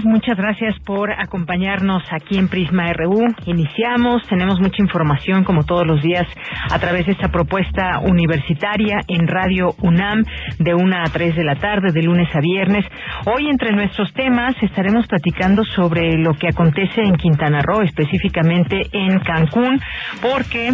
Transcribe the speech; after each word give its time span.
Muchas 0.00 0.38
gracias 0.38 0.74
por 0.86 1.12
acompañarnos 1.12 2.02
aquí 2.10 2.38
en 2.38 2.48
Prisma 2.48 2.90
RU. 2.94 3.26
Iniciamos, 3.44 4.22
tenemos 4.26 4.58
mucha 4.58 4.82
información 4.82 5.44
como 5.44 5.64
todos 5.64 5.86
los 5.86 6.00
días 6.00 6.26
a 6.70 6.78
través 6.78 7.04
de 7.04 7.12
esta 7.12 7.28
propuesta 7.28 7.98
universitaria 7.98 9.00
en 9.06 9.28
Radio 9.28 9.74
UNAM 9.82 10.24
de 10.58 10.74
1 10.74 10.96
a 10.96 11.10
3 11.10 11.36
de 11.36 11.44
la 11.44 11.56
tarde, 11.56 11.92
de 11.92 12.02
lunes 12.02 12.28
a 12.34 12.40
viernes. 12.40 12.86
Hoy 13.26 13.48
entre 13.50 13.72
nuestros 13.72 14.10
temas 14.14 14.54
estaremos 14.62 15.06
platicando 15.06 15.62
sobre 15.62 16.16
lo 16.16 16.32
que 16.34 16.48
acontece 16.48 17.02
en 17.02 17.16
Quintana 17.16 17.60
Roo, 17.60 17.82
específicamente 17.82 18.80
en 18.92 19.18
Cancún, 19.18 19.78
porque 20.22 20.72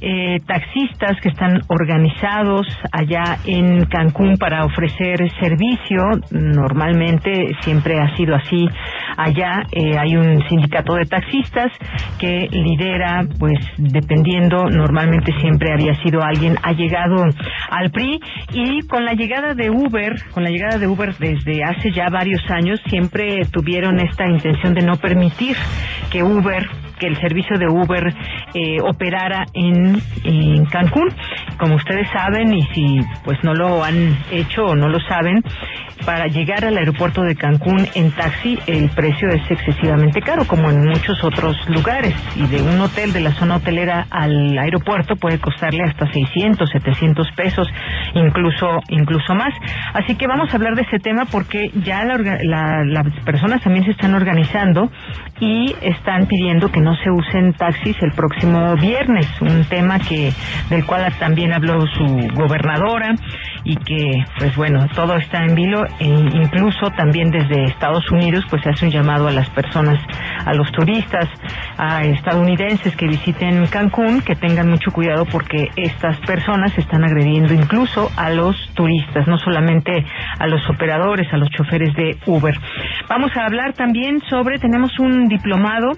eh, 0.00 0.40
taxistas 0.46 1.20
que 1.20 1.28
están 1.28 1.60
organizados 1.68 2.66
allá 2.92 3.38
en 3.46 3.84
Cancún 3.86 4.36
para 4.36 4.64
ofrecer 4.64 5.18
servicio. 5.40 6.02
Normalmente 6.30 7.54
siempre 7.60 7.98
ha 8.00 8.14
sido 8.16 8.34
así. 8.34 8.68
Allá 9.16 9.62
eh, 9.72 9.96
hay 9.98 10.16
un 10.16 10.46
sindicato 10.48 10.94
de 10.94 11.04
taxistas 11.04 11.72
que 12.18 12.48
lidera, 12.50 13.24
pues 13.38 13.58
dependiendo, 13.78 14.64
normalmente 14.66 15.32
siempre 15.40 15.72
había 15.72 15.94
sido 16.02 16.22
alguien 16.22 16.56
ha 16.62 16.72
llegado 16.72 17.24
al 17.70 17.90
PRI 17.90 18.20
y 18.52 18.86
con 18.86 19.04
la 19.04 19.12
llegada 19.12 19.54
de 19.54 19.70
Uber, 19.70 20.14
con 20.32 20.44
la 20.44 20.50
llegada 20.50 20.78
de 20.78 20.86
Uber 20.86 21.14
desde 21.18 21.64
hace 21.64 21.90
ya 21.92 22.08
varios 22.10 22.42
años, 22.50 22.80
siempre 22.88 23.42
tuvieron 23.50 23.98
esta 24.00 24.26
intención 24.26 24.74
de 24.74 24.82
no 24.82 24.96
permitir 24.96 25.56
que 26.10 26.22
Uber 26.22 26.66
que 26.98 27.06
el 27.06 27.16
servicio 27.20 27.58
de 27.58 27.66
Uber 27.66 28.14
eh, 28.54 28.80
operara 28.82 29.44
en, 29.52 30.00
en, 30.24 30.64
Cancún. 30.66 31.08
Como 31.58 31.76
ustedes 31.76 32.08
saben, 32.10 32.52
y 32.52 32.62
si 32.74 33.00
pues 33.24 33.38
no 33.42 33.54
lo 33.54 33.84
han 33.84 34.16
hecho 34.30 34.64
o 34.64 34.74
no 34.74 34.88
lo 34.88 35.00
saben, 35.00 35.42
para 36.04 36.26
llegar 36.26 36.64
al 36.64 36.76
aeropuerto 36.76 37.22
de 37.22 37.34
Cancún 37.34 37.86
en 37.94 38.10
taxi 38.12 38.58
el 38.66 38.90
precio 38.90 39.28
es 39.28 39.50
excesivamente 39.50 40.20
caro, 40.20 40.46
como 40.46 40.70
en 40.70 40.86
muchos 40.86 41.22
otros 41.24 41.56
lugares. 41.68 42.14
Y 42.36 42.46
de 42.46 42.62
un 42.62 42.80
hotel 42.80 43.12
de 43.12 43.20
la 43.20 43.32
zona 43.32 43.56
hotelera 43.56 44.06
al 44.10 44.56
aeropuerto 44.58 45.16
puede 45.16 45.38
costarle 45.38 45.82
hasta 45.84 46.06
600, 46.10 46.68
700 46.70 47.32
pesos, 47.32 47.68
incluso, 48.14 48.80
incluso 48.88 49.34
más. 49.34 49.52
Así 49.94 50.16
que 50.16 50.26
vamos 50.26 50.52
a 50.52 50.56
hablar 50.56 50.74
de 50.74 50.82
ese 50.82 50.98
tema 50.98 51.24
porque 51.30 51.70
ya 51.84 52.04
las 52.04 53.24
personas 53.24 53.62
también 53.62 53.84
se 53.84 53.92
están 53.92 54.14
organizando 54.14 54.90
y 55.40 55.74
están 55.82 56.26
pidiendo 56.26 56.70
que 56.70 56.80
no 56.86 56.94
se 56.94 57.10
usen 57.10 57.52
taxis 57.52 58.00
el 58.00 58.12
próximo 58.12 58.76
viernes, 58.76 59.26
un 59.40 59.64
tema 59.64 59.98
que 59.98 60.32
del 60.70 60.86
cual 60.86 61.12
también 61.18 61.52
habló 61.52 61.84
su 61.84 62.28
gobernadora 62.32 63.16
y 63.66 63.74
que, 63.74 64.24
pues 64.38 64.54
bueno, 64.54 64.86
todo 64.94 65.16
está 65.16 65.44
en 65.44 65.56
vilo 65.56 65.84
e 65.98 66.06
incluso 66.06 66.88
también 66.96 67.30
desde 67.30 67.64
Estados 67.64 68.08
Unidos, 68.12 68.44
pues 68.48 68.62
se 68.62 68.70
hace 68.70 68.86
un 68.86 68.92
llamado 68.92 69.26
a 69.26 69.32
las 69.32 69.50
personas, 69.50 69.98
a 70.44 70.54
los 70.54 70.70
turistas, 70.70 71.28
a 71.76 72.02
estadounidenses 72.02 72.94
que 72.94 73.08
visiten 73.08 73.66
Cancún, 73.66 74.20
que 74.20 74.36
tengan 74.36 74.68
mucho 74.68 74.92
cuidado 74.92 75.24
porque 75.24 75.68
estas 75.74 76.16
personas 76.20 76.78
están 76.78 77.02
agrediendo 77.04 77.52
incluso 77.54 78.08
a 78.16 78.30
los 78.30 78.56
turistas, 78.74 79.26
no 79.26 79.36
solamente 79.36 80.06
a 80.38 80.46
los 80.46 80.62
operadores, 80.70 81.26
a 81.32 81.36
los 81.36 81.50
choferes 81.50 81.92
de 81.94 82.16
Uber. 82.26 82.54
Vamos 83.08 83.32
a 83.36 83.46
hablar 83.46 83.72
también 83.72 84.20
sobre, 84.30 84.58
tenemos 84.58 84.96
un 85.00 85.26
diplomado 85.26 85.90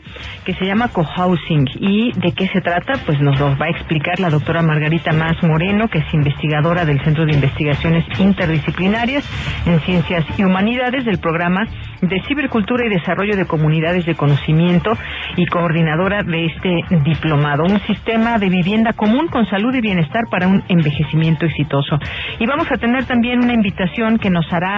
que 0.46 0.54
se 0.54 0.64
llama 0.64 0.88
Cohousing 0.88 1.66
y 1.80 2.12
de 2.12 2.32
qué 2.32 2.48
se 2.48 2.62
trata, 2.62 2.94
pues 3.04 3.20
nos 3.20 3.38
lo 3.38 3.56
va 3.58 3.66
a 3.66 3.70
explicar 3.70 4.18
la 4.20 4.30
doctora 4.30 4.62
Margarita 4.62 5.12
Más 5.12 5.42
Moreno, 5.42 5.88
que 5.88 5.98
es 5.98 6.14
investigadora 6.14 6.86
del 6.86 7.04
Centro 7.04 7.26
de 7.26 7.32
Investigaciones 7.58 8.20
Interdisciplinarias 8.20 9.24
en 9.66 9.80
Ciencias 9.80 10.24
y 10.38 10.44
Humanidades 10.44 11.04
del 11.04 11.19
programa 11.19 11.66
de 12.00 12.22
Cibercultura 12.28 12.86
y 12.86 12.88
Desarrollo 12.88 13.36
de 13.36 13.46
Comunidades 13.46 14.06
de 14.06 14.14
Conocimiento 14.14 14.92
y 15.36 15.44
coordinadora 15.46 16.22
de 16.22 16.47
este 16.47 16.84
diplomado, 17.02 17.64
un 17.64 17.80
sistema 17.80 18.38
de 18.38 18.48
vivienda 18.48 18.92
común 18.92 19.26
con 19.26 19.47
salud 19.47 19.74
y 19.74 19.80
bienestar 19.80 20.22
para 20.30 20.47
un 20.47 20.62
envejecimiento 20.68 21.47
exitoso. 21.47 21.98
Y 22.38 22.47
vamos 22.47 22.70
a 22.70 22.76
tener 22.76 23.06
también 23.06 23.42
una 23.42 23.54
invitación 23.54 24.18
que 24.18 24.30
nos 24.30 24.47
hará 24.52 24.76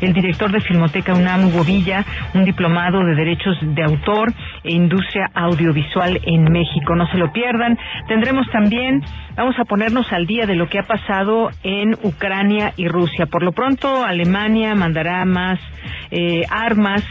el 0.00 0.12
director 0.14 0.50
de 0.50 0.60
Filmoteca 0.60 1.14
UNAM, 1.14 1.46
Hugo 1.46 1.62
un 2.34 2.44
diplomado 2.44 3.04
de 3.04 3.14
Derechos 3.14 3.56
de 3.60 3.82
Autor 3.82 4.32
e 4.64 4.72
Industria 4.72 5.30
Audiovisual 5.34 6.18
en 6.24 6.44
México. 6.44 6.94
No 6.96 7.06
se 7.08 7.18
lo 7.18 7.30
pierdan. 7.32 7.78
Tendremos 8.08 8.46
también, 8.50 9.02
vamos 9.36 9.58
a 9.58 9.64
ponernos 9.64 10.12
al 10.12 10.26
día 10.26 10.46
de 10.46 10.54
lo 10.54 10.68
que 10.68 10.78
ha 10.78 10.86
pasado 10.86 11.50
en 11.62 11.94
Ucrania 12.02 12.72
y 12.76 12.88
Rusia. 12.88 13.26
Por 13.26 13.42
lo 13.42 13.52
pronto, 13.52 14.04
Alemania 14.04 14.74
mandará 14.74 15.24
más 15.24 15.58
eh, 16.10 16.42
armas 16.50 17.02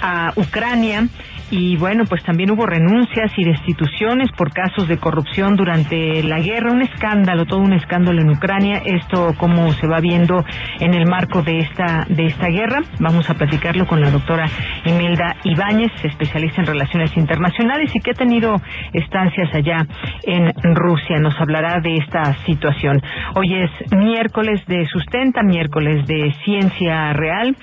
a 0.00 0.32
Ucrania 0.36 1.08
y 1.50 1.76
bueno, 1.76 2.04
pues 2.08 2.22
también 2.22 2.50
hubo 2.50 2.66
renuncias 2.66 3.32
y 3.36 3.44
destituciones 3.44 4.30
por 4.32 4.52
casos 4.52 4.88
de 4.88 4.98
corrupción 4.98 5.56
durante 5.56 6.22
la 6.22 6.40
guerra, 6.40 6.72
un 6.72 6.82
escándalo, 6.82 7.44
todo 7.44 7.60
un 7.60 7.72
escándalo 7.72 8.20
en 8.20 8.30
Ucrania, 8.30 8.82
esto 8.84 9.34
cómo 9.36 9.72
se 9.72 9.86
va 9.86 10.00
viendo 10.00 10.44
en 10.80 10.94
el 10.94 11.06
marco 11.06 11.42
de 11.42 11.58
esta 11.58 12.06
de 12.08 12.26
esta 12.26 12.48
guerra. 12.48 12.82
Vamos 13.00 13.28
a 13.30 13.34
platicarlo 13.34 13.86
con 13.86 14.00
la 14.00 14.10
doctora 14.10 14.46
Imelda 14.84 15.36
Ibáñez, 15.44 15.92
especialista 16.04 16.60
en 16.60 16.66
relaciones 16.66 17.16
internacionales 17.16 17.94
y 17.94 18.00
que 18.00 18.12
ha 18.12 18.14
tenido 18.14 18.56
estancias 18.92 19.54
allá 19.54 19.86
en 20.22 20.52
Rusia. 20.74 21.18
Nos 21.18 21.38
hablará 21.40 21.80
de 21.80 21.96
esta 21.96 22.34
situación. 22.44 23.02
Hoy 23.34 23.54
es 23.54 23.70
miércoles 23.92 24.60
de 24.66 24.86
sustenta, 24.86 25.42
miércoles 25.42 26.06
de 26.06 26.32
ciencia 26.44 27.12
real, 27.12 27.56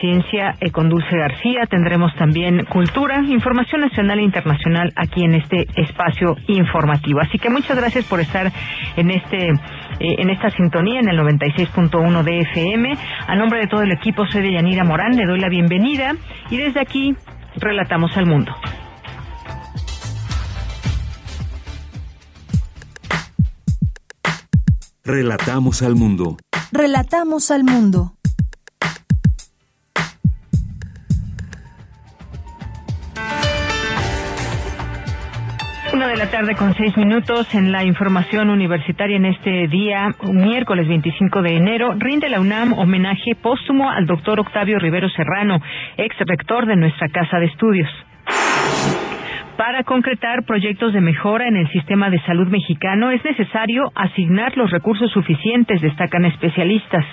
ciencia 0.00 0.56
con 0.72 0.88
Dulce 0.88 1.16
García, 1.16 1.66
tendremos 1.68 2.14
también 2.16 2.64
cultura 2.64 3.21
información 3.30 3.80
nacional 3.82 4.18
e 4.18 4.22
internacional 4.22 4.92
aquí 4.96 5.24
en 5.24 5.34
este 5.34 5.66
espacio 5.76 6.36
informativo. 6.48 7.20
Así 7.20 7.38
que 7.38 7.50
muchas 7.50 7.76
gracias 7.76 8.04
por 8.06 8.20
estar 8.20 8.52
en 8.96 9.10
este 9.10 9.50
eh, 10.00 10.16
en 10.18 10.30
esta 10.30 10.50
sintonía 10.50 11.00
en 11.00 11.08
el 11.08 11.18
96.1 11.18 12.22
de 12.22 12.40
FM. 12.40 12.92
A 13.26 13.36
nombre 13.36 13.60
de 13.60 13.66
todo 13.66 13.82
el 13.82 13.92
equipo 13.92 14.26
soy 14.26 14.42
de 14.42 14.52
Yanira 14.52 14.84
Morán, 14.84 15.16
le 15.16 15.26
doy 15.26 15.38
la 15.38 15.48
bienvenida 15.48 16.14
y 16.50 16.56
desde 16.56 16.80
aquí 16.80 17.14
relatamos 17.56 18.16
al 18.16 18.26
mundo. 18.26 18.52
Relatamos 25.04 25.82
al 25.82 25.96
mundo. 25.96 26.36
Relatamos 26.70 27.50
al 27.50 27.64
mundo. 27.64 28.14
Una 35.92 36.08
de 36.08 36.16
la 36.16 36.30
tarde 36.30 36.54
con 36.54 36.74
seis 36.74 36.96
minutos 36.96 37.54
en 37.54 37.70
la 37.70 37.84
información 37.84 38.48
universitaria 38.48 39.16
en 39.16 39.26
este 39.26 39.68
día, 39.68 40.08
miércoles 40.22 40.88
25 40.88 41.42
de 41.42 41.56
enero, 41.56 41.94
rinde 41.98 42.30
la 42.30 42.40
UNAM 42.40 42.72
homenaje 42.72 43.34
póstumo 43.34 43.90
al 43.90 44.06
doctor 44.06 44.40
Octavio 44.40 44.78
Rivero 44.78 45.10
Serrano, 45.10 45.60
ex 45.98 46.16
rector 46.20 46.64
de 46.64 46.76
nuestra 46.76 47.08
Casa 47.08 47.38
de 47.38 47.46
Estudios. 47.46 47.90
Para 49.58 49.84
concretar 49.84 50.44
proyectos 50.44 50.94
de 50.94 51.02
mejora 51.02 51.46
en 51.46 51.56
el 51.56 51.70
sistema 51.70 52.08
de 52.08 52.20
salud 52.20 52.48
mexicano 52.48 53.10
es 53.10 53.22
necesario 53.22 53.92
asignar 53.94 54.56
los 54.56 54.70
recursos 54.70 55.10
suficientes, 55.12 55.82
destacan 55.82 56.24
especialistas. 56.24 57.04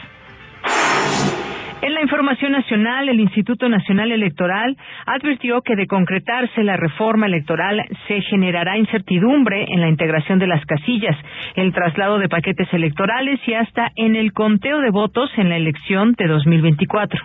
En 1.82 1.94
la 1.94 2.02
información 2.02 2.52
nacional, 2.52 3.08
el 3.08 3.22
Instituto 3.22 3.70
Nacional 3.70 4.12
Electoral 4.12 4.76
advirtió 5.06 5.62
que 5.62 5.78
de 5.78 5.88
concretarse 5.88 6.62
la 6.62 6.76
reforma 6.76 7.26
electoral 7.26 7.82
se 8.08 8.22
generará 8.22 8.78
incertidumbre 8.78 9.66
en 9.70 9.80
la 9.80 9.88
integración 9.88 10.40
de 10.40 10.48
las 10.48 10.66
casillas, 10.66 11.16
el 11.56 11.74
traslado 11.74 12.20
de 12.20 12.28
paquetes 12.28 12.68
electorales 12.74 13.40
y 13.48 13.54
hasta 13.54 13.94
en 13.96 14.18
el 14.18 14.34
conteo 14.34 14.82
de 14.82 14.90
votos 14.90 15.32
en 15.38 15.48
la 15.48 15.56
elección 15.56 16.16
de 16.18 16.28
2024. 16.28 17.22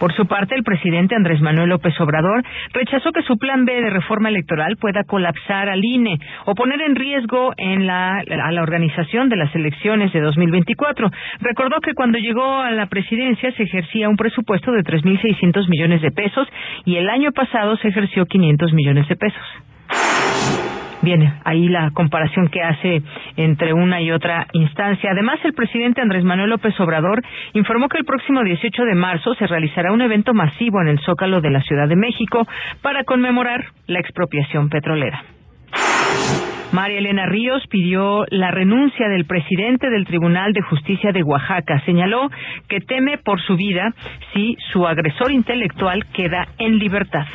Por 0.00 0.14
su 0.14 0.26
parte, 0.26 0.54
el 0.54 0.64
presidente 0.64 1.14
Andrés 1.14 1.42
Manuel 1.42 1.68
López 1.68 1.92
Obrador 2.00 2.42
rechazó 2.72 3.12
que 3.12 3.22
su 3.22 3.36
plan 3.36 3.66
B 3.66 3.82
de 3.82 3.90
reforma 3.90 4.30
electoral 4.30 4.78
pueda 4.78 5.04
colapsar 5.04 5.68
al 5.68 5.84
INE 5.84 6.18
o 6.46 6.54
poner 6.54 6.80
en 6.80 6.96
riesgo 6.96 7.52
en 7.58 7.90
a 7.90 8.22
la 8.24 8.62
organización 8.62 9.28
de 9.28 9.36
las 9.36 9.54
elecciones 9.54 10.10
de 10.14 10.20
2024. 10.22 11.10
Recordó 11.40 11.80
que 11.82 11.92
cuando 11.92 12.16
llegó 12.16 12.60
a 12.60 12.70
la 12.70 12.86
presidencia 12.86 13.52
se 13.52 13.64
ejercía 13.64 14.08
un 14.08 14.16
presupuesto 14.16 14.72
de 14.72 14.84
3.600 14.84 15.68
millones 15.68 16.00
de 16.00 16.10
pesos 16.10 16.48
y 16.86 16.96
el 16.96 17.10
año 17.10 17.32
pasado 17.32 17.76
se 17.76 17.88
ejerció 17.88 18.24
500 18.24 18.72
millones 18.72 19.06
de 19.06 19.16
pesos. 19.16 20.79
Viene 21.02 21.32
ahí 21.44 21.68
la 21.68 21.90
comparación 21.92 22.48
que 22.48 22.62
hace 22.62 23.02
entre 23.36 23.72
una 23.72 24.02
y 24.02 24.10
otra 24.10 24.46
instancia. 24.52 25.10
Además, 25.12 25.38
el 25.44 25.54
presidente 25.54 26.00
Andrés 26.00 26.24
Manuel 26.24 26.50
López 26.50 26.78
Obrador 26.78 27.22
informó 27.54 27.88
que 27.88 27.98
el 27.98 28.04
próximo 28.04 28.44
18 28.44 28.84
de 28.84 28.94
marzo 28.94 29.34
se 29.34 29.46
realizará 29.46 29.92
un 29.92 30.02
evento 30.02 30.34
masivo 30.34 30.80
en 30.82 30.88
el 30.88 31.00
Zócalo 31.00 31.40
de 31.40 31.50
la 31.50 31.62
Ciudad 31.62 31.88
de 31.88 31.96
México 31.96 32.46
para 32.82 33.04
conmemorar 33.04 33.64
la 33.86 34.00
expropiación 34.00 34.68
petrolera. 34.68 35.22
María 36.72 36.98
Elena 36.98 37.26
Ríos 37.26 37.66
pidió 37.68 38.24
la 38.30 38.52
renuncia 38.52 39.08
del 39.08 39.24
presidente 39.24 39.90
del 39.90 40.06
Tribunal 40.06 40.52
de 40.52 40.62
Justicia 40.62 41.10
de 41.10 41.24
Oaxaca. 41.24 41.80
Señaló 41.84 42.30
que 42.68 42.80
teme 42.80 43.18
por 43.18 43.40
su 43.40 43.56
vida 43.56 43.92
si 44.32 44.56
su 44.72 44.86
agresor 44.86 45.32
intelectual 45.32 46.04
queda 46.12 46.46
en 46.58 46.78
libertad. 46.78 47.26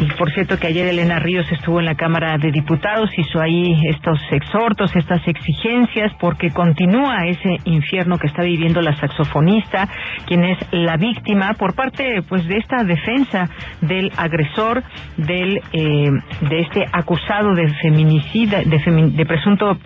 Y 0.00 0.06
por 0.14 0.32
cierto 0.32 0.58
que 0.58 0.66
ayer 0.66 0.86
Elena 0.86 1.18
Ríos 1.18 1.44
estuvo 1.52 1.78
en 1.78 1.84
la 1.84 1.94
Cámara 1.94 2.38
de 2.38 2.50
Diputados, 2.50 3.10
hizo 3.18 3.38
ahí 3.38 3.74
estos 3.86 4.18
exhortos, 4.30 4.96
estas 4.96 5.20
exigencias, 5.28 6.10
porque 6.18 6.50
continúa 6.50 7.26
ese 7.26 7.58
infierno 7.64 8.16
que 8.16 8.26
está 8.26 8.42
viviendo 8.42 8.80
la 8.80 8.96
saxofonista, 8.96 9.90
quien 10.26 10.44
es 10.44 10.58
la 10.72 10.96
víctima 10.96 11.52
por 11.52 11.74
parte 11.74 12.22
pues 12.26 12.48
de 12.48 12.56
esta 12.56 12.82
defensa 12.82 13.50
del 13.82 14.10
agresor, 14.16 14.82
del 15.18 15.60
eh, 15.74 16.10
de 16.48 16.60
este 16.60 16.86
acusado 16.90 17.54
de 17.54 17.68
feminicida, 17.82 18.62
de, 18.64 19.26
presunto 19.26 19.76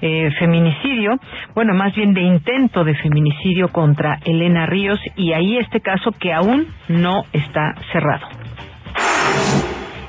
eh, 0.00 0.30
feminicidio, 0.38 1.18
bueno, 1.52 1.74
más 1.74 1.92
bien 1.96 2.14
de 2.14 2.22
intento 2.22 2.84
de 2.84 2.94
feminicidio 2.94 3.66
contra 3.70 4.20
Elena 4.24 4.66
Ríos, 4.66 5.00
y 5.16 5.32
ahí 5.32 5.58
este 5.58 5.80
caso 5.80 6.12
que 6.12 6.32
aún 6.32 6.68
no 6.86 7.24
está 7.32 7.74
cerrado. 7.90 8.43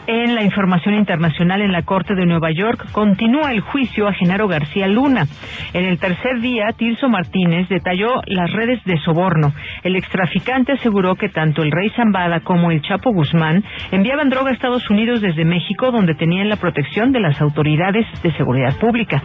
En 0.07 0.35
la 0.35 0.44
información 0.44 0.94
internacional 0.94 1.62
en 1.62 1.71
la 1.71 1.81
Corte 1.81 2.13
de 2.13 2.27
Nueva 2.27 2.51
York 2.51 2.91
continúa 2.91 3.51
el 3.51 3.62
juicio 3.62 4.07
a 4.07 4.13
Genaro 4.13 4.47
García 4.47 4.88
Luna. 4.88 5.25
En 5.73 5.85
el 5.85 5.97
tercer 5.97 6.41
día, 6.41 6.65
Tirso 6.77 7.09
Martínez 7.09 7.67
detalló 7.69 8.21
las 8.27 8.51
redes 8.51 8.83
de 8.85 9.00
soborno. 9.00 9.53
El 9.83 9.95
extraficante 9.95 10.73
aseguró 10.73 11.15
que 11.15 11.29
tanto 11.29 11.63
el 11.63 11.71
rey 11.71 11.89
Zambada 11.95 12.41
como 12.41 12.69
el 12.69 12.83
Chapo 12.83 13.12
Guzmán 13.13 13.63
enviaban 13.91 14.29
droga 14.29 14.51
a 14.51 14.53
Estados 14.53 14.88
Unidos 14.91 15.21
desde 15.21 15.44
México, 15.44 15.91
donde 15.91 16.13
tenían 16.13 16.50
la 16.50 16.57
protección 16.57 17.12
de 17.12 17.21
las 17.21 17.41
autoridades 17.41 18.06
de 18.21 18.31
seguridad 18.33 18.77
pública. 18.77 19.23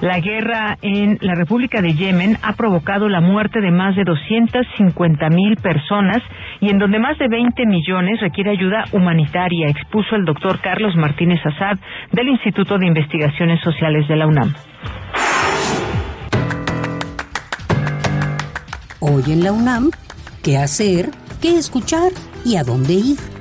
La 0.00 0.18
guerra 0.18 0.78
en 0.80 1.18
la 1.20 1.34
República 1.34 1.82
de 1.82 1.92
Yemen 1.92 2.38
ha 2.42 2.54
provocado 2.54 3.08
la 3.10 3.20
muerte 3.20 3.60
de 3.60 3.70
más 3.70 3.94
de 3.96 4.04
250 4.04 5.28
mil 5.28 5.56
personas 5.56 6.22
y 6.60 6.70
en 6.70 6.78
donde 6.78 6.98
más 6.98 7.18
de 7.18 7.28
20 7.28 7.66
millones 7.66 8.18
requiere 8.20 8.52
ayuda 8.52 8.84
humanitaria, 8.92 9.68
expuso 9.68 10.16
el 10.16 10.24
doctor 10.24 10.58
Carlos 10.60 10.96
Martínez 10.96 11.40
Azad 11.44 11.78
del 12.12 12.28
Instituto 12.28 12.78
de 12.78 12.86
Investigaciones 12.86 13.60
Sociales 13.62 14.08
de 14.08 14.16
la 14.16 14.26
UNAM. 14.26 14.54
Hoy 19.00 19.22
en 19.28 19.44
la 19.44 19.52
UNAM, 19.52 19.90
¿qué 20.42 20.56
hacer? 20.56 21.10
¿Qué 21.42 21.58
escuchar? 21.58 22.12
¿Y 22.44 22.56
a 22.56 22.64
dónde 22.64 22.94
ir? 22.94 23.39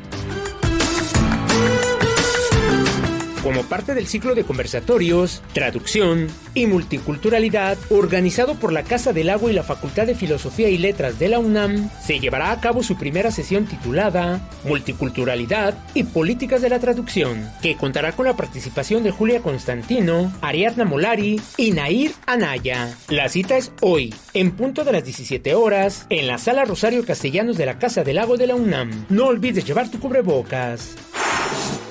Como 3.43 3.63
parte 3.63 3.93
del 3.93 4.07
ciclo 4.07 4.35
de 4.35 4.43
conversatorios, 4.43 5.41
traducción 5.53 6.27
y 6.53 6.65
multiculturalidad 6.65 7.77
organizado 7.89 8.55
por 8.55 8.73
la 8.73 8.83
Casa 8.83 9.13
del 9.13 9.29
Agua 9.29 9.51
y 9.51 9.53
la 9.53 9.63
Facultad 9.63 10.07
de 10.07 10.15
Filosofía 10.15 10.69
y 10.69 10.77
Letras 10.77 11.19
de 11.19 11.29
la 11.29 11.39
UNAM, 11.39 11.89
se 12.01 12.19
llevará 12.19 12.51
a 12.51 12.59
cabo 12.59 12.83
su 12.83 12.97
primera 12.97 13.31
sesión 13.31 13.65
titulada 13.65 14.49
Multiculturalidad 14.65 15.77
y 15.93 16.03
Políticas 16.03 16.61
de 16.61 16.69
la 16.69 16.79
Traducción, 16.79 17.49
que 17.61 17.75
contará 17.75 18.11
con 18.11 18.25
la 18.25 18.35
participación 18.35 19.03
de 19.03 19.11
Julia 19.11 19.41
Constantino, 19.41 20.31
Ariadna 20.41 20.85
Molari 20.85 21.41
y 21.57 21.71
Nair 21.71 22.11
Anaya. 22.25 22.95
La 23.07 23.29
cita 23.29 23.57
es 23.57 23.71
hoy, 23.81 24.13
en 24.33 24.51
punto 24.51 24.83
de 24.83 24.91
las 24.91 25.03
17 25.03 25.55
horas, 25.55 26.05
en 26.09 26.27
la 26.27 26.37
Sala 26.37 26.65
Rosario 26.65 27.05
Castellanos 27.05 27.57
de 27.57 27.65
la 27.65 27.79
Casa 27.79 28.03
del 28.03 28.17
Lago 28.17 28.37
de 28.37 28.47
la 28.47 28.55
UNAM. 28.55 29.05
No 29.09 29.27
olvides 29.27 29.65
llevar 29.65 29.89
tu 29.89 29.99
cubrebocas. 29.99 30.95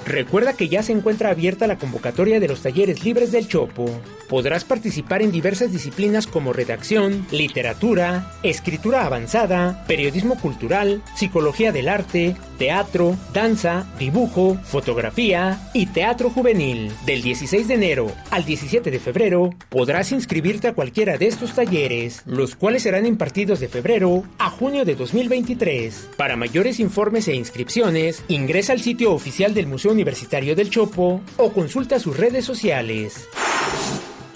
Recuerda 0.09 0.55
que 0.55 0.71
ya 0.71 0.83
se 0.83 0.93
encuentra 0.93 1.29
abierta 1.29 1.67
la 1.67 1.77
convocatoria 1.77 2.41
de 2.41 2.49
los 2.49 2.63
talleres 2.63 3.05
libres 3.05 3.31
del 3.31 3.47
Chopo. 3.47 3.85
Podrás 4.27 4.65
participar 4.65 5.21
en 5.21 5.31
diversas 5.31 5.71
disciplinas 5.71 6.27
como 6.27 6.55
redacción, 6.55 7.27
literatura, 7.31 8.33
escritura 8.43 9.05
avanzada, 9.05 9.85
periodismo 9.87 10.41
cultural, 10.41 11.03
psicología 11.15 11.73
del 11.73 11.91
arte, 11.91 12.37
teatro, 12.59 13.17
danza, 13.33 13.87
dibujo, 13.99 14.59
fotografía 14.65 15.71
y 15.73 15.87
teatro 15.87 16.29
juvenil. 16.29 16.93
Del 17.07 17.23
16 17.23 17.69
de 17.69 17.75
enero 17.75 18.13
al 18.31 18.45
17 18.45 18.91
de 18.91 18.99
febrero 18.99 19.51
podrás 19.69 20.13
inscribirte 20.13 20.69
a 20.69 20.75
cualquiera 20.75 21.17
de 21.17 21.29
estos 21.29 21.55
talleres, 21.55 22.23
los 22.27 22.57
cuales 22.57 22.83
serán 22.83 23.07
impartidos 23.07 23.61
de 23.61 23.69
febrero 23.69 24.25
a 24.39 24.51
junio 24.51 24.85
de 24.85 24.97
2023. 24.97 26.11
Para 26.17 26.37
mayores 26.37 26.81
informes 26.81 27.29
e 27.29 27.35
inscripciones, 27.35 28.25
ingresa 28.29 28.73
al 28.73 28.81
sitio 28.81 29.13
oficial 29.13 29.55
del 29.55 29.67
Museo 29.67 29.93
Universitario 29.93 30.55
del 30.55 30.71
Chopo 30.71 31.23
o 31.37 31.53
consulta 31.53 31.99
sus 31.99 32.17
redes 32.17 32.45
sociales. 32.45 33.29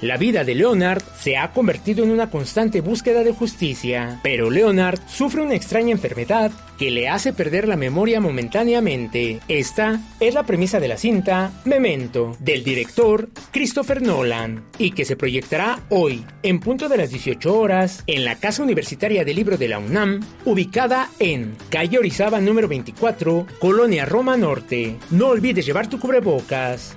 La 0.03 0.17
vida 0.17 0.43
de 0.43 0.57
Leonard 0.57 1.01
se 1.17 1.37
ha 1.37 1.53
convertido 1.53 2.03
en 2.03 2.11
una 2.11 2.29
constante 2.29 2.81
búsqueda 2.81 3.23
de 3.23 3.33
justicia, 3.33 4.19
pero 4.25 4.51
Leonard 4.51 4.99
sufre 5.07 5.43
una 5.43 5.55
extraña 5.55 5.93
enfermedad 5.93 6.51
que 6.77 6.91
le 6.91 7.09
hace 7.09 7.33
perder 7.33 7.69
la 7.69 7.77
memoria 7.77 8.21
momentáneamente. 8.21 9.39
Esta 9.47 10.01
es 10.19 10.35
la 10.35 10.43
premisa 10.43 10.81
de 10.81 10.89
la 10.89 10.97
cinta 10.97 11.53
Memento, 11.65 12.37
del 12.41 12.65
director 12.65 13.29
Christopher 13.53 14.03
Nolan, 14.03 14.65
y 14.77 14.91
que 14.91 15.05
se 15.05 15.15
proyectará 15.15 15.79
hoy, 15.91 16.25
en 16.43 16.59
punto 16.59 16.89
de 16.89 16.97
las 16.97 17.11
18 17.11 17.57
horas, 17.57 18.03
en 18.09 18.25
la 18.25 18.35
Casa 18.35 18.65
Universitaria 18.65 19.25
del 19.25 19.37
Libro 19.37 19.57
de 19.57 19.69
la 19.69 19.79
UNAM, 19.79 20.21
ubicada 20.45 21.11
en 21.21 21.55
Calle 21.71 22.01
Orizaba 22.01 22.41
número 22.41 22.67
24, 22.67 23.47
Colonia 23.61 24.05
Roma 24.05 24.37
Norte. 24.37 24.97
No 25.13 25.29
olvides 25.29 25.65
llevar 25.65 25.87
tu 25.87 26.01
cubrebocas. 26.01 26.97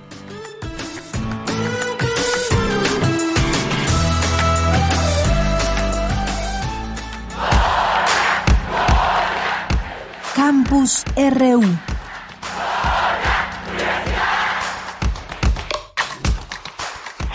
Campus 10.36 11.06
RU. 11.15 11.62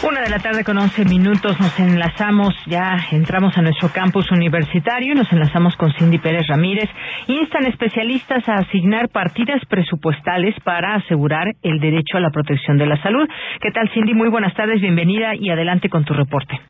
Una 0.06 0.20
de 0.20 0.28
la 0.28 0.38
tarde 0.38 0.64
con 0.64 0.76
11 0.76 1.06
minutos 1.06 1.58
nos 1.58 1.80
enlazamos, 1.80 2.54
ya 2.66 2.98
entramos 3.10 3.56
a 3.56 3.62
nuestro 3.62 3.88
campus 3.88 4.30
universitario 4.30 5.14
nos 5.14 5.32
enlazamos 5.32 5.76
con 5.76 5.94
Cindy 5.94 6.18
Pérez 6.18 6.46
Ramírez. 6.46 6.90
Instan 7.26 7.64
especialistas 7.64 8.46
a 8.46 8.56
asignar 8.56 9.08
partidas 9.08 9.64
presupuestales 9.66 10.54
para 10.62 10.96
asegurar 10.96 11.54
el 11.62 11.80
derecho 11.80 12.18
a 12.18 12.20
la 12.20 12.30
protección 12.30 12.76
de 12.76 12.86
la 12.86 13.02
salud. 13.02 13.26
¿Qué 13.62 13.70
tal 13.70 13.88
Cindy? 13.94 14.12
Muy 14.12 14.28
buenas 14.28 14.52
tardes, 14.52 14.78
bienvenida 14.82 15.34
y 15.34 15.48
adelante 15.48 15.88
con 15.88 16.04
tu 16.04 16.12
reporte. 16.12 16.60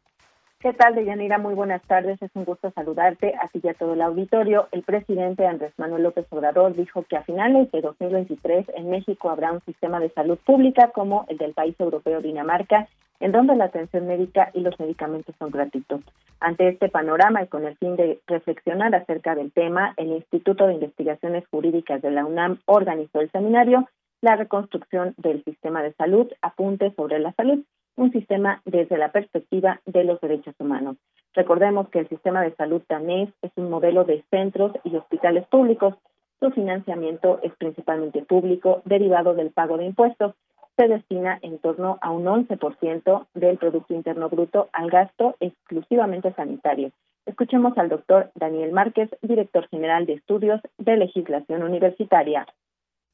¿Qué 0.63 0.75
tal, 0.75 0.95
Deyanira? 0.95 1.39
Muy 1.39 1.55
buenas 1.55 1.81
tardes. 1.85 2.21
Es 2.21 2.31
un 2.35 2.45
gusto 2.45 2.71
saludarte, 2.73 3.33
así 3.41 3.63
ya 3.63 3.73
todo 3.73 3.95
el 3.95 4.03
auditorio. 4.03 4.69
El 4.73 4.83
presidente 4.83 5.47
Andrés 5.47 5.73
Manuel 5.79 6.03
López 6.03 6.27
Obrador 6.29 6.77
dijo 6.77 7.03
que 7.05 7.17
a 7.17 7.23
finales 7.23 7.73
de 7.73 7.81
2023 7.81 8.67
en 8.75 8.91
México 8.91 9.31
habrá 9.31 9.53
un 9.53 9.63
sistema 9.63 9.99
de 10.01 10.11
salud 10.11 10.37
pública 10.45 10.91
como 10.91 11.25
el 11.29 11.39
del 11.39 11.55
país 11.55 11.75
europeo 11.79 12.21
Dinamarca, 12.21 12.89
en 13.21 13.33
donde 13.33 13.57
la 13.57 13.65
atención 13.65 14.07
médica 14.07 14.51
y 14.53 14.61
los 14.61 14.79
medicamentos 14.79 15.35
son 15.39 15.51
gratuitos. 15.51 16.03
Ante 16.41 16.69
este 16.69 16.91
panorama 16.91 17.43
y 17.43 17.47
con 17.47 17.65
el 17.65 17.79
fin 17.79 17.97
de 17.97 18.21
reflexionar 18.27 18.95
acerca 18.95 19.35
del 19.35 19.53
tema, 19.53 19.95
el 19.97 20.09
Instituto 20.09 20.67
de 20.67 20.75
Investigaciones 20.75 21.45
Jurídicas 21.51 22.03
de 22.03 22.11
la 22.11 22.27
UNAM 22.27 22.59
organizó 22.67 23.23
el 23.23 23.31
seminario 23.31 23.89
La 24.21 24.37
reconstrucción 24.37 25.15
del 25.17 25.43
sistema 25.43 25.83
de 25.83 25.95
salud, 25.95 26.31
apunte 26.43 26.93
sobre 26.97 27.19
la 27.19 27.33
salud 27.33 27.65
un 28.01 28.11
sistema 28.13 28.63
desde 28.65 28.97
la 28.97 29.13
perspectiva 29.13 29.83
de 29.85 30.05
los 30.05 30.19
derechos 30.23 30.55
humanos. 30.59 30.97
Recordemos 31.35 31.91
que 31.91 31.99
el 31.99 32.09
sistema 32.09 32.41
de 32.41 32.55
salud 32.55 32.81
danés 32.89 33.29
es 33.43 33.53
un 33.57 33.69
modelo 33.69 34.05
de 34.05 34.25
centros 34.31 34.73
y 34.85 34.97
hospitales 34.97 35.47
públicos. 35.49 35.95
Su 36.41 36.51
financiamiento 36.51 37.41
es 37.43 37.53
principalmente 37.57 38.23
público, 38.23 38.81
derivado 38.87 39.35
del 39.35 39.51
pago 39.51 39.77
de 39.77 39.85
impuestos. 39.85 40.35
Se 40.79 40.89
destina 40.89 41.39
en 41.43 41.59
torno 41.59 41.99
a 42.01 42.11
un 42.11 42.25
11% 42.25 43.27
del 43.35 43.59
Producto 43.59 43.93
Interno 43.93 44.31
Bruto 44.31 44.71
al 44.73 44.89
gasto 44.89 45.37
exclusivamente 45.39 46.33
sanitario. 46.33 46.93
Escuchemos 47.27 47.77
al 47.77 47.91
doctor 47.91 48.31
Daniel 48.35 48.73
Márquez, 48.73 49.11
director 49.21 49.69
general 49.69 50.07
de 50.07 50.15
estudios 50.15 50.63
de 50.79 50.97
legislación 50.97 51.63
universitaria. 51.63 52.47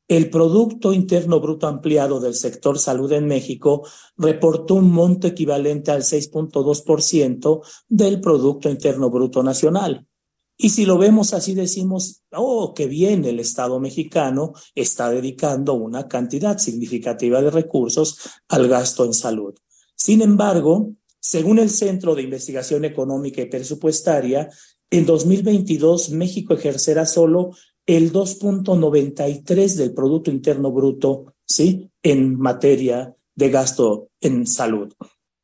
El 0.08 0.30
Producto 0.30 0.92
Interno 0.92 1.40
Bruto 1.40 1.66
Ampliado 1.66 2.20
del 2.20 2.36
sector 2.36 2.78
salud 2.78 3.10
en 3.12 3.26
México 3.26 3.86
reportó 4.16 4.75
un 4.75 4.92
monto 4.92 5.26
equivalente 5.26 5.90
al 5.90 6.02
6.2% 6.02 7.62
del 7.88 8.20
Producto 8.20 8.70
Interno 8.70 9.10
Bruto 9.10 9.42
Nacional. 9.42 10.06
Y 10.56 10.70
si 10.70 10.86
lo 10.86 10.96
vemos 10.96 11.34
así, 11.34 11.54
decimos, 11.54 12.22
oh, 12.32 12.72
qué 12.72 12.86
bien, 12.86 13.25
el 13.25 13.40
Estado 13.40 13.80
mexicano 13.80 14.52
está 14.75 15.10
dedicando 15.10 15.75
una 15.75 16.06
cantidad 16.06 16.56
significativa 16.58 17.42
de 17.42 17.50
recursos 17.50 18.18
al 18.48 18.68
gasto 18.68 19.04
en 19.04 19.12
salud. 19.12 19.54
Sin 19.96 20.22
embargo, 20.22 20.92
según 21.18 21.58
el 21.58 21.68
Centro 21.68 22.14
de 22.14 22.22
Investigación 22.22 22.84
Económica 22.84 23.42
y 23.42 23.46
Presupuestaria, 23.46 24.48
en 24.88 25.04
2022 25.04 26.10
México 26.10 26.54
ejercerá 26.54 27.04
solo 27.06 27.50
el 27.87 28.12
2.93 28.12 29.76
del 29.76 29.95
Producto 29.95 30.31
Interno 30.31 30.73
Bruto, 30.73 31.33
¿sí? 31.45 31.90
En 32.02 32.38
materia 32.38 33.14
de 33.37 33.50
gasto 33.50 34.09
en 34.21 34.47
salud. 34.47 34.93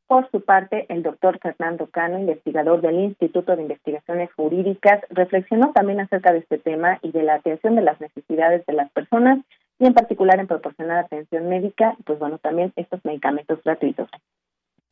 Por 0.09 0.29
su 0.31 0.41
parte, 0.43 0.85
el 0.89 1.03
doctor 1.03 1.39
Fernando 1.41 1.87
Cano, 1.87 2.19
investigador 2.19 2.83
del 2.83 2.99
Instituto 2.99 3.57
de 3.57 3.63
Investigaciones 3.63 4.31
Jurídicas, 4.35 5.01
reflexionó 5.09 5.73
también 5.73 6.01
acerca 6.01 6.33
de 6.33 6.41
este 6.41 6.59
tema 6.59 6.99
y 7.03 7.13
de 7.13 7.23
la 7.23 7.37
atención 7.37 7.77
de 7.77 7.83
las 7.83 8.01
necesidades 8.01 8.67
de 8.67 8.73
las 8.75 8.91
personas 8.91 9.39
y 9.79 9.87
en 9.87 9.95
particular 9.95 10.39
en 10.39 10.49
proporcionar 10.49 10.99
atención 10.99 11.49
médica, 11.49 11.97
pues 12.05 12.19
bueno, 12.19 12.39
también 12.39 12.73
estos 12.77 13.01
medicamentos 13.05 13.61
gratuitos. 13.65 14.09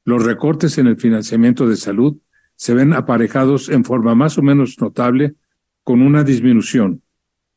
Los 0.04 0.24
recortes 0.24 0.78
en 0.78 0.86
el 0.86 0.96
financiamiento 0.96 1.66
de 1.66 1.76
salud 1.76 2.16
se 2.54 2.74
ven 2.74 2.94
aparejados 2.94 3.68
en 3.68 3.84
forma 3.84 4.14
más 4.14 4.38
o 4.38 4.42
menos 4.42 4.80
notable 4.80 5.34
con 5.84 6.00
una 6.00 6.24
disminución 6.24 7.02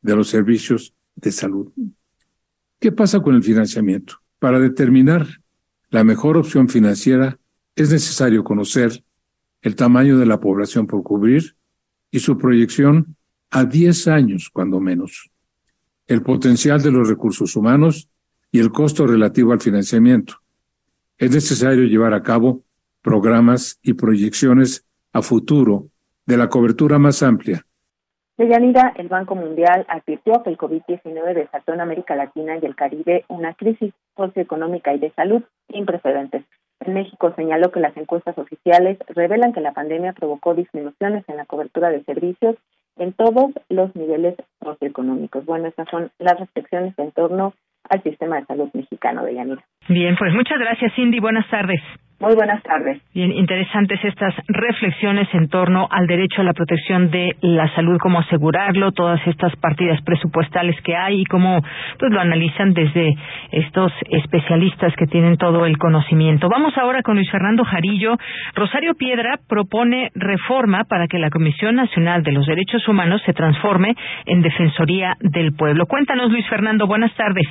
de 0.04 0.14
los 0.14 0.28
servicios 0.28 0.94
de 1.16 1.32
salud. 1.32 1.72
¿Qué 2.78 2.92
pasa 2.92 3.20
con 3.20 3.34
el 3.34 3.42
financiamiento? 3.42 4.20
Para 4.38 4.60
determinar 4.60 5.26
la 5.88 6.04
mejor 6.04 6.36
opción 6.36 6.68
financiera 6.68 7.38
es 7.74 7.90
necesario 7.90 8.44
conocer 8.44 9.02
el 9.62 9.74
tamaño 9.74 10.18
de 10.18 10.26
la 10.26 10.38
población 10.38 10.86
por 10.86 11.02
cubrir 11.02 11.56
y 12.10 12.20
su 12.20 12.36
proyección 12.36 13.16
a 13.50 13.64
10 13.64 14.08
años, 14.08 14.50
cuando 14.52 14.78
menos, 14.78 15.30
el 16.06 16.22
potencial 16.22 16.82
de 16.82 16.92
los 16.92 17.08
recursos 17.08 17.56
humanos 17.56 18.10
y 18.52 18.58
el 18.58 18.70
costo 18.70 19.06
relativo 19.06 19.52
al 19.52 19.60
financiamiento. 19.60 20.34
Es 21.16 21.30
necesario 21.30 21.84
llevar 21.84 22.12
a 22.12 22.22
cabo 22.22 22.62
programas 23.00 23.78
y 23.82 23.94
proyecciones 23.94 24.84
a 25.14 25.22
futuro 25.22 25.88
de 26.26 26.36
la 26.36 26.50
cobertura 26.50 26.98
más 26.98 27.22
amplia 27.22 27.64
Deyanira, 28.36 28.92
el 28.96 29.06
Banco 29.06 29.36
Mundial 29.36 29.86
advirtió 29.88 30.42
que 30.42 30.50
el 30.50 30.58
COVID-19 30.58 31.34
desató 31.34 31.72
en 31.72 31.80
América 31.80 32.16
Latina 32.16 32.58
y 32.60 32.66
el 32.66 32.74
Caribe 32.74 33.24
una 33.28 33.54
crisis 33.54 33.94
socioeconómica 34.16 34.92
y 34.92 34.98
de 34.98 35.12
salud 35.12 35.44
sin 35.68 35.86
precedentes. 35.86 36.42
En 36.80 36.94
México 36.94 37.32
señaló 37.36 37.70
que 37.70 37.78
las 37.78 37.96
encuestas 37.96 38.36
oficiales 38.36 38.98
revelan 39.08 39.52
que 39.52 39.60
la 39.60 39.72
pandemia 39.72 40.14
provocó 40.14 40.52
disminuciones 40.54 41.24
en 41.28 41.36
la 41.36 41.46
cobertura 41.46 41.90
de 41.90 42.02
servicios 42.02 42.56
en 42.96 43.12
todos 43.12 43.52
los 43.68 43.94
niveles 43.94 44.34
socioeconómicos. 44.62 45.44
Bueno, 45.44 45.68
estas 45.68 45.88
son 45.88 46.10
las 46.18 46.38
restricciones 46.38 46.98
en 46.98 47.12
torno 47.12 47.54
al 47.88 48.02
sistema 48.02 48.40
de 48.40 48.46
salud 48.46 48.68
mexicano 48.72 49.24
de 49.24 49.34
Yanira. 49.34 49.64
Bien, 49.88 50.16
pues 50.16 50.32
muchas 50.32 50.58
gracias, 50.58 50.92
Cindy. 50.94 51.20
Buenas 51.20 51.46
tardes. 51.48 51.80
Muy 52.20 52.34
buenas 52.36 52.62
tardes. 52.62 53.02
Bien, 53.12 53.32
interesantes 53.32 54.02
estas 54.04 54.34
reflexiones 54.46 55.28
en 55.34 55.48
torno 55.48 55.88
al 55.90 56.06
derecho 56.06 56.40
a 56.40 56.44
la 56.44 56.52
protección 56.52 57.10
de 57.10 57.36
la 57.42 57.68
salud, 57.74 57.98
cómo 58.00 58.20
asegurarlo, 58.20 58.92
todas 58.92 59.20
estas 59.26 59.54
partidas 59.56 60.00
presupuestales 60.02 60.80
que 60.82 60.96
hay 60.96 61.22
y 61.22 61.24
cómo 61.24 61.60
pues 61.98 62.12
lo 62.12 62.20
analizan 62.20 62.72
desde 62.72 63.14
estos 63.50 63.92
especialistas 64.10 64.94
que 64.96 65.06
tienen 65.06 65.36
todo 65.36 65.66
el 65.66 65.76
conocimiento. 65.76 66.48
Vamos 66.48 66.78
ahora 66.78 67.02
con 67.02 67.16
Luis 67.16 67.30
Fernando 67.30 67.64
Jarillo. 67.64 68.16
Rosario 68.54 68.94
Piedra 68.94 69.38
propone 69.48 70.10
reforma 70.14 70.84
para 70.84 71.08
que 71.08 71.18
la 71.18 71.30
Comisión 71.30 71.74
Nacional 71.74 72.22
de 72.22 72.32
los 72.32 72.46
Derechos 72.46 72.86
Humanos 72.88 73.22
se 73.26 73.34
transforme 73.34 73.94
en 74.24 74.40
Defensoría 74.40 75.16
del 75.20 75.52
Pueblo. 75.54 75.86
Cuéntanos, 75.86 76.30
Luis 76.30 76.48
Fernando. 76.48 76.86
Buenas 76.86 77.14
tardes. 77.16 77.46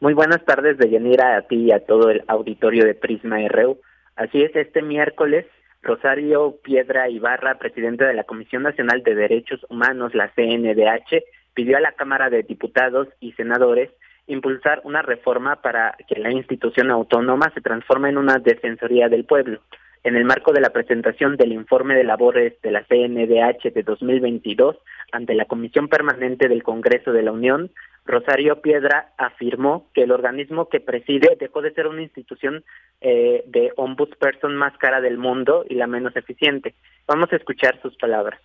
Muy 0.00 0.14
buenas 0.14 0.44
tardes, 0.44 0.78
Deyanira, 0.78 1.36
a 1.36 1.42
ti 1.42 1.66
y 1.66 1.72
a 1.72 1.84
todo 1.84 2.10
el 2.10 2.24
auditorio 2.26 2.84
de 2.84 2.94
Prisma 2.94 3.38
RU. 3.48 3.78
Así 4.16 4.42
es, 4.42 4.54
este 4.54 4.82
miércoles, 4.82 5.46
Rosario 5.82 6.56
Piedra 6.62 7.08
Ibarra, 7.08 7.58
presidente 7.58 8.04
de 8.04 8.14
la 8.14 8.24
Comisión 8.24 8.62
Nacional 8.62 9.02
de 9.02 9.14
Derechos 9.14 9.64
Humanos, 9.68 10.14
la 10.14 10.30
CNDH, 10.34 11.22
pidió 11.54 11.76
a 11.76 11.80
la 11.80 11.92
Cámara 11.92 12.30
de 12.30 12.42
Diputados 12.42 13.08
y 13.20 13.32
Senadores 13.32 13.90
impulsar 14.26 14.80
una 14.84 15.02
reforma 15.02 15.56
para 15.56 15.94
que 16.08 16.18
la 16.18 16.30
institución 16.30 16.90
autónoma 16.90 17.50
se 17.54 17.60
transforme 17.60 18.08
en 18.08 18.18
una 18.18 18.38
defensoría 18.38 19.08
del 19.08 19.24
pueblo. 19.24 19.60
En 20.04 20.16
el 20.16 20.26
marco 20.26 20.52
de 20.52 20.60
la 20.60 20.68
presentación 20.68 21.36
del 21.36 21.52
informe 21.52 21.94
de 21.94 22.04
labores 22.04 22.60
de 22.60 22.70
la 22.70 22.84
CNDH 22.84 23.72
de 23.72 23.82
2022 23.82 24.76
ante 25.12 25.34
la 25.34 25.46
Comisión 25.46 25.88
Permanente 25.88 26.46
del 26.46 26.62
Congreso 26.62 27.10
de 27.10 27.22
la 27.22 27.32
Unión, 27.32 27.70
Rosario 28.04 28.60
Piedra 28.60 29.14
afirmó 29.16 29.88
que 29.94 30.02
el 30.02 30.12
organismo 30.12 30.68
que 30.68 30.80
preside 30.80 31.38
dejó 31.40 31.62
de 31.62 31.72
ser 31.72 31.86
una 31.86 32.02
institución 32.02 32.64
eh, 33.00 33.44
de 33.46 33.72
ombudsperson 33.76 34.54
más 34.54 34.76
cara 34.76 35.00
del 35.00 35.16
mundo 35.16 35.64
y 35.70 35.74
la 35.76 35.86
menos 35.86 36.14
eficiente. 36.16 36.74
Vamos 37.06 37.32
a 37.32 37.36
escuchar 37.36 37.80
sus 37.80 37.96
palabras. 37.96 38.38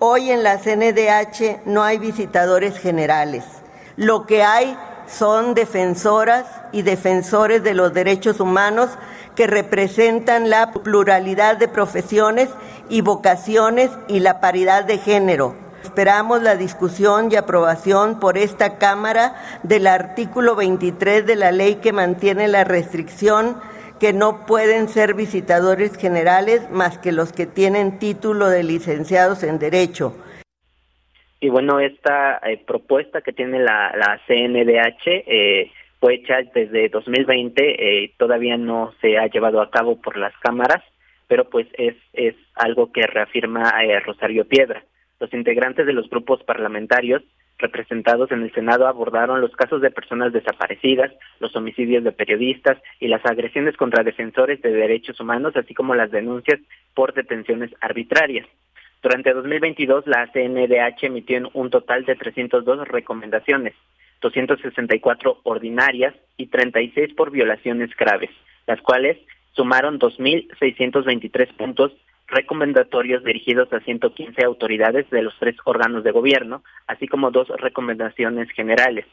Hoy 0.00 0.28
en 0.28 0.42
la 0.42 0.58
CNDH 0.58 1.64
no 1.64 1.82
hay 1.82 1.96
visitadores 1.96 2.78
generales. 2.78 3.64
Lo 3.96 4.26
que 4.26 4.42
hay 4.42 4.76
son 5.16 5.54
defensoras 5.54 6.46
y 6.72 6.82
defensores 6.82 7.62
de 7.62 7.74
los 7.74 7.92
derechos 7.92 8.40
humanos 8.40 8.90
que 9.36 9.46
representan 9.46 10.50
la 10.50 10.72
pluralidad 10.72 11.56
de 11.56 11.68
profesiones 11.68 12.48
y 12.88 13.00
vocaciones 13.00 13.90
y 14.08 14.20
la 14.20 14.40
paridad 14.40 14.84
de 14.84 14.98
género 14.98 15.54
Esperamos 15.82 16.42
la 16.42 16.54
discusión 16.54 17.30
y 17.30 17.36
aprobación 17.36 18.20
por 18.20 18.38
esta 18.38 18.78
Cámara 18.78 19.34
del 19.64 19.88
artículo 19.88 20.54
23 20.54 21.26
de 21.26 21.36
la 21.36 21.50
ley 21.50 21.76
que 21.76 21.92
mantiene 21.92 22.46
la 22.46 22.62
restricción 22.62 23.56
que 23.98 24.12
no 24.12 24.46
pueden 24.46 24.88
ser 24.88 25.14
visitadores 25.14 25.96
generales 25.96 26.62
más 26.70 26.98
que 26.98 27.12
los 27.12 27.32
que 27.32 27.46
tienen 27.46 27.98
título 27.98 28.48
de 28.48 28.62
licenciados 28.62 29.42
en 29.42 29.58
Derecho. 29.58 30.14
Y 31.42 31.48
bueno, 31.48 31.80
esta 31.80 32.38
eh, 32.44 32.62
propuesta 32.64 33.20
que 33.20 33.32
tiene 33.32 33.58
la, 33.58 34.20
CNDH 34.28 35.06
eh, 35.26 35.72
fue 35.98 36.14
hecha 36.14 36.36
desde 36.54 36.88
2020, 36.88 38.04
eh, 38.04 38.12
todavía 38.16 38.56
no 38.56 38.94
se 39.00 39.18
ha 39.18 39.26
llevado 39.26 39.60
a 39.60 39.68
cabo 39.68 40.00
por 40.00 40.16
las 40.16 40.32
cámaras, 40.38 40.84
pero 41.26 41.50
pues 41.50 41.66
es, 41.72 41.96
es 42.12 42.36
algo 42.54 42.92
que 42.92 43.08
reafirma 43.08 43.74
Rosario 44.04 44.46
Piedra. 44.46 44.84
Los 45.18 45.34
integrantes 45.34 45.84
de 45.84 45.92
los 45.92 46.08
grupos 46.08 46.44
parlamentarios 46.44 47.24
representados 47.58 48.30
en 48.30 48.42
el 48.42 48.52
Senado 48.54 48.86
abordaron 48.86 49.40
los 49.40 49.50
casos 49.56 49.82
de 49.82 49.90
personas 49.90 50.32
desaparecidas, 50.32 51.10
los 51.40 51.56
homicidios 51.56 52.04
de 52.04 52.12
periodistas 52.12 52.78
y 53.00 53.08
las 53.08 53.26
agresiones 53.26 53.76
contra 53.76 54.04
defensores 54.04 54.62
de 54.62 54.70
derechos 54.70 55.18
humanos, 55.18 55.56
así 55.56 55.74
como 55.74 55.96
las 55.96 56.12
denuncias 56.12 56.60
por 56.94 57.14
detenciones 57.14 57.72
arbitrarias. 57.80 58.46
Durante 59.02 59.32
2022, 59.32 60.06
la 60.06 60.30
CNDH 60.32 61.06
emitió 61.06 61.50
un 61.54 61.70
total 61.70 62.04
de 62.04 62.14
302 62.14 62.86
recomendaciones, 62.86 63.74
264 64.20 65.40
ordinarias 65.42 66.14
y 66.36 66.46
36 66.46 67.14
por 67.14 67.32
violaciones 67.32 67.90
graves, 67.96 68.30
las 68.68 68.80
cuales 68.80 69.18
sumaron 69.54 69.98
2.623 69.98 71.56
puntos 71.56 71.92
recomendatorios 72.28 73.24
dirigidos 73.24 73.72
a 73.72 73.80
115 73.80 74.44
autoridades 74.44 75.10
de 75.10 75.22
los 75.22 75.36
tres 75.40 75.56
órganos 75.64 76.04
de 76.04 76.12
gobierno, 76.12 76.62
así 76.86 77.08
como 77.08 77.32
dos 77.32 77.48
recomendaciones 77.48 78.48
generales. 78.52 79.04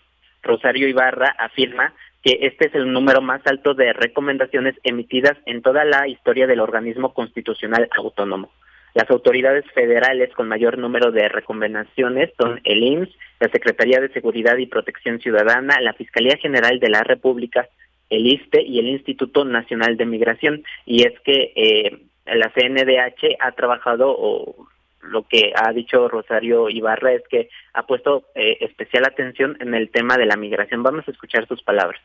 Rosario 0.44 0.88
Ibarra 0.88 1.36
afirma 1.38 1.94
que 2.24 2.38
este 2.42 2.68
es 2.68 2.76
el 2.76 2.94
número 2.94 3.22
más 3.22 3.42
alto 3.48 3.74
de 3.74 3.92
recomendaciones 3.94 4.76
emitidas 4.84 5.38
en 5.48 5.64
toda 5.64 5.84
la 5.84 6.08
historia 6.08 6.46
del 6.46 6.60
organismo 6.60 7.14
constitucional 7.14 7.90
autónomo. 7.98 8.52
Las 8.94 9.10
autoridades 9.10 9.66
federales 9.74 10.34
con 10.34 10.48
mayor 10.48 10.78
número 10.78 11.12
de 11.12 11.30
recomendaciones 11.30 12.32
son 12.38 12.60
el 12.64 12.84
IMSS, 12.84 13.16
la 13.40 13.50
Secretaría 13.50 14.00
de 14.00 14.10
Seguridad 14.10 14.58
y 14.58 14.66
Protección 14.66 15.20
Ciudadana, 15.20 15.80
la 15.80 15.94
Fiscalía 15.94 16.38
General 16.38 16.80
de 16.80 16.90
la 16.90 17.04
República, 17.04 17.68
el 18.10 18.26
ISTE 18.26 18.64
y 18.64 18.80
el 18.80 18.88
Instituto 18.88 19.46
Nacional 19.46 19.98
de 19.98 20.06
Migración. 20.06 20.64
Y 20.86 21.04
es 21.08 21.20
que 21.22 21.54
eh, 21.56 22.00
la 22.26 22.52
CNDH 22.52 23.38
ha 23.40 23.52
trabajado 23.52 24.16
o 24.18 24.68
lo 25.02 25.24
que 25.24 25.54
ha 25.56 25.72
dicho 25.72 26.08
Rosario 26.08 26.70
Ibarra 26.70 27.14
es 27.14 27.24
que 27.30 27.50
ha 27.74 27.84
puesto 27.84 28.26
eh, 28.36 28.58
especial 28.62 29.06
atención 29.06 29.58
en 29.60 29.74
el 29.74 29.90
tema 29.90 30.18
de 30.18 30.26
la 30.26 30.36
migración. 30.36 30.84
Vamos 30.84 31.08
a 31.08 31.12
escuchar 31.12 31.48
sus 31.48 31.62
palabras. 31.64 32.02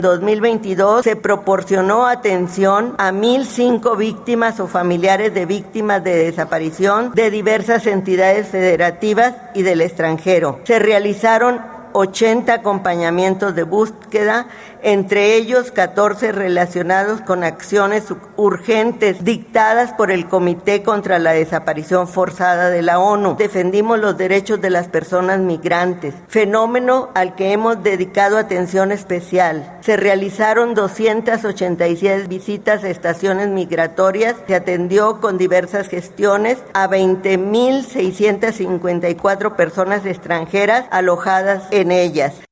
2022 0.00 1.02
se 1.02 1.16
proporcionó 1.16 2.06
atención 2.06 2.94
a 2.98 3.10
1.005 3.10 3.96
víctimas 3.96 4.60
o 4.60 4.68
familiares 4.68 5.34
de 5.34 5.44
víctimas 5.44 6.04
de 6.04 6.14
desaparición 6.14 7.10
de 7.16 7.32
diversas 7.32 7.84
entidades 7.84 8.46
federativas 8.46 9.34
y 9.56 9.62
del 9.62 9.80
extranjero. 9.80 10.60
Se 10.62 10.78
realizaron 10.78 11.60
80 11.94 12.54
acompañamientos 12.54 13.56
de 13.56 13.64
búsqueda, 13.64 14.46
entre 14.82 15.36
ellos 15.36 15.70
14 15.70 16.32
relacionados 16.32 17.20
con 17.20 17.44
acciones 17.44 18.04
urgentes 18.36 19.22
dictadas 19.24 19.92
por 19.92 20.10
el 20.10 20.28
Comité 20.28 20.82
contra 20.82 21.18
la 21.18 21.32
Desaparición 21.32 22.08
Forzada 22.08 22.70
de 22.70 22.80
la 22.82 22.98
ONU. 22.98 23.36
Defendimos 23.36 23.98
los 23.98 24.16
derechos 24.16 24.58
de 24.60 24.70
las 24.70 24.86
personas 24.88 25.40
migrantes, 25.40 26.14
fenómeno 26.28 27.10
al 27.14 27.34
que 27.34 27.52
hemos 27.52 27.82
dedicado 27.82 28.38
atención 28.38 28.92
especial. 28.92 29.78
Se 29.80 29.96
realizaron 29.96 30.74
286 30.74 32.28
visitas 32.28 32.84
a 32.84 32.88
estaciones 32.88 33.48
migratorias, 33.48 34.36
se 34.46 34.54
atendió 34.54 35.20
con 35.20 35.38
diversas 35.38 35.88
gestiones 35.88 36.58
a 36.74 36.88
20.654 36.88 39.56
personas 39.56 40.06
extranjeras 40.06 40.84
alojadas 40.90 41.64
en 41.70 41.90
ellas. 41.92 42.47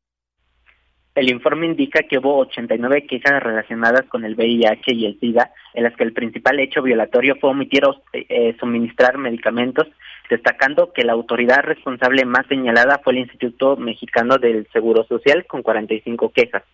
El 1.16 1.30
informe 1.30 1.64
indica 1.64 2.02
que 2.02 2.18
hubo 2.18 2.36
89 2.40 3.06
quejas 3.06 3.42
relacionadas 3.42 4.02
con 4.02 4.26
el 4.26 4.34
VIH 4.34 4.92
y 4.92 5.06
el 5.06 5.18
SIDA, 5.18 5.50
en 5.72 5.84
las 5.84 5.96
que 5.96 6.04
el 6.04 6.12
principal 6.12 6.60
hecho 6.60 6.82
violatorio 6.82 7.36
fue 7.40 7.50
omitir 7.50 7.86
o 7.86 8.02
eh, 8.12 8.54
suministrar 8.60 9.16
medicamentos, 9.16 9.86
destacando 10.28 10.92
que 10.92 11.04
la 11.04 11.14
autoridad 11.14 11.62
responsable 11.62 12.26
más 12.26 12.46
señalada 12.48 13.00
fue 13.02 13.14
el 13.14 13.20
Instituto 13.20 13.78
Mexicano 13.78 14.36
del 14.36 14.68
Seguro 14.74 15.04
Social, 15.04 15.46
con 15.46 15.62
45 15.62 16.32
quejas. 16.34 16.64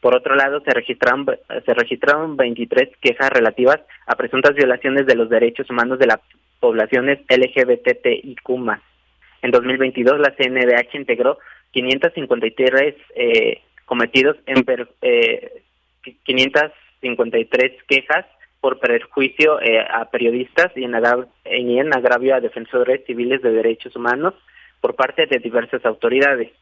Por 0.00 0.16
otro 0.16 0.34
lado, 0.34 0.62
se 0.62 0.70
registraron, 0.70 1.26
se 1.66 1.74
registraron 1.74 2.38
23 2.38 2.96
quejas 3.02 3.28
relativas 3.28 3.80
a 4.06 4.16
presuntas 4.16 4.54
violaciones 4.54 5.04
de 5.04 5.14
los 5.14 5.28
derechos 5.28 5.68
humanos 5.68 5.98
de 5.98 6.06
las 6.06 6.20
poblaciones 6.58 7.18
LGBTIQ+. 7.28 8.48
En 9.42 9.50
2022, 9.50 10.20
la 10.20 10.34
CNDH 10.36 10.94
integró 10.94 11.38
553 11.72 12.94
eh, 13.14 13.60
cometidos 13.90 14.36
en 14.46 14.64
eh, 15.02 15.62
553 16.22 17.72
quejas 17.88 18.24
por 18.60 18.78
perjuicio 18.78 19.60
eh, 19.60 19.80
a 19.80 20.04
periodistas 20.04 20.70
y 20.76 20.84
en, 20.84 20.94
y 21.44 21.80
en 21.80 21.92
agravio 21.92 22.36
a 22.36 22.40
defensores 22.40 23.04
civiles 23.04 23.42
de 23.42 23.50
derechos 23.50 23.96
humanos 23.96 24.34
por 24.80 24.94
parte 24.94 25.26
de 25.26 25.40
diversas 25.40 25.84
autoridades. 25.84 26.52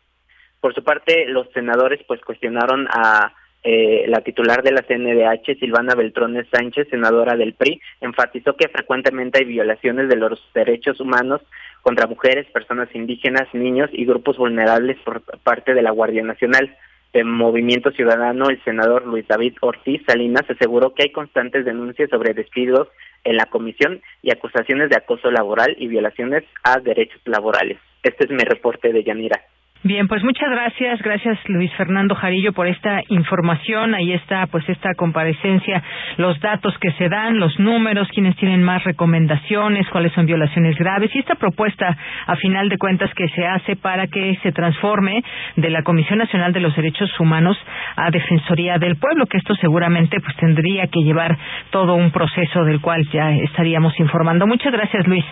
Por 0.62 0.75
su 0.75 0.82
parte, 0.82 1.26
los 1.26 1.50
senadores 1.52 2.00
pues 2.08 2.23
cuestionaron 2.23 2.88
a 2.90 3.35
eh, 3.62 4.06
la 4.08 4.23
titular 4.23 4.62
de 4.62 4.73
la 4.73 4.80
CNDH, 4.80 5.58
Silvana 5.61 5.94
Beltrones 5.94 6.47
Sánchez, 6.50 6.88
senadora 6.88 7.37
del 7.37 7.52
PRI, 7.52 7.78
enfatizó 8.00 8.56
que 8.56 8.68
frecuentemente 8.68 9.40
hay 9.40 9.44
violaciones 9.44 10.08
de 10.08 10.16
los 10.16 10.40
derechos 10.54 10.99
humanos 10.99 11.42
contra 11.82 12.06
mujeres, 12.06 12.47
personas 12.52 12.88
indígenas, 12.94 13.52
niños 13.52 13.90
y 13.92 14.06
grupos 14.06 14.38
vulnerables 14.38 14.97
por 15.04 15.20
parte 15.42 15.75
de 15.75 15.82
la 15.82 15.90
Guardia 15.90 16.23
Nacional. 16.23 16.75
De 17.12 17.24
Movimiento 17.24 17.90
Ciudadano, 17.90 18.50
el 18.50 18.62
senador 18.64 19.06
Luis 19.06 19.26
David 19.26 19.54
Ortiz 19.62 20.02
Salinas 20.06 20.44
aseguró 20.48 20.94
que 20.94 21.04
hay 21.04 21.12
constantes 21.12 21.64
denuncias 21.64 22.10
sobre 22.10 22.34
despidos 22.34 22.88
en 23.24 23.36
la 23.36 23.46
comisión 23.46 24.00
y 24.22 24.30
acusaciones 24.30 24.90
de 24.90 24.96
acoso 24.96 25.30
laboral 25.30 25.74
y 25.78 25.88
violaciones 25.88 26.44
a 26.64 26.78
derechos 26.80 27.20
laborales. 27.24 27.78
Este 28.02 28.24
es 28.24 28.30
mi 28.30 28.44
reporte 28.44 28.92
de 28.92 29.02
Yanira. 29.02 29.40
Bien, 29.85 30.08
pues 30.08 30.25
muchas 30.25 30.50
gracias, 30.50 31.00
gracias 31.02 31.38
Luis 31.47 31.73
Fernando 31.75 32.16
Jarillo 32.16 32.52
por 32.52 32.66
esta 32.66 33.00
información. 33.11 33.94
Ahí 33.94 34.12
está, 34.12 34.49
pues 34.49 34.68
esta 34.68 34.92
comparecencia, 34.94 35.80
los 36.16 36.40
datos 36.40 36.76
que 36.78 36.90
se 36.92 37.08
dan, 37.08 37.38
los 37.38 37.61
números, 37.61 38.08
quienes 38.08 38.35
tienen 38.37 38.61
más 38.64 38.82
recomendaciones, 38.82 39.88
cuáles 39.90 40.12
son 40.14 40.26
violaciones 40.26 40.76
graves 40.76 41.14
y 41.14 41.20
esta 41.20 41.37
propuesta, 41.37 41.97
a 42.26 42.35
final 42.37 42.68
de 42.68 42.76
cuentas, 42.76 43.14
que 43.14 43.28
se 43.28 43.47
hace 43.47 43.76
para 43.76 44.09
que 44.09 44.37
se 44.42 44.50
transforme 44.50 45.22
de 45.55 45.70
la 45.70 45.85
Comisión 45.85 46.18
Nacional 46.18 46.52
de 46.52 46.61
los 46.61 46.74
Derechos 46.74 47.11
Humanos 47.20 47.57
a 47.94 48.11
Defensoría 48.11 48.79
del 48.79 48.96
Pueblo, 48.96 49.26
que 49.26 49.38
esto 49.38 49.55
seguramente 49.55 50.18
pues 50.20 50.37
tendría 50.38 50.88
que 50.88 51.05
llevar 51.05 51.38
todo 51.70 51.94
un 51.94 52.11
proceso 52.11 52.64
del 52.64 52.81
cual 52.81 53.07
ya 53.12 53.31
estaríamos 53.31 53.98
informando. 54.00 54.44
Muchas 54.44 54.72
gracias, 54.72 55.07
Luis. 55.07 55.24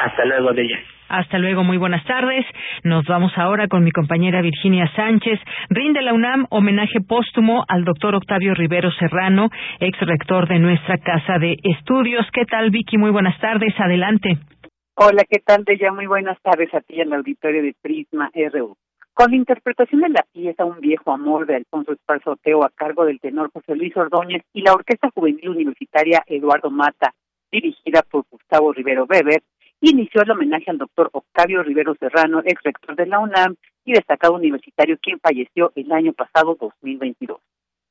Hasta 0.00 0.24
luego, 0.24 0.50
ella. 0.52 0.78
Hasta 1.10 1.38
luego, 1.38 1.62
muy 1.62 1.76
buenas 1.76 2.04
tardes. 2.04 2.46
Nos 2.84 3.04
vamos 3.04 3.32
ahora 3.36 3.68
con 3.68 3.84
mi 3.84 3.90
compañera 3.90 4.40
Virginia 4.40 4.90
Sánchez. 4.96 5.38
Rinde 5.68 6.00
la 6.00 6.14
UNAM 6.14 6.46
homenaje 6.50 7.00
póstumo 7.06 7.64
al 7.68 7.84
doctor 7.84 8.14
Octavio 8.14 8.54
Rivero 8.54 8.90
Serrano, 8.92 9.50
ex 9.78 9.98
rector 10.00 10.48
de 10.48 10.58
nuestra 10.58 10.96
Casa 10.98 11.38
de 11.38 11.56
Estudios. 11.62 12.26
¿Qué 12.32 12.46
tal, 12.46 12.70
Vicky? 12.70 12.96
Muy 12.96 13.10
buenas 13.10 13.38
tardes. 13.40 13.74
Adelante. 13.78 14.38
Hola, 14.94 15.24
¿qué 15.28 15.40
tal, 15.44 15.64
Deya? 15.64 15.92
Muy 15.92 16.06
buenas 16.06 16.40
tardes 16.40 16.72
a 16.72 16.80
ti 16.80 17.00
en 17.00 17.08
el 17.08 17.14
auditorio 17.14 17.62
de 17.62 17.74
Prisma 17.82 18.30
RU. 18.52 18.76
Con 19.12 19.32
la 19.32 19.36
interpretación 19.36 20.00
de 20.00 20.08
la 20.10 20.24
pieza 20.32 20.64
Un 20.64 20.80
viejo 20.80 21.12
amor 21.12 21.46
de 21.46 21.56
Alfonso 21.56 21.92
Esparzo 21.92 22.32
Oteo 22.32 22.64
a 22.64 22.70
cargo 22.70 23.04
del 23.04 23.20
tenor 23.20 23.50
José 23.52 23.74
Luis 23.74 23.94
Ordóñez 23.96 24.44
y 24.54 24.62
la 24.62 24.72
Orquesta 24.72 25.10
Juvenil 25.14 25.50
Universitaria 25.50 26.22
Eduardo 26.26 26.70
Mata, 26.70 27.12
dirigida 27.50 28.02
por 28.08 28.24
Gustavo 28.30 28.72
Rivero 28.72 29.04
Weber, 29.04 29.42
inició 29.80 30.22
el 30.22 30.30
homenaje 30.30 30.70
al 30.70 30.78
doctor 30.78 31.10
Octavio 31.12 31.62
Rivero 31.62 31.94
Serrano, 31.98 32.42
ex 32.44 32.62
rector 32.62 32.96
de 32.96 33.06
la 33.06 33.18
UNAM 33.18 33.56
y 33.84 33.92
destacado 33.92 34.34
universitario, 34.34 34.98
quien 35.00 35.18
falleció 35.20 35.72
el 35.74 35.90
año 35.92 36.12
pasado 36.12 36.56
2022. 36.60 37.40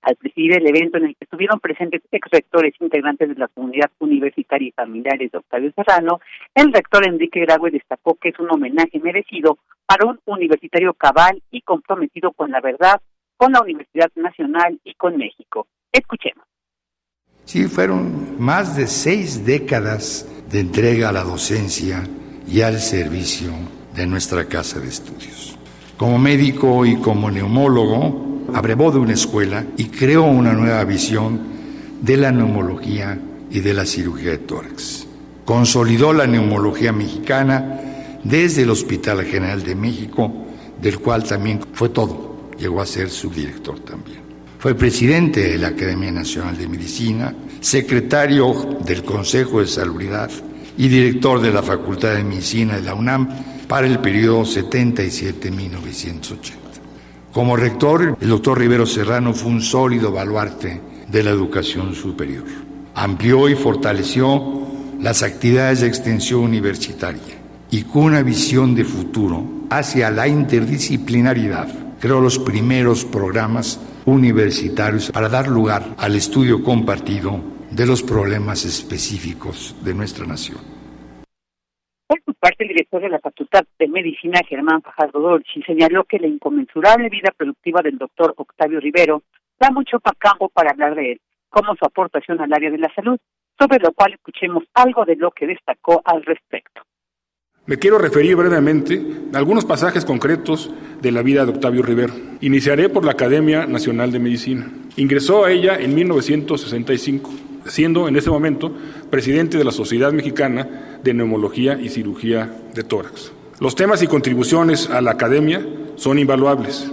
Al 0.02 0.16
presidir 0.16 0.54
el 0.54 0.68
evento 0.68 0.98
en 0.98 1.06
el 1.06 1.16
que 1.16 1.26
estuvieron 1.26 1.60
presentes 1.60 2.02
ex 2.12 2.30
rectores 2.32 2.74
integrantes 2.80 3.28
de 3.28 3.36
la 3.36 3.50
comunidad 3.50 3.92
universitaria 4.00 4.70
y 4.70 4.72
familiares 4.72 5.32
de 5.32 5.38
Octavio 5.38 5.74
Serrano, 5.76 6.22
el 6.56 6.72
rector 6.72 7.06
Enrique 7.06 7.42
Graue 7.42 7.72
destacó 7.72 8.16
que 8.16 8.30
es 8.30 8.40
un 8.40 8.50
homenaje 8.52 9.00
merecido 9.00 9.58
para 9.86 10.06
un 10.06 10.20
universitario 10.26 10.94
cabal 10.94 11.42
y 11.52 11.62
comprometido 11.62 12.32
con 12.32 12.52
la 12.52 12.62
verdad, 12.62 13.02
con 13.36 13.52
la 13.52 13.62
Universidad 13.62 14.12
Nacional 14.16 14.80
y 14.84 14.94
con 14.94 15.18
México. 15.18 15.68
Escuchemos. 15.92 16.46
Sí, 17.44 17.68
fueron 17.68 18.40
más 18.40 18.78
de 18.78 18.86
seis 18.86 19.46
décadas 19.46 20.28
de 20.52 20.60
entrega 20.60 21.10
a 21.10 21.14
la 21.14 21.24
docencia 21.24 22.08
y 22.48 22.62
al 22.62 22.80
servicio 22.80 23.52
de 23.96 24.08
nuestra 24.08 24.46
casa 24.46 24.80
de 24.80 24.88
estudios. 24.88 25.58
Como 25.98 26.18
médico 26.18 26.86
y 26.86 26.96
como 26.98 27.30
neumólogo, 27.30 28.48
abrevó 28.54 28.92
de 28.92 29.00
una 29.00 29.14
escuela 29.14 29.66
y 29.78 29.86
creó 29.86 30.24
una 30.24 30.54
nueva 30.54 30.84
visión 30.86 31.40
de 32.02 32.18
la 32.18 32.32
neumología 32.32 33.20
y 33.52 33.60
de 33.60 33.74
la 33.74 33.86
cirugía 33.86 34.32
de 34.32 34.38
tórax. 34.40 35.06
Consolidó 35.46 36.14
la 36.14 36.28
neumología 36.28 36.92
mexicana 36.92 37.82
desde 38.24 38.64
el 38.64 38.70
Hospital 38.70 39.24
General 39.26 39.64
de 39.64 39.76
México, 39.76 40.32
del 40.82 41.00
cual 41.00 41.24
también 41.24 41.60
fue 41.74 41.90
todo, 41.90 42.50
llegó 42.58 42.82
a 42.82 42.86
ser 42.86 43.10
subdirector 43.10 43.80
también. 43.80 44.19
Fue 44.60 44.76
presidente 44.76 45.52
de 45.52 45.58
la 45.58 45.70
Academia 45.70 46.12
Nacional 46.12 46.58
de 46.58 46.68
Medicina, 46.68 47.34
secretario 47.62 48.78
del 48.84 49.06
Consejo 49.06 49.62
de 49.62 49.68
Salubridad 49.68 50.30
y 50.78 50.90
director 50.90 51.40
de 51.40 51.54
la 51.54 51.64
Facultad 51.64 52.16
de 52.16 52.26
Medicina 52.26 52.76
de 52.76 52.82
la 52.82 52.94
UNAM 52.94 53.30
para 53.70 53.88
el 53.88 54.00
periodo 54.00 54.42
77-1980. 54.42 56.42
Como 57.32 57.56
rector, 57.56 58.18
el 58.20 58.28
doctor 58.28 58.60
Rivero 58.60 58.86
Serrano 58.86 59.34
fue 59.34 59.50
un 59.50 59.62
sólido 59.62 60.12
baluarte 60.12 60.82
de 61.08 61.24
la 61.24 61.30
educación 61.30 61.96
superior. 61.96 62.44
Amplió 62.96 63.48
y 63.48 63.56
fortaleció 63.56 64.68
las 65.00 65.24
actividades 65.24 65.80
de 65.80 65.88
extensión 65.88 66.42
universitaria 66.42 67.40
y 67.72 67.84
con 67.84 68.04
una 68.04 68.24
visión 68.24 68.76
de 68.76 68.84
futuro 68.84 69.68
hacia 69.70 70.12
la 70.12 70.28
interdisciplinaridad 70.28 71.89
creó 72.00 72.22
los 72.22 72.40
primeros 72.40 73.06
programas 73.06 73.80
universitarios 74.06 75.12
para 75.12 75.30
dar 75.30 75.48
lugar 75.48 75.84
al 75.98 76.16
estudio 76.16 76.64
compartido 76.64 77.42
de 77.72 77.86
los 77.86 78.02
problemas 78.02 78.66
específicos 78.66 79.76
de 79.84 79.94
nuestra 79.94 80.26
nación. 80.26 80.60
Por 82.08 82.20
su 82.26 82.34
parte, 82.34 82.64
el 82.64 82.70
director 82.70 83.02
de 83.02 83.10
la 83.10 83.20
Facultad 83.20 83.66
de 83.78 83.88
Medicina, 83.88 84.42
Germán 84.48 84.82
Fajardo 84.82 85.20
Dolci, 85.20 85.62
señaló 85.62 86.06
que 86.06 86.18
la 86.18 86.28
inconmensurable 86.28 87.10
vida 87.10 87.32
productiva 87.38 87.82
del 87.82 87.98
doctor 87.98 88.34
Octavio 88.38 88.80
Rivero 88.80 89.22
da 89.60 89.70
mucho 89.70 90.00
campo 90.18 90.50
para 90.50 90.72
hablar 90.72 90.96
de 90.96 91.12
él, 91.12 91.22
como 91.50 91.76
su 91.76 91.86
aportación 91.86 92.42
al 92.42 92.54
área 92.54 92.72
de 92.72 92.80
la 92.80 92.92
salud, 92.96 93.20
sobre 93.60 93.80
lo 93.80 93.92
cual 93.92 94.14
escuchemos 94.14 94.64
algo 94.74 95.06
de 95.06 95.18
lo 95.18 95.32
que 95.32 95.46
destacó 95.46 96.02
al 96.06 96.24
respecto. 96.24 96.82
Me 97.70 97.78
quiero 97.78 98.00
referir 98.00 98.36
brevemente 98.36 99.00
a 99.32 99.38
algunos 99.38 99.64
pasajes 99.64 100.04
concretos 100.04 100.72
de 101.04 101.12
la 101.12 101.22
vida 101.22 101.46
de 101.46 101.52
Octavio 101.52 101.84
Rivero. 101.84 102.16
Iniciaré 102.42 102.90
por 102.90 103.06
la 103.06 103.12
Academia 103.12 103.68
Nacional 103.68 104.12
de 104.12 104.18
Medicina. 104.18 104.72
Ingresó 104.96 105.46
a 105.46 105.52
ella 105.52 105.78
en 105.78 105.94
1965, 105.94 107.32
siendo 107.68 108.08
en 108.08 108.16
ese 108.16 108.32
momento 108.32 108.74
presidente 109.12 109.60
de 109.60 109.66
la 109.66 109.72
Sociedad 109.72 110.12
Mexicana 110.12 110.98
de 111.04 111.14
Neumología 111.14 111.80
y 111.80 111.90
Cirugía 111.90 112.52
de 112.74 112.84
Tórax. 112.84 113.34
Los 113.60 113.76
temas 113.76 114.02
y 114.02 114.08
contribuciones 114.08 114.90
a 114.90 115.00
la 115.00 115.12
academia 115.12 115.64
son 115.96 116.18
invaluables. 116.18 116.92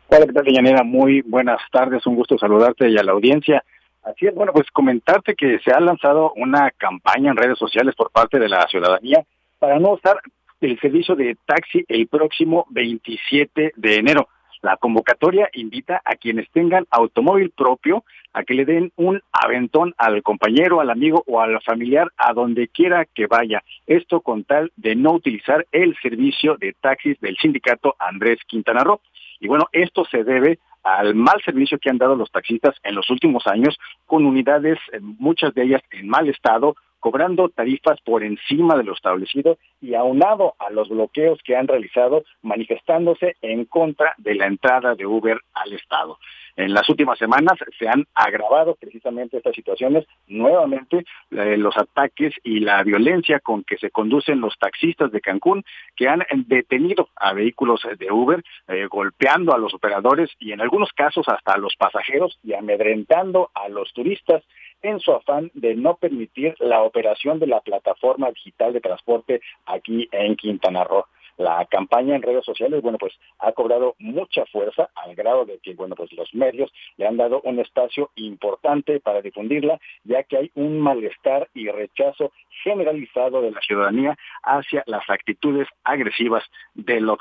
Hola, 0.07 0.25
¿qué 0.25 0.33
tal, 0.33 0.45
Yanera? 0.47 0.85
Muy 0.85 1.23
buenas 1.23 1.59
tardes, 1.73 2.07
un 2.07 2.15
gusto 2.15 2.39
saludarte 2.39 2.89
y 2.89 2.97
a 2.97 3.03
la 3.03 3.11
audiencia. 3.11 3.65
Así 4.05 4.27
es, 4.27 4.35
bueno, 4.37 4.53
pues 4.53 4.71
comentarte 4.71 5.35
que 5.35 5.59
se 5.65 5.73
ha 5.73 5.81
lanzado 5.81 6.33
una 6.37 6.71
campaña 6.79 7.33
en 7.33 7.37
redes 7.37 7.59
sociales 7.59 7.97
por 7.97 8.13
parte 8.13 8.39
de 8.39 8.49
la 8.49 8.69
ciudadanía 8.69 9.25
para 9.59 9.81
no 9.81 9.95
usar 9.95 10.19
el 10.61 10.79
servicio 10.79 11.17
de 11.17 11.37
taxi 11.45 11.85
el 11.89 12.07
próximo 12.07 12.67
27 12.71 13.73
de 13.75 13.97
enero. 13.97 14.29
La 14.65 14.79
convocatoria 14.79 15.51
invita 15.53 16.01
a 16.07 16.15
quienes 16.17 16.51
tengan 16.51 16.87
automóvil 16.91 17.51
propio 17.51 18.03
a 18.33 18.45
que 18.45 18.55
le 18.55 18.65
den 18.65 18.93
un 18.97 19.21
aventón 19.31 19.93
al 19.99 20.23
compañero, 20.23 20.81
al 20.81 20.89
amigo 20.89 21.23
o 21.27 21.43
al 21.43 21.61
familiar 21.61 22.11
a 22.17 22.33
donde 22.33 22.69
quiera 22.69 23.05
que 23.05 23.27
vaya. 23.27 23.63
Esto 23.87 24.23
con 24.23 24.45
tal 24.45 24.73
de 24.77 24.97
no 24.97 25.13
utilizar 25.13 25.67
el 25.71 25.95
servicio 26.01 26.57
de 26.57 26.75
taxis 26.81 27.21
del 27.21 27.37
sindicato 27.37 27.95
Andrés 27.99 28.39
Quintana 28.47 28.83
Roo. 28.83 29.03
Y 29.39 29.49
bueno, 29.49 29.67
esto 29.71 30.07
se 30.07 30.25
debe 30.25 30.59
al 30.83 31.15
mal 31.15 31.43
servicio 31.45 31.79
que 31.79 31.91
han 31.91 31.99
dado 31.99 32.17
los 32.17 32.33
taxistas 32.33 32.75
en 32.85 32.95
los 32.95 33.11
últimos 33.11 33.47
años, 33.47 33.79
con 34.07 34.25
unidades, 34.25 34.79
eh, 34.95 34.99
muchas 35.03 35.53
de 35.53 35.65
ellas 35.65 35.83
en 35.91 36.09
mal 36.09 36.27
estado, 36.31 36.75
cobrando 37.05 37.51
tarifas 37.51 38.01
por 38.01 38.25
encima 38.25 38.79
de 38.79 38.83
lo 38.83 38.95
establecido 38.95 39.59
y 39.83 39.95
aunado 39.95 40.55
a 40.59 40.71
los 40.71 40.89
bloqueos 40.89 41.39
que 41.45 41.55
han 41.55 41.69
realizado 41.69 42.25
manifestándose 42.41 43.37
en 43.43 43.67
contra 43.67 44.15
de 44.17 44.35
la 44.35 44.47
entrada 44.47 44.95
de 44.95 45.05
Uber 45.05 45.39
al 45.53 45.75
Estado. 45.75 46.19
En 46.57 46.73
las 46.73 46.89
últimas 46.89 47.19
semanas 47.19 47.59
se 47.79 47.89
han 47.89 48.07
agravado 48.15 48.77
precisamente 48.77 49.37
estas 49.37 49.55
situaciones, 49.55 50.07
nuevamente 50.29 51.05
eh, 51.31 51.59
los 51.59 51.77
ataques 51.77 52.33
y 52.43 52.61
la 52.61 52.83
violencia 52.83 53.39
con 53.41 53.65
que 53.65 53.77
se 53.77 53.91
conducen 53.91 54.41
los 54.41 54.57
taxistas 54.59 55.13
de 55.13 55.21
Cancún, 55.21 55.63
que 55.97 56.09
han 56.09 56.23
detenido 56.47 57.11
a 57.17 57.35
vehículos 57.35 57.83
de 57.99 58.11
Uber, 58.11 58.43
eh, 58.69 58.87
golpeando 58.87 59.53
a 59.53 59.59
los 59.59 59.75
operadores 59.75 60.31
y 60.39 60.53
en 60.53 60.63
algunos 60.63 60.91
casos 60.93 61.29
hasta 61.29 61.53
a 61.53 61.59
los 61.59 61.77
pasajeros 61.77 62.39
y 62.43 62.55
amedrentando 62.55 63.51
a 63.53 63.69
los 63.69 63.93
turistas 63.93 64.43
en 64.85 65.01
su 65.01 65.13
afán 65.13 65.51
de 65.55 65.75
no 65.75 65.97
permitir 65.97 66.55
la 66.61 66.83
operación 66.83 67.41
de 67.41 67.47
la 67.47 67.61
plataforma 67.61 68.31
digital 68.31 68.73
de 68.73 68.81
transporte 68.81 69.41
aquí 69.67 70.09
en 70.13 70.37
Quintana 70.37 70.85
Roo 70.85 71.07
la 71.37 71.67
campaña 71.71 72.17
en 72.17 72.23
redes 72.23 72.45
sociales, 72.45 72.83
bueno, 72.83 72.99
pues 72.99 73.13
ha 73.39 73.53
cobrado 73.53 73.95
mucha 73.99 74.45
fuerza 74.47 74.89
al 74.95 75.15
grado 75.15 75.45
de 75.45 75.59
que, 75.63 75.75
bueno, 75.75 75.95
pues 75.95 76.13
los 76.13 76.33
medios 76.35 76.73
le 76.97 77.07
han 77.07 77.17
dado 77.17 77.41
un 77.43 77.59
espacio 77.59 78.11
importante 78.17 79.01
para 79.01 79.23
difundirla, 79.23 79.79
ya 80.05 80.23
que 80.23 80.37
hay 80.37 80.51
un 80.55 80.81
malestar 80.81 81.49
y 81.55 81.69
rechazo 81.69 82.33
generalizado 82.63 83.43
de 83.43 83.51
la 83.51 83.61
ciudadanía 83.61 84.17
hacia 84.43 84.83
las 84.87 85.09
actitudes 85.09 85.69
agresivas 85.83 86.45
de 86.75 87.01
los 87.01 87.19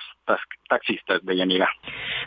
taxistas 0.68 1.24
de 1.24 1.36
Yanira. 1.36 1.70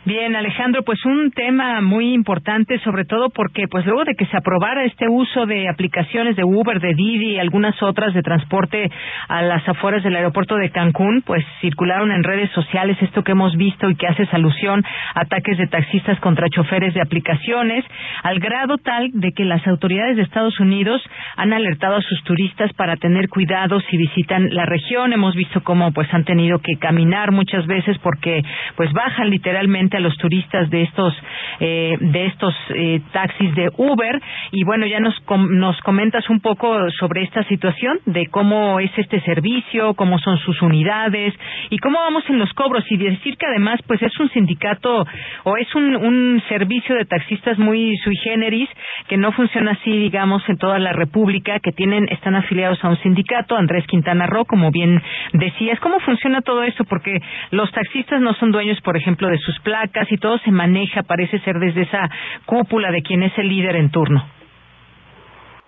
Bien, 0.04 0.36
Alejandro, 0.36 0.82
pues 0.82 1.04
un 1.04 1.30
tema 1.32 1.80
muy 1.80 2.12
importante, 2.12 2.78
sobre 2.80 3.04
todo 3.04 3.30
porque, 3.30 3.66
pues 3.68 3.84
luego 3.86 4.04
de 4.04 4.14
que 4.14 4.26
se 4.26 4.36
aprobara 4.36 4.84
este 4.84 5.08
uso 5.08 5.46
de 5.46 5.68
aplicaciones 5.68 6.36
de 6.36 6.44
Uber, 6.44 6.80
de 6.80 6.94
Didi 6.94 7.34
y 7.34 7.38
algunas 7.38 7.80
otras 7.82 8.14
de 8.14 8.22
transporte 8.22 8.90
a 9.28 9.42
las 9.42 9.66
afueras 9.68 10.04
del 10.04 10.16
aeropuerto 10.16 10.56
de 10.56 10.70
Cancún, 10.70 11.22
pues 11.22 11.44
circularon 11.76 12.10
en 12.10 12.24
redes 12.24 12.50
sociales 12.52 12.96
esto 13.02 13.22
que 13.22 13.32
hemos 13.32 13.54
visto 13.54 13.90
y 13.90 13.96
que 13.96 14.06
hace 14.06 14.26
alusión 14.32 14.82
ataques 15.14 15.58
de 15.58 15.66
taxistas 15.66 16.18
contra 16.20 16.48
choferes 16.48 16.94
de 16.94 17.02
aplicaciones, 17.02 17.84
al 18.22 18.38
grado 18.38 18.78
tal 18.78 19.10
de 19.12 19.32
que 19.32 19.44
las 19.44 19.66
autoridades 19.66 20.16
de 20.16 20.22
Estados 20.22 20.58
Unidos 20.58 21.02
han 21.36 21.52
alertado 21.52 21.96
a 21.96 22.00
sus 22.00 22.22
turistas 22.24 22.72
para 22.74 22.96
tener 22.96 23.28
cuidado 23.28 23.78
si 23.90 23.98
visitan 23.98 24.54
la 24.54 24.64
región. 24.64 25.12
Hemos 25.12 25.34
visto 25.34 25.62
cómo 25.62 25.92
pues 25.92 26.08
han 26.14 26.24
tenido 26.24 26.60
que 26.60 26.76
caminar 26.78 27.30
muchas 27.30 27.66
veces 27.66 27.98
porque 27.98 28.42
pues 28.76 28.90
bajan 28.94 29.28
literalmente 29.28 29.98
a 29.98 30.00
los 30.00 30.16
turistas 30.16 30.70
de 30.70 30.82
estos 30.82 31.14
eh, 31.60 31.98
de 32.00 32.26
estos 32.26 32.54
eh, 32.74 33.00
taxis 33.12 33.54
de 33.54 33.68
Uber 33.76 34.22
y 34.50 34.64
bueno 34.64 34.86
ya 34.86 35.00
nos 35.00 35.14
nos 35.50 35.78
comentas 35.82 36.28
un 36.30 36.40
poco 36.40 36.90
sobre 36.98 37.22
esta 37.22 37.44
situación 37.44 37.98
de 38.06 38.28
cómo 38.28 38.80
es 38.80 38.90
este 38.96 39.20
servicio, 39.20 39.92
cómo 39.94 40.18
son 40.18 40.38
sus 40.38 40.62
unidades 40.62 41.34
y 41.70 41.78
cómo 41.78 41.98
vamos 41.98 42.24
en 42.28 42.38
los 42.38 42.52
cobros 42.52 42.84
y 42.90 42.96
decir 42.96 43.36
que 43.36 43.46
además 43.46 43.80
pues 43.86 44.02
es 44.02 44.18
un 44.18 44.28
sindicato 44.30 45.06
o 45.44 45.56
es 45.56 45.74
un, 45.74 45.96
un 45.96 46.42
servicio 46.48 46.94
de 46.94 47.04
taxistas 47.04 47.58
muy 47.58 47.96
sui 47.98 48.16
generis 48.16 48.68
que 49.08 49.16
no 49.16 49.32
funciona 49.32 49.72
así 49.72 49.90
digamos 49.90 50.42
en 50.48 50.58
toda 50.58 50.78
la 50.78 50.92
República 50.92 51.60
que 51.60 51.72
tienen 51.72 52.08
están 52.10 52.34
afiliados 52.34 52.82
a 52.84 52.88
un 52.88 52.98
sindicato 52.98 53.56
Andrés 53.56 53.86
Quintana 53.86 54.26
Roo 54.26 54.44
como 54.44 54.70
bien 54.70 55.02
decías 55.32 55.78
cómo 55.80 56.00
funciona 56.00 56.42
todo 56.42 56.62
esto 56.62 56.84
porque 56.84 57.20
los 57.50 57.70
taxistas 57.72 58.20
no 58.20 58.34
son 58.34 58.52
dueños 58.52 58.80
por 58.82 58.96
ejemplo 58.96 59.28
de 59.28 59.38
sus 59.38 59.58
placas 59.60 60.10
y 60.10 60.18
todo 60.18 60.38
se 60.38 60.50
maneja 60.50 61.02
parece 61.02 61.38
ser 61.40 61.58
desde 61.58 61.82
esa 61.82 62.08
cúpula 62.46 62.90
de 62.90 63.02
quien 63.02 63.22
es 63.22 63.36
el 63.38 63.48
líder 63.48 63.76
en 63.76 63.90
turno 63.90 64.24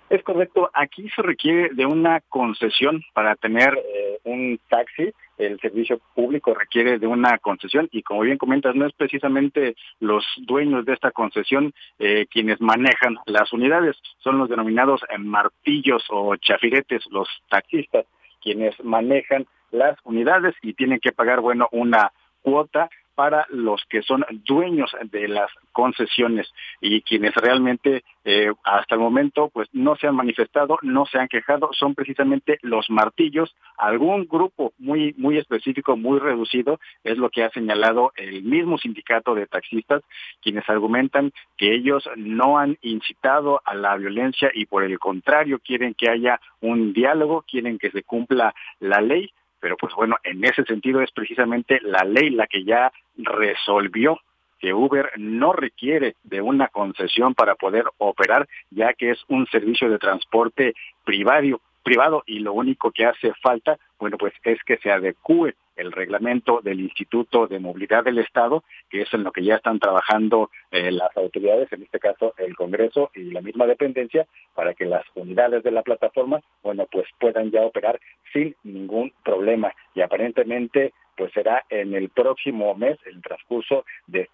es 0.09 0.23
correcto. 0.23 0.69
Aquí 0.73 1.07
se 1.15 1.21
requiere 1.21 1.69
de 1.73 1.85
una 1.85 2.19
concesión 2.29 3.01
para 3.13 3.35
tener 3.35 3.75
eh, 3.77 4.19
un 4.23 4.59
taxi. 4.67 5.11
El 5.39 5.59
servicio 5.59 5.99
público 6.13 6.53
requiere 6.53 6.99
de 6.99 7.07
una 7.07 7.37
concesión 7.39 7.87
y 7.91 8.03
como 8.03 8.21
bien 8.21 8.37
comentas, 8.37 8.75
no 8.75 8.85
es 8.85 8.93
precisamente 8.93 9.75
los 9.99 10.25
dueños 10.37 10.85
de 10.85 10.93
esta 10.93 11.11
concesión 11.11 11.73
eh, 11.97 12.27
quienes 12.29 12.59
manejan 12.61 13.17
las 13.25 13.51
unidades, 13.53 13.95
son 14.19 14.37
los 14.37 14.49
denominados 14.49 15.01
eh, 15.09 15.17
martillos 15.17 16.03
o 16.09 16.35
chafiretes, 16.35 17.05
los 17.09 17.27
taxistas, 17.49 18.05
quienes 18.41 18.75
manejan 18.83 19.47
las 19.71 19.97
unidades 20.03 20.55
y 20.61 20.73
tienen 20.73 20.99
que 20.99 21.13
pagar, 21.13 21.39
bueno, 21.39 21.69
una 21.71 22.11
cuota 22.41 22.89
para 23.19 23.45
los 23.49 23.83
que 23.89 24.01
son 24.01 24.25
dueños 24.45 24.95
de 25.11 25.27
las 25.27 25.51
concesiones 25.73 26.47
y 26.79 27.01
quienes 27.01 27.35
realmente 27.35 28.05
eh, 28.23 28.53
hasta 28.63 28.95
el 28.95 29.01
momento 29.01 29.49
pues 29.49 29.67
no 29.73 29.97
se 29.97 30.07
han 30.07 30.15
manifestado, 30.15 30.79
no 30.83 31.05
se 31.05 31.19
han 31.19 31.27
quejado, 31.27 31.69
son 31.73 31.95
precisamente 31.95 32.59
los 32.61 32.89
martillos, 32.89 33.53
algún 33.77 34.25
grupo 34.25 34.71
muy 34.77 35.13
muy 35.17 35.37
específico, 35.37 35.97
muy 35.97 36.17
reducido, 36.17 36.79
es 37.03 37.17
lo 37.17 37.29
que 37.29 37.43
ha 37.43 37.49
señalado 37.49 38.13
el 38.15 38.41
mismo 38.41 38.77
sindicato 38.77 39.35
de 39.35 39.47
taxistas, 39.47 40.01
quienes 40.41 40.69
argumentan 40.69 41.33
que 41.57 41.75
ellos 41.75 42.09
no 42.15 42.57
han 42.57 42.77
incitado 42.81 43.61
a 43.65 43.75
la 43.75 43.97
violencia 43.97 44.49
y 44.53 44.65
por 44.65 44.85
el 44.85 44.97
contrario 44.97 45.59
quieren 45.59 45.93
que 45.93 46.09
haya 46.09 46.39
un 46.61 46.93
diálogo, 46.93 47.43
quieren 47.45 47.79
que 47.79 47.91
se 47.91 48.03
cumpla 48.03 48.55
la 48.79 49.01
ley 49.01 49.33
pero 49.59 49.77
pues 49.77 49.93
bueno, 49.95 50.17
en 50.23 50.43
ese 50.43 50.63
sentido 50.63 51.01
es 51.01 51.11
precisamente 51.11 51.79
la 51.81 52.03
ley 52.03 52.29
la 52.29 52.47
que 52.47 52.63
ya 52.63 52.91
resolvió 53.17 54.19
que 54.59 54.73
Uber 54.73 55.11
no 55.17 55.53
requiere 55.53 56.15
de 56.23 56.41
una 56.41 56.67
concesión 56.67 57.33
para 57.33 57.55
poder 57.55 57.85
operar, 57.97 58.47
ya 58.69 58.93
que 58.93 59.11
es 59.11 59.19
un 59.29 59.47
servicio 59.47 59.89
de 59.89 59.97
transporte 59.97 60.73
privado, 61.05 61.61
privado 61.81 62.23
y 62.27 62.39
lo 62.39 62.53
único 62.53 62.91
que 62.91 63.05
hace 63.05 63.33
falta, 63.41 63.77
bueno, 63.97 64.17
pues 64.17 64.33
es 64.43 64.61
que 64.63 64.77
se 64.77 64.91
adecue 64.91 65.55
el 65.79 65.91
reglamento 65.91 66.59
del 66.61 66.81
Instituto 66.81 67.47
de 67.47 67.59
Movilidad 67.59 68.03
del 68.03 68.19
Estado, 68.19 68.63
que 68.89 69.01
es 69.01 69.13
en 69.13 69.23
lo 69.23 69.31
que 69.31 69.43
ya 69.43 69.55
están 69.55 69.79
trabajando 69.79 70.51
eh, 70.71 70.91
las 70.91 71.15
autoridades, 71.15 71.71
en 71.71 71.83
este 71.83 71.99
caso 71.99 72.33
el 72.37 72.55
Congreso 72.55 73.11
y 73.15 73.31
la 73.31 73.41
misma 73.41 73.65
dependencia, 73.65 74.27
para 74.53 74.73
que 74.73 74.85
las 74.85 75.05
unidades 75.15 75.63
de 75.63 75.71
la 75.71 75.81
plataforma, 75.81 76.41
bueno, 76.61 76.85
pues 76.91 77.07
puedan 77.19 77.49
ya 77.51 77.61
operar 77.61 77.99
sin 78.33 78.55
ningún 78.63 79.13
problema. 79.23 79.73
Y 79.95 80.01
aparentemente, 80.01 80.93
pues 81.15 81.31
será 81.33 81.63
en 81.69 81.93
el 81.93 82.09
próximo 82.09 82.75
mes, 82.75 82.97
el 83.05 83.21
transcurso 83.21 83.85
de 84.07 84.27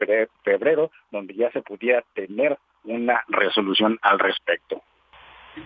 febrero, 0.43 0.91
donde 1.11 1.35
ya 1.35 1.51
se 1.51 1.61
pudiera 1.61 2.03
tener 2.13 2.57
una 2.83 3.23
resolución 3.27 3.97
al 4.01 4.19
respecto. 4.19 4.81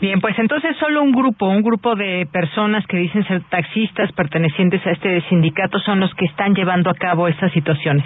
Bien, 0.02 0.22
pues 0.22 0.38
entonces 0.38 0.78
solo 0.78 1.02
un 1.02 1.12
grupo, 1.12 1.48
un 1.48 1.62
grupo 1.62 1.96
de 1.96 2.28
personas 2.32 2.86
que 2.88 2.98
dicen 2.98 3.28
ser 3.28 3.44
taxistas 3.50 4.12
pertenecientes 4.14 4.86
a 4.86 4.92
este 4.92 5.22
sindicato 5.28 5.80
son 5.80 6.00
los 6.00 6.14
que 6.16 6.26
están 6.26 6.54
llevando 6.54 6.90
a 6.90 6.94
cabo 6.94 7.28
estas 7.28 7.52
situaciones. 7.52 8.06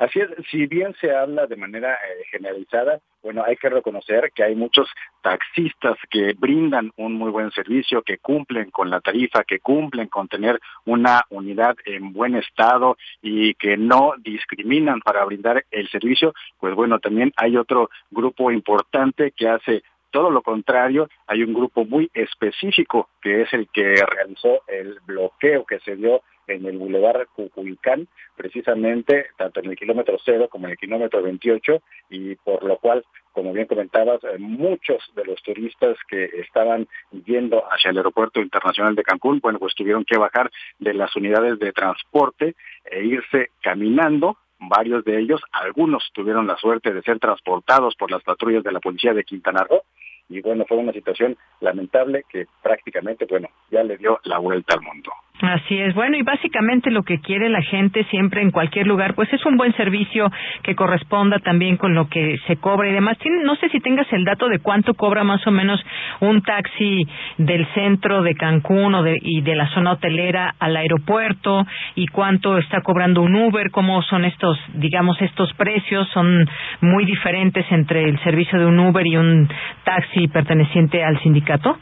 Así 0.00 0.18
es, 0.18 0.30
si 0.50 0.66
bien 0.66 0.94
se 0.98 1.14
habla 1.14 1.46
de 1.46 1.56
manera 1.56 1.92
eh, 1.92 2.24
generalizada, 2.30 3.00
bueno, 3.22 3.44
hay 3.46 3.56
que 3.56 3.68
reconocer 3.68 4.32
que 4.34 4.42
hay 4.42 4.54
muchos 4.54 4.88
taxistas 5.20 5.98
que 6.08 6.32
brindan 6.38 6.90
un 6.96 7.12
muy 7.12 7.30
buen 7.30 7.50
servicio, 7.50 8.00
que 8.00 8.16
cumplen 8.16 8.70
con 8.70 8.88
la 8.88 9.02
tarifa, 9.02 9.44
que 9.44 9.58
cumplen 9.58 10.08
con 10.08 10.26
tener 10.26 10.58
una 10.86 11.20
unidad 11.28 11.76
en 11.84 12.14
buen 12.14 12.34
estado 12.34 12.96
y 13.20 13.52
que 13.56 13.76
no 13.76 14.14
discriminan 14.16 15.00
para 15.00 15.22
brindar 15.26 15.66
el 15.70 15.86
servicio, 15.90 16.32
pues 16.58 16.74
bueno, 16.74 16.98
también 16.98 17.30
hay 17.36 17.58
otro 17.58 17.90
grupo 18.10 18.50
importante 18.50 19.32
que 19.36 19.48
hace 19.48 19.82
todo 20.10 20.30
lo 20.30 20.42
contrario, 20.42 21.08
hay 21.26 21.42
un 21.42 21.54
grupo 21.54 21.84
muy 21.84 22.10
específico 22.14 23.08
que 23.22 23.42
es 23.42 23.52
el 23.52 23.68
que 23.68 23.94
realizó 23.94 24.62
el 24.66 24.98
bloqueo 25.06 25.64
que 25.64 25.80
se 25.80 25.96
dio 25.96 26.22
en 26.50 26.66
el 26.66 26.78
Boulevard 26.78 27.26
Cucuicán, 27.34 28.08
precisamente 28.36 29.26
tanto 29.36 29.60
en 29.60 29.70
el 29.70 29.76
kilómetro 29.76 30.18
cero 30.24 30.48
como 30.50 30.66
en 30.66 30.72
el 30.72 30.78
kilómetro 30.78 31.22
28, 31.22 31.82
y 32.10 32.34
por 32.36 32.64
lo 32.64 32.76
cual, 32.78 33.04
como 33.32 33.52
bien 33.52 33.66
comentabas, 33.66 34.22
eh, 34.24 34.38
muchos 34.38 34.98
de 35.14 35.24
los 35.24 35.40
turistas 35.42 35.96
que 36.08 36.24
estaban 36.24 36.88
yendo 37.24 37.62
hacia 37.70 37.90
el 37.90 37.98
aeropuerto 37.98 38.40
internacional 38.40 38.94
de 38.94 39.04
Cancún, 39.04 39.40
bueno, 39.40 39.58
pues 39.58 39.74
tuvieron 39.74 40.04
que 40.04 40.18
bajar 40.18 40.50
de 40.78 40.94
las 40.94 41.14
unidades 41.16 41.58
de 41.58 41.72
transporte 41.72 42.56
e 42.84 43.04
irse 43.04 43.50
caminando 43.62 44.36
varios 44.60 45.04
de 45.04 45.18
ellos, 45.18 45.40
algunos 45.52 46.10
tuvieron 46.12 46.46
la 46.46 46.56
suerte 46.56 46.92
de 46.92 47.02
ser 47.02 47.18
transportados 47.18 47.94
por 47.96 48.10
las 48.10 48.22
patrullas 48.22 48.62
de 48.62 48.72
la 48.72 48.80
policía 48.80 49.14
de 49.14 49.24
Quintana 49.24 49.64
Roo 49.64 49.82
y 50.30 50.40
bueno, 50.40 50.64
fue 50.66 50.76
una 50.76 50.92
situación 50.92 51.36
lamentable 51.60 52.24
que 52.28 52.46
prácticamente, 52.62 53.26
bueno, 53.26 53.48
ya 53.70 53.82
le 53.82 53.96
dio 53.96 54.20
la 54.24 54.38
vuelta 54.38 54.74
al 54.74 54.80
mundo. 54.80 55.10
Así 55.42 55.78
es. 55.78 55.94
Bueno, 55.94 56.18
y 56.18 56.22
básicamente 56.22 56.90
lo 56.90 57.02
que 57.02 57.18
quiere 57.18 57.48
la 57.48 57.62
gente 57.62 58.04
siempre 58.04 58.42
en 58.42 58.50
cualquier 58.50 58.86
lugar, 58.86 59.14
pues 59.14 59.32
es 59.32 59.44
un 59.46 59.56
buen 59.56 59.74
servicio 59.74 60.30
que 60.62 60.74
corresponda 60.74 61.38
también 61.38 61.78
con 61.78 61.94
lo 61.94 62.08
que 62.08 62.36
se 62.46 62.56
cobra 62.56 62.88
y 62.88 62.92
demás. 62.92 63.16
No 63.44 63.56
sé 63.56 63.70
si 63.70 63.80
tengas 63.80 64.06
el 64.12 64.24
dato 64.24 64.48
de 64.48 64.58
cuánto 64.58 64.92
cobra 64.94 65.24
más 65.24 65.46
o 65.46 65.50
menos 65.50 65.80
un 66.20 66.42
taxi 66.42 67.06
del 67.38 67.66
centro 67.72 68.22
de 68.22 68.34
Cancún 68.34 68.94
o 68.94 69.02
de, 69.02 69.18
y 69.22 69.40
de 69.40 69.56
la 69.56 69.68
zona 69.68 69.92
hotelera 69.92 70.54
al 70.58 70.76
aeropuerto 70.76 71.66
y 71.94 72.06
cuánto 72.08 72.58
está 72.58 72.82
cobrando 72.82 73.22
un 73.22 73.34
Uber, 73.34 73.70
cómo 73.70 74.02
son 74.02 74.26
estos, 74.26 74.58
digamos, 74.74 75.20
estos 75.22 75.52
precios, 75.54 76.06
son 76.12 76.46
muy 76.82 77.06
diferentes 77.06 77.64
entre 77.70 78.04
el 78.04 78.18
servicio 78.22 78.58
de 78.58 78.66
un 78.66 78.78
Uber 78.78 79.06
y 79.06 79.16
un 79.16 79.48
taxi 79.84 80.28
perteneciente 80.28 81.02
al 81.02 81.18
sindicato. 81.22 81.78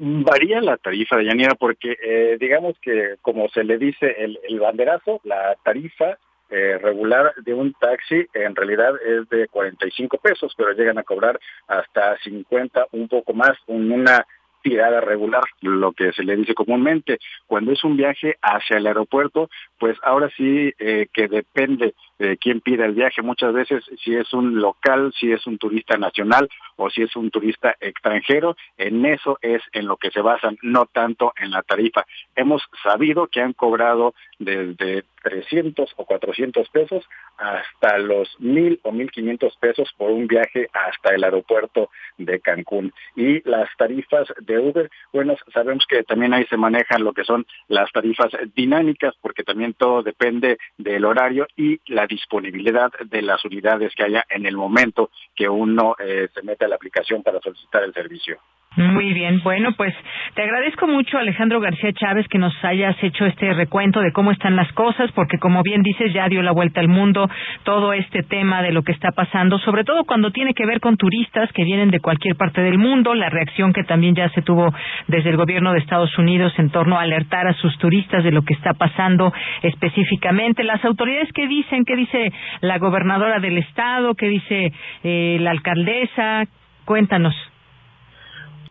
Varía 0.00 0.60
la 0.60 0.76
tarifa 0.76 1.16
de 1.16 1.24
Yanira 1.24 1.56
porque 1.56 1.96
eh, 2.00 2.36
digamos 2.38 2.78
que 2.80 3.16
como 3.20 3.48
se 3.48 3.64
le 3.64 3.78
dice 3.78 4.14
el, 4.18 4.38
el 4.48 4.60
banderazo, 4.60 5.20
la 5.24 5.56
tarifa 5.64 6.16
eh, 6.50 6.78
regular 6.80 7.34
de 7.44 7.52
un 7.52 7.74
taxi 7.74 8.26
en 8.32 8.56
realidad 8.56 8.94
es 9.04 9.28
de 9.28 9.48
45 9.48 10.16
pesos, 10.18 10.54
pero 10.56 10.72
llegan 10.72 10.98
a 10.98 11.02
cobrar 11.02 11.38
hasta 11.66 12.16
50, 12.18 12.86
un 12.92 13.08
poco 13.08 13.34
más, 13.34 13.52
una 13.66 14.24
tirada 14.62 15.00
regular, 15.00 15.42
lo 15.60 15.92
que 15.92 16.12
se 16.12 16.22
le 16.22 16.36
dice 16.36 16.54
comúnmente. 16.54 17.18
Cuando 17.46 17.72
es 17.72 17.84
un 17.84 17.96
viaje 17.96 18.36
hacia 18.40 18.78
el 18.78 18.86
aeropuerto, 18.86 19.50
pues 19.78 19.98
ahora 20.02 20.30
sí 20.36 20.72
eh, 20.78 21.08
que 21.12 21.28
depende 21.28 21.94
de 22.18 22.36
quién 22.36 22.60
pida 22.60 22.84
el 22.84 22.94
viaje. 22.94 23.22
Muchas 23.22 23.52
veces 23.52 23.84
si 24.02 24.14
es 24.14 24.32
un 24.32 24.60
local, 24.60 25.12
si 25.18 25.32
es 25.32 25.46
un 25.46 25.58
turista 25.58 25.96
nacional 25.96 26.48
o 26.76 26.90
si 26.90 27.02
es 27.02 27.14
un 27.16 27.30
turista 27.30 27.76
extranjero, 27.80 28.56
en 28.76 29.04
eso 29.06 29.38
es 29.42 29.62
en 29.72 29.86
lo 29.86 29.96
que 29.96 30.10
se 30.10 30.20
basan, 30.20 30.58
no 30.62 30.86
tanto 30.86 31.32
en 31.38 31.50
la 31.50 31.62
tarifa. 31.62 32.06
Hemos 32.36 32.62
sabido 32.82 33.26
que 33.28 33.40
han 33.40 33.52
cobrado 33.52 34.14
desde 34.38 35.04
300 35.22 35.92
o 35.96 36.04
400 36.04 36.68
pesos 36.70 37.04
hasta 37.36 37.98
los 37.98 38.28
1000 38.40 38.80
o 38.82 38.92
1500 38.92 39.56
pesos 39.56 39.92
por 39.96 40.10
un 40.10 40.26
viaje 40.26 40.68
hasta 40.72 41.14
el 41.14 41.24
aeropuerto 41.24 41.90
de 42.16 42.40
Cancún. 42.40 42.92
Y 43.16 43.48
las 43.48 43.68
tarifas 43.76 44.28
de 44.40 44.58
Uber, 44.58 44.90
bueno, 45.12 45.36
sabemos 45.52 45.84
que 45.88 46.02
también 46.02 46.34
ahí 46.34 46.44
se 46.46 46.56
manejan 46.56 47.04
lo 47.04 47.12
que 47.12 47.24
son 47.24 47.46
las 47.68 47.90
tarifas 47.92 48.30
dinámicas, 48.54 49.14
porque 49.20 49.44
también 49.44 49.74
todo 49.74 50.02
depende 50.02 50.58
del 50.76 51.04
horario 51.04 51.46
y 51.56 51.80
la 51.86 52.06
disponibilidad 52.08 52.90
de 53.04 53.22
las 53.22 53.44
unidades 53.44 53.94
que 53.94 54.04
haya 54.04 54.24
en 54.28 54.46
el 54.46 54.56
momento 54.56 55.10
que 55.34 55.48
uno 55.48 55.94
eh, 55.98 56.28
se 56.34 56.42
mete 56.42 56.64
a 56.64 56.68
la 56.68 56.76
aplicación 56.76 57.22
para 57.22 57.40
solicitar 57.40 57.84
el 57.84 57.94
servicio. 57.94 58.38
Muy 58.76 59.12
bien, 59.12 59.40
bueno, 59.42 59.72
pues 59.72 59.92
te 60.34 60.42
agradezco 60.42 60.86
mucho 60.86 61.18
Alejandro 61.18 61.58
García 61.58 61.92
Chávez 61.94 62.28
que 62.28 62.38
nos 62.38 62.54
hayas 62.62 62.96
hecho 63.02 63.24
este 63.26 63.52
recuento 63.54 64.00
de 64.00 64.12
cómo 64.12 64.30
están 64.30 64.54
las 64.54 64.70
cosas, 64.72 65.10
porque 65.12 65.38
como 65.38 65.62
bien 65.62 65.82
dices, 65.82 66.12
ya 66.12 66.28
dio 66.28 66.42
la 66.42 66.52
vuelta 66.52 66.78
al 66.78 66.86
mundo 66.86 67.28
todo 67.64 67.92
este 67.92 68.22
tema 68.22 68.62
de 68.62 68.70
lo 68.70 68.82
que 68.82 68.92
está 68.92 69.10
pasando, 69.10 69.58
sobre 69.58 69.82
todo 69.84 70.04
cuando 70.04 70.30
tiene 70.30 70.54
que 70.54 70.66
ver 70.66 70.80
con 70.80 70.96
turistas 70.96 71.50
que 71.52 71.64
vienen 71.64 71.90
de 71.90 71.98
cualquier 71.98 72.36
parte 72.36 72.60
del 72.60 72.78
mundo, 72.78 73.14
la 73.14 73.30
reacción 73.30 73.72
que 73.72 73.82
también 73.82 74.14
ya 74.14 74.28
se 74.28 74.42
tuvo 74.42 74.72
desde 75.08 75.30
el 75.30 75.38
gobierno 75.38 75.72
de 75.72 75.80
Estados 75.80 76.16
Unidos 76.18 76.52
en 76.58 76.70
torno 76.70 76.98
a 76.98 77.02
alertar 77.02 77.48
a 77.48 77.54
sus 77.54 77.76
turistas 77.78 78.22
de 78.22 78.32
lo 78.32 78.42
que 78.42 78.54
está 78.54 78.74
pasando 78.74 79.32
específicamente. 79.62 80.62
Las 80.62 80.84
autoridades 80.84 81.32
que 81.32 81.48
dicen, 81.48 81.84
qué 81.84 81.96
dice 81.96 82.32
la 82.60 82.78
gobernadora 82.78 83.40
del 83.40 83.58
estado, 83.58 84.14
qué 84.14 84.28
dice 84.28 84.72
eh, 85.02 85.38
la 85.40 85.50
alcaldesa, 85.50 86.44
cuéntanos. 86.84 87.34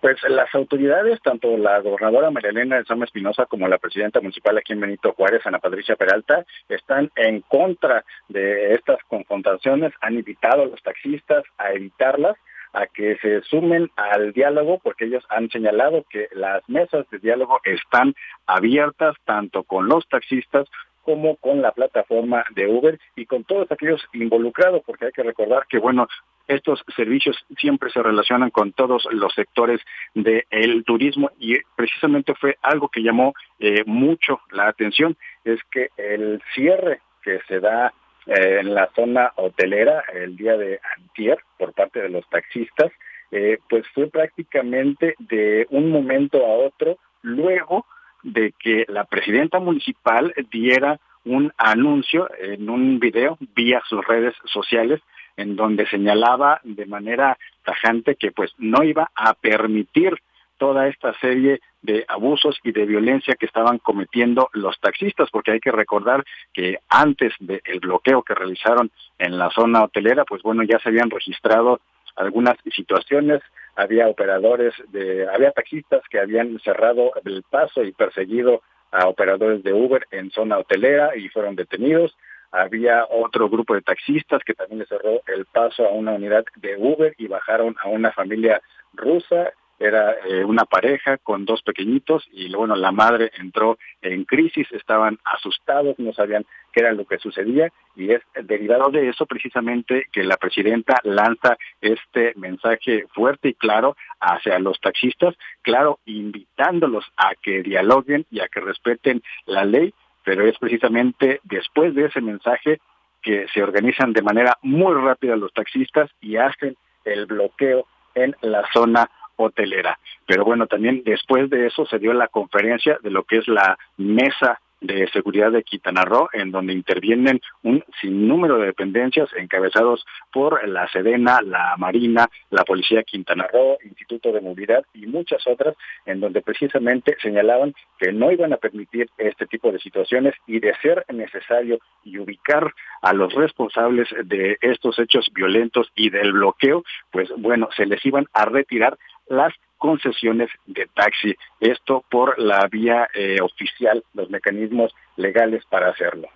Pues 0.01 0.17
las 0.29 0.53
autoridades, 0.53 1.19
tanto 1.21 1.57
la 1.57 1.79
gobernadora 1.79 2.29
María 2.29 2.51
Elena 2.51 2.77
de 2.77 2.85
Sama 2.85 3.05
Espinosa 3.05 3.45
como 3.45 3.67
la 3.67 3.77
presidenta 3.77 4.19
municipal 4.19 4.57
aquí 4.57 4.73
en 4.73 4.81
Benito 4.81 5.13
Juárez, 5.13 5.45
Ana 5.45 5.59
Patricia 5.59 5.95
Peralta, 5.95 6.45
están 6.69 7.09
en 7.15 7.41
contra 7.41 8.03
de 8.27 8.73
estas 8.73 8.99
confrontaciones, 9.07 9.93
han 10.01 10.15
invitado 10.15 10.63
a 10.63 10.65
los 10.67 10.81
taxistas 10.83 11.43
a 11.57 11.71
evitarlas 11.71 12.37
a 12.73 12.85
que 12.85 13.17
se 13.17 13.41
sumen 13.43 13.89
al 13.95 14.33
diálogo 14.33 14.79
porque 14.83 15.05
ellos 15.05 15.23
han 15.29 15.49
señalado 15.49 16.05
que 16.09 16.27
las 16.33 16.67
mesas 16.69 17.09
de 17.09 17.19
diálogo 17.19 17.59
están 17.63 18.13
abiertas 18.45 19.15
tanto 19.25 19.63
con 19.63 19.87
los 19.87 20.07
taxistas 20.09 20.67
como 21.03 21.37
con 21.37 21.61
la 21.61 21.71
plataforma 21.71 22.43
de 22.53 22.67
Uber 22.67 22.99
y 23.15 23.25
con 23.25 23.45
todos 23.45 23.71
aquellos 23.71 24.05
involucrados, 24.11 24.83
porque 24.85 25.05
hay 25.05 25.11
que 25.13 25.23
recordar 25.23 25.65
que, 25.69 25.79
bueno, 25.79 26.05
estos 26.47 26.83
servicios 26.95 27.37
siempre 27.57 27.89
se 27.89 28.01
relacionan 28.01 28.49
con 28.49 28.71
todos 28.71 29.07
los 29.11 29.33
sectores 29.33 29.81
del 30.13 30.83
turismo 30.85 31.31
y 31.39 31.57
precisamente 31.75 32.33
fue 32.35 32.57
algo 32.61 32.89
que 32.89 33.03
llamó 33.03 33.33
eh, 33.59 33.83
mucho 33.85 34.41
la 34.51 34.67
atención, 34.67 35.17
es 35.43 35.59
que 35.71 35.89
el 35.97 36.41
cierre 36.53 37.01
que 37.21 37.39
se 37.47 37.59
da 37.59 37.93
eh, 38.25 38.59
en 38.61 38.73
la 38.73 38.89
zona 38.95 39.31
hotelera 39.35 40.03
el 40.13 40.35
día 40.37 40.57
de 40.57 40.79
antier 40.97 41.39
por 41.57 41.73
parte 41.73 42.01
de 42.01 42.09
los 42.09 42.27
taxistas, 42.29 42.91
eh, 43.31 43.57
pues 43.69 43.85
fue 43.93 44.07
prácticamente 44.07 45.15
de 45.19 45.67
un 45.69 45.91
momento 45.91 46.45
a 46.45 46.49
otro 46.49 46.97
luego 47.21 47.85
de 48.23 48.53
que 48.57 48.85
la 48.87 49.03
presidenta 49.03 49.59
municipal 49.59 50.33
diera 50.51 50.99
un 51.25 51.51
anuncio 51.57 52.29
en 52.39 52.69
un 52.69 52.99
video 52.99 53.37
vía 53.53 53.81
sus 53.87 54.05
redes 54.05 54.33
sociales 54.45 55.01
en 55.37 55.55
donde 55.55 55.87
señalaba 55.87 56.59
de 56.63 56.85
manera 56.85 57.37
tajante 57.63 58.15
que 58.15 58.31
pues 58.31 58.53
no 58.57 58.83
iba 58.83 59.09
a 59.15 59.33
permitir 59.33 60.17
toda 60.57 60.87
esta 60.87 61.13
serie 61.19 61.61
de 61.81 62.03
abusos 62.07 62.59
y 62.63 62.71
de 62.71 62.85
violencia 62.85 63.35
que 63.35 63.45
estaban 63.45 63.77
cometiendo 63.77 64.49
los 64.53 64.79
taxistas, 64.79 65.29
porque 65.31 65.51
hay 65.51 65.59
que 65.59 65.71
recordar 65.71 66.25
que 66.53 66.79
antes 66.89 67.33
del 67.39 67.79
bloqueo 67.79 68.23
que 68.23 68.33
realizaron 68.33 68.91
en 69.19 69.37
la 69.37 69.49
zona 69.51 69.83
hotelera, 69.83 70.25
pues 70.25 70.41
bueno, 70.41 70.63
ya 70.63 70.79
se 70.79 70.89
habían 70.89 71.09
registrado 71.09 71.79
algunas 72.15 72.57
situaciones, 72.75 73.41
había 73.75 74.07
operadores 74.07 74.73
de, 74.89 75.27
había 75.29 75.51
taxistas 75.51 76.01
que 76.09 76.19
habían 76.19 76.59
cerrado 76.59 77.11
el 77.23 77.43
paso 77.43 77.83
y 77.83 77.91
perseguido 77.91 78.63
a 78.91 79.07
operadores 79.07 79.63
de 79.63 79.73
Uber 79.73 80.07
en 80.11 80.31
zona 80.31 80.57
hotelera 80.57 81.15
y 81.15 81.29
fueron 81.29 81.55
detenidos. 81.55 82.17
Había 82.51 83.05
otro 83.09 83.49
grupo 83.49 83.73
de 83.73 83.81
taxistas 83.81 84.41
que 84.43 84.53
también 84.53 84.79
le 84.79 84.85
cerró 84.85 85.21
el 85.27 85.45
paso 85.45 85.85
a 85.85 85.91
una 85.91 86.13
unidad 86.13 86.45
de 86.55 86.75
Uber 86.77 87.13
y 87.17 87.27
bajaron 87.27 87.75
a 87.83 87.89
una 87.89 88.11
familia 88.11 88.61
rusa. 88.93 89.51
Era 89.79 90.15
eh, 90.25 90.43
una 90.43 90.65
pareja 90.65 91.17
con 91.17 91.45
dos 91.45 91.61
pequeñitos 91.61 92.27
y 92.31 92.51
bueno, 92.51 92.75
la 92.75 92.91
madre 92.91 93.31
entró 93.37 93.77
en 94.01 94.25
crisis, 94.25 94.67
estaban 94.71 95.19
asustados, 95.23 95.99
no 95.99 96.13
sabían 96.13 96.45
qué 96.73 96.79
era 96.79 96.93
lo 96.93 97.05
que 97.05 97.19
sucedía 97.19 97.71
y 97.95 98.11
es 98.11 98.21
derivado 98.43 98.89
de 98.89 99.09
eso 99.09 99.27
precisamente 99.27 100.07
que 100.11 100.23
la 100.23 100.37
presidenta 100.37 100.95
lanza 101.03 101.57
este 101.79 102.33
mensaje 102.37 103.05
fuerte 103.13 103.49
y 103.49 103.53
claro 103.53 103.95
hacia 104.19 104.57
los 104.57 104.79
taxistas, 104.79 105.35
claro, 105.61 105.99
invitándolos 106.05 107.05
a 107.15 107.35
que 107.35 107.61
dialoguen 107.61 108.25
y 108.31 108.39
a 108.39 108.47
que 108.47 108.61
respeten 108.61 109.21
la 109.45 109.63
ley, 109.63 109.93
pero 110.27 110.45
es 110.45 110.57
precisamente 110.57 111.39
después 111.45 111.95
de 111.95 112.07
ese 112.07 112.19
mensaje 112.19 112.81
que 113.21 113.47
se 113.53 113.63
organizan 113.63 114.11
de 114.11 114.21
manera 114.21 114.57
muy 114.61 114.93
rápida 114.93 115.37
los 115.37 115.53
taxistas 115.53 116.11
y 116.19 116.35
hacen 116.35 116.75
el 117.05 117.27
bloqueo 117.27 117.85
en 118.13 118.35
la 118.41 118.65
zona 118.73 119.09
hotelera. 119.37 119.97
Pero 120.25 120.43
bueno, 120.43 120.67
también 120.67 121.01
después 121.05 121.49
de 121.49 121.67
eso 121.67 121.85
se 121.85 121.97
dio 121.97 122.11
la 122.11 122.27
conferencia 122.27 122.97
de 123.01 123.09
lo 123.09 123.23
que 123.23 123.37
es 123.37 123.47
la 123.47 123.77
mesa 123.95 124.59
de 124.81 125.07
seguridad 125.09 125.51
de 125.51 125.63
Quintana 125.63 126.03
Roo, 126.03 126.29
en 126.33 126.51
donde 126.51 126.73
intervienen 126.73 127.41
un 127.63 127.83
sinnúmero 128.01 128.57
de 128.57 128.67
dependencias 128.67 129.29
encabezados 129.35 130.05
por 130.31 130.67
la 130.67 130.87
Sedena, 130.89 131.41
la 131.41 131.75
Marina, 131.77 132.29
la 132.49 132.63
Policía 132.63 133.03
Quintana 133.03 133.47
Roo, 133.51 133.77
Instituto 133.83 134.31
de 134.31 134.41
Movilidad 134.41 134.85
y 134.93 135.07
muchas 135.07 135.45
otras, 135.47 135.75
en 136.05 136.19
donde 136.19 136.41
precisamente 136.41 137.17
señalaban 137.21 137.73
que 137.97 138.11
no 138.11 138.31
iban 138.31 138.53
a 138.53 138.57
permitir 138.57 139.09
este 139.17 139.47
tipo 139.47 139.71
de 139.71 139.79
situaciones 139.79 140.35
y 140.45 140.59
de 140.59 140.73
ser 140.81 141.05
necesario 141.13 141.79
y 142.03 142.17
ubicar 142.19 142.71
a 143.01 143.13
los 143.13 143.33
responsables 143.33 144.07
de 144.25 144.57
estos 144.61 144.99
hechos 144.99 145.27
violentos 145.33 145.91
y 145.95 146.09
del 146.09 146.33
bloqueo, 146.33 146.83
pues 147.11 147.29
bueno, 147.37 147.69
se 147.75 147.85
les 147.85 148.05
iban 148.05 148.27
a 148.33 148.45
retirar 148.45 148.97
las 149.27 149.53
concesiones 149.77 150.49
de 150.65 150.87
taxi. 150.93 151.35
Esto 151.59 152.03
por 152.09 152.39
la 152.39 152.67
vía 152.71 153.07
eh, 153.13 153.37
oficial, 153.41 154.03
los 154.13 154.29
mecanismos 154.29 154.93
legales 155.15 155.63
para 155.69 155.89
hacerlo. 155.89 156.27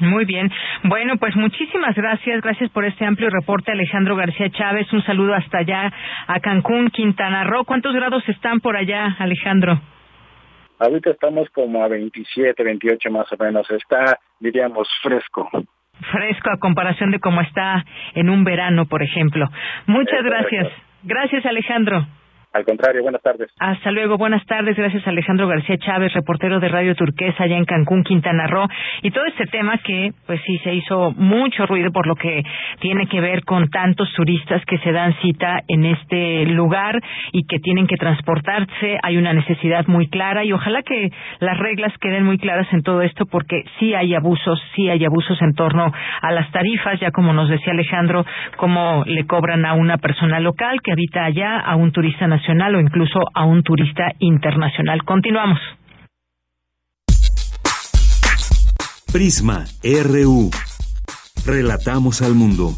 Muy 0.00 0.24
bien. 0.24 0.50
Bueno, 0.84 1.16
pues 1.18 1.36
muchísimas 1.36 1.94
gracias. 1.94 2.40
Gracias 2.42 2.70
por 2.70 2.84
este 2.84 3.04
amplio 3.04 3.28
reporte, 3.28 3.72
Alejandro 3.72 4.16
García 4.16 4.50
Chávez. 4.50 4.90
Un 4.92 5.02
saludo 5.02 5.34
hasta 5.34 5.58
allá, 5.58 5.92
a 6.26 6.40
Cancún, 6.40 6.90
Quintana 6.90 7.44
Roo. 7.44 7.64
¿Cuántos 7.64 7.94
grados 7.94 8.26
están 8.28 8.60
por 8.60 8.76
allá, 8.76 9.16
Alejandro? 9.18 9.80
Ahorita 10.78 11.10
estamos 11.10 11.50
como 11.50 11.84
a 11.84 11.88
27, 11.88 12.62
28 12.62 13.10
más 13.10 13.30
o 13.30 13.36
menos. 13.42 13.70
Está, 13.70 14.18
diríamos, 14.38 14.88
fresco. 15.02 15.50
Fresco 16.10 16.50
a 16.50 16.58
comparación 16.58 17.10
de 17.10 17.20
cómo 17.20 17.42
está 17.42 17.84
en 18.14 18.30
un 18.30 18.44
verano, 18.44 18.86
por 18.86 19.02
ejemplo. 19.02 19.46
Muchas 19.86 20.22
gracias. 20.22 20.68
Gracias, 21.02 21.44
Alejandro. 21.44 22.06
Al 22.52 22.64
contrario, 22.64 23.02
buenas 23.02 23.22
tardes. 23.22 23.48
Hasta 23.60 23.92
luego, 23.92 24.18
buenas 24.18 24.44
tardes. 24.44 24.76
Gracias 24.76 25.06
Alejandro 25.06 25.46
García 25.46 25.78
Chávez, 25.78 26.12
reportero 26.12 26.58
de 26.58 26.66
Radio 26.66 26.96
Turquesa 26.96 27.44
allá 27.44 27.56
en 27.56 27.64
Cancún, 27.64 28.02
Quintana 28.02 28.48
Roo. 28.48 28.66
Y 29.02 29.12
todo 29.12 29.24
este 29.26 29.46
tema 29.46 29.78
que, 29.78 30.10
pues 30.26 30.40
sí, 30.44 30.58
se 30.64 30.74
hizo 30.74 31.12
mucho 31.12 31.64
ruido 31.66 31.92
por 31.92 32.08
lo 32.08 32.16
que 32.16 32.42
tiene 32.80 33.06
que 33.06 33.20
ver 33.20 33.44
con 33.44 33.68
tantos 33.70 34.12
turistas 34.14 34.64
que 34.64 34.78
se 34.78 34.90
dan 34.90 35.14
cita 35.22 35.60
en 35.68 35.84
este 35.84 36.44
lugar 36.46 37.00
y 37.30 37.46
que 37.46 37.60
tienen 37.60 37.86
que 37.86 37.96
transportarse. 37.96 38.98
Hay 39.00 39.16
una 39.16 39.32
necesidad 39.32 39.86
muy 39.86 40.08
clara 40.08 40.44
y 40.44 40.52
ojalá 40.52 40.82
que 40.82 41.10
las 41.38 41.56
reglas 41.56 41.96
queden 42.00 42.24
muy 42.24 42.38
claras 42.38 42.66
en 42.72 42.82
todo 42.82 43.02
esto 43.02 43.26
porque 43.26 43.62
sí 43.78 43.94
hay 43.94 44.12
abusos, 44.12 44.60
sí 44.74 44.90
hay 44.90 45.04
abusos 45.04 45.40
en 45.40 45.54
torno 45.54 45.92
a 46.20 46.32
las 46.32 46.50
tarifas, 46.50 46.98
ya 46.98 47.12
como 47.12 47.32
nos 47.32 47.48
decía 47.48 47.72
Alejandro, 47.72 48.26
cómo 48.56 49.04
le 49.06 49.24
cobran 49.26 49.64
a 49.66 49.74
una 49.74 49.98
persona 49.98 50.40
local 50.40 50.80
que 50.82 50.90
habita 50.90 51.24
allá, 51.24 51.60
a 51.60 51.76
un 51.76 51.92
turista 51.92 52.26
nacional 52.26 52.39
o 52.74 52.80
incluso 52.80 53.20
a 53.34 53.44
un 53.44 53.62
turista 53.62 54.12
internacional. 54.18 55.02
Continuamos. 55.04 55.58
Prisma 59.12 59.64
RU. 59.82 60.50
Relatamos 61.44 62.22
al 62.22 62.34
mundo. 62.34 62.70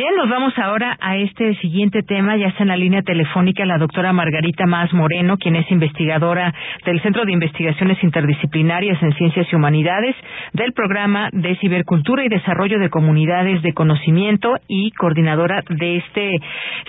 Bien, 0.00 0.16
nos 0.16 0.30
vamos 0.30 0.56
ahora 0.56 0.96
a 0.98 1.18
este 1.18 1.54
siguiente 1.56 2.02
tema. 2.02 2.34
Ya 2.34 2.46
está 2.46 2.62
en 2.62 2.70
la 2.70 2.76
línea 2.78 3.02
telefónica 3.02 3.66
la 3.66 3.76
doctora 3.76 4.14
Margarita 4.14 4.64
Más 4.64 4.90
Moreno, 4.94 5.36
quien 5.36 5.56
es 5.56 5.70
investigadora 5.70 6.54
del 6.86 7.02
Centro 7.02 7.26
de 7.26 7.32
Investigaciones 7.32 8.02
Interdisciplinarias 8.02 8.96
en 9.02 9.12
Ciencias 9.12 9.46
y 9.52 9.56
Humanidades 9.56 10.16
del 10.54 10.72
programa 10.72 11.28
de 11.34 11.54
Cibercultura 11.56 12.24
y 12.24 12.30
Desarrollo 12.30 12.78
de 12.78 12.88
Comunidades 12.88 13.60
de 13.60 13.74
Conocimiento 13.74 14.54
y 14.68 14.90
coordinadora 14.92 15.60
de 15.68 15.98
este 15.98 16.30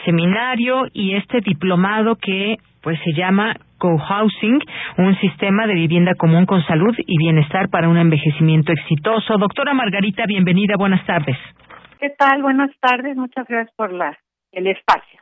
seminario 0.06 0.88
y 0.94 1.16
este 1.16 1.42
diplomado 1.42 2.16
que 2.16 2.60
pues 2.82 2.98
se 3.04 3.12
llama 3.12 3.58
cohousing, 3.78 4.60
un 5.00 5.20
sistema 5.20 5.68
de 5.68 5.74
vivienda 5.74 6.14
común 6.16 6.46
con 6.46 6.64
salud 6.64 6.96
y 6.98 7.18
bienestar 7.18 7.68
para 7.68 7.90
un 7.90 7.98
envejecimiento 7.98 8.72
exitoso. 8.72 9.38
Doctora 9.38 9.74
Margarita, 9.74 10.26
bienvenida, 10.28 10.76
buenas 10.78 11.06
tardes. 11.06 11.36
¿Qué 12.02 12.10
tal? 12.18 12.42
Buenas 12.42 12.72
tardes. 12.80 13.16
Muchas 13.16 13.48
gracias 13.48 13.76
por 13.76 13.94
la, 13.94 14.18
el 14.52 14.66
espacio. 14.66 15.20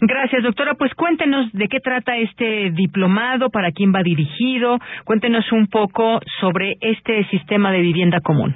Gracias, 0.00 0.44
doctora. 0.44 0.74
Pues 0.74 0.94
cuéntenos 0.94 1.52
de 1.52 1.66
qué 1.66 1.80
trata 1.80 2.16
este 2.18 2.70
diplomado, 2.70 3.50
para 3.50 3.72
quién 3.72 3.92
va 3.92 4.04
dirigido. 4.04 4.78
Cuéntenos 5.04 5.50
un 5.50 5.66
poco 5.66 6.20
sobre 6.40 6.76
este 6.82 7.24
sistema 7.30 7.72
de 7.72 7.80
vivienda 7.80 8.20
común. 8.20 8.54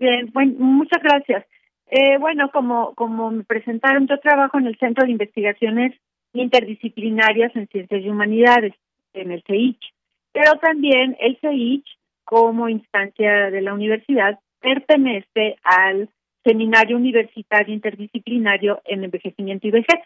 Bien, 0.00 0.30
bueno, 0.32 0.54
muchas 0.60 1.02
gracias. 1.02 1.44
Eh, 1.90 2.16
bueno, 2.18 2.48
como, 2.50 2.94
como 2.94 3.32
me 3.32 3.44
presentaron, 3.44 4.06
yo 4.06 4.18
trabajo 4.20 4.58
en 4.58 4.68
el 4.68 4.78
Centro 4.78 5.04
de 5.04 5.12
Investigaciones 5.12 5.92
Interdisciplinarias 6.32 7.54
en 7.54 7.66
Ciencias 7.68 8.02
y 8.02 8.08
Humanidades, 8.08 8.72
en 9.12 9.32
el 9.32 9.42
CEICH, 9.42 9.92
pero 10.32 10.52
también 10.54 11.16
el 11.20 11.36
CEICH, 11.40 11.86
como 12.24 12.70
instancia 12.70 13.50
de 13.50 13.60
la 13.60 13.74
universidad, 13.74 14.38
pertenece 14.60 15.56
al 15.62 16.08
Seminario 16.48 16.96
Universitario 16.96 17.74
Interdisciplinario 17.74 18.80
en 18.86 19.04
Envejecimiento 19.04 19.66
y 19.66 19.70
Vejez, 19.70 20.00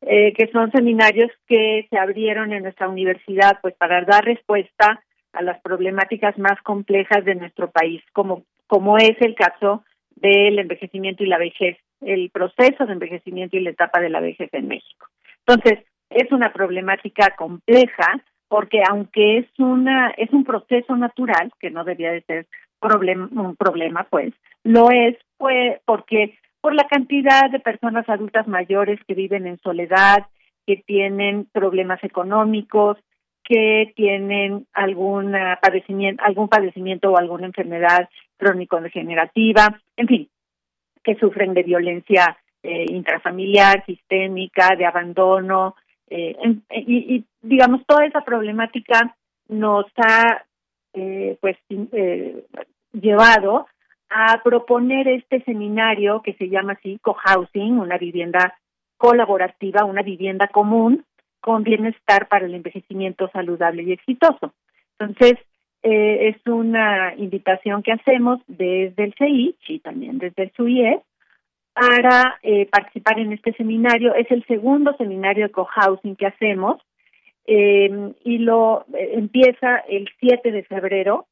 eh, 0.00 0.32
que 0.32 0.48
son 0.48 0.72
seminarios 0.72 1.30
que 1.46 1.86
se 1.88 1.96
abrieron 1.96 2.52
en 2.52 2.64
nuestra 2.64 2.88
universidad 2.88 3.60
pues 3.62 3.74
para 3.74 4.02
dar 4.02 4.24
respuesta 4.24 5.00
a 5.32 5.42
las 5.42 5.60
problemáticas 5.60 6.36
más 6.38 6.60
complejas 6.62 7.24
de 7.24 7.36
nuestro 7.36 7.70
país, 7.70 8.02
como, 8.12 8.42
como 8.66 8.96
es 8.98 9.16
el 9.20 9.36
caso 9.36 9.84
del 10.16 10.58
envejecimiento 10.58 11.22
y 11.22 11.28
la 11.28 11.38
vejez, 11.38 11.76
el 12.00 12.30
proceso 12.30 12.84
de 12.84 12.92
envejecimiento 12.92 13.56
y 13.56 13.60
la 13.60 13.70
etapa 13.70 14.00
de 14.00 14.10
la 14.10 14.20
vejez 14.20 14.48
en 14.52 14.66
México. 14.66 15.06
Entonces, 15.46 15.84
es 16.10 16.32
una 16.32 16.52
problemática 16.52 17.36
compleja 17.36 18.24
porque 18.48 18.80
aunque 18.88 19.38
es 19.38 19.46
una 19.58 20.10
es 20.16 20.32
un 20.32 20.44
proceso 20.44 20.96
natural 20.96 21.52
que 21.60 21.70
no 21.70 21.84
debía 21.84 22.10
de 22.10 22.22
ser 22.22 22.46
un 22.80 23.56
problema, 23.56 24.06
pues, 24.10 24.32
lo 24.64 24.90
es 24.90 25.16
pues, 25.38 25.80
porque 25.84 26.38
por 26.60 26.74
la 26.74 26.86
cantidad 26.88 27.50
de 27.50 27.60
personas 27.60 28.08
adultas 28.08 28.46
mayores 28.48 28.98
que 29.06 29.14
viven 29.14 29.46
en 29.46 29.58
soledad, 29.60 30.26
que 30.66 30.82
tienen 30.86 31.46
problemas 31.52 32.02
económicos, 32.02 32.98
que 33.44 33.92
tienen 33.94 34.66
algún 34.72 35.32
padecimiento, 35.62 36.22
algún 36.24 36.48
padecimiento 36.48 37.12
o 37.12 37.16
alguna 37.16 37.46
enfermedad 37.46 38.08
crónico-degenerativa, 38.36 39.80
en 39.96 40.06
fin, 40.08 40.28
que 41.04 41.14
sufren 41.14 41.54
de 41.54 41.62
violencia 41.62 42.36
eh, 42.62 42.86
intrafamiliar, 42.88 43.84
sistémica, 43.86 44.74
de 44.76 44.86
abandono, 44.86 45.76
eh, 46.08 46.36
y, 46.70 47.16
y, 47.16 47.24
digamos 47.42 47.84
toda 47.86 48.04
esa 48.06 48.20
problemática 48.22 49.16
nos 49.48 49.86
ha 49.96 50.44
eh, 50.92 51.36
pues 51.40 51.56
eh, 51.70 52.44
llevado 52.92 53.66
a 54.10 54.40
proponer 54.42 55.08
este 55.08 55.42
seminario 55.42 56.22
que 56.22 56.34
se 56.34 56.48
llama 56.48 56.74
así 56.74 56.98
cohousing, 57.02 57.78
una 57.78 57.98
vivienda 57.98 58.56
colaborativa, 58.96 59.84
una 59.84 60.02
vivienda 60.02 60.48
común 60.48 61.04
con 61.40 61.62
bienestar 61.62 62.28
para 62.28 62.46
el 62.46 62.54
envejecimiento 62.54 63.28
saludable 63.32 63.82
y 63.82 63.92
exitoso. 63.92 64.52
Entonces, 64.98 65.38
eh, 65.82 66.28
es 66.30 66.46
una 66.46 67.14
invitación 67.16 67.82
que 67.82 67.92
hacemos 67.92 68.40
desde 68.48 69.04
el 69.04 69.14
CI 69.14 69.56
y 69.68 69.78
también 69.80 70.18
desde 70.18 70.44
el 70.44 70.52
SUIE 70.52 71.00
para 71.72 72.38
eh, 72.42 72.66
participar 72.66 73.20
en 73.20 73.32
este 73.32 73.52
seminario. 73.52 74.14
Es 74.14 74.30
el 74.30 74.44
segundo 74.46 74.96
seminario 74.96 75.46
de 75.46 75.52
cohousing 75.52 76.16
que 76.16 76.26
hacemos 76.26 76.80
eh, 77.46 78.12
y 78.24 78.38
lo 78.38 78.84
empieza 78.92 79.78
el 79.88 80.08
7 80.18 80.50
de 80.50 80.64
febrero 80.64 81.26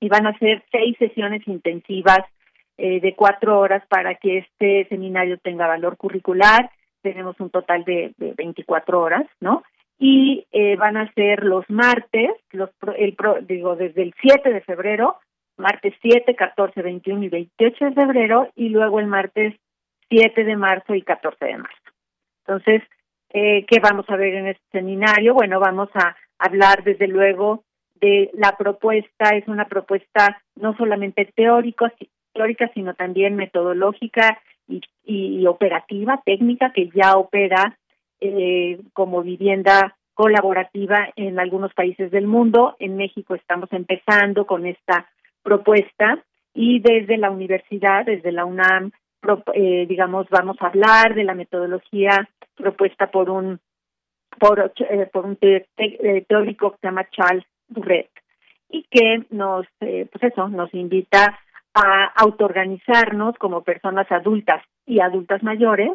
y 0.00 0.08
van 0.08 0.26
a 0.26 0.38
ser 0.38 0.62
seis 0.70 0.96
sesiones 0.98 1.46
intensivas 1.46 2.20
eh, 2.78 3.00
de 3.00 3.14
cuatro 3.14 3.58
horas 3.58 3.82
para 3.88 4.16
que 4.16 4.38
este 4.38 4.86
seminario 4.88 5.38
tenga 5.38 5.66
valor 5.66 5.96
curricular. 5.96 6.70
Tenemos 7.02 7.38
un 7.40 7.50
total 7.50 7.84
de, 7.84 8.12
de 8.18 8.34
24 8.34 9.00
horas, 9.00 9.26
¿no? 9.40 9.62
Y 9.98 10.46
eh, 10.52 10.76
van 10.76 10.98
a 10.98 11.10
ser 11.14 11.42
los 11.42 11.68
martes, 11.70 12.30
los 12.52 12.68
el 12.96 13.16
digo, 13.46 13.76
desde 13.76 14.02
el 14.02 14.14
7 14.20 14.52
de 14.52 14.60
febrero, 14.60 15.16
martes 15.56 15.94
7, 16.02 16.34
14, 16.34 16.82
21 16.82 17.24
y 17.24 17.28
28 17.28 17.84
de 17.86 17.92
febrero, 17.92 18.50
y 18.54 18.68
luego 18.68 19.00
el 19.00 19.06
martes 19.06 19.54
7 20.10 20.44
de 20.44 20.56
marzo 20.56 20.94
y 20.94 21.02
14 21.02 21.44
de 21.46 21.56
marzo. 21.56 21.90
Entonces, 22.46 22.82
eh, 23.30 23.64
¿qué 23.66 23.80
vamos 23.80 24.04
a 24.10 24.16
ver 24.16 24.34
en 24.34 24.48
este 24.48 24.64
seminario? 24.70 25.32
Bueno, 25.32 25.60
vamos 25.60 25.88
a 25.94 26.14
hablar 26.38 26.84
desde 26.84 27.08
luego 27.08 27.64
de 28.00 28.30
la 28.34 28.56
propuesta, 28.56 29.30
es 29.30 29.46
una 29.48 29.66
propuesta 29.66 30.42
no 30.56 30.76
solamente 30.76 31.30
teórico, 31.34 31.86
teórica, 32.32 32.70
sino 32.74 32.94
también 32.94 33.36
metodológica 33.36 34.38
y, 35.04 35.46
operativa, 35.46 36.20
técnica, 36.24 36.72
que 36.72 36.90
ya 36.94 37.16
opera 37.16 37.78
eh, 38.20 38.80
como 38.92 39.22
vivienda 39.22 39.96
colaborativa 40.14 41.08
en 41.16 41.38
algunos 41.38 41.72
países 41.74 42.10
del 42.10 42.26
mundo. 42.26 42.74
En 42.78 42.96
México 42.96 43.34
estamos 43.34 43.72
empezando 43.72 44.46
con 44.46 44.66
esta 44.66 45.08
propuesta 45.42 46.24
y 46.54 46.80
desde 46.80 47.18
la 47.18 47.30
universidad, 47.30 48.04
desde 48.04 48.32
la 48.32 48.44
UNAM, 48.44 48.90
eh, 49.54 49.86
digamos, 49.88 50.26
vamos 50.30 50.56
a 50.60 50.66
hablar 50.66 51.14
de 51.14 51.24
la 51.24 51.34
metodología 51.34 52.28
propuesta 52.56 53.10
por 53.10 53.30
un 53.30 53.60
por, 54.38 54.72
eh, 54.78 55.08
por 55.12 55.24
un 55.24 55.36
teórico 55.36 56.72
que 56.72 56.78
se 56.80 56.86
llama 56.86 57.08
Charles 57.10 57.44
Burret 57.68 58.10
y 58.68 58.84
que 58.90 59.24
nos, 59.30 59.66
pues 59.78 60.22
eso, 60.22 60.48
nos 60.48 60.72
invita 60.74 61.38
a 61.74 62.06
autoorganizarnos 62.16 63.36
como 63.36 63.62
personas 63.62 64.10
adultas 64.10 64.62
y 64.86 65.00
adultas 65.00 65.42
mayores 65.42 65.90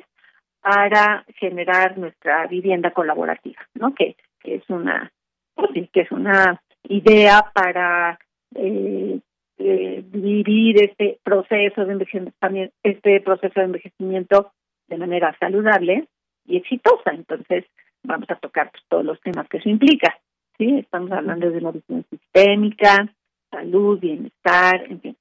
para 0.61 1.25
generar 1.39 1.97
nuestra 1.97 2.45
vivienda 2.47 2.91
colaborativa, 2.91 3.59
¿no? 3.73 3.95
Que, 3.95 4.15
es 4.43 4.63
una, 4.69 5.11
pues 5.55 5.89
que 5.91 6.01
es 6.01 6.11
una 6.11 6.61
idea 6.83 7.51
para 7.53 8.19
eh, 8.55 9.19
eh, 9.57 10.03
vivir 10.05 10.83
este 10.83 11.19
proceso 11.23 11.85
de 11.85 11.93
envejecimiento, 11.93 12.73
este 12.83 13.21
proceso 13.21 13.59
de 13.59 13.65
envejecimiento 13.65 14.51
de 14.87 14.97
manera 14.97 15.35
saludable 15.39 16.07
y 16.45 16.57
exitosa. 16.57 17.11
Entonces, 17.11 17.65
vamos 18.03 18.29
a 18.29 18.35
tocar 18.35 18.71
pues, 18.71 18.83
todos 18.87 19.05
los 19.05 19.21
temas 19.21 19.47
que 19.47 19.57
eso 19.57 19.69
implica. 19.69 20.17
¿Sí? 20.61 20.77
Estamos 20.77 21.11
hablando 21.11 21.49
de 21.49 21.57
una 21.57 21.71
visión 21.71 22.05
sistémica, 22.09 23.09
salud, 23.49 23.99
bienestar, 23.99 24.83
en 24.87 25.01
fin, 25.01 25.17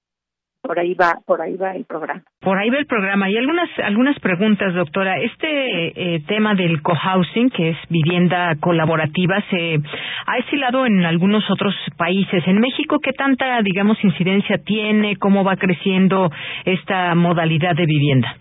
por 0.61 0.79
ahí 0.79 0.93
va 0.93 1.15
por 1.27 1.41
ahí 1.41 1.57
va 1.57 1.75
el 1.75 1.87
programa. 1.87 2.23
Por 2.41 2.59
ahí 2.59 2.69
va 2.69 2.77
el 2.77 2.87
programa. 2.87 3.31
Y 3.31 3.37
algunas 3.39 3.71
algunas 3.83 4.19
preguntas 4.21 4.75
doctora. 4.75 5.19
Este 5.19 6.15
eh, 6.17 6.21
tema 6.29 6.55
del 6.55 6.83
cohousing 6.83 7.49
que 7.51 7.71
es 7.71 7.77
vivienda 7.89 8.55
colaborativa 8.61 9.43
se 9.49 9.79
ha 10.27 10.39
estilado 10.39 10.85
en 10.85 11.07
algunos 11.07 11.51
otros 11.51 11.75
países 11.97 12.47
en 12.47 12.61
México 12.61 12.99
qué 13.01 13.13
tanta 13.13 13.63
digamos 13.63 13.97
incidencia 14.05 14.59
tiene 14.59 15.17
cómo 15.17 15.43
va 15.43 15.57
creciendo 15.57 16.31
esta 16.67 17.15
modalidad 17.15 17.75
de 17.75 17.87
vivienda 17.87 18.37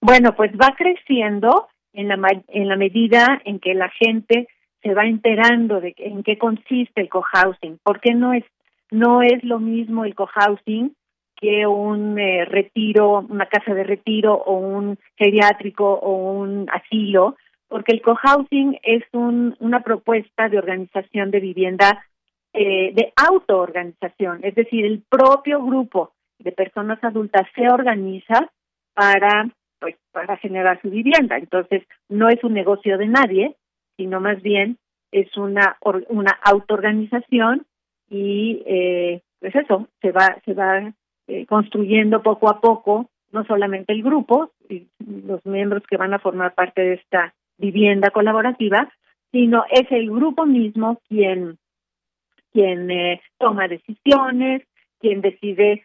bueno 0.00 0.32
pues 0.36 0.52
va 0.52 0.74
creciendo 0.76 1.68
en 1.92 2.08
la 2.08 2.16
en 2.48 2.68
la 2.68 2.76
medida 2.76 3.40
en 3.44 3.58
que 3.58 3.74
la 3.74 3.88
gente 3.88 4.46
se 4.84 4.94
va 4.94 5.06
enterando 5.06 5.80
de 5.80 5.94
en 5.96 6.22
qué 6.22 6.38
consiste 6.38 7.00
el 7.00 7.08
cohousing. 7.08 7.80
Porque 7.82 8.14
no 8.14 8.32
es 8.32 8.44
no 8.90 9.22
es 9.22 9.42
lo 9.42 9.58
mismo 9.58 10.04
el 10.04 10.14
cohousing 10.14 10.94
que 11.36 11.66
un 11.66 12.18
eh, 12.18 12.44
retiro, 12.44 13.26
una 13.28 13.46
casa 13.46 13.74
de 13.74 13.82
retiro 13.82 14.34
o 14.34 14.56
un 14.56 14.98
geriátrico 15.16 15.94
o 15.94 16.32
un 16.32 16.68
asilo, 16.70 17.36
porque 17.66 17.92
el 17.92 18.02
cohousing 18.02 18.78
es 18.82 19.02
un, 19.12 19.56
una 19.58 19.80
propuesta 19.80 20.48
de 20.48 20.58
organización 20.58 21.32
de 21.32 21.40
vivienda, 21.40 22.04
eh, 22.52 22.92
de 22.94 23.12
autoorganización, 23.16 24.40
es 24.44 24.54
decir, 24.54 24.84
el 24.84 25.02
propio 25.08 25.60
grupo 25.64 26.12
de 26.38 26.52
personas 26.52 27.02
adultas 27.02 27.48
se 27.56 27.68
organiza 27.68 28.48
para 28.94 29.50
pues 29.80 29.96
para 30.12 30.36
generar 30.38 30.80
su 30.80 30.88
vivienda. 30.88 31.36
Entonces, 31.36 31.82
no 32.08 32.28
es 32.28 32.42
un 32.42 32.54
negocio 32.54 32.96
de 32.96 33.06
nadie, 33.06 33.56
sino 33.96 34.20
más 34.20 34.42
bien 34.42 34.78
es 35.12 35.36
una 35.36 35.76
una 36.08 36.38
autoorganización 36.42 37.66
y 38.10 38.62
eh, 38.66 39.22
pues 39.40 39.54
eso 39.54 39.88
se 40.00 40.12
va 40.12 40.36
se 40.44 40.54
va 40.54 40.92
eh, 41.26 41.46
construyendo 41.46 42.22
poco 42.22 42.50
a 42.50 42.60
poco, 42.60 43.08
no 43.32 43.44
solamente 43.46 43.94
el 43.94 44.02
grupo, 44.02 44.50
y 44.68 44.88
los 44.98 45.44
miembros 45.46 45.82
que 45.88 45.96
van 45.96 46.12
a 46.12 46.18
formar 46.18 46.54
parte 46.54 46.82
de 46.82 46.94
esta 46.94 47.34
vivienda 47.56 48.10
colaborativa, 48.10 48.92
sino 49.32 49.64
es 49.70 49.90
el 49.90 50.10
grupo 50.10 50.44
mismo 50.44 51.00
quien, 51.08 51.56
quien 52.52 52.90
eh, 52.90 53.22
toma 53.38 53.68
decisiones, 53.68 54.62
quien 55.00 55.22
decide 55.22 55.84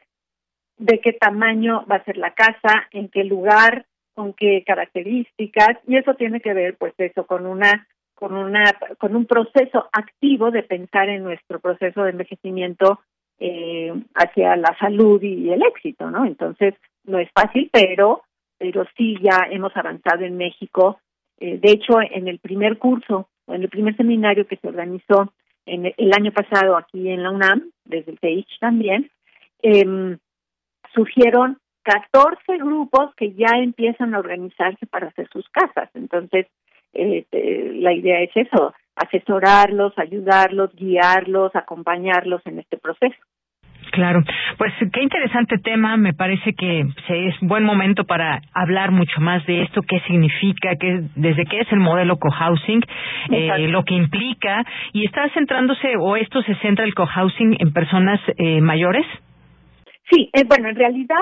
de 0.78 1.00
qué 1.00 1.14
tamaño 1.14 1.86
va 1.90 1.96
a 1.96 2.04
ser 2.04 2.18
la 2.18 2.34
casa, 2.34 2.90
en 2.92 3.08
qué 3.08 3.24
lugar, 3.24 3.86
con 4.16 4.34
qué 4.34 4.66
características, 4.66 5.78
y 5.88 5.96
eso 5.96 6.16
tiene 6.16 6.42
que 6.42 6.54
ver, 6.54 6.76
pues, 6.78 6.94
eso, 6.98 7.26
con 7.26 7.46
una 7.46 7.88
con 8.20 8.36
una 8.36 8.66
con 8.98 9.16
un 9.16 9.26
proceso 9.26 9.88
activo 9.94 10.52
de 10.52 10.64
pensar 10.64 11.08
en 11.08 11.24
nuestro 11.24 11.62
proceso 11.62 12.04
de 12.04 12.10
envejecimiento 12.10 13.00
eh, 13.40 13.94
hacia 14.14 14.58
la 14.58 14.76
salud 14.78 15.24
y 15.24 15.50
el 15.50 15.64
éxito, 15.64 16.12
¿no? 16.12 16.26
Entonces, 16.26 16.74
no 17.06 17.18
es 17.18 17.30
fácil, 17.34 17.70
pero, 17.72 18.24
pero 18.58 18.84
sí 18.98 19.16
ya 19.22 19.48
hemos 19.50 19.72
avanzado 19.78 20.26
en 20.26 20.36
México. 20.36 21.00
Eh, 21.40 21.60
de 21.60 21.72
hecho, 21.72 21.94
en 22.02 22.28
el 22.28 22.40
primer 22.40 22.78
curso, 22.78 23.30
en 23.48 23.62
el 23.62 23.70
primer 23.70 23.96
seminario 23.96 24.46
que 24.46 24.58
se 24.58 24.68
organizó 24.68 25.32
en 25.66 25.94
el, 25.96 26.14
año 26.14 26.34
pasado 26.34 26.76
aquí 26.76 27.10
en 27.10 27.24
la 27.24 27.32
UNAM, 27.32 27.72
desde 27.86 28.12
el 28.12 28.20
TEICH 28.20 28.60
también, 28.60 29.10
eh, 29.62 30.18
surgieron 30.94 31.58
14 31.84 32.58
grupos 32.58 33.16
que 33.16 33.32
ya 33.32 33.52
empiezan 33.56 34.14
a 34.14 34.20
organizarse 34.20 34.86
para 34.88 35.08
hacer 35.08 35.30
sus 35.32 35.48
casas. 35.50 35.90
Entonces, 35.94 36.48
eh, 36.94 37.26
la 37.76 37.94
idea 37.94 38.22
es 38.22 38.32
eso, 38.36 38.74
asesorarlos, 38.96 39.94
ayudarlos, 39.98 40.74
guiarlos, 40.76 41.56
acompañarlos 41.56 42.42
en 42.46 42.60
este 42.60 42.78
proceso. 42.78 43.18
Claro, 43.92 44.22
pues 44.58 44.72
qué 44.94 45.02
interesante 45.02 45.58
tema. 45.58 45.98
Me 45.98 46.14
parece 46.14 46.54
que 46.54 46.82
es 46.82 47.36
buen 47.42 47.64
momento 47.64 48.04
para 48.04 48.40
hablar 48.54 48.92
mucho 48.92 49.20
más 49.20 49.46
de 49.46 49.64
esto, 49.64 49.82
qué 49.82 50.00
significa, 50.02 50.76
qué, 50.80 51.02
desde 51.16 51.46
qué 51.46 51.62
es 51.62 51.72
el 51.72 51.80
modelo 51.80 52.18
cohousing, 52.18 52.82
eh, 53.32 53.68
lo 53.70 53.84
que 53.84 53.96
implica. 53.96 54.64
¿Y 54.94 55.06
está 55.06 55.28
centrándose 55.34 55.96
o 55.98 56.16
esto 56.16 56.42
se 56.44 56.56
centra 56.56 56.86
el 56.86 56.94
cohousing 56.94 57.58
en 57.60 57.74
personas 57.74 58.20
eh, 58.38 58.62
mayores? 58.62 59.06
Sí, 60.12 60.30
eh, 60.34 60.44
bueno, 60.48 60.70
en 60.70 60.76
realidad 60.76 61.18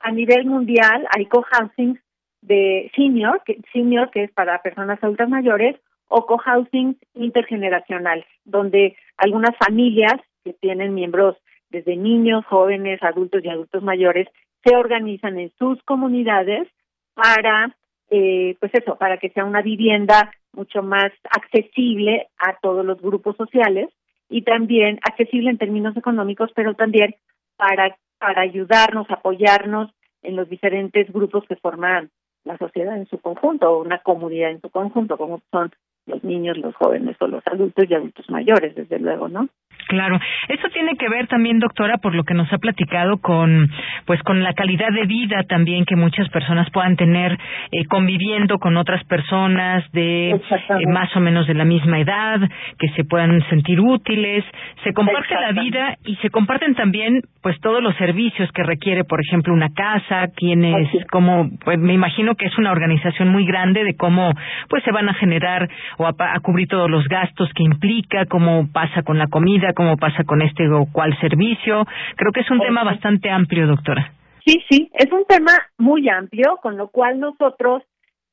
a 0.00 0.10
nivel 0.10 0.46
mundial 0.46 1.06
hay 1.16 1.26
cohousing 1.26 1.98
de 2.42 2.90
senior, 2.94 3.42
que, 3.44 3.60
senior 3.72 4.10
que 4.10 4.24
es 4.24 4.32
para 4.32 4.62
personas 4.62 5.02
adultas 5.02 5.28
mayores, 5.28 5.76
o 6.08 6.26
cohousing 6.26 6.96
intergeneracional, 7.14 8.24
donde 8.44 8.96
algunas 9.16 9.56
familias 9.56 10.20
que 10.44 10.52
tienen 10.52 10.94
miembros 10.94 11.36
desde 11.70 11.96
niños, 11.96 12.44
jóvenes, 12.46 13.02
adultos 13.02 13.44
y 13.44 13.48
adultos 13.48 13.82
mayores, 13.82 14.28
se 14.64 14.76
organizan 14.76 15.38
en 15.38 15.52
sus 15.58 15.82
comunidades 15.82 16.68
para, 17.14 17.76
eh, 18.10 18.56
pues 18.60 18.72
eso, 18.74 18.96
para 18.96 19.18
que 19.18 19.30
sea 19.30 19.44
una 19.44 19.62
vivienda 19.62 20.30
mucho 20.52 20.82
más 20.82 21.12
accesible 21.30 22.28
a 22.38 22.56
todos 22.60 22.84
los 22.84 23.00
grupos 23.00 23.36
sociales 23.36 23.90
y 24.28 24.42
también 24.42 24.98
accesible 25.02 25.50
en 25.50 25.58
términos 25.58 25.96
económicos, 25.96 26.50
pero 26.54 26.74
también 26.74 27.14
para, 27.56 27.96
para 28.18 28.42
ayudarnos, 28.42 29.10
apoyarnos 29.10 29.90
en 30.22 30.36
los 30.36 30.48
diferentes 30.48 31.12
grupos 31.12 31.44
que 31.48 31.56
forman 31.56 32.10
la 32.46 32.56
sociedad 32.56 32.96
en 32.96 33.06
su 33.06 33.18
conjunto 33.18 33.70
o 33.70 33.82
una 33.82 33.98
comunidad 34.02 34.50
en 34.50 34.60
su 34.60 34.70
conjunto, 34.70 35.18
como 35.18 35.42
son 35.50 35.70
los 36.06 36.22
niños, 36.24 36.56
los 36.58 36.74
jóvenes 36.76 37.16
o 37.20 37.26
los 37.26 37.46
adultos 37.46 37.84
y 37.88 37.94
adultos 37.94 38.28
mayores, 38.30 38.74
desde 38.74 38.98
luego, 38.98 39.28
¿no? 39.28 39.48
Claro, 39.88 40.18
eso 40.48 40.68
tiene 40.72 40.96
que 40.96 41.08
ver 41.08 41.28
también, 41.28 41.60
doctora, 41.60 41.98
por 41.98 42.14
lo 42.14 42.24
que 42.24 42.34
nos 42.34 42.52
ha 42.52 42.58
platicado 42.58 43.18
con, 43.18 43.70
pues, 44.04 44.20
con 44.24 44.42
la 44.42 44.52
calidad 44.52 44.92
de 44.92 45.06
vida 45.06 45.44
también 45.48 45.84
que 45.84 45.94
muchas 45.94 46.28
personas 46.30 46.68
puedan 46.70 46.96
tener 46.96 47.32
eh, 47.70 47.84
conviviendo 47.88 48.58
con 48.58 48.76
otras 48.76 49.04
personas 49.04 49.84
de 49.92 50.30
eh, 50.30 50.40
más 50.88 51.14
o 51.14 51.20
menos 51.20 51.46
de 51.46 51.54
la 51.54 51.64
misma 51.64 52.00
edad, 52.00 52.40
que 52.78 52.88
se 52.96 53.04
puedan 53.04 53.40
sentir 53.48 53.80
útiles, 53.80 54.44
se 54.82 54.92
comparte 54.92 55.34
la 55.34 55.52
vida 55.52 55.96
y 56.04 56.16
se 56.16 56.30
comparten 56.30 56.74
también, 56.74 57.22
pues, 57.40 57.60
todos 57.60 57.80
los 57.80 57.94
servicios 57.96 58.50
que 58.52 58.64
requiere, 58.64 59.04
por 59.04 59.20
ejemplo, 59.20 59.54
una 59.54 59.70
casa, 59.72 60.26
quienes, 60.34 60.88
como, 61.12 61.48
pues, 61.64 61.78
me 61.78 61.94
imagino 61.94 62.34
que 62.34 62.46
es 62.46 62.58
una 62.58 62.72
organización 62.72 63.28
muy 63.28 63.46
grande 63.46 63.84
de 63.84 63.94
cómo, 63.94 64.32
pues, 64.68 64.82
se 64.82 64.90
van 64.90 65.08
a 65.08 65.14
generar 65.14 65.68
o 65.98 66.06
a, 66.06 66.14
a 66.18 66.40
cubrir 66.40 66.68
todos 66.68 66.90
los 66.90 67.06
gastos 67.08 67.50
que 67.54 67.62
implica, 67.62 68.26
cómo 68.26 68.68
pasa 68.72 69.02
con 69.02 69.18
la 69.18 69.26
comida, 69.26 69.72
cómo 69.74 69.96
pasa 69.96 70.24
con 70.24 70.42
este 70.42 70.68
o 70.68 70.86
cual 70.92 71.18
servicio. 71.20 71.86
Creo 72.16 72.32
que 72.32 72.40
es 72.40 72.50
un 72.50 72.60
tema 72.60 72.84
bastante 72.84 73.30
amplio, 73.30 73.66
doctora. 73.66 74.12
Sí, 74.44 74.62
sí, 74.70 74.90
es 74.94 75.10
un 75.10 75.24
tema 75.24 75.52
muy 75.76 76.08
amplio, 76.08 76.58
con 76.62 76.76
lo 76.76 76.88
cual 76.88 77.18
nosotros, 77.18 77.82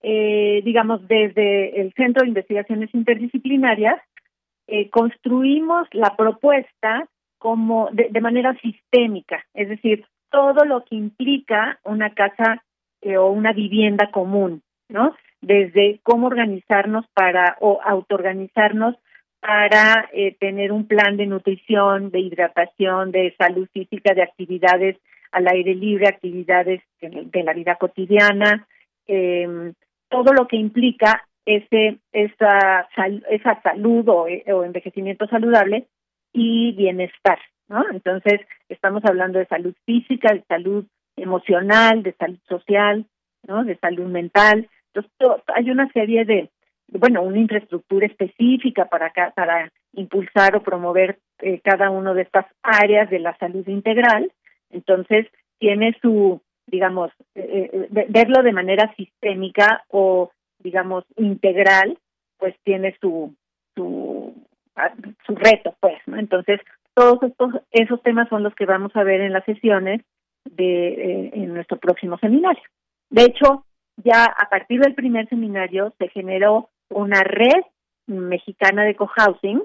eh, 0.04 0.62
digamos, 0.64 1.08
desde 1.08 1.82
el 1.82 1.92
Centro 1.94 2.22
de 2.22 2.30
Investigaciones 2.30 2.94
Interdisciplinarias, 2.94 4.00
eh, 4.68 4.90
construimos 4.90 5.88
la 5.92 6.16
propuesta 6.16 7.08
como 7.38 7.90
de, 7.92 8.10
de, 8.12 8.22
manera 8.22 8.56
sistémica, 8.62 9.44
es 9.54 9.68
decir, 9.68 10.06
todo 10.32 10.66
lo 10.66 10.86
que 10.86 10.96
implica 10.96 11.80
una 11.84 12.12
casa 12.12 12.64
eh, 13.02 13.18
o 13.18 13.32
una 13.32 13.52
vivienda 13.52 14.10
común, 14.12 14.62
¿no? 14.88 15.14
Desde 15.44 16.00
cómo 16.04 16.28
organizarnos 16.28 17.06
para 17.14 17.58
o 17.60 17.82
autoorganizarnos 17.84 18.96
para 19.42 20.10
eh, 20.14 20.38
tener 20.40 20.72
un 20.72 20.88
plan 20.88 21.18
de 21.18 21.26
nutrición, 21.26 22.12
de 22.12 22.22
hidratación, 22.22 23.12
de 23.12 23.36
salud 23.38 23.68
física, 23.74 24.14
de 24.14 24.24
actividades 24.24 24.96
al 25.34 25.48
aire 25.50 25.76
libre, 25.76 26.08
actividades 26.08 26.82
de, 27.02 27.44
la 27.44 27.52
vida 27.52 27.76
cotidiana, 27.76 28.66
eh, 29.06 29.74
todo 30.08 30.32
lo 30.32 30.48
que 30.48 30.56
implica 30.56 31.28
ese 31.46 31.98
esa 32.14 32.88
esa 33.30 33.62
salud 33.64 34.08
o, 34.08 34.28
o, 34.48 34.64
envejecimiento 34.64 35.28
saludable 35.28 35.88
y 36.32 36.72
bienestar, 36.72 37.40
¿no? 37.68 37.84
Entonces 37.92 38.40
estamos 38.70 39.04
hablando 39.04 39.40
de 39.40 39.48
salud 39.48 39.76
física, 39.86 40.34
de 40.34 40.44
salud 40.44 40.86
emocional, 41.18 42.02
de 42.02 42.14
salud 42.14 42.40
social, 42.48 43.06
¿no? 43.46 43.66
De 43.66 43.76
salud 43.80 44.06
mental. 44.06 44.70
Entonces 44.94 45.44
hay 45.48 45.72
una 45.72 45.92
serie 45.92 46.26
de 46.26 46.50
bueno, 46.88 47.22
una 47.24 47.40
infraestructura 47.40 48.06
específica 48.06 48.86
para, 48.86 49.12
para 49.36 49.72
impulsar 49.94 50.56
o 50.56 50.64
promover 50.64 51.20
eh, 51.40 51.60
cada 51.64 51.90
una 51.90 52.14
de 52.14 52.24
estas 52.24 52.46
áreas 52.62 53.10
de 53.10 53.20
la 53.20 53.36
salud 53.38 53.68
integral. 53.68 54.32
Entonces, 54.70 55.28
tiene 55.60 55.96
su, 56.02 56.42
digamos, 56.68 57.12
eh, 57.36 57.70
eh 57.74 58.06
verlo 58.10 58.44
de 58.44 58.54
manera 58.54 58.94
sistémica 58.96 59.84
o, 59.90 60.32
digamos, 60.60 61.04
integral, 61.18 61.98
pues 62.38 62.56
tiene 62.64 62.96
su, 63.00 63.34
su, 63.76 64.34
ah, 64.76 64.94
su 65.26 65.36
reto, 65.36 65.76
pues, 65.80 66.00
¿no? 66.06 66.18
Entonces, 66.18 66.60
todos 66.94 67.24
estos, 67.24 67.54
esos 67.72 68.02
temas 68.04 68.30
son 68.30 68.44
los 68.44 68.54
que 68.56 68.66
vamos 68.66 68.96
a 68.96 69.04
ver 69.04 69.22
en 69.22 69.34
las 69.34 69.46
sesiones 69.46 70.02
de 70.46 70.88
eh, 70.88 71.32
en 71.34 71.54
nuestro 71.54 71.78
próximo 71.78 72.18
seminario. 72.20 72.64
De 73.10 73.24
hecho, 73.24 73.66
ya 73.98 74.26
a 74.26 74.50
partir 74.50 74.80
del 74.82 74.96
primer 74.96 75.28
seminario 75.30 75.94
se 75.98 76.10
generó 76.10 76.70
una 76.90 77.22
red 77.24 77.64
mexicana 78.08 78.84
de 78.84 78.96
cohousing 78.96 79.64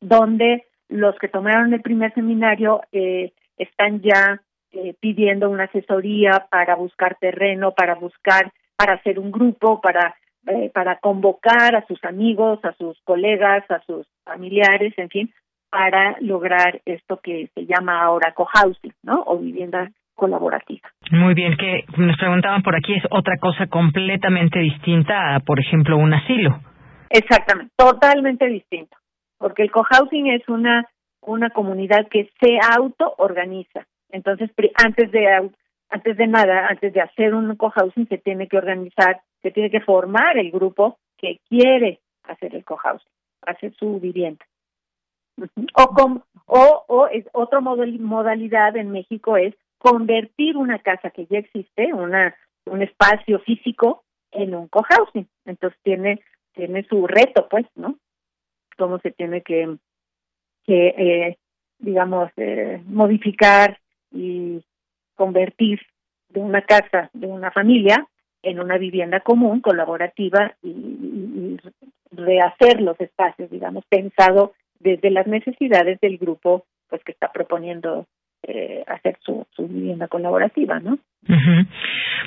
donde 0.00 0.66
los 0.88 1.16
que 1.18 1.28
tomaron 1.28 1.72
el 1.72 1.82
primer 1.82 2.12
seminario 2.14 2.82
eh, 2.92 3.32
están 3.56 4.00
ya 4.00 4.42
eh, 4.72 4.94
pidiendo 5.00 5.50
una 5.50 5.64
asesoría 5.64 6.46
para 6.50 6.74
buscar 6.74 7.16
terreno, 7.20 7.72
para 7.72 7.94
buscar, 7.94 8.52
para 8.76 8.94
hacer 8.94 9.18
un 9.18 9.30
grupo, 9.30 9.80
para 9.80 10.16
eh, 10.46 10.70
para 10.72 10.98
convocar 11.00 11.76
a 11.76 11.86
sus 11.86 12.02
amigos, 12.02 12.60
a 12.64 12.72
sus 12.72 12.98
colegas, 13.02 13.62
a 13.70 13.82
sus 13.82 14.06
familiares, 14.24 14.94
en 14.96 15.10
fin, 15.10 15.34
para 15.68 16.16
lograr 16.20 16.80
esto 16.86 17.18
que 17.18 17.50
se 17.54 17.66
llama 17.66 18.02
ahora 18.02 18.32
cohousing, 18.32 18.94
¿no? 19.02 19.22
O 19.26 19.36
vivienda 19.36 19.92
colaborativa. 20.20 20.86
Muy 21.10 21.32
bien, 21.32 21.56
que 21.56 21.84
nos 21.96 22.18
preguntaban 22.18 22.62
por 22.62 22.76
aquí, 22.76 22.92
es 22.92 23.04
otra 23.10 23.38
cosa 23.38 23.66
completamente 23.68 24.58
distinta 24.58 25.34
a, 25.34 25.40
por 25.40 25.58
ejemplo, 25.58 25.96
un 25.96 26.12
asilo. 26.12 26.60
Exactamente, 27.08 27.72
totalmente 27.74 28.46
distinto, 28.46 28.96
porque 29.38 29.62
el 29.62 29.70
cohousing 29.70 30.26
es 30.28 30.46
una 30.48 30.84
una 31.22 31.50
comunidad 31.50 32.08
que 32.10 32.30
se 32.40 32.58
autoorganiza. 32.78 33.86
Entonces, 34.10 34.50
antes 34.82 35.10
de 35.10 35.50
antes 35.90 36.16
de 36.16 36.26
nada, 36.26 36.66
antes 36.68 36.92
de 36.92 37.00
hacer 37.00 37.34
un 37.34 37.56
cohousing 37.56 38.06
se 38.08 38.18
tiene 38.18 38.46
que 38.46 38.58
organizar, 38.58 39.20
se 39.42 39.50
tiene 39.50 39.70
que 39.70 39.80
formar 39.80 40.38
el 40.38 40.50
grupo 40.50 40.98
que 41.16 41.38
quiere 41.48 41.98
hacer 42.24 42.54
el 42.54 42.64
cohousing, 42.64 43.10
hacer 43.42 43.74
su 43.74 43.98
vivienda. 44.00 44.44
O, 45.74 45.86
con, 45.94 46.22
o, 46.46 46.84
o 46.86 47.06
es, 47.08 47.24
otra 47.32 47.60
modalidad 47.60 48.76
en 48.76 48.90
México 48.90 49.36
es 49.36 49.54
convertir 49.80 50.58
una 50.58 50.78
casa 50.78 51.10
que 51.10 51.26
ya 51.26 51.38
existe, 51.38 51.92
una 51.94 52.36
un 52.66 52.82
espacio 52.82 53.40
físico 53.40 54.04
en 54.30 54.54
un 54.54 54.68
cohousing. 54.68 55.26
Entonces 55.46 55.78
tiene 55.82 56.20
tiene 56.52 56.84
su 56.84 57.06
reto, 57.06 57.48
pues, 57.48 57.66
¿no? 57.74 57.98
Cómo 58.76 58.98
se 58.98 59.10
tiene 59.10 59.40
que 59.42 59.76
que 60.64 60.88
eh, 60.88 61.38
digamos 61.78 62.30
eh, 62.36 62.82
modificar 62.86 63.80
y 64.12 64.62
convertir 65.14 65.80
de 66.28 66.40
una 66.40 66.62
casa 66.62 67.10
de 67.14 67.26
una 67.26 67.50
familia 67.50 68.06
en 68.42 68.60
una 68.60 68.76
vivienda 68.76 69.20
común 69.20 69.60
colaborativa 69.60 70.54
y, 70.62 70.68
y 70.68 71.60
rehacer 72.10 72.82
los 72.82 73.00
espacios, 73.00 73.50
digamos, 73.50 73.84
pensado 73.86 74.52
desde 74.78 75.10
las 75.10 75.26
necesidades 75.26 75.98
del 76.00 76.18
grupo 76.18 76.66
pues 76.88 77.02
que 77.04 77.12
está 77.12 77.32
proponiendo 77.32 78.06
eh, 78.52 78.84
hacer 78.86 79.16
su, 79.20 79.46
su, 79.54 79.68
vivienda 79.68 80.08
colaborativa, 80.08 80.80
¿no? 80.80 80.98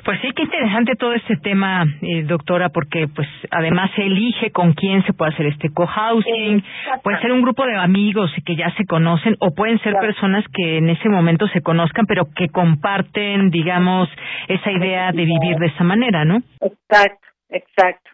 Pues 0.05 0.21
sí, 0.21 0.29
qué 0.35 0.43
interesante 0.43 0.95
todo 0.95 1.13
este 1.13 1.35
tema, 1.37 1.83
eh, 2.01 2.23
doctora, 2.23 2.69
porque 2.69 3.07
pues 3.13 3.27
además 3.51 3.91
se 3.95 4.03
elige 4.03 4.51
con 4.51 4.73
quién 4.73 5.03
se 5.05 5.13
puede 5.13 5.33
hacer 5.33 5.47
este 5.47 5.69
cohousing, 5.73 6.63
puede 7.03 7.19
ser 7.19 7.31
un 7.31 7.41
grupo 7.41 7.65
de 7.65 7.75
amigos 7.75 8.31
que 8.45 8.55
ya 8.55 8.73
se 8.77 8.85
conocen 8.85 9.35
o 9.39 9.53
pueden 9.53 9.79
ser 9.79 9.95
personas 9.95 10.45
que 10.53 10.77
en 10.77 10.89
ese 10.89 11.09
momento 11.09 11.47
se 11.49 11.61
conozcan 11.61 12.05
pero 12.05 12.27
que 12.33 12.47
comparten, 12.49 13.49
digamos, 13.49 14.07
esa 14.47 14.71
idea 14.71 15.11
de 15.11 15.25
vivir 15.25 15.57
de 15.57 15.67
esa 15.67 15.83
manera, 15.83 16.23
¿no? 16.23 16.37
Exacto, 16.61 17.27
exacto. 17.49 18.11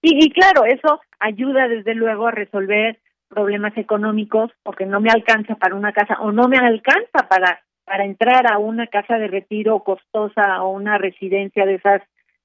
Y, 0.00 0.24
y 0.24 0.30
claro, 0.30 0.64
eso 0.64 1.00
ayuda 1.20 1.68
desde 1.68 1.94
luego 1.94 2.26
a 2.26 2.32
resolver 2.32 2.98
problemas 3.32 3.76
económicos 3.78 4.50
o 4.62 4.72
que 4.72 4.84
no 4.84 5.00
me 5.00 5.10
alcanza 5.10 5.54
para 5.56 5.74
una 5.74 5.92
casa 5.92 6.18
o 6.20 6.32
no 6.32 6.48
me 6.48 6.58
alcanza 6.58 7.26
para 7.28 7.62
para 7.84 8.04
entrar 8.04 8.50
a 8.50 8.58
una 8.58 8.86
casa 8.86 9.18
de 9.18 9.26
retiro 9.26 9.80
costosa 9.80 10.62
o 10.62 10.70
una 10.70 10.98
residencia 10.98 11.66
de 11.66 11.76
esas 11.76 12.02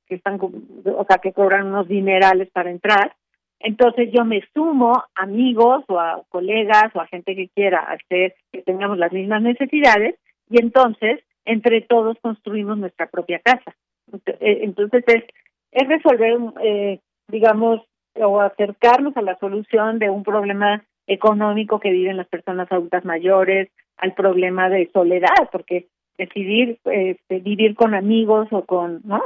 que 0.07 0.15
están 0.15 0.39
o 0.39 1.05
sea 1.07 1.17
que 1.17 1.33
cobran 1.33 1.67
unos 1.67 1.87
dinerales 1.87 2.49
para 2.51 2.71
entrar 2.71 3.13
entonces 3.59 4.09
yo 4.11 4.23
me 4.23 4.41
sumo 4.53 4.93
a 4.93 5.23
amigos 5.23 5.83
o 5.87 5.99
a 5.99 6.23
colegas 6.29 6.95
o 6.95 7.01
a 7.01 7.07
gente 7.07 7.35
que 7.35 7.49
quiera 7.49 7.79
hacer 7.79 8.35
que 8.51 8.61
tengamos 8.61 8.97
las 8.97 9.11
mismas 9.11 9.41
necesidades 9.41 10.15
y 10.49 10.59
entonces 10.61 11.23
entre 11.45 11.81
todos 11.81 12.17
construimos 12.21 12.77
nuestra 12.77 13.07
propia 13.07 13.39
casa. 13.39 13.75
Eh, 14.11 14.59
entonces 14.63 15.03
es 15.07 15.23
es 15.71 15.87
resolver 15.87 16.37
eh, 16.63 16.99
digamos 17.27 17.81
o 18.21 18.41
acercarnos 18.41 19.15
a 19.17 19.21
la 19.21 19.37
solución 19.39 19.99
de 19.99 20.09
un 20.09 20.23
problema 20.23 20.83
económico 21.07 21.79
que 21.79 21.91
viven 21.91 22.17
las 22.17 22.27
personas 22.27 22.71
adultas 22.71 23.05
mayores, 23.05 23.69
al 23.97 24.13
problema 24.13 24.69
de 24.69 24.89
soledad, 24.91 25.49
porque 25.51 25.87
decidir 26.17 26.79
este, 26.85 27.39
vivir 27.39 27.75
con 27.75 27.93
amigos 27.93 28.47
o 28.51 28.63
con, 28.65 29.01
¿no? 29.03 29.23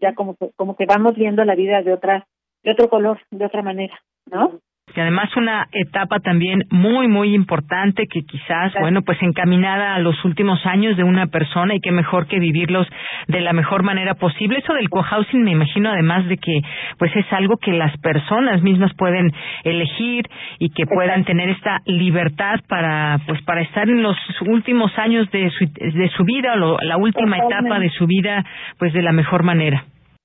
ya 0.00 0.14
como 0.14 0.36
como 0.56 0.76
que 0.76 0.86
vamos 0.86 1.14
viendo 1.14 1.44
la 1.44 1.54
vida 1.54 1.82
de 1.82 1.92
otra 1.92 2.26
de 2.62 2.70
otro 2.70 2.88
color, 2.88 3.20
de 3.30 3.44
otra 3.44 3.62
manera, 3.62 4.00
¿no? 4.30 4.60
Y 4.94 5.00
además 5.00 5.34
una 5.36 5.68
etapa 5.72 6.20
también 6.20 6.64
muy 6.70 7.08
muy 7.08 7.34
importante 7.34 8.06
que 8.06 8.22
quizás 8.22 8.72
bueno 8.80 9.02
pues 9.02 9.18
encaminada 9.22 9.94
a 9.94 9.98
los 9.98 10.24
últimos 10.24 10.64
años 10.66 10.96
de 10.96 11.04
una 11.04 11.26
persona 11.26 11.74
y 11.74 11.80
que 11.80 11.92
mejor 11.92 12.26
que 12.26 12.38
vivirlos 12.38 12.86
de 13.28 13.40
la 13.40 13.52
mejor 13.52 13.82
manera 13.82 14.14
posible. 14.14 14.58
Eso 14.58 14.74
del 14.74 14.90
cohousing 14.90 15.42
me 15.42 15.52
imagino 15.52 15.90
además 15.90 16.26
de 16.28 16.36
que 16.36 16.60
pues 16.98 17.14
es 17.16 17.30
algo 17.32 17.56
que 17.56 17.72
las 17.72 17.96
personas 17.98 18.62
mismas 18.62 18.92
pueden 18.94 19.32
elegir 19.64 20.28
y 20.58 20.70
que 20.70 20.86
puedan 20.86 21.24
tener 21.24 21.48
esta 21.50 21.80
libertad 21.86 22.60
para 22.68 23.18
pues 23.26 23.40
para 23.42 23.62
estar 23.62 23.88
en 23.88 24.02
los 24.02 24.16
últimos 24.46 24.96
años 24.98 25.30
de 25.30 25.50
su 25.50 25.64
de 25.66 26.08
su 26.16 26.24
vida 26.24 26.54
o 26.54 26.78
la 26.82 26.96
última 26.96 27.38
etapa 27.38 27.78
de 27.78 27.90
su 27.90 28.06
vida 28.06 28.44
pues 28.78 28.92
de 28.92 29.02
la 29.02 29.12
mejor 29.12 29.42
manera. 29.42 29.84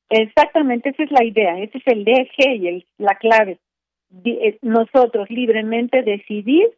Exactamente, 0.09 0.89
esa 0.89 1.03
es 1.03 1.11
la 1.11 1.25
idea, 1.25 1.59
ese 1.59 1.79
es 1.79 1.83
el 1.87 2.07
eje 2.07 2.55
y 2.55 2.67
el, 2.67 2.85
la 2.97 3.15
clave 3.15 3.57
nosotros 4.61 5.29
libremente 5.29 6.01
decidir 6.01 6.69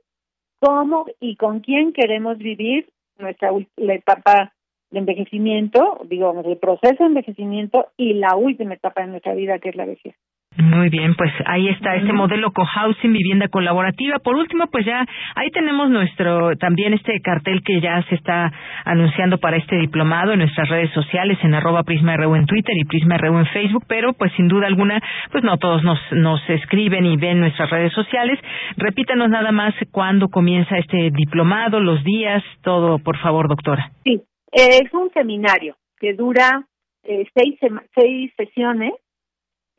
cómo 0.59 1.05
y 1.19 1.36
con 1.36 1.59
quién 1.61 1.93
queremos 1.93 2.38
vivir 2.38 2.89
nuestra 3.17 3.51
la 3.77 3.93
etapa 3.93 4.53
de 4.91 4.99
envejecimiento, 4.99 5.99
digamos, 6.05 6.45
el 6.45 6.57
proceso 6.57 7.03
de 7.03 7.09
envejecimiento 7.09 7.88
y 7.97 8.13
la 8.13 8.36
última 8.36 8.73
etapa 8.73 9.01
de 9.01 9.07
nuestra 9.07 9.34
vida, 9.36 9.59
que 9.59 9.69
es 9.69 9.75
la 9.75 9.86
vejez. 9.86 10.15
Muy 10.62 10.89
bien, 10.89 11.16
pues 11.16 11.32
ahí 11.45 11.70
está 11.70 11.95
ese 11.95 12.12
modelo 12.12 12.51
cohousing, 12.51 13.14
vivienda 13.14 13.47
colaborativa. 13.47 14.20
Por 14.20 14.36
último, 14.36 14.68
pues 14.68 14.86
ya 14.86 15.05
ahí 15.36 15.49
tenemos 15.51 15.89
nuestro 15.89 16.55
también 16.57 16.93
este 16.93 17.22
cartel 17.22 17.64
que 17.64 17.80
ya 17.80 18.03
se 18.10 18.16
está 18.16 18.51
anunciando 18.84 19.38
para 19.38 19.55
este 19.55 19.78
diplomado 19.78 20.34
en 20.34 20.39
nuestras 20.39 20.68
redes 20.68 20.91
sociales 20.91 21.38
en 21.43 21.53
arroba 21.53 21.84
Prisma 21.84 22.16
en 22.16 22.45
Twitter 22.45 22.76
y 22.76 22.84
Prisma 22.86 23.16
en 23.16 23.45
Facebook, 23.47 23.86
pero 23.88 24.14
pues 24.14 24.34
sin 24.34 24.49
duda 24.49 24.68
alguna, 24.68 25.01
pues 25.32 25.43
no 25.43 25.57
todos 25.57 25.84
nos, 25.84 25.99
nos 26.12 26.41
escriben 26.49 27.05
y 27.05 27.16
ven 27.16 27.39
nuestras 27.39 27.70
redes 27.70 27.93
sociales. 27.93 28.38
Repítanos 28.76 29.30
nada 29.30 29.51
más 29.51 29.74
cuándo 29.91 30.28
comienza 30.28 30.78
este 30.78 31.12
diplomado, 31.12 31.80
los 31.80 32.03
días, 32.03 32.43
todo, 32.64 32.99
por 32.99 33.18
favor, 33.18 33.47
doctora. 33.47 33.91
Sí, 34.03 34.22
Es 34.51 34.93
un 34.93 35.10
seminario 35.12 35.76
que 35.99 36.14
dura 36.14 36.66
eh, 37.03 37.26
seis, 37.34 37.57
seis 37.95 38.32
sesiones. 38.36 38.93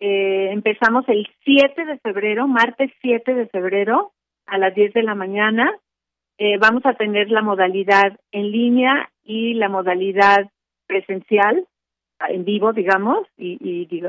Eh, 0.01 0.49
empezamos 0.51 1.07
el 1.09 1.29
7 1.45 1.85
de 1.85 1.99
febrero, 1.99 2.49
martes 2.49 2.91
7 3.03 3.35
de 3.35 3.47
febrero, 3.47 4.13
a 4.47 4.59
las 4.59 4.75
10 4.75 4.95
de 4.95 5.03
la 5.03 5.15
mañana. 5.15 5.71
Eh, 6.39 6.57
vamos 6.59 6.85
a 6.87 6.95
tener 6.95 7.31
la 7.31 7.43
modalidad 7.43 8.19
en 8.33 8.51
línea 8.51 9.11
y 9.23 9.55
la 9.55 9.69
modalidad 9.69 10.51
presencial, 10.87 11.67
en 12.29 12.45
vivo, 12.45 12.73
digamos, 12.73 13.27
y, 13.37 13.59
y, 13.61 14.03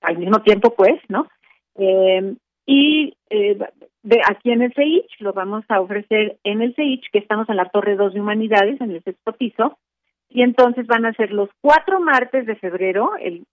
al 0.00 0.18
mismo 0.18 0.40
tiempo, 0.42 0.74
pues, 0.74 1.00
¿no? 1.08 1.28
Eh, 1.76 2.34
y 2.66 3.14
eh, 3.30 3.58
de 4.02 4.20
aquí 4.28 4.50
en 4.52 4.62
el 4.62 4.72
CEICH 4.74 5.20
lo 5.20 5.32
vamos 5.32 5.64
a 5.68 5.80
ofrecer 5.80 6.38
en 6.44 6.62
el 6.62 6.74
CEICH, 6.74 7.10
que 7.12 7.18
estamos 7.18 7.48
en 7.48 7.56
la 7.56 7.68
Torre 7.68 7.96
2 7.96 8.14
de 8.14 8.20
Humanidades, 8.20 8.80
en 8.80 8.90
el 8.92 9.02
sexto 9.02 9.32
piso, 9.32 9.78
y 10.28 10.42
entonces 10.42 10.86
van 10.86 11.06
a 11.06 11.12
ser 11.12 11.30
los 11.30 11.50
cuatro 11.60 12.00
martes 12.00 12.46
de 12.46 12.56
febrero, 12.56 13.12
el, 13.20 13.44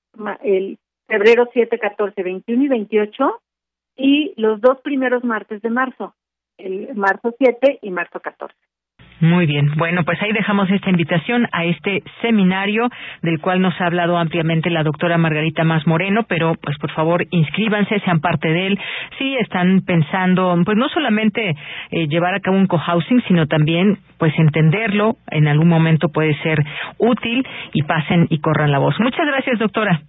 el 0.44 0.78
febrero 1.08 1.50
7, 1.52 1.80
14, 1.80 2.24
21 2.24 2.64
y 2.64 2.68
28, 2.68 3.42
y 3.98 4.34
los 4.38 4.62
dos 4.62 4.80
primeros 4.82 5.24
martes 5.24 5.62
de 5.62 5.70
marzo, 5.70 6.16
el 6.58 6.96
marzo 6.96 7.34
7 7.38 7.80
y 7.82 7.92
marzo 7.92 8.20
14. 8.20 8.56
Muy 9.22 9.46
bien. 9.46 9.70
Bueno, 9.78 10.04
pues 10.04 10.20
ahí 10.24 10.34
dejamos 10.34 10.68
esta 10.72 10.90
invitación 10.90 11.48
a 11.52 11.64
este 11.66 12.02
seminario 12.22 12.90
del 13.22 13.40
cual 13.40 13.62
nos 13.62 13.80
ha 13.80 13.86
hablado 13.86 14.18
ampliamente 14.18 14.72
la 14.72 14.82
doctora 14.82 15.20
Margarita 15.20 15.64
Más 15.64 15.86
Moreno, 15.86 16.24
pero 16.28 16.56
pues 16.56 16.76
por 16.80 16.92
favor 16.92 17.24
inscríbanse, 17.30 18.00
sean 18.00 18.20
parte 18.20 18.48
de 18.50 18.68
él. 18.68 18.80
Sí, 19.20 19.38
están 19.38 19.82
pensando, 19.86 20.60
pues 20.66 20.76
no 20.76 20.90
solamente 20.90 21.56
eh, 21.92 22.08
llevar 22.08 22.34
a 22.34 22.40
cabo 22.40 22.58
un 22.58 22.66
cohousing, 22.66 23.22
sino 23.28 23.46
también 23.46 24.00
pues 24.18 24.34
entenderlo, 24.40 25.18
en 25.30 25.48
algún 25.48 25.70
momento 25.70 26.10
puede 26.10 26.36
ser 26.42 26.58
útil 26.98 27.46
y 27.74 27.84
pasen 27.84 28.26
y 28.32 28.40
corran 28.40 28.72
la 28.72 28.80
voz. 28.80 29.00
Muchas 29.00 29.28
gracias, 29.28 29.60
doctora. 29.60 30.02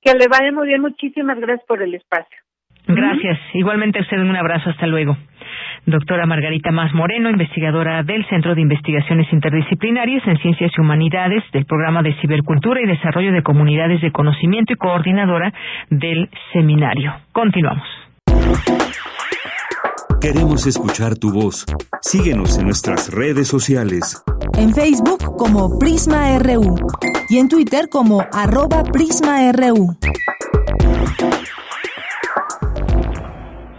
Que 0.00 0.12
le 0.12 0.28
vaya 0.28 0.52
muy 0.52 0.68
bien, 0.68 0.80
muchísimas 0.80 1.40
gracias 1.40 1.66
por 1.66 1.82
el 1.82 1.94
espacio. 1.96 2.43
Gracias. 2.86 3.38
Igualmente 3.54 3.98
a 3.98 4.02
usted 4.02 4.18
un 4.18 4.36
abrazo, 4.36 4.70
hasta 4.70 4.86
luego. 4.86 5.16
Doctora 5.86 6.26
Margarita 6.26 6.70
Más 6.70 6.92
Moreno, 6.94 7.30
investigadora 7.30 8.02
del 8.02 8.26
Centro 8.26 8.54
de 8.54 8.62
Investigaciones 8.62 9.30
Interdisciplinarias 9.32 10.26
en 10.26 10.38
Ciencias 10.38 10.72
y 10.76 10.80
Humanidades 10.80 11.42
del 11.52 11.66
Programa 11.66 12.02
de 12.02 12.14
Cibercultura 12.20 12.80
y 12.80 12.86
Desarrollo 12.86 13.32
de 13.32 13.42
Comunidades 13.42 14.00
de 14.00 14.10
Conocimiento 14.10 14.72
y 14.72 14.76
coordinadora 14.76 15.52
del 15.90 16.30
seminario. 16.52 17.14
Continuamos. 17.32 17.86
Queremos 20.20 20.66
escuchar 20.66 21.16
tu 21.18 21.32
voz. 21.32 21.66
Síguenos 22.00 22.58
en 22.58 22.64
nuestras 22.64 23.12
redes 23.12 23.46
sociales. 23.46 24.24
En 24.56 24.72
Facebook 24.72 25.36
como 25.36 25.78
Prisma 25.78 26.38
RU 26.38 26.76
y 27.28 27.38
en 27.38 27.48
Twitter 27.48 27.88
como 27.90 28.22
arroba 28.32 28.84
PrismaRU. 28.84 29.98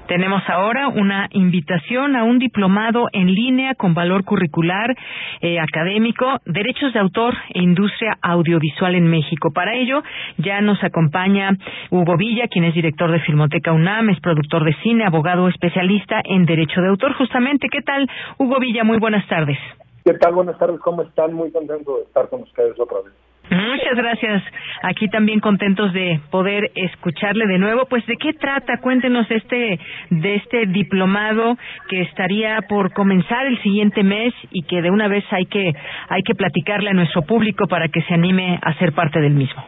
Tenemos 0.08 0.44
ahora 0.48 0.88
una 0.88 1.28
invitación 1.32 2.16
a 2.16 2.24
un 2.24 2.38
diplomado 2.38 3.08
en 3.12 3.26
línea 3.34 3.74
con 3.74 3.96
valor 3.96 4.24
curricular 4.24 4.96
eh, 5.42 5.60
académico, 5.60 6.26
derechos 6.46 6.94
de 6.94 7.00
autor 7.00 7.34
e 7.54 7.64
industria 7.64 8.16
audiovisual 8.22 8.94
en 8.94 9.10
México. 9.10 9.52
Para 9.52 9.74
ello 9.74 10.04
ya 10.38 10.62
nos 10.62 10.84
acompaña 10.84 11.58
Hugo 11.90 12.18
Villa, 12.18 12.48
quien 12.48 12.66
es 12.66 12.76
director 12.76 13.12
de 13.12 13.20
Filmoteca 13.22 13.72
UNAM, 13.72 14.10
es 14.12 14.20
productor 14.20 14.64
de 14.64 14.76
cine, 14.84 15.06
abogado 15.06 15.48
especialista 15.48 16.22
en 16.24 16.46
derecho 16.46 16.82
de 16.82 16.90
autor. 16.90 17.14
Justamente, 17.14 17.68
¿qué 17.72 17.82
tal, 17.82 18.08
Hugo 18.38 18.60
Villa? 18.60 18.84
Muy 18.84 19.00
buenas 19.00 19.28
tardes. 19.28 19.58
¿Qué 20.04 20.14
tal? 20.14 20.36
Buenas 20.36 20.60
tardes, 20.60 20.80
¿cómo 20.82 21.02
están? 21.02 21.34
Muy 21.34 21.52
contento 21.52 21.98
de 21.98 22.04
estar 22.04 22.30
con 22.30 22.44
ustedes 22.44 22.80
otra 22.80 23.00
vez. 23.02 23.25
Muchas 23.50 23.96
gracias. 23.96 24.44
Aquí 24.82 25.08
también 25.08 25.40
contentos 25.40 25.94
de 25.94 26.20
poder 26.32 26.72
escucharle 26.76 27.46
de 27.46 27.60
nuevo. 27.60 27.86
Pues 27.86 28.06
de 28.08 28.16
qué 28.18 28.34
trata? 28.34 28.80
Cuéntenos 28.82 29.30
este 29.30 29.80
de 30.10 30.36
este 30.36 30.66
diplomado 30.66 31.56
que 31.88 32.02
estaría 32.02 32.62
por 32.68 32.94
comenzar 32.94 33.46
el 33.46 33.62
siguiente 33.62 34.04
mes 34.04 34.34
y 34.52 34.64
que 34.64 34.82
de 34.82 34.90
una 34.90 35.08
vez 35.08 35.24
hay 35.32 35.46
que 35.46 35.74
hay 36.10 36.24
que 36.24 36.34
platicarle 36.34 36.90
a 36.90 36.94
nuestro 36.94 37.22
público 37.22 37.68
para 37.68 37.88
que 37.88 38.02
se 38.04 38.14
anime 38.14 38.60
a 38.62 38.74
ser 38.80 38.94
parte 38.94 39.20
del 39.20 39.34
mismo. 39.34 39.64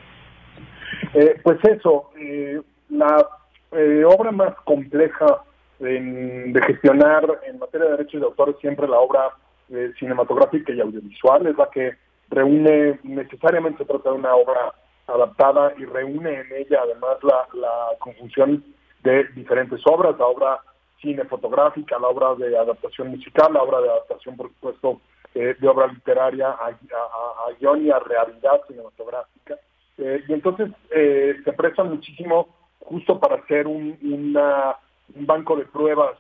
Eh, 1.14 1.36
pues 1.44 1.58
eso, 1.64 2.12
eh, 2.20 2.60
la 2.90 3.26
eh, 3.74 4.04
obra 4.06 4.32
más 4.32 4.56
compleja 4.64 5.26
de 5.80 6.60
gestionar 6.66 7.24
en 7.48 7.60
materia 7.60 7.86
de 7.86 7.98
derechos 7.98 8.20
de 8.20 8.26
autor 8.26 8.50
es 8.50 8.58
siempre 8.58 8.88
la 8.88 8.98
obra 8.98 9.30
cinematográfica 10.00 10.74
y 10.74 10.82
audiovisual, 10.82 11.46
es 11.46 11.56
la 11.56 11.70
que 11.72 11.92
reúne, 12.30 13.00
necesariamente 13.04 13.80
se 13.80 13.86
trata 13.86 14.12
de 14.12 14.18
una 14.18 14.36
obra 14.36 14.74
adaptada 15.08 15.74
y 15.78 15.86
reúne 15.86 16.42
en 16.42 16.48
ella 16.54 16.82
además 16.84 17.18
la, 17.24 17.48
la 17.54 17.98
conjunción 18.00 18.64
de 19.04 19.24
diferentes 19.36 19.82
obras, 19.86 20.18
la 20.20 20.26
obra 20.26 20.60
cinefotográfica, 21.02 22.00
la 22.00 22.08
obra 22.08 22.36
de 22.36 22.58
adaptación 22.58 23.10
musical, 23.10 23.54
la 23.54 23.64
obra 23.64 23.82
de 23.82 23.90
adaptación, 23.90 24.36
por 24.36 24.50
supuesto, 24.50 25.02
eh, 25.36 25.56
de 25.60 25.68
obra 25.68 25.88
literaria 25.88 26.50
a, 26.50 26.72
guion 27.60 27.86
y 27.86 27.92
a 27.92 28.00
realidad 28.00 28.62
cinematográfica. 28.68 29.58
Eh, 29.98 30.24
y 30.28 30.34
entonces 30.34 30.70
eh, 30.92 31.36
se 31.44 31.54
presta 31.54 31.84
muchísimo 31.84 32.50
justo 32.80 33.20
para 33.20 33.36
hacer 33.36 33.68
un, 33.68 33.98
una, 34.02 34.78
un 35.16 35.26
banco 35.26 35.56
de 35.56 35.66
pruebas 35.66 36.18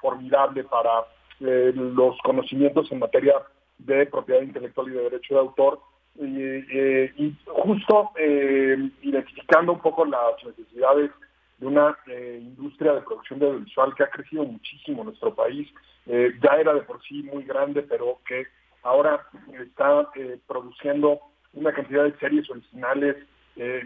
formidable 0.00 0.64
para 0.64 1.04
los 1.38 2.18
conocimientos 2.24 2.90
en 2.90 2.98
materia 2.98 3.34
de 3.78 4.06
propiedad 4.06 4.42
intelectual 4.42 4.88
y 4.88 4.92
de 4.92 5.02
derecho 5.02 5.34
de 5.34 5.40
autor, 5.40 5.80
y, 6.20 7.36
justo 7.46 8.10
eh, 8.18 8.90
identificando 9.02 9.72
un 9.72 9.80
poco 9.80 10.04
las 10.04 10.44
necesidades 10.44 11.10
de 11.58 11.66
una 11.66 11.96
eh, 12.06 12.38
industria 12.40 12.94
de 12.94 13.02
producción 13.02 13.38
de 13.38 13.46
audiovisual 13.46 13.94
que 13.94 14.04
ha 14.04 14.10
crecido 14.10 14.44
muchísimo 14.44 15.02
en 15.02 15.08
nuestro 15.08 15.34
país, 15.34 15.68
eh, 16.06 16.32
ya 16.42 16.56
era 16.56 16.74
de 16.74 16.82
por 16.82 17.02
sí 17.02 17.22
muy 17.22 17.44
grande, 17.44 17.82
pero 17.82 18.18
que 18.26 18.46
ahora 18.82 19.26
está 19.60 20.08
produciendo 20.46 21.20
una 21.52 21.72
cantidad 21.72 22.04
de 22.04 22.18
series 22.18 22.48
originales 22.50 23.16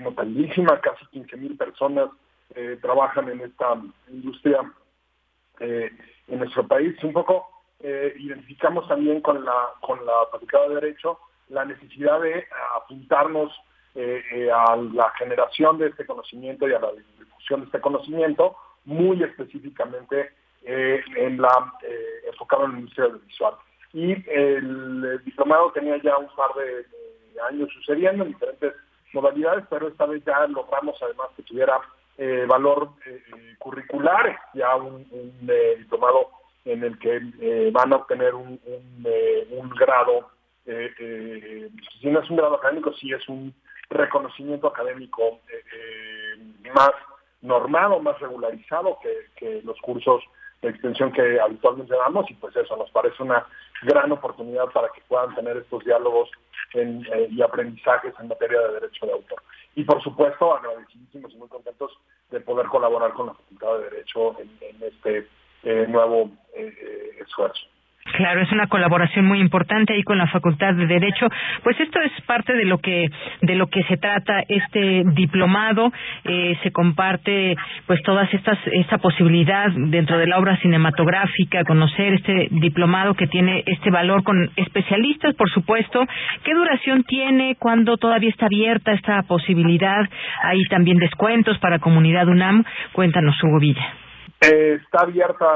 notabilísima, 0.01 0.79
casi 0.83 1.07
15 1.07 1.35
mil 1.39 1.57
personas 1.57 2.11
trabajan 2.83 3.31
en 3.31 3.41
esta 3.41 3.81
industria 4.11 4.71
en 5.59 6.39
nuestro 6.39 6.69
país. 6.69 6.95
Un 7.03 7.15
poco 7.15 7.49
eh, 7.85 8.15
identificamos 8.17 8.87
también 8.87 9.21
con 9.21 9.45
la 9.45 9.71
con 9.81 10.05
la 10.07 10.13
Facultad 10.31 10.69
de 10.69 10.75
Derecho 10.77 11.19
la 11.49 11.65
necesidad 11.65 12.21
de 12.21 12.47
apuntarnos 12.77 13.53
eh, 13.97 14.23
eh, 14.33 14.51
a 14.53 14.77
la 14.77 15.11
generación 15.19 15.79
de 15.79 15.89
este 15.89 16.07
conocimiento 16.07 16.69
y 16.69 16.75
a 16.75 16.79
la 16.79 16.93
difusión 16.93 17.61
de 17.61 17.67
este 17.67 17.81
conocimiento, 17.81 18.57
muy 18.85 19.23
específicamente 19.23 20.31
en 20.65 21.43
la 21.43 21.73
enfocado 22.29 22.67
en 22.67 22.73
la 22.73 22.79
industria 22.79 23.07
audiovisual. 23.07 23.55
Y 23.93 24.13
el, 24.31 25.21
diplomado 25.25 25.73
tenía 25.73 26.01
ya 26.01 26.17
un 26.17 26.29
par 26.37 26.51
de, 26.55 26.87
años 27.49 27.69
sucediendo 27.75 28.23
en 28.23 28.31
diferentes 28.31 28.75
modalidades, 29.13 29.65
pero 29.69 29.89
esta 29.89 30.07
vez 30.07 30.25
ya 30.25 30.47
logramos 30.47 30.97
además 31.03 31.29
que 31.37 31.43
tuviera 31.43 31.81
valor 32.47 32.91
curricular, 33.59 34.39
ya 34.55 34.77
un 34.77 35.05
diplomado 35.79 36.31
en 36.65 36.85
el 36.85 36.99
que 36.99 37.21
eh, 37.41 37.71
van 37.73 37.93
a 37.93 37.97
obtener 37.97 38.35
un, 38.35 38.61
eh, 39.05 39.49
grado, 39.79 40.29
eh, 40.67 41.69
si 42.01 42.09
no 42.09 42.21
es 42.21 42.31
un 42.31 42.37
grado 42.37 42.55
académico, 42.55 42.93
sí 42.95 43.13
es 43.13 43.29
un 43.29 43.53
reconocimiento 43.91 44.69
académico 44.69 45.41
más 46.75 46.93
normado, 47.43 48.01
más 48.01 48.19
regularizado 48.21 48.99
que, 49.03 49.61
los 49.65 49.79
cursos 49.81 50.23
de 50.63 50.71
extensión 50.71 51.13
que 51.13 51.41
habitualmente 51.41 51.95
damos 51.95 52.31
y 52.31 52.35
pues 52.35 52.55
eso 52.55 52.77
nos 52.77 52.91
parece 52.91 53.21
una 53.23 53.45
gran 53.83 54.13
oportunidad 54.13 54.67
para 54.67 54.89
que 54.95 55.03
puedan 55.09 55.35
tener 55.35 55.57
estos 55.57 55.85
diálogos 55.85 56.31
y 56.73 57.43
aprendizajes 57.43 58.15
en 58.21 58.29
materia 58.29 58.61
de 58.61 58.75
derecho 58.75 59.07
de 59.07 59.13
autor. 59.13 59.43
Y 59.75 59.83
por 59.85 60.01
supuesto, 60.03 60.55
agradecidísimos 60.55 61.33
y 61.33 61.37
muy 61.37 61.49
contentos 61.49 61.93
de 62.31 62.41
poder 62.41 62.67
colaborar 62.69 63.13
con 63.13 63.27
la 63.27 63.35
Facultad 63.35 63.79
de 63.79 63.91
Derecho 63.91 64.37
en 64.39 64.83
este 64.83 65.29
eh, 65.65 65.87
nuevo 65.89 66.31
eh, 66.57 66.73
esfuerzo. 67.21 67.73
Claro, 68.05 68.41
es 68.41 68.51
una 68.51 68.67
colaboración 68.67 69.27
muy 69.27 69.39
importante 69.39 69.95
ahí 69.95 70.03
con 70.03 70.19
la 70.19 70.27
Facultad 70.27 70.75
de 70.75 70.87
Derecho. 70.87 71.29
Pues 71.63 71.79
esto 71.79 72.01
es 72.01 72.11
parte 72.27 72.53
de 72.53 72.65
lo 72.65 72.79
que 72.79 73.09
de 73.41 73.55
lo 73.55 73.69
que 73.69 73.85
se 73.85 73.97
trata 73.97 74.43
este 74.49 75.05
diplomado. 75.15 75.93
Eh, 76.25 76.59
se 76.63 76.73
comparte 76.73 77.57
pues 77.87 78.03
todas 78.03 78.33
estas 78.35 78.59
esta 78.73 78.99
posibilidad 78.99 79.69
dentro 79.71 80.19
de 80.19 80.27
la 80.27 80.39
obra 80.39 80.57
cinematográfica 80.59 81.65
conocer 81.65 82.15
este 82.15 82.49
diplomado 82.51 83.15
que 83.15 83.29
tiene 83.29 83.63
este 83.67 83.91
valor 83.91 84.25
con 84.25 84.51
especialistas, 84.57 85.35
por 85.37 85.49
supuesto. 85.51 86.05
¿Qué 86.43 86.55
duración 86.55 87.05
tiene? 87.05 87.57
¿Cuándo 87.57 87.97
todavía 87.99 88.31
está 88.31 88.47
abierta 88.47 88.93
esta 88.93 89.23
posibilidad? 89.23 90.09
Hay 90.43 90.63
también 90.65 90.99
descuentos 90.99 91.57
para 91.59 91.79
comunidad 91.79 92.27
UNAM. 92.27 92.65
Cuéntanos, 92.93 93.37
Hugo 93.45 93.61
Villa. 93.61 94.02
Eh, 94.45 94.81
está 94.83 95.03
abierta 95.03 95.47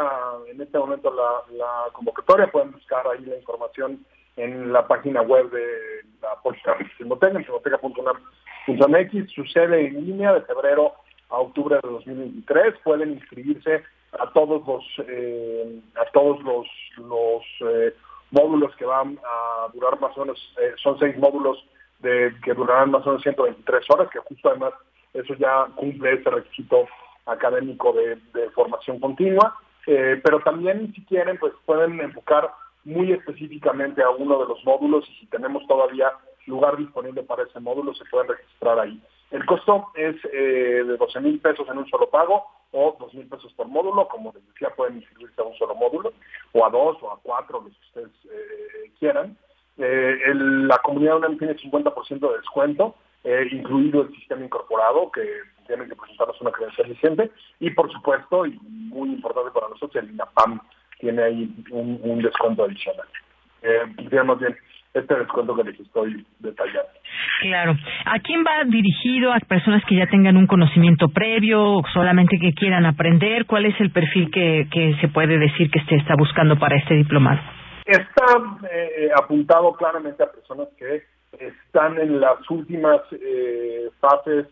en 0.49 0.61
este 0.61 0.78
momento 0.78 1.12
la, 1.12 1.91
convocatoria, 1.93 2.47
pueden 2.51 2.70
buscar 2.70 3.05
ahí 3.09 3.24
la 3.24 3.37
información 3.37 4.07
en 4.37 4.72
la 4.72 4.87
página 4.87 5.22
web 5.22 5.51
de 5.51 6.05
la 6.22 6.37
Policía 6.43 6.74
de 6.78 6.84
Filmoteca, 6.91 7.37
en 7.37 7.45
filmoteca.unam.mx. 7.45 9.32
Sucede 9.32 9.89
en 9.89 10.07
línea 10.07 10.34
de 10.34 10.43
febrero 10.43 10.93
a 11.30 11.39
octubre 11.39 11.80
de 11.82 11.89
2023. 11.89 12.74
Pueden 12.84 13.14
inscribirse 13.14 13.82
a 14.20 14.30
todos 14.32 14.64
los 14.66 14.84
eh, 15.09 15.80
a 15.97 16.05
todos 16.12 16.41
los, 16.45 16.66
los 16.99 17.43
eh, 17.68 17.93
módulos 18.30 18.74
que 18.76 18.84
van 18.84 19.18
a 19.24 19.68
durar 19.72 19.99
más 20.01 20.16
o 20.16 20.20
menos, 20.20 20.55
eh, 20.61 20.74
son 20.82 20.99
seis 20.99 21.16
módulos 21.18 21.64
de, 22.01 22.32
que 22.45 22.55
durarán 22.55 22.91
más 22.91 23.05
o 23.07 23.11
menos 23.11 23.22
123 23.22 23.84
horas, 23.91 24.11
que 24.11 24.18
justo 24.20 24.49
además 24.49 24.74
eso 25.14 25.34
ya 25.34 25.66
cumple 25.74 26.12
ese 26.12 26.30
requisito 26.30 26.87
académico 27.27 27.93
de, 27.93 28.18
formación 28.51 29.01
continua. 29.01 29.57
pero 29.85 30.41
también 30.41 30.93
si 30.95 31.05
quieren, 31.05 31.39
pues 31.39 31.53
pueden 31.64 32.01
enfocar 32.01 32.51
muy 32.85 33.12
específicamente 33.12 34.03
a 34.03 34.11
uno 34.11 34.39
de 34.39 34.47
los 34.47 34.64
módulos 34.64 35.09
y 35.11 35.14
si 35.20 35.27
tenemos 35.27 35.66
todavía 35.66 36.12
lugar 36.47 36.77
disponible 36.77 37.22
para 37.22 37.43
ese 37.43 37.61
módulo, 37.61 37.95
se 37.95 38.05
pueden 38.07 38.29
registrar 38.29 38.79
ahí. 38.79 39.01
El 39.31 39.45
costo 39.45 39.89
es 39.95 40.16
eh, 40.33 40.85
de 40.87 40.97
12 40.97 41.20
mil 41.20 41.41
pesos 41.41 41.68
en 41.68 41.79
un 41.79 41.89
solo 41.89 42.09
pago 42.09 42.45
o 42.70 42.97
2 42.99 43.14
mil 43.14 43.27
pesos 43.27 43.53
por 43.55 43.66
módulo. 43.66 44.09
Como 44.09 44.33
les 44.33 44.47
decía, 44.49 44.70
pueden 44.77 44.97
inscribirse 44.99 45.41
a 45.41 45.45
un 45.45 45.57
solo 45.57 45.74
módulo 45.74 46.12
o 46.53 46.64
a 46.64 46.70
dos 46.70 46.97
o 47.03 47.11
a 47.11 47.18
cuatro, 47.22 47.61
los 47.61 47.72
que 47.72 47.87
ustedes 47.87 48.33
eh, 48.33 48.93
quieran. 48.99 49.37
Eh, 49.79 50.16
la 50.35 50.79
comunidad 50.79 51.16
UNAM 51.16 51.39
tiene 51.39 51.57
50% 51.57 52.31
de 52.31 52.39
descuento, 52.39 52.95
incluido 53.51 54.03
el 54.03 54.14
sistema 54.14 54.45
incorporado, 54.45 55.11
que 55.11 55.41
tienen 55.66 55.88
que 55.88 55.96
presentarnos 55.96 56.40
una 56.40 56.50
credencial 56.50 56.88
vigente. 56.88 57.30
Y 57.60 57.70
por 57.70 57.90
supuesto, 57.92 58.46
y 58.46 58.58
muy 58.62 59.10
importante 59.10 59.50
para 59.52 59.68
nosotros, 59.68 60.02
el 60.02 60.10
INAPAM 60.10 60.60
tiene 60.98 61.22
ahí 61.22 61.54
un, 61.70 62.22
descuento 62.22 62.64
adicional. 62.64 63.06
Eh, 63.62 63.82
digamos 63.98 64.38
bien, 64.38 64.56
este 64.94 65.14
descuento 65.14 65.54
que 65.54 65.64
les 65.64 65.80
estoy 65.80 66.26
detallando. 66.38 66.90
Claro. 67.42 67.76
¿A 68.06 68.18
quién 68.20 68.44
va 68.44 68.64
dirigido? 68.64 69.32
¿A 69.32 69.38
personas 69.40 69.84
que 69.84 69.96
ya 69.96 70.06
tengan 70.06 70.36
un 70.36 70.46
conocimiento 70.46 71.08
previo 71.08 71.62
o 71.62 71.82
solamente 71.92 72.38
que 72.40 72.54
quieran 72.54 72.86
aprender? 72.86 73.46
¿Cuál 73.46 73.66
es 73.66 73.78
el 73.80 73.90
perfil 73.90 74.30
que, 74.30 74.68
que 74.70 74.96
se 75.00 75.08
puede 75.08 75.38
decir 75.38 75.70
que 75.70 75.80
se 75.84 75.96
está 75.96 76.14
buscando 76.16 76.58
para 76.58 76.76
este 76.76 76.94
diplomado? 76.94 77.40
Está 77.84 78.24
eh, 78.72 79.10
apuntado 79.16 79.72
claramente 79.74 80.22
a 80.22 80.32
personas 80.32 80.68
que 80.78 81.02
están 81.38 81.98
en 81.98 82.20
las 82.20 82.38
últimas 82.50 83.00
eh, 83.12 83.90
fases 84.00 84.46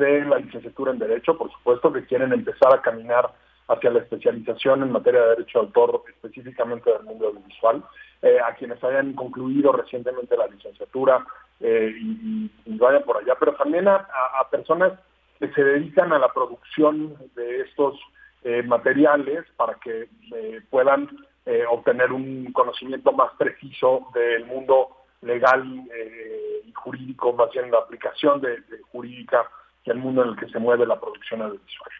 de 0.00 0.24
la 0.24 0.38
licenciatura 0.38 0.90
en 0.90 0.98
Derecho, 0.98 1.38
por 1.38 1.52
supuesto, 1.52 1.92
que 1.92 2.04
quieren 2.06 2.32
empezar 2.32 2.74
a 2.74 2.82
caminar 2.82 3.30
hacia 3.68 3.90
la 3.90 4.00
especialización 4.00 4.82
en 4.82 4.90
materia 4.90 5.20
de 5.20 5.28
derecho 5.28 5.60
de 5.60 5.66
autor, 5.66 6.02
específicamente 6.08 6.90
del 6.90 7.04
mundo 7.04 7.28
audiovisual, 7.28 7.84
eh, 8.22 8.38
a 8.44 8.54
quienes 8.54 8.82
hayan 8.82 9.12
concluido 9.12 9.72
recientemente 9.72 10.36
la 10.36 10.48
licenciatura 10.48 11.24
eh, 11.60 11.94
y, 11.96 12.50
vayan 12.78 13.04
por 13.04 13.18
allá, 13.18 13.36
pero 13.38 13.54
también 13.54 13.86
a, 13.86 14.06
personas 14.50 14.92
que 15.38 15.52
se 15.52 15.62
dedican 15.62 16.12
a 16.12 16.18
la 16.18 16.32
producción 16.32 17.14
de 17.36 17.60
estos 17.60 17.98
eh, 18.42 18.62
materiales 18.62 19.44
para 19.56 19.74
que 19.74 20.08
puedan 20.70 21.08
obtener 21.70 22.12
un 22.12 22.52
conocimiento 22.52 23.12
más 23.12 23.32
preciso 23.36 24.06
del 24.14 24.44
mundo 24.46 24.88
legal 25.22 25.64
y 26.64 26.72
jurídico, 26.72 27.32
más 27.32 27.50
bien 27.50 27.70
la 27.70 27.78
aplicación 27.78 28.40
de, 28.40 28.60
de 28.60 28.80
jurídica 28.92 29.48
y 29.84 29.90
el 29.90 29.98
mundo 29.98 30.22
en 30.22 30.30
el 30.30 30.36
que 30.36 30.46
se 30.48 30.58
mueve 30.58 30.86
la 30.86 30.98
producción 30.98 31.42
audiovisual. 31.42 31.90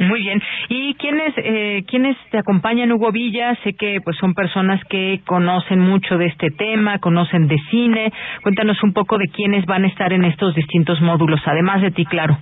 Muy 0.00 0.20
bien. 0.20 0.40
¿Y 0.68 0.94
quiénes, 0.94 1.34
eh, 1.38 1.84
quiénes 1.88 2.16
te 2.30 2.38
acompañan, 2.38 2.92
Hugo 2.92 3.10
Villa? 3.10 3.56
Sé 3.64 3.74
que 3.74 4.00
pues 4.04 4.16
son 4.18 4.34
personas 4.34 4.80
que 4.88 5.22
conocen 5.26 5.80
mucho 5.80 6.16
de 6.18 6.26
este 6.26 6.50
tema, 6.50 7.00
conocen 7.00 7.48
de 7.48 7.56
cine. 7.70 8.12
Cuéntanos 8.42 8.80
un 8.84 8.92
poco 8.92 9.18
de 9.18 9.26
quiénes 9.28 9.66
van 9.66 9.84
a 9.84 9.88
estar 9.88 10.12
en 10.12 10.24
estos 10.24 10.54
distintos 10.54 11.00
módulos, 11.00 11.40
además 11.46 11.82
de 11.82 11.90
ti, 11.90 12.04
claro. 12.04 12.38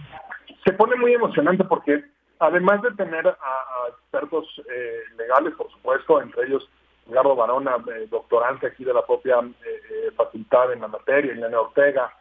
Se 0.65 0.73
pone 0.75 0.97
muy 0.97 1.15
emocionante 1.15 1.65
porque 1.65 2.03
además 2.41 2.83
de 2.83 2.91
tener 2.93 3.27
a, 3.27 3.89
expertos 3.89 4.45
eh, 4.71 5.01
legales, 5.17 5.55
por 5.55 5.71
supuesto, 5.71 6.21
entre 6.21 6.47
ellos 6.47 6.69
Gardo 7.07 7.37
Barona, 7.37 7.77
eh, 7.95 8.07
doctorante 8.11 8.67
aquí 8.67 8.85
de 8.85 8.93
la 8.93 9.07
propia 9.07 9.37
eh, 9.39 10.11
facultad 10.17 10.73
en 10.73 10.81
la 10.81 10.89
materia, 10.89 11.33
Elena 11.33 11.61
Ortega, 11.61 12.13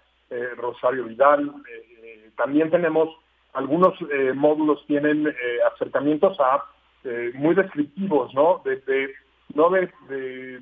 Rosario 0.57 1.05
Vidal, 1.05 1.51
también 2.35 2.69
tenemos 2.69 3.09
algunos 3.55 3.93
eh, 4.11 4.33
módulos 4.33 4.85
tienen 4.85 5.27
eh, 5.27 5.33
acercamientos 5.73 6.37
a 6.39 6.63
eh, 7.03 7.31
muy 7.35 7.55
descriptivos, 7.55 8.33
¿no? 8.33 8.61
De, 8.65 9.13
no 9.53 9.69
de, 9.69 10.61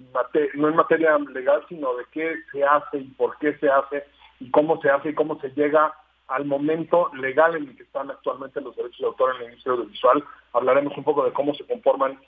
no 0.54 0.70
en 0.70 0.76
materia 0.76 1.18
legal, 1.18 1.66
sino 1.68 1.96
de 1.96 2.06
qué 2.12 2.36
se 2.52 2.64
hace 2.64 3.00
y 3.00 3.08
por 3.10 3.38
qué 3.40 3.58
se 3.58 3.70
hace 3.70 4.04
y 4.40 4.52
cómo 4.52 4.80
se 4.82 4.90
hace 4.90 5.10
y 5.10 5.14
cómo 5.16 5.40
se 5.40 5.50
llega 5.50 5.94
al 6.28 6.46
momento 6.46 7.10
legal 7.16 7.56
en 7.56 7.70
el 7.70 7.76
que 7.76 7.84
están 7.84 8.12
actualmente 8.12 8.62
los 8.62 8.76
derechos 8.76 9.00
de 9.00 9.08
autor 9.08 9.32
en 9.32 9.40
la 9.40 9.46
industria 9.46 9.74
audiovisual. 9.74 10.24
Hablaremos 10.54 10.96
un 10.98 11.04
poco 11.04 11.26
de 11.26 11.34
cómo 11.34 11.54
se 11.54 11.66
conforman 11.66 12.20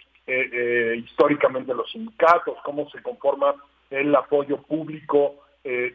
históricamente 0.96 1.74
los 1.76 1.92
sindicatos, 1.92 2.58
cómo 2.64 2.90
se 2.90 3.02
conforma 3.04 3.54
el 3.92 4.16
apoyo 4.16 4.58
público, 4.64 5.36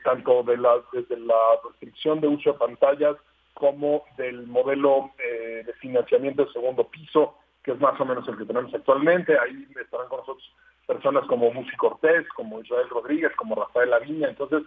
tanto 0.03 0.43
de 0.43 0.57
la, 0.57 0.81
desde 0.93 1.17
la 1.19 1.37
restricción 1.65 2.21
de 2.21 2.27
uso 2.27 2.53
de 2.53 2.59
pantallas 2.59 3.17
como 3.61 4.05
del 4.17 4.47
modelo 4.47 5.13
eh, 5.19 5.63
de 5.67 5.73
financiamiento 5.75 6.45
de 6.45 6.53
segundo 6.53 6.85
piso, 6.85 7.37
que 7.63 7.73
es 7.73 7.79
más 7.79 8.01
o 8.01 8.05
menos 8.07 8.27
el 8.27 8.39
que 8.39 8.47
tenemos 8.47 8.73
actualmente. 8.73 9.39
Ahí 9.39 9.67
estarán 9.81 10.09
con 10.09 10.21
nosotros 10.21 10.51
personas 10.87 11.25
como 11.27 11.53
Musi 11.53 11.77
Cortés, 11.77 12.27
como 12.35 12.61
Israel 12.63 12.89
Rodríguez, 12.89 13.33
como 13.37 13.55
Rafael 13.55 13.91
Laviña. 13.91 14.29
Entonces, 14.29 14.63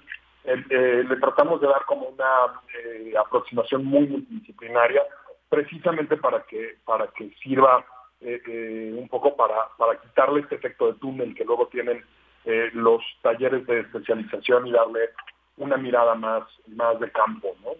eh, 0.45 1.03
le 1.07 1.15
tratamos 1.17 1.59
de 1.59 1.67
dar 1.67 1.83
como 1.85 2.07
una 2.07 2.61
eh, 2.77 3.13
aproximación 3.19 3.83
muy 3.83 4.05
multidisciplinaria, 4.07 5.01
precisamente 5.49 6.15
para 6.17 6.43
que, 6.43 6.77
para 6.85 7.07
que 7.07 7.31
sirva 7.41 7.85
un 8.25 9.09
poco 9.09 9.35
para, 9.35 9.67
para 9.77 9.99
quitarle 9.99 10.39
este 10.39 10.55
efecto 10.55 10.87
de 10.87 10.97
túnel 10.97 11.35
que 11.35 11.43
luego 11.43 11.67
tienen 11.67 12.05
los 12.73 13.01
talleres 13.21 13.65
de 13.67 13.81
especialización 13.81 14.67
y 14.67 14.71
darle 14.71 15.09
una 15.57 15.77
mirada 15.77 16.15
más, 16.15 16.43
más 16.67 16.99
de 16.99 17.11
campo, 17.11 17.55
¿no? 17.63 17.71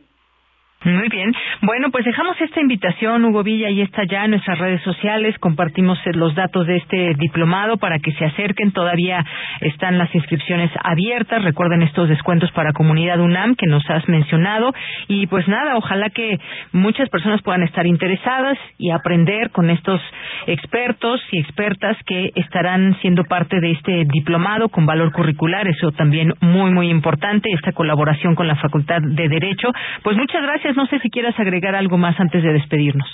Muy 0.86 1.08
bien. 1.08 1.32
Bueno, 1.62 1.92
pues 1.92 2.04
dejamos 2.04 2.40
esta 2.42 2.60
invitación, 2.60 3.24
Hugo 3.24 3.42
Villa, 3.42 3.70
y 3.70 3.82
está 3.82 4.04
ya 4.04 4.26
en 4.26 4.32
nuestras 4.32 4.60
redes 4.60 4.82
sociales. 4.82 5.38
Compartimos 5.40 5.98
eh, 6.06 6.12
los 6.14 6.36
datos 6.36 6.68
de 6.68 6.76
este 6.76 7.14
diplomado 7.18 7.78
para 7.78 8.00
que 8.00 8.12
se 8.12 8.26
acerquen. 8.26 8.74
Todavía 8.74 9.24
están 9.62 9.98
las 9.98 10.14
inscripciones 10.14 10.72
abiertas. 10.84 11.42
Recuerden 11.44 11.84
estos 11.84 12.10
descuentos 12.10 12.52
para 12.52 12.74
comunidad 12.74 13.22
UNAM 13.22 13.56
que 13.56 13.66
nos 13.66 13.90
has 13.90 14.10
mencionado. 14.10 14.74
Y 15.08 15.28
pues 15.28 15.48
nada, 15.48 15.78
ojalá 15.78 16.10
que 16.10 16.38
muchas 16.74 17.08
personas 17.08 17.42
puedan 17.44 17.64
estar 17.64 17.88
interesadas 17.88 18.58
y 18.78 18.92
aprender 18.92 19.52
con 19.52 19.70
estos 19.70 20.02
expertos 20.48 21.22
y 21.32 21.40
expertas 21.40 21.96
que 22.06 22.32
estarán 22.36 22.98
siendo 23.00 23.24
parte 23.24 23.62
de 23.62 23.72
este 23.72 24.04
diplomado 24.12 24.68
con 24.68 24.86
valor 24.86 25.14
curricular. 25.14 25.66
Eso 25.66 25.94
también 25.94 26.34
muy, 26.42 26.72
muy 26.72 26.90
importante. 26.90 27.50
Esta 27.54 27.72
colaboración 27.72 28.36
con 28.36 28.50
la 28.50 28.58
Facultad 28.58 29.00
de 29.02 29.30
Derecho. 29.30 29.70
Pues 30.04 30.18
muchas 30.18 30.44
gracias 30.44 30.73
no 30.76 30.86
sé 30.88 31.00
si 31.00 31.10
quieras 31.10 31.40
agregar 31.40 31.76
algo 31.76 31.98
más 31.98 32.20
antes 32.20 32.44
de 32.44 32.54
despedirnos. 32.54 33.08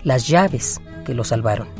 Las 0.03 0.27
llaves 0.27 0.81
que 1.05 1.13
lo 1.13 1.23
salvaron. 1.23 1.74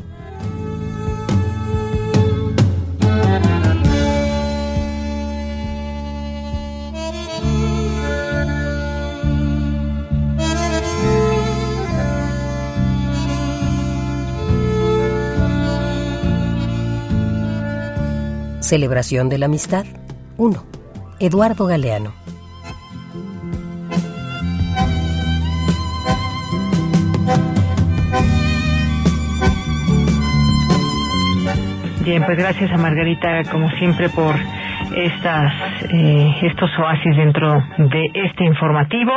Celebración 18.66 19.28
de 19.28 19.38
la 19.38 19.46
Amistad 19.46 19.84
1. 20.38 20.60
Eduardo 21.20 21.66
Galeano. 21.66 22.12
Bien, 32.02 32.24
pues 32.24 32.36
gracias 32.36 32.72
a 32.72 32.76
Margarita, 32.76 33.44
como 33.52 33.70
siempre, 33.78 34.08
por 34.08 34.34
estas, 34.96 35.52
eh, 35.92 36.34
estos 36.42 36.70
oasis 36.80 37.16
dentro 37.16 37.62
de 37.78 38.10
este 38.14 38.44
informativo. 38.46 39.12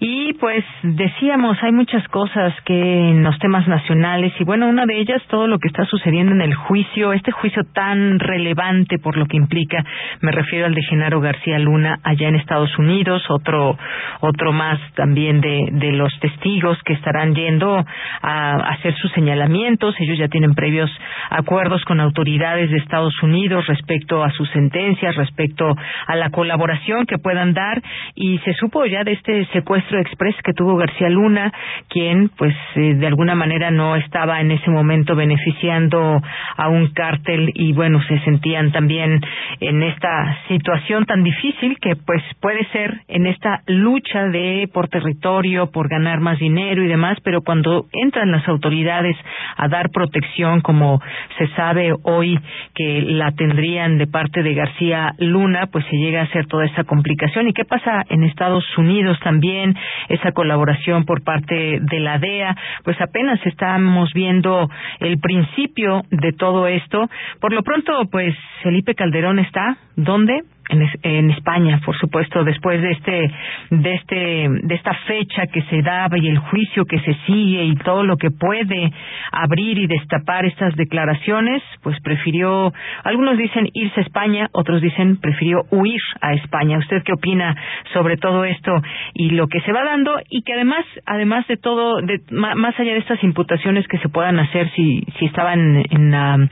Y 0.00 0.32
pues 0.34 0.64
decíamos, 0.82 1.56
hay 1.62 1.72
muchas 1.72 2.06
cosas 2.08 2.52
que 2.64 3.10
en 3.10 3.22
los 3.22 3.38
temas 3.38 3.66
nacionales 3.68 4.32
y 4.38 4.44
bueno, 4.44 4.68
una 4.68 4.86
de 4.86 4.98
ellas 4.98 5.22
todo 5.28 5.46
lo 5.46 5.58
que 5.58 5.68
está 5.68 5.84
sucediendo 5.84 6.32
en 6.32 6.40
el 6.40 6.54
juicio, 6.54 7.12
este 7.12 7.30
juicio 7.30 7.62
tan 7.72 8.18
relevante 8.18 8.98
por 8.98 9.16
lo 9.16 9.26
que 9.26 9.36
implica, 9.36 9.84
me 10.20 10.32
refiero 10.32 10.66
al 10.66 10.74
de 10.74 10.82
Genaro 10.82 11.20
García 11.20 11.58
Luna 11.58 12.00
allá 12.02 12.28
en 12.28 12.36
Estados 12.36 12.76
Unidos, 12.78 13.22
otro 13.28 13.78
otro 14.20 14.52
más 14.52 14.80
también 14.94 15.40
de, 15.40 15.68
de 15.72 15.92
los 15.92 16.12
testigos 16.20 16.78
que 16.84 16.94
estarán 16.94 17.34
yendo 17.34 17.84
a 18.22 18.54
hacer 18.72 18.94
sus 18.96 19.12
señalamientos, 19.12 19.94
ellos 20.00 20.18
ya 20.18 20.28
tienen 20.28 20.54
previos 20.54 20.90
acuerdos 21.30 21.84
con 21.84 22.00
autoridades 22.00 22.70
de 22.70 22.78
Estados 22.78 23.14
Unidos 23.22 23.66
respecto 23.66 24.24
a 24.24 24.30
sus 24.30 24.48
sentencias, 24.50 25.14
respecto 25.16 25.74
a 26.06 26.16
la 26.16 26.30
colaboración 26.30 27.06
que 27.06 27.18
puedan 27.18 27.54
dar 27.54 27.82
y 28.14 28.38
se 28.38 28.54
supo 28.54 28.84
ya 28.86 29.04
de 29.04 29.12
este 29.12 29.46
secuestro 29.52 29.83
express 29.92 30.34
que 30.42 30.52
tuvo 30.52 30.76
García 30.76 31.08
Luna, 31.08 31.52
quien 31.88 32.30
pues 32.36 32.54
eh, 32.76 32.94
de 32.94 33.06
alguna 33.06 33.34
manera 33.34 33.70
no 33.70 33.96
estaba 33.96 34.40
en 34.40 34.50
ese 34.50 34.70
momento 34.70 35.14
beneficiando 35.14 36.20
a 36.56 36.68
un 36.68 36.92
cártel 36.92 37.50
y 37.54 37.72
bueno, 37.72 38.02
se 38.02 38.18
sentían 38.20 38.72
también 38.72 39.20
en 39.60 39.82
esta 39.82 40.38
situación 40.48 41.04
tan 41.06 41.22
difícil 41.22 41.78
que 41.80 41.96
pues 41.96 42.22
puede 42.40 42.64
ser 42.66 43.00
en 43.08 43.26
esta 43.26 43.62
lucha 43.66 44.28
de 44.28 44.68
por 44.72 44.88
territorio, 44.88 45.70
por 45.70 45.88
ganar 45.88 46.20
más 46.20 46.38
dinero 46.38 46.82
y 46.82 46.88
demás, 46.88 47.18
pero 47.22 47.42
cuando 47.42 47.86
entran 47.92 48.30
las 48.30 48.46
autoridades 48.48 49.16
a 49.56 49.68
dar 49.68 49.90
protección 49.90 50.60
como 50.60 51.00
se 51.38 51.48
sabe 51.48 51.92
hoy 52.02 52.38
que 52.74 53.02
la 53.02 53.32
tendrían 53.32 53.98
de 53.98 54.06
parte 54.06 54.42
de 54.42 54.54
García 54.54 55.14
Luna, 55.18 55.68
pues 55.70 55.84
se 55.86 55.96
llega 55.96 56.20
a 56.20 56.24
hacer 56.24 56.46
toda 56.46 56.64
esa 56.66 56.84
complicación. 56.84 57.48
¿Y 57.48 57.52
qué 57.52 57.64
pasa 57.64 58.04
en 58.08 58.24
Estados 58.24 58.64
Unidos 58.76 59.18
también? 59.22 59.73
Esa 60.08 60.32
colaboración 60.32 61.04
por 61.04 61.22
parte 61.22 61.78
de 61.80 62.00
la 62.00 62.18
DEA, 62.18 62.56
pues 62.84 63.00
apenas 63.00 63.44
estamos 63.46 64.12
viendo 64.12 64.68
el 65.00 65.18
principio 65.18 66.02
de 66.10 66.32
todo 66.32 66.66
esto. 66.66 67.08
Por 67.40 67.52
lo 67.52 67.62
pronto, 67.62 67.92
pues 68.10 68.34
Felipe 68.62 68.94
Calderón 68.94 69.38
está, 69.38 69.76
¿dónde? 69.96 70.42
En, 70.68 70.88
en, 71.02 71.30
España, 71.30 71.80
por 71.84 71.96
supuesto, 71.98 72.44
después 72.44 72.80
de 72.80 72.90
este, 72.92 73.30
de 73.70 73.94
este, 73.94 74.48
de 74.62 74.74
esta 74.74 74.94
fecha 75.06 75.46
que 75.46 75.62
se 75.62 75.82
daba 75.82 76.18
y 76.18 76.28
el 76.28 76.38
juicio 76.38 76.84
que 76.84 76.98
se 77.00 77.14
sigue 77.26 77.64
y 77.64 77.76
todo 77.76 78.04
lo 78.04 78.16
que 78.16 78.30
puede 78.30 78.90
abrir 79.32 79.78
y 79.78 79.86
destapar 79.86 80.44
estas 80.46 80.74
declaraciones, 80.76 81.62
pues 81.82 82.00
prefirió, 82.00 82.72
algunos 83.04 83.36
dicen 83.36 83.68
irse 83.72 84.00
a 84.00 84.04
España, 84.04 84.48
otros 84.52 84.80
dicen 84.80 85.18
prefirió 85.20 85.62
huir 85.70 86.00
a 86.20 86.34
España. 86.34 86.78
¿Usted 86.78 87.02
qué 87.04 87.12
opina 87.12 87.54
sobre 87.92 88.16
todo 88.16 88.44
esto 88.44 88.72
y 89.14 89.30
lo 89.30 89.46
que 89.48 89.60
se 89.60 89.72
va 89.72 89.84
dando 89.84 90.18
y 90.28 90.42
que 90.42 90.54
además, 90.54 90.84
además 91.06 91.46
de 91.46 91.56
todo, 91.56 92.00
de, 92.00 92.20
más 92.30 92.78
allá 92.78 92.92
de 92.92 92.98
estas 92.98 93.22
imputaciones 93.22 93.86
que 93.88 93.98
se 93.98 94.08
puedan 94.08 94.38
hacer 94.38 94.70
si, 94.74 95.04
si 95.18 95.26
estaban 95.26 95.84
en 95.90 96.10
la, 96.10 96.48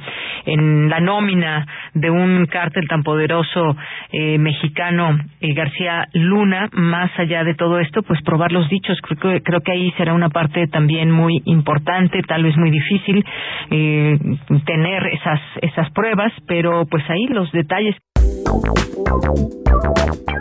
en 0.46 0.88
la 0.88 1.00
nómina 1.00 1.66
de 1.94 2.10
un 2.10 2.46
cártel 2.46 2.86
tan 2.88 3.02
poderoso 3.02 3.76
eh, 4.12 4.38
mexicano 4.38 5.18
eh, 5.40 5.54
García 5.54 6.08
Luna, 6.12 6.68
más 6.72 7.10
allá 7.18 7.44
de 7.44 7.54
todo 7.54 7.78
esto, 7.78 8.02
pues 8.02 8.20
probar 8.22 8.52
los 8.52 8.68
dichos. 8.68 8.98
Creo 9.02 9.18
que, 9.18 9.42
creo 9.42 9.60
que 9.60 9.72
ahí 9.72 9.90
será 9.96 10.14
una 10.14 10.28
parte 10.28 10.66
también 10.68 11.10
muy 11.10 11.42
importante, 11.46 12.22
tal 12.22 12.42
vez 12.42 12.56
muy 12.56 12.70
difícil 12.70 13.24
eh, 13.70 14.18
tener 14.66 15.06
esas, 15.06 15.40
esas 15.62 15.90
pruebas, 15.92 16.32
pero 16.46 16.84
pues 16.86 17.02
ahí 17.08 17.26
los 17.26 17.50
detalles. 17.52 17.96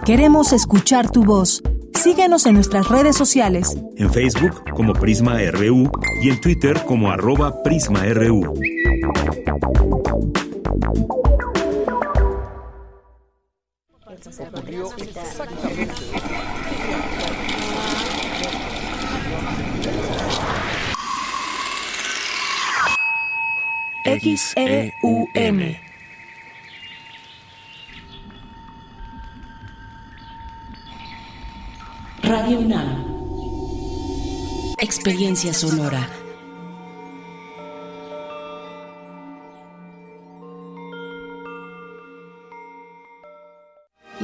Queremos 0.05 0.53
escuchar 0.53 1.09
tu 1.09 1.23
voz. 1.23 1.61
Síguenos 1.93 2.47
en 2.47 2.55
nuestras 2.55 2.89
redes 2.89 3.15
sociales. 3.15 3.77
En 3.97 4.11
Facebook 4.11 4.63
como 4.73 4.93
Prisma 4.93 5.35
RU 5.51 5.91
y 6.23 6.29
en 6.29 6.41
Twitter 6.41 6.77
como 6.87 7.11
arroba 7.11 7.53
PrismaRU. 7.63 8.53
Ocurrió 14.27 14.91
exactamente. 14.97 15.93
X-E-U-M. 24.03 25.81
Radio 32.23 32.59
UNAM. 32.59 33.11
Experiencia 34.79 35.53
sonora. 35.53 36.20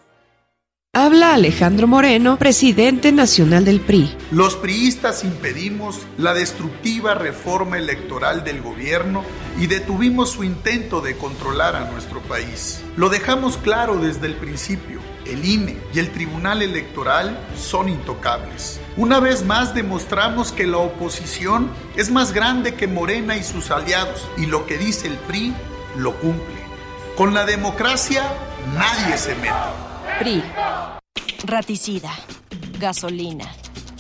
Habla 0.94 1.32
Alejandro 1.32 1.86
Moreno, 1.86 2.36
presidente 2.36 3.12
nacional 3.12 3.64
del 3.64 3.80
PRI. 3.80 4.14
Los 4.30 4.56
priistas 4.56 5.24
impedimos 5.24 6.02
la 6.18 6.34
destructiva 6.34 7.14
reforma 7.14 7.78
electoral 7.78 8.44
del 8.44 8.60
gobierno 8.60 9.24
y 9.58 9.68
detuvimos 9.68 10.28
su 10.28 10.44
intento 10.44 11.00
de 11.00 11.16
controlar 11.16 11.76
a 11.76 11.90
nuestro 11.90 12.20
país. 12.20 12.84
Lo 12.94 13.08
dejamos 13.08 13.56
claro 13.56 13.96
desde 13.96 14.26
el 14.26 14.34
principio. 14.34 15.00
El 15.24 15.46
INE 15.46 15.78
y 15.94 15.98
el 15.98 16.10
Tribunal 16.10 16.60
Electoral 16.60 17.38
son 17.56 17.88
intocables. 17.88 18.78
Una 18.96 19.20
vez 19.20 19.42
más 19.42 19.74
demostramos 19.74 20.52
que 20.52 20.66
la 20.66 20.76
oposición 20.76 21.70
es 21.96 22.10
más 22.10 22.32
grande 22.32 22.74
que 22.74 22.86
Morena 22.86 23.38
y 23.38 23.42
sus 23.42 23.70
aliados 23.70 24.28
y 24.36 24.44
lo 24.44 24.66
que 24.66 24.76
dice 24.76 25.06
el 25.06 25.16
PRI 25.16 25.54
lo 25.96 26.14
cumple. 26.16 26.62
Con 27.16 27.32
la 27.32 27.46
democracia 27.46 28.22
nadie 28.74 29.16
se 29.16 29.34
mete. 29.36 29.54
PRI. 30.18 30.42
Raticida. 31.44 32.12
Gasolina. 32.78 33.46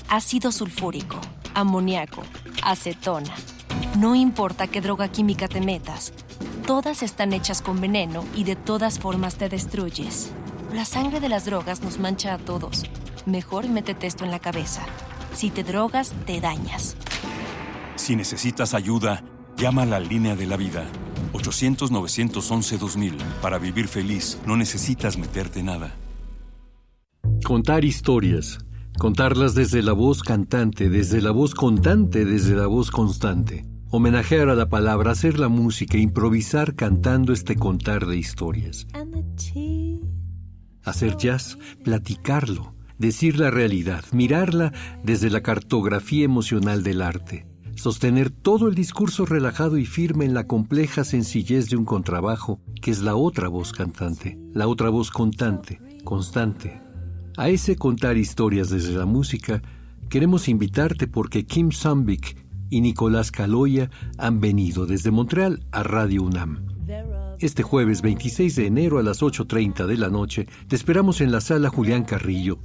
Ácido 0.08 0.52
sulfúrico. 0.52 1.18
Amoníaco. 1.54 2.22
Acetona. 2.62 3.34
No 3.98 4.14
importa 4.14 4.66
qué 4.66 4.82
droga 4.82 5.08
química 5.08 5.48
te 5.48 5.62
metas. 5.62 6.12
Todas 6.66 7.02
están 7.02 7.32
hechas 7.32 7.62
con 7.62 7.80
veneno 7.80 8.26
y 8.34 8.44
de 8.44 8.56
todas 8.56 8.98
formas 8.98 9.36
te 9.36 9.48
destruyes. 9.48 10.32
La 10.74 10.84
sangre 10.84 11.18
de 11.18 11.30
las 11.30 11.46
drogas 11.46 11.80
nos 11.80 11.98
mancha 11.98 12.34
a 12.34 12.38
todos. 12.38 12.84
Mejor 13.26 13.68
métete 13.68 14.08
esto 14.08 14.24
en 14.24 14.32
la 14.32 14.40
cabeza. 14.40 14.82
Si 15.32 15.50
te 15.50 15.62
drogas, 15.62 16.12
te 16.26 16.40
dañas. 16.40 16.96
Si 17.94 18.16
necesitas 18.16 18.74
ayuda, 18.74 19.22
llama 19.56 19.82
a 19.82 19.86
la 19.86 20.00
línea 20.00 20.34
de 20.34 20.46
la 20.46 20.56
vida. 20.56 20.86
800-911-2000. 21.32 23.16
Para 23.40 23.58
vivir 23.58 23.86
feliz, 23.86 24.40
no 24.44 24.56
necesitas 24.56 25.18
meterte 25.18 25.62
nada. 25.62 25.94
Contar 27.44 27.84
historias. 27.84 28.58
Contarlas 28.98 29.54
desde 29.54 29.82
la 29.82 29.92
voz 29.92 30.22
cantante, 30.22 30.90
desde 30.90 31.22
la 31.22 31.30
voz 31.30 31.54
contante, 31.54 32.24
desde 32.24 32.56
la 32.56 32.66
voz 32.66 32.90
constante. 32.90 33.64
Homenajear 33.90 34.48
a 34.48 34.54
la 34.54 34.68
palabra, 34.68 35.12
hacer 35.12 35.38
la 35.38 35.48
música, 35.48 35.96
improvisar 35.96 36.74
cantando 36.74 37.32
este 37.32 37.56
contar 37.56 38.06
de 38.06 38.16
historias. 38.16 38.86
Hacer 40.84 41.16
jazz, 41.16 41.58
platicarlo, 41.84 42.74
decir 43.02 43.38
la 43.38 43.50
realidad, 43.50 44.04
mirarla 44.12 44.72
desde 45.04 45.28
la 45.28 45.42
cartografía 45.42 46.24
emocional 46.24 46.82
del 46.82 47.02
arte. 47.02 47.46
Sostener 47.74 48.30
todo 48.30 48.68
el 48.68 48.74
discurso 48.74 49.26
relajado 49.26 49.76
y 49.76 49.84
firme 49.84 50.24
en 50.24 50.32
la 50.32 50.46
compleja 50.46 51.04
sencillez 51.04 51.68
de 51.68 51.76
un 51.76 51.84
contrabajo, 51.84 52.60
que 52.80 52.90
es 52.90 53.02
la 53.02 53.14
otra 53.14 53.48
voz 53.48 53.72
cantante, 53.72 54.38
la 54.54 54.68
otra 54.68 54.88
voz 54.88 55.10
contante, 55.10 55.80
constante, 56.04 56.80
a 57.36 57.48
ese 57.48 57.76
contar 57.76 58.18
historias 58.18 58.68
desde 58.68 58.92
la 58.92 59.06
música, 59.06 59.62
queremos 60.10 60.48
invitarte 60.48 61.08
porque 61.08 61.46
Kim 61.46 61.72
Sambik 61.72 62.36
y 62.68 62.82
Nicolás 62.82 63.30
Caloya 63.30 63.90
han 64.18 64.40
venido 64.40 64.86
desde 64.86 65.10
Montreal 65.10 65.64
a 65.72 65.82
Radio 65.82 66.24
UNAM. 66.24 66.66
Este 67.38 67.62
jueves 67.62 68.02
26 68.02 68.54
de 68.54 68.66
enero 68.66 68.98
a 68.98 69.02
las 69.02 69.22
8.30 69.22 69.86
de 69.86 69.96
la 69.96 70.10
noche 70.10 70.46
te 70.68 70.76
esperamos 70.76 71.22
en 71.22 71.32
la 71.32 71.40
sala 71.40 71.70
Julián 71.70 72.04
Carrillo, 72.04 72.58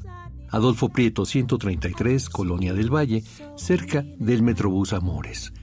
Adolfo 0.50 0.90
Prieto 0.90 1.26
133, 1.26 2.30
Colonia 2.30 2.74
del 2.74 2.94
Valle, 2.94 3.24
cerca 3.56 4.06
del 4.18 4.44
Metrobús 4.44 4.94
Amores. 4.94 5.54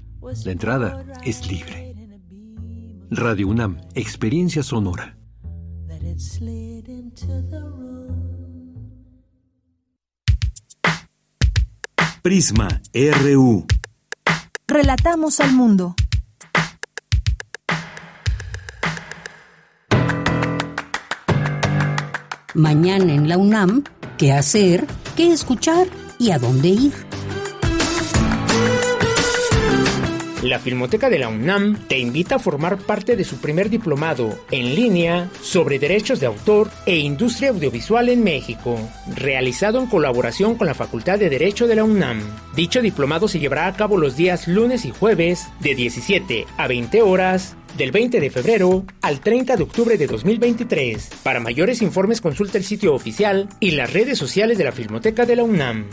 La 0.45 0.53
entrada 0.53 1.05
es 1.24 1.51
libre. 1.51 1.95
Radio 3.11 3.49
UNAM, 3.49 3.80
Experiencia 3.95 4.62
Sonora. 4.62 5.16
Prisma 12.22 12.80
RU. 12.95 13.66
Relatamos 14.66 15.41
al 15.41 15.53
mundo. 15.53 15.95
Mañana 22.55 23.12
en 23.12 23.28
la 23.28 23.36
UNAM, 23.36 23.82
¿qué 24.16 24.30
hacer? 24.32 24.86
¿Qué 25.16 25.32
escuchar? 25.32 25.88
¿Y 26.20 26.30
a 26.30 26.38
dónde 26.38 26.68
ir? 26.68 26.92
La 30.40 30.61
Filmoteca 30.61 31.11
de 31.11 31.18
la 31.18 31.28
UNAM 31.28 31.76
te 31.88 31.98
invita 31.98 32.36
a 32.36 32.38
formar 32.38 32.78
parte 32.78 33.16
de 33.16 33.24
su 33.24 33.38
primer 33.38 33.70
diplomado 33.70 34.38
en 34.52 34.76
línea 34.76 35.28
sobre 35.42 35.80
derechos 35.80 36.20
de 36.20 36.26
autor 36.26 36.70
e 36.86 36.96
industria 36.98 37.50
audiovisual 37.50 38.09
en 38.09 38.22
México, 38.22 38.78
realizado 39.16 39.80
en 39.80 39.86
colaboración 39.86 40.55
con 40.55 40.68
la 40.68 40.74
Facultad 40.74 41.18
de 41.18 41.30
Derecho 41.30 41.66
de 41.66 41.74
la 41.74 41.82
UNAM. 41.82 42.20
Dicho 42.55 42.82
diplomado 42.82 43.26
se 43.26 43.40
llevará 43.40 43.66
a 43.66 43.74
cabo 43.74 43.96
los 43.96 44.16
días 44.16 44.46
lunes 44.46 44.84
y 44.84 44.92
jueves 44.92 45.48
de 45.59 45.74
17 45.74 46.46
a 46.57 46.68
20 46.68 47.02
horas 47.02 47.57
del 47.76 47.92
20 47.92 48.20
de 48.20 48.30
febrero 48.30 48.84
al 49.02 49.20
30 49.20 49.56
de 49.56 49.62
octubre 49.62 49.96
de 49.96 50.06
2023. 50.06 51.10
Para 51.22 51.40
mayores 51.40 51.82
informes 51.82 52.20
consulta 52.20 52.58
el 52.58 52.64
sitio 52.64 52.94
oficial 52.94 53.48
y 53.60 53.72
las 53.72 53.92
redes 53.92 54.18
sociales 54.18 54.58
de 54.58 54.64
la 54.64 54.72
Filmoteca 54.72 55.26
de 55.26 55.36
la 55.36 55.44
UNAM. 55.44 55.86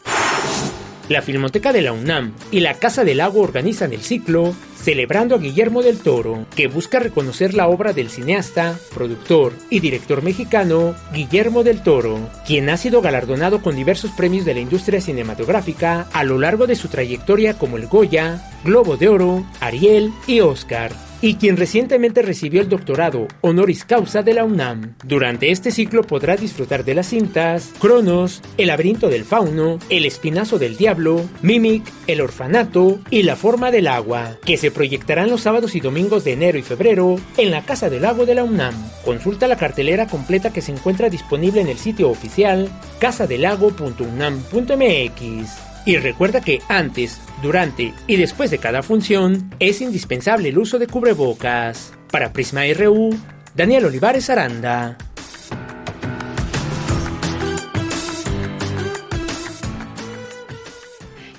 la 1.09 1.23
Filmoteca 1.23 1.73
de 1.73 1.83
la 1.83 1.93
UNAM 1.93 2.33
y 2.51 2.61
la 2.61 2.75
Casa 2.75 3.05
del 3.05 3.19
Lago 3.19 3.41
organizan 3.41 3.93
el 3.93 4.03
ciclo 4.03 4.55
Celebrando 4.77 5.35
a 5.35 5.39
Guillermo 5.39 5.83
del 5.83 5.99
Toro, 5.99 6.47
que 6.55 6.69
busca 6.69 7.01
reconocer 7.01 7.55
la 7.55 7.67
obra 7.67 7.93
del 7.93 8.09
cineasta, 8.09 8.79
productor 8.95 9.53
y 9.69 9.81
director 9.81 10.23
mexicano 10.23 10.95
Guillermo 11.13 11.65
del 11.65 11.83
Toro, 11.83 12.31
quien 12.47 12.71
ha 12.71 12.77
sido 12.77 13.03
galardonado 13.03 13.63
con 13.63 13.75
diversos 13.75 14.13
premios 14.13 14.45
de 14.45 14.55
la 14.55 14.61
industria 14.61 15.01
cinematográfica 15.01 16.07
a 16.13 16.23
lo 16.23 16.39
largo 16.39 16.67
de 16.67 16.77
su 16.77 16.89
trayectoria 16.89 17.59
como 17.59 17.77
el 17.77 17.89
Goya, 17.89 18.49
Globo 18.65 18.97
de 18.97 19.09
Oro, 19.09 19.45
Ariel 19.61 20.13
y 20.27 20.41
Oscar 20.41 20.93
y 21.21 21.35
quien 21.35 21.57
recientemente 21.57 22.23
recibió 22.23 22.61
el 22.61 22.69
doctorado 22.69 23.29
honoris 23.41 23.85
causa 23.85 24.23
de 24.23 24.35
la 24.35 24.45
UNAM. 24.45 24.95
Durante 25.05 25.51
este 25.51 25.71
ciclo 25.71 26.03
podrá 26.03 26.37
disfrutar 26.37 26.85
de 26.85 26.95
las 26.95 27.09
cintas 27.09 27.73
Cronos, 27.81 28.43
El 28.59 28.69
laberinto 28.69 29.09
del 29.09 29.25
fauno, 29.25 29.79
El 29.89 30.05
espinazo 30.05 30.59
del 30.59 30.77
diablo, 30.77 31.23
Mimic, 31.43 31.85
El 32.07 32.21
orfanato 32.21 33.01
y 33.11 33.23
La 33.23 33.37
forma 33.37 33.71
del 33.71 33.87
agua, 33.87 34.37
que 34.45 34.57
se 34.57 34.66
proyectarán 34.71 35.31
los 35.31 35.43
sábados 35.43 35.75
y 35.75 35.81
domingos 35.81 36.25
de 36.25 36.33
enero 36.33 36.59
y 36.59 36.63
febrero 36.63 37.17
en 37.37 37.51
la 37.51 37.63
Casa 37.63 37.91
del 37.91 38.03
Lago 38.03 38.27
de 38.27 38.35
la 38.35 38.45
UNAM. 38.45 38.75
Consulta 39.05 39.47
la 39.47 39.57
cartelera 39.57 40.07
completa 40.07 40.53
que 40.53 40.63
se 40.63 40.73
encuentra 40.73 41.11
disponible 41.11 41.61
en 41.61 41.69
el 41.69 41.79
sitio 41.79 42.09
oficial 42.09 42.69
casadelago.unam.mx. 43.01 45.87
Y 45.87 45.97
recuerda 45.99 46.41
que 46.41 46.61
antes, 46.69 47.21
durante 47.43 47.95
y 48.07 48.17
después 48.17 48.51
de 48.51 48.59
cada 48.59 48.83
función 48.83 49.55
es 49.61 49.81
indispensable 49.81 50.49
el 50.49 50.59
uso 50.59 50.79
de 50.79 50.89
cubrebocas. 50.89 51.93
Para 52.11 52.33
Prisma 52.33 52.63
RU, 52.77 53.17
Daniel 53.55 53.87
Olivares 53.87 54.29
Aranda. 54.29 54.99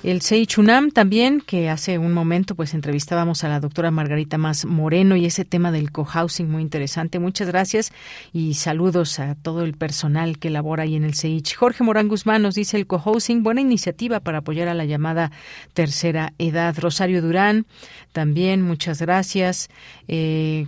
El 0.08 0.22
Seichunam 0.22 0.90
también, 0.90 1.42
que 1.42 1.68
hace 1.68 1.98
un 1.98 2.14
momento 2.14 2.54
pues 2.54 2.72
entrevistábamos 2.72 3.44
a 3.44 3.48
la 3.48 3.60
doctora 3.60 3.90
Margarita 3.90 4.38
Más 4.38 4.64
Moreno 4.64 5.16
y 5.16 5.26
ese 5.26 5.44
tema 5.44 5.70
del 5.70 5.92
cohousing 5.92 6.50
muy 6.50 6.62
interesante. 6.62 7.18
Muchas 7.18 7.48
gracias 7.48 7.92
y 8.32 8.54
saludos 8.54 9.18
a 9.18 9.34
todo 9.34 9.64
el 9.64 9.74
personal 9.74 10.38
que 10.38 10.48
labora 10.48 10.84
ahí 10.84 10.96
en 10.96 11.04
el 11.04 11.12
Seich. 11.12 11.54
Jorge 11.54 11.84
Morán 11.84 12.08
Guzmán 12.08 12.40
nos 12.40 12.54
dice 12.54 12.78
el 12.78 12.86
cohousing, 12.86 13.42
buena 13.42 13.60
iniciativa 13.60 14.20
para 14.20 14.38
apoyar 14.38 14.68
a 14.68 14.72
la 14.74 14.86
llamada 14.86 15.30
tercera 15.74 16.32
edad. 16.38 16.74
Rosario 16.78 17.20
Durán, 17.20 17.66
también 18.12 18.62
muchas 18.62 19.02
gracias. 19.02 19.68
Eh, 20.08 20.64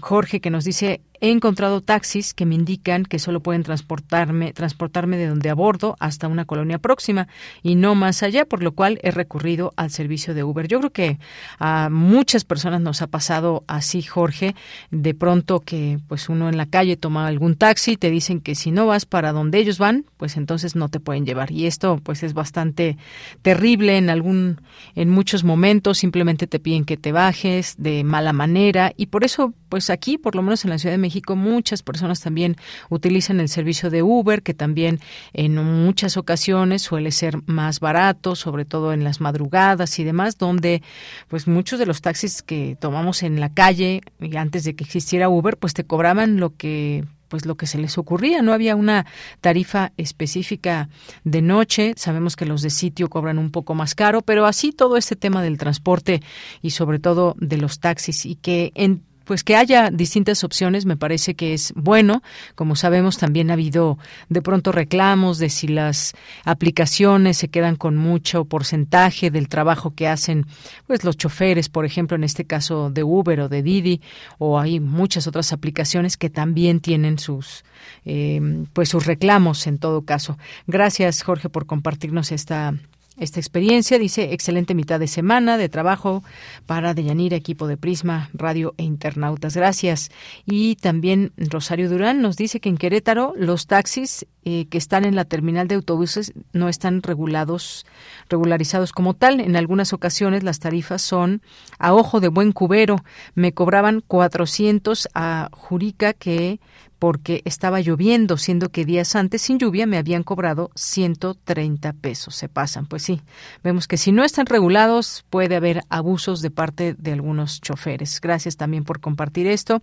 Jorge 0.00 0.40
que 0.40 0.50
nos 0.50 0.64
dice 0.64 1.00
he 1.24 1.30
encontrado 1.30 1.80
taxis 1.80 2.34
que 2.34 2.44
me 2.44 2.54
indican 2.54 3.04
que 3.06 3.18
solo 3.18 3.40
pueden 3.40 3.62
transportarme, 3.62 4.52
transportarme 4.52 5.16
de 5.16 5.26
donde 5.26 5.48
abordo 5.48 5.96
hasta 5.98 6.28
una 6.28 6.44
colonia 6.44 6.76
próxima 6.78 7.28
y 7.62 7.76
no 7.76 7.94
más 7.94 8.22
allá, 8.22 8.44
por 8.44 8.62
lo 8.62 8.72
cual 8.72 8.98
he 9.02 9.10
recurrido 9.10 9.72
al 9.76 9.90
servicio 9.90 10.34
de 10.34 10.44
Uber. 10.44 10.68
Yo 10.68 10.80
creo 10.80 10.90
que 10.90 11.18
a 11.58 11.88
muchas 11.90 12.44
personas 12.44 12.82
nos 12.82 13.00
ha 13.00 13.06
pasado 13.06 13.64
así, 13.68 14.02
Jorge, 14.02 14.54
de 14.90 15.14
pronto 15.14 15.60
que 15.60 15.98
pues 16.08 16.28
uno 16.28 16.50
en 16.50 16.58
la 16.58 16.66
calle 16.66 16.98
toma 16.98 17.26
algún 17.26 17.56
taxi, 17.56 17.96
te 17.96 18.10
dicen 18.10 18.42
que 18.42 18.54
si 18.54 18.70
no 18.70 18.84
vas 18.84 19.06
para 19.06 19.32
donde 19.32 19.56
ellos 19.58 19.78
van, 19.78 20.04
pues 20.18 20.36
entonces 20.36 20.76
no 20.76 20.90
te 20.90 21.00
pueden 21.00 21.24
llevar. 21.24 21.50
Y 21.50 21.64
esto 21.64 22.00
pues 22.02 22.22
es 22.22 22.34
bastante 22.34 22.98
terrible 23.40 23.96
en 23.96 24.10
algún 24.10 24.60
en 24.94 25.08
muchos 25.08 25.42
momentos, 25.42 25.96
simplemente 25.96 26.46
te 26.46 26.58
piden 26.58 26.84
que 26.84 26.98
te 26.98 27.12
bajes 27.12 27.76
de 27.78 28.04
mala 28.04 28.34
manera 28.34 28.92
y 28.94 29.06
por 29.06 29.24
eso 29.24 29.54
pues 29.74 29.90
aquí, 29.90 30.18
por 30.18 30.36
lo 30.36 30.42
menos 30.42 30.64
en 30.64 30.70
la 30.70 30.78
Ciudad 30.78 30.94
de 30.94 30.98
México, 30.98 31.34
muchas 31.34 31.82
personas 31.82 32.20
también 32.20 32.54
utilizan 32.90 33.40
el 33.40 33.48
servicio 33.48 33.90
de 33.90 34.04
Uber, 34.04 34.40
que 34.40 34.54
también 34.54 35.00
en 35.32 35.56
muchas 35.56 36.16
ocasiones 36.16 36.80
suele 36.80 37.10
ser 37.10 37.38
más 37.46 37.80
barato, 37.80 38.36
sobre 38.36 38.64
todo 38.64 38.92
en 38.92 39.02
las 39.02 39.20
madrugadas 39.20 39.98
y 39.98 40.04
demás, 40.04 40.38
donde 40.38 40.80
pues 41.26 41.48
muchos 41.48 41.80
de 41.80 41.86
los 41.86 42.02
taxis 42.02 42.44
que 42.44 42.76
tomamos 42.78 43.24
en 43.24 43.40
la 43.40 43.52
calle 43.52 44.02
y 44.20 44.36
antes 44.36 44.62
de 44.62 44.76
que 44.76 44.84
existiera 44.84 45.28
Uber, 45.28 45.56
pues 45.56 45.74
te 45.74 45.82
cobraban 45.82 46.38
lo 46.38 46.54
que 46.54 47.04
pues 47.26 47.46
lo 47.46 47.56
que 47.56 47.66
se 47.66 47.78
les 47.78 47.98
ocurría. 47.98 48.42
No 48.42 48.52
había 48.52 48.76
una 48.76 49.06
tarifa 49.40 49.90
específica 49.96 50.88
de 51.24 51.42
noche. 51.42 51.94
Sabemos 51.96 52.36
que 52.36 52.46
los 52.46 52.62
de 52.62 52.70
sitio 52.70 53.10
cobran 53.10 53.38
un 53.38 53.50
poco 53.50 53.74
más 53.74 53.96
caro, 53.96 54.22
pero 54.22 54.46
así 54.46 54.70
todo 54.70 54.96
este 54.96 55.16
tema 55.16 55.42
del 55.42 55.58
transporte 55.58 56.22
y 56.62 56.70
sobre 56.70 57.00
todo 57.00 57.34
de 57.40 57.56
los 57.56 57.80
taxis 57.80 58.24
y 58.24 58.36
que 58.36 58.70
en 58.76 59.02
pues 59.24 59.44
que 59.44 59.56
haya 59.56 59.90
distintas 59.90 60.44
opciones 60.44 60.86
me 60.86 60.96
parece 60.96 61.34
que 61.34 61.54
es 61.54 61.72
bueno. 61.76 62.22
Como 62.54 62.76
sabemos, 62.76 63.18
también 63.18 63.50
ha 63.50 63.54
habido 63.54 63.98
de 64.28 64.42
pronto 64.42 64.72
reclamos 64.72 65.38
de 65.38 65.50
si 65.50 65.68
las 65.68 66.14
aplicaciones 66.44 67.36
se 67.36 67.48
quedan 67.48 67.76
con 67.76 67.96
mucho 67.96 68.44
porcentaje 68.44 69.30
del 69.30 69.48
trabajo 69.48 69.92
que 69.94 70.08
hacen 70.08 70.46
pues 70.86 71.04
los 71.04 71.16
choferes, 71.16 71.68
por 71.68 71.84
ejemplo, 71.84 72.16
en 72.16 72.24
este 72.24 72.44
caso 72.44 72.90
de 72.90 73.02
Uber 73.02 73.40
o 73.40 73.48
de 73.48 73.62
Didi, 73.62 74.00
o 74.38 74.58
hay 74.58 74.80
muchas 74.80 75.26
otras 75.26 75.52
aplicaciones 75.52 76.16
que 76.16 76.30
también 76.30 76.80
tienen 76.80 77.18
sus 77.18 77.64
eh, 78.04 78.40
pues 78.72 78.88
sus 78.88 79.06
reclamos 79.06 79.66
en 79.66 79.78
todo 79.78 80.02
caso. 80.02 80.38
Gracias, 80.66 81.22
Jorge, 81.22 81.48
por 81.48 81.66
compartirnos 81.66 82.32
esta 82.32 82.74
esta 83.18 83.40
experiencia. 83.40 83.98
Dice, 83.98 84.32
excelente 84.32 84.74
mitad 84.74 85.00
de 85.00 85.08
semana 85.08 85.56
de 85.58 85.68
trabajo 85.68 86.22
para 86.66 86.94
Deyanira, 86.94 87.36
equipo 87.36 87.66
de 87.66 87.76
Prisma, 87.76 88.30
Radio 88.32 88.74
e 88.76 88.84
Internautas. 88.84 89.56
Gracias. 89.56 90.10
Y 90.46 90.76
también 90.76 91.32
Rosario 91.36 91.88
Durán 91.88 92.22
nos 92.22 92.36
dice 92.36 92.60
que 92.60 92.68
en 92.68 92.76
Querétaro 92.76 93.34
los 93.36 93.66
taxis 93.66 94.26
eh, 94.46 94.66
que 94.66 94.76
están 94.76 95.04
en 95.04 95.16
la 95.16 95.24
terminal 95.24 95.68
de 95.68 95.74
autobuses 95.76 96.34
no 96.52 96.68
están 96.68 97.02
regulados, 97.02 97.86
regularizados 98.28 98.92
como 98.92 99.14
tal. 99.14 99.40
En 99.40 99.56
algunas 99.56 99.94
ocasiones 99.94 100.42
las 100.42 100.58
tarifas 100.58 101.00
son 101.00 101.40
a 101.78 101.94
ojo 101.94 102.20
de 102.20 102.28
buen 102.28 102.52
cubero. 102.52 103.02
Me 103.34 103.52
cobraban 103.52 104.02
400 104.06 105.08
a 105.14 105.48
Jurica 105.52 106.12
que 106.12 106.60
porque 106.98 107.42
estaba 107.44 107.80
lloviendo, 107.80 108.36
siendo 108.36 108.68
que 108.70 108.84
días 108.84 109.16
antes 109.16 109.42
sin 109.42 109.58
lluvia 109.58 109.86
me 109.86 109.98
habían 109.98 110.22
cobrado 110.22 110.70
130 110.74 111.92
pesos. 111.94 112.34
Se 112.34 112.48
pasan, 112.48 112.86
pues 112.86 113.02
sí. 113.02 113.22
Vemos 113.62 113.88
que 113.88 113.96
si 113.96 114.12
no 114.12 114.24
están 114.24 114.46
regulados 114.46 115.24
puede 115.30 115.56
haber 115.56 115.82
abusos 115.88 116.42
de 116.42 116.50
parte 116.50 116.94
de 116.98 117.12
algunos 117.12 117.60
choferes. 117.60 118.20
Gracias 118.20 118.56
también 118.56 118.84
por 118.84 119.00
compartir 119.00 119.46
esto. 119.46 119.82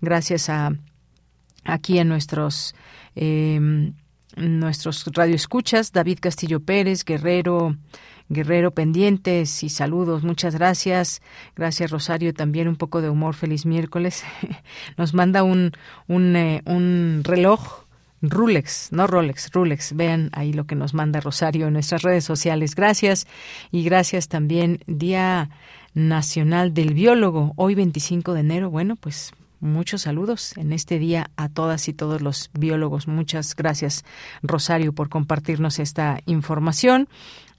Gracias 0.00 0.48
a 0.48 0.72
aquí 1.64 1.98
a 1.98 2.04
nuestros 2.04 2.74
eh, 3.16 3.92
nuestros 4.36 5.04
radioescuchas, 5.12 5.92
David 5.92 6.18
Castillo 6.20 6.60
Pérez, 6.60 7.04
Guerrero, 7.04 7.76
Guerrero 8.28 8.70
pendientes 8.70 9.62
y 9.64 9.68
saludos. 9.68 10.22
Muchas 10.22 10.54
gracias. 10.54 11.20
Gracias 11.56 11.90
Rosario. 11.90 12.32
También 12.32 12.68
un 12.68 12.76
poco 12.76 13.02
de 13.02 13.10
humor. 13.10 13.34
Feliz 13.34 13.66
miércoles. 13.66 14.24
Nos 14.96 15.14
manda 15.14 15.42
un, 15.42 15.72
un, 16.06 16.36
eh, 16.36 16.62
un 16.64 17.22
reloj. 17.24 17.86
Rulex, 18.22 18.92
no 18.92 19.06
Rolex, 19.06 19.50
Rulex. 19.50 19.94
Vean 19.96 20.28
ahí 20.34 20.52
lo 20.52 20.66
que 20.66 20.74
nos 20.74 20.92
manda 20.92 21.20
Rosario 21.20 21.68
en 21.68 21.72
nuestras 21.72 22.02
redes 22.02 22.22
sociales. 22.22 22.74
Gracias. 22.74 23.26
Y 23.70 23.82
gracias 23.82 24.28
también 24.28 24.80
Día 24.86 25.48
Nacional 25.94 26.74
del 26.74 26.92
Biólogo, 26.92 27.54
hoy 27.56 27.74
25 27.74 28.34
de 28.34 28.40
enero. 28.40 28.68
Bueno, 28.68 28.96
pues 28.96 29.32
muchos 29.60 30.02
saludos 30.02 30.56
en 30.56 30.72
este 30.72 30.98
día 30.98 31.30
a 31.36 31.48
todas 31.48 31.88
y 31.88 31.92
todos 31.92 32.20
los 32.22 32.50
biólogos. 32.52 33.06
Muchas 33.06 33.54
gracias, 33.54 34.04
Rosario, 34.42 34.92
por 34.92 35.08
compartirnos 35.08 35.78
esta 35.78 36.20
información. 36.26 37.08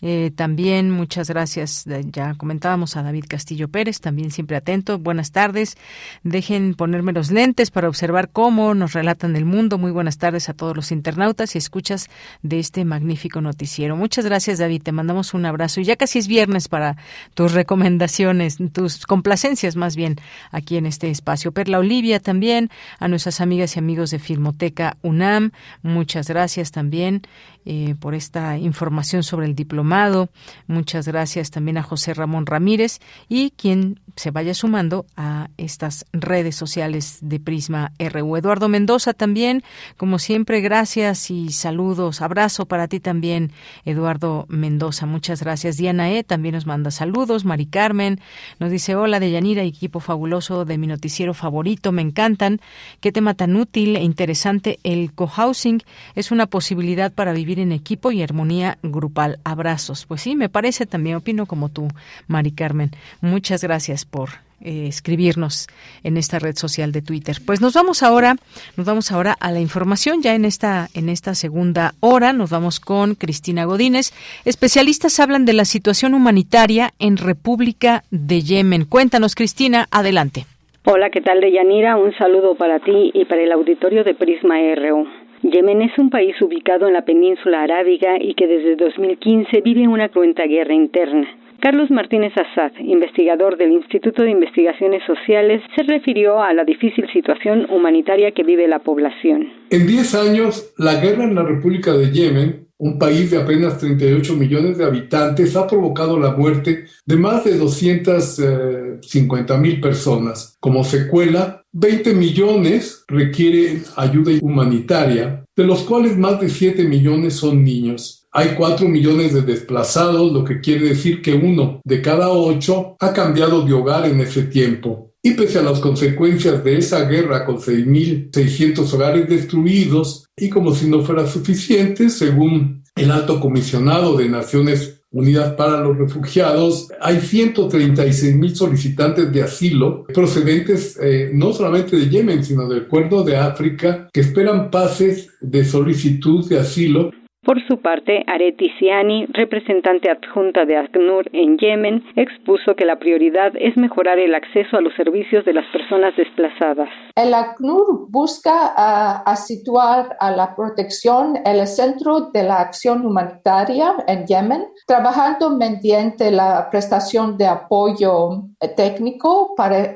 Eh, 0.01 0.31
también 0.35 0.89
muchas 0.89 1.29
gracias, 1.29 1.85
ya 2.11 2.33
comentábamos 2.33 2.97
a 2.97 3.03
David 3.03 3.25
Castillo 3.27 3.67
Pérez, 3.67 3.99
también 3.99 4.31
siempre 4.31 4.57
atento. 4.57 4.97
Buenas 4.97 5.31
tardes. 5.31 5.77
Dejen 6.23 6.73
ponerme 6.73 7.13
los 7.13 7.31
lentes 7.31 7.71
para 7.71 7.87
observar 7.87 8.29
cómo 8.29 8.73
nos 8.73 8.93
relatan 8.93 9.35
el 9.35 9.45
mundo. 9.45 9.77
Muy 9.77 9.91
buenas 9.91 10.17
tardes 10.17 10.49
a 10.49 10.53
todos 10.53 10.75
los 10.75 10.91
internautas 10.91 11.55
y 11.55 11.59
escuchas 11.59 12.09
de 12.41 12.59
este 12.59 12.83
magnífico 12.85 13.41
noticiero. 13.41 13.95
Muchas 13.95 14.25
gracias, 14.25 14.59
David. 14.59 14.81
Te 14.81 14.91
mandamos 14.91 15.33
un 15.33 15.45
abrazo. 15.45 15.81
Y 15.81 15.83
ya 15.83 15.95
casi 15.95 16.19
es 16.19 16.27
viernes 16.27 16.67
para 16.67 16.97
tus 17.35 17.53
recomendaciones, 17.53 18.57
tus 18.73 19.05
complacencias 19.05 19.75
más 19.75 19.95
bien 19.95 20.15
aquí 20.51 20.77
en 20.77 20.85
este 20.85 21.09
espacio. 21.09 21.51
Perla 21.51 21.79
Olivia 21.79 22.19
también, 22.19 22.69
a 22.99 23.07
nuestras 23.07 23.41
amigas 23.41 23.75
y 23.75 23.79
amigos 23.79 24.11
de 24.11 24.19
Filmoteca 24.19 24.97
UNAM. 25.01 25.51
Muchas 25.83 26.27
gracias 26.27 26.71
también 26.71 27.21
eh, 27.65 27.95
por 27.99 28.15
esta 28.15 28.57
información 28.57 29.23
sobre 29.23 29.45
el 29.45 29.55
diplomado. 29.55 30.29
Muchas 30.67 31.07
gracias 31.07 31.51
también 31.51 31.77
a 31.77 31.83
José 31.83 32.13
Ramón 32.13 32.45
Ramírez 32.45 32.99
y 33.29 33.51
quien 33.51 33.99
se 34.15 34.31
vaya 34.31 34.53
sumando 34.53 35.05
a 35.15 35.49
estas 35.57 36.05
redes 36.13 36.55
sociales 36.55 37.19
de 37.21 37.39
Prisma 37.39 37.91
RU. 37.99 38.37
Eduardo 38.37 38.69
Mendoza 38.69 39.13
también, 39.13 39.63
como 39.97 40.19
siempre, 40.19 40.61
gracias 40.61 41.31
y 41.31 41.51
saludos. 41.51 42.21
Abrazo 42.21 42.65
para 42.65 42.87
ti 42.87 42.99
también, 42.99 43.51
Eduardo 43.85 44.45
Mendoza. 44.49 45.05
Muchas 45.05 45.41
gracias. 45.41 45.77
Diana 45.77 46.11
E. 46.11 46.23
también 46.23 46.55
nos 46.55 46.65
manda 46.65 46.91
saludos. 46.91 47.45
Mari 47.45 47.65
Carmen 47.65 48.19
nos 48.59 48.71
dice, 48.71 48.95
hola 48.95 49.19
de 49.19 49.31
Yanira, 49.31 49.63
equipo 49.63 49.99
fabuloso 49.99 50.65
de 50.65 50.77
mi 50.77 50.87
noticiero 50.87 51.33
favorito. 51.33 51.91
Me 51.91 52.01
encantan. 52.01 52.59
Qué 52.99 53.11
tema 53.11 53.33
tan 53.33 53.55
útil 53.55 53.95
e 53.95 54.03
interesante. 54.03 54.79
El 54.83 55.13
cohousing 55.13 55.81
es 56.15 56.31
una 56.31 56.47
posibilidad 56.47 57.11
para 57.11 57.33
vivir 57.33 57.59
en 57.59 57.71
equipo 57.71 58.11
y 58.11 58.21
armonía 58.21 58.77
grupal. 58.83 59.39
Abrazos. 59.43 60.05
Pues 60.05 60.21
sí, 60.21 60.35
me 60.35 60.49
parece 60.49 60.85
también, 60.85 61.17
opino 61.17 61.45
como 61.45 61.69
tú, 61.69 61.87
Mari 62.27 62.51
Carmen. 62.51 62.91
Muchas 63.21 63.61
gracias 63.61 64.00
por 64.05 64.29
eh, 64.63 64.85
escribirnos 64.87 65.67
en 66.03 66.17
esta 66.17 66.37
red 66.37 66.55
social 66.55 66.91
de 66.91 67.01
Twitter. 67.01 67.37
Pues 67.45 67.61
nos 67.61 67.73
vamos 67.73 68.03
ahora, 68.03 68.35
nos 68.77 68.85
vamos 68.85 69.11
ahora 69.11 69.35
a 69.39 69.51
la 69.51 69.59
información 69.59 70.21
ya 70.21 70.35
en 70.35 70.45
esta 70.45 70.87
en 70.93 71.09
esta 71.09 71.33
segunda 71.33 71.93
hora. 71.99 72.31
Nos 72.31 72.51
vamos 72.51 72.79
con 72.79 73.15
Cristina 73.15 73.65
Godínez. 73.65 74.11
Especialistas 74.45 75.19
hablan 75.19 75.45
de 75.45 75.53
la 75.53 75.65
situación 75.65 76.13
humanitaria 76.13 76.91
en 76.99 77.17
República 77.17 78.03
de 78.11 78.41
Yemen. 78.41 78.85
Cuéntanos, 78.85 79.33
Cristina, 79.33 79.87
adelante. 79.89 80.45
Hola, 80.85 81.09
¿qué 81.09 81.21
tal, 81.21 81.41
Deyanira? 81.41 81.97
Un 81.97 82.13
saludo 82.17 82.55
para 82.55 82.79
ti 82.79 83.11
y 83.13 83.25
para 83.25 83.41
el 83.41 83.51
auditorio 83.51 84.03
de 84.03 84.13
Prisma 84.13 84.55
RU. 84.75 85.07
Yemen 85.43 85.81
es 85.81 85.97
un 85.97 86.11
país 86.11 86.39
ubicado 86.39 86.87
en 86.87 86.93
la 86.93 87.03
península 87.03 87.63
arábiga 87.63 88.17
y 88.21 88.35
que 88.35 88.45
desde 88.45 88.75
2015 88.75 89.61
vive 89.61 89.87
una 89.87 90.09
cruenta 90.09 90.43
guerra 90.45 90.75
interna. 90.75 91.27
Carlos 91.61 91.91
Martínez 91.91 92.33
Assad, 92.35 92.71
investigador 92.79 93.55
del 93.55 93.71
Instituto 93.71 94.23
de 94.23 94.31
Investigaciones 94.31 95.03
Sociales, 95.05 95.61
se 95.75 95.83
refirió 95.83 96.41
a 96.41 96.51
la 96.53 96.63
difícil 96.63 97.05
situación 97.13 97.67
humanitaria 97.69 98.31
que 98.31 98.41
vive 98.43 98.67
la 98.67 98.79
población. 98.79 99.47
En 99.69 99.85
10 99.85 100.15
años, 100.15 100.73
la 100.79 100.95
guerra 100.95 101.23
en 101.23 101.35
la 101.35 101.43
República 101.43 101.93
de 101.93 102.09
Yemen, 102.09 102.67
un 102.79 102.97
país 102.97 103.29
de 103.29 103.37
apenas 103.37 103.77
38 103.77 104.33
millones 104.37 104.79
de 104.79 104.85
habitantes, 104.85 105.55
ha 105.55 105.67
provocado 105.67 106.19
la 106.19 106.31
muerte 106.31 106.85
de 107.05 107.15
más 107.15 107.43
de 107.43 107.55
250 107.59 109.57
mil 109.57 109.79
personas. 109.79 110.57
Como 110.59 110.83
secuela, 110.83 111.63
20 111.73 112.15
millones 112.15 113.05
requieren 113.07 113.83
ayuda 113.97 114.31
humanitaria, 114.41 115.45
de 115.55 115.63
los 115.63 115.83
cuales 115.83 116.17
más 116.17 116.41
de 116.41 116.49
7 116.49 116.85
millones 116.85 117.35
son 117.35 117.63
niños. 117.63 118.20
Hay 118.33 118.55
4 118.57 118.87
millones 118.87 119.33
de 119.33 119.41
desplazados, 119.41 120.31
lo 120.31 120.45
que 120.45 120.61
quiere 120.61 120.89
decir 120.89 121.21
que 121.21 121.33
uno 121.33 121.81
de 121.83 122.01
cada 122.01 122.29
ocho 122.29 122.95
ha 122.99 123.11
cambiado 123.11 123.63
de 123.65 123.73
hogar 123.73 124.05
en 124.05 124.21
ese 124.21 124.43
tiempo. 124.43 125.11
Y 125.21 125.31
pese 125.31 125.59
a 125.59 125.63
las 125.63 125.79
consecuencias 125.79 126.63
de 126.63 126.77
esa 126.77 127.03
guerra 127.03 127.45
con 127.45 127.57
6.600 127.57 128.93
hogares 128.93 129.29
destruidos, 129.29 130.25
y 130.37 130.49
como 130.49 130.73
si 130.73 130.87
no 130.87 131.01
fuera 131.01 131.27
suficiente, 131.27 132.09
según 132.09 132.83
el 132.95 133.11
alto 133.11 133.39
comisionado 133.39 134.15
de 134.17 134.29
Naciones 134.29 135.01
unidad 135.11 135.57
para 135.57 135.81
los 135.81 135.97
refugiados, 135.97 136.87
hay 137.01 137.19
136 137.19 138.35
mil 138.35 138.55
solicitantes 138.55 139.31
de 139.31 139.43
asilo 139.43 140.05
procedentes 140.05 140.97
eh, 141.01 141.31
no 141.33 141.51
solamente 141.51 141.97
de 141.97 142.09
Yemen, 142.09 142.43
sino 142.45 142.67
del 142.67 142.87
Cuerno 142.87 143.23
de 143.23 143.35
África, 143.35 144.07
que 144.13 144.21
esperan 144.21 144.71
pases 144.71 145.29
de 145.41 145.65
solicitud 145.65 146.47
de 146.47 146.59
asilo 146.59 147.11
por 147.43 147.57
su 147.67 147.81
parte, 147.81 148.23
Areti 148.27 148.69
Siani, 148.77 149.25
representante 149.33 150.09
adjunta 150.09 150.65
de 150.65 150.77
ACNUR 150.77 151.27
en 151.33 151.57
Yemen, 151.57 152.03
expuso 152.15 152.75
que 152.75 152.85
la 152.85 152.99
prioridad 152.99 153.51
es 153.59 153.75
mejorar 153.75 154.19
el 154.19 154.35
acceso 154.35 154.77
a 154.77 154.81
los 154.81 154.93
servicios 154.95 155.43
de 155.43 155.53
las 155.53 155.65
personas 155.73 156.15
desplazadas. 156.15 156.87
El 157.15 157.33
ACNUR 157.33 158.07
busca 158.09 158.73
a, 158.75 159.35
situar 159.35 160.15
a 160.19 160.31
la 160.31 160.55
protección 160.55 161.37
en 161.45 161.55
el 161.59 161.67
centro 161.67 162.29
de 162.31 162.43
la 162.43 162.61
acción 162.61 163.05
humanitaria 163.05 163.95
en 164.07 164.25
Yemen, 164.27 164.67
trabajando 164.85 165.49
mediante 165.57 166.31
la 166.31 166.69
prestación 166.69 167.37
de 167.37 167.47
apoyo 167.47 168.50
técnico 168.69 169.53
para 169.55 169.93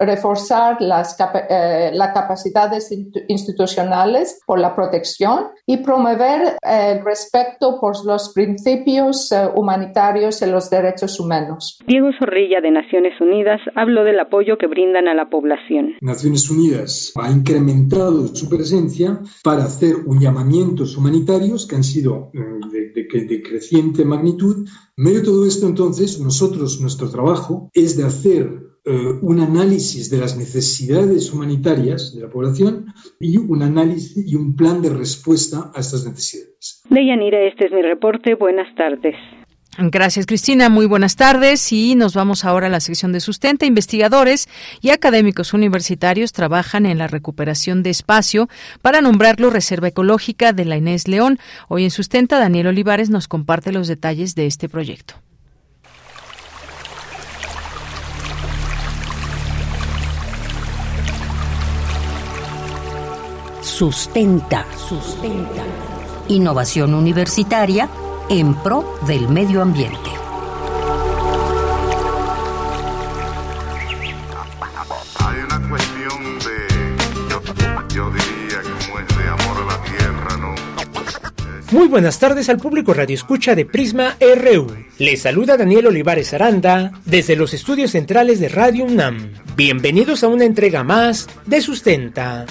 reforzar 0.00 0.80
las, 0.80 1.16
eh, 1.50 1.90
las 1.92 2.12
capacidades 2.14 2.90
institucionales 3.28 4.40
por 4.46 4.58
la 4.58 4.74
protección 4.74 5.48
y 5.66 5.78
promover 5.78 6.56
eh, 6.62 6.96
el 6.96 7.04
respeto 7.04 7.78
por 7.80 8.04
los 8.04 8.32
principios 8.32 9.30
eh, 9.32 9.48
humanitarios 9.54 10.42
y 10.42 10.46
los 10.46 10.70
derechos 10.70 11.20
humanos. 11.20 11.78
Diego 11.86 12.08
Zorrilla 12.18 12.60
de 12.60 12.70
Naciones 12.70 13.20
Unidas 13.20 13.60
habló 13.74 14.04
del 14.04 14.18
apoyo 14.20 14.56
que 14.58 14.66
brindan 14.66 15.08
a 15.08 15.14
la 15.14 15.28
población. 15.28 15.94
Naciones 16.00 16.50
Unidas 16.50 17.12
ha 17.16 17.30
incrementado 17.30 18.28
su 18.28 18.48
presencia 18.48 19.20
para 19.42 19.64
hacer 19.64 19.96
un 20.06 20.20
llamamientos 20.20 20.96
humanitarios 20.96 21.66
que 21.66 21.76
han 21.76 21.84
sido 21.84 22.30
mm, 22.32 22.70
de, 22.70 23.26
de 23.26 23.42
creciente 23.42 24.04
magnitud. 24.04 24.66
En 24.98 25.04
medio 25.04 25.18
de 25.18 25.26
todo 25.26 25.46
esto, 25.46 25.66
entonces, 25.66 26.18
nosotros, 26.20 26.80
nuestro 26.80 27.10
trabajo 27.10 27.70
es 27.74 27.98
de 27.98 28.04
hacer 28.04 28.66
eh, 28.86 29.18
un 29.20 29.40
análisis 29.40 30.08
de 30.08 30.16
las 30.16 30.38
necesidades 30.38 31.34
humanitarias 31.34 32.14
de 32.14 32.22
la 32.22 32.30
población 32.30 32.86
y 33.20 33.36
un 33.36 33.62
análisis 33.62 34.26
y 34.26 34.36
un 34.36 34.56
plan 34.56 34.80
de 34.80 34.88
respuesta 34.88 35.70
a 35.74 35.80
estas 35.80 36.06
necesidades. 36.06 36.82
Deyanira, 36.88 37.42
este 37.42 37.66
es 37.66 37.72
mi 37.72 37.82
reporte. 37.82 38.36
Buenas 38.36 38.74
tardes. 38.74 39.16
Gracias, 39.78 40.24
Cristina. 40.24 40.70
Muy 40.70 40.86
buenas 40.86 41.16
tardes. 41.16 41.70
Y 41.70 41.96
nos 41.96 42.14
vamos 42.14 42.44
ahora 42.44 42.68
a 42.68 42.70
la 42.70 42.80
sección 42.80 43.12
de 43.12 43.20
sustenta. 43.20 43.66
Investigadores 43.66 44.48
y 44.80 44.90
académicos 44.90 45.52
universitarios 45.52 46.32
trabajan 46.32 46.86
en 46.86 46.96
la 46.96 47.08
recuperación 47.08 47.82
de 47.82 47.90
espacio 47.90 48.48
para 48.80 49.02
nombrarlo 49.02 49.50
Reserva 49.50 49.88
Ecológica 49.88 50.54
de 50.54 50.64
la 50.64 50.78
Inés 50.78 51.08
León. 51.08 51.38
Hoy 51.68 51.84
en 51.84 51.90
Sustenta, 51.90 52.38
Daniel 52.38 52.68
Olivares 52.68 53.10
nos 53.10 53.28
comparte 53.28 53.70
los 53.70 53.86
detalles 53.86 54.34
de 54.34 54.46
este 54.46 54.68
proyecto. 54.70 55.14
Sustenta. 63.60 64.64
Sustenta. 64.88 65.64
Innovación 66.28 66.94
universitaria 66.94 67.90
en 68.28 68.54
pro 68.62 68.98
del 69.06 69.28
medio 69.28 69.62
ambiente. 69.62 70.10
Hay 75.18 75.38
una 75.40 75.68
cuestión 75.68 76.38
de, 76.40 77.94
yo, 77.94 78.10
diría, 78.10 78.62
como 78.62 78.98
es 78.98 79.16
de 79.16 79.28
amor 79.28 79.56
a 79.62 79.66
la 79.66 79.82
tierra, 79.84 80.36
¿no? 80.38 80.54
Muy 81.70 81.88
buenas 81.88 82.18
tardes 82.18 82.48
al 82.48 82.58
público 82.58 82.94
Radio 82.94 83.14
Escucha 83.14 83.54
de 83.54 83.64
Prisma 83.64 84.16
RU. 84.20 84.66
Les 84.98 85.22
saluda 85.22 85.56
Daniel 85.56 85.86
Olivares 85.88 86.32
Aranda 86.32 86.92
desde 87.04 87.36
los 87.36 87.54
estudios 87.54 87.92
centrales 87.92 88.40
de 88.40 88.48
Radio 88.48 88.84
UNAM. 88.84 89.32
Bienvenidos 89.56 90.24
a 90.24 90.28
una 90.28 90.44
entrega 90.44 90.84
más 90.84 91.28
de 91.44 91.60
Sustenta. 91.60 92.46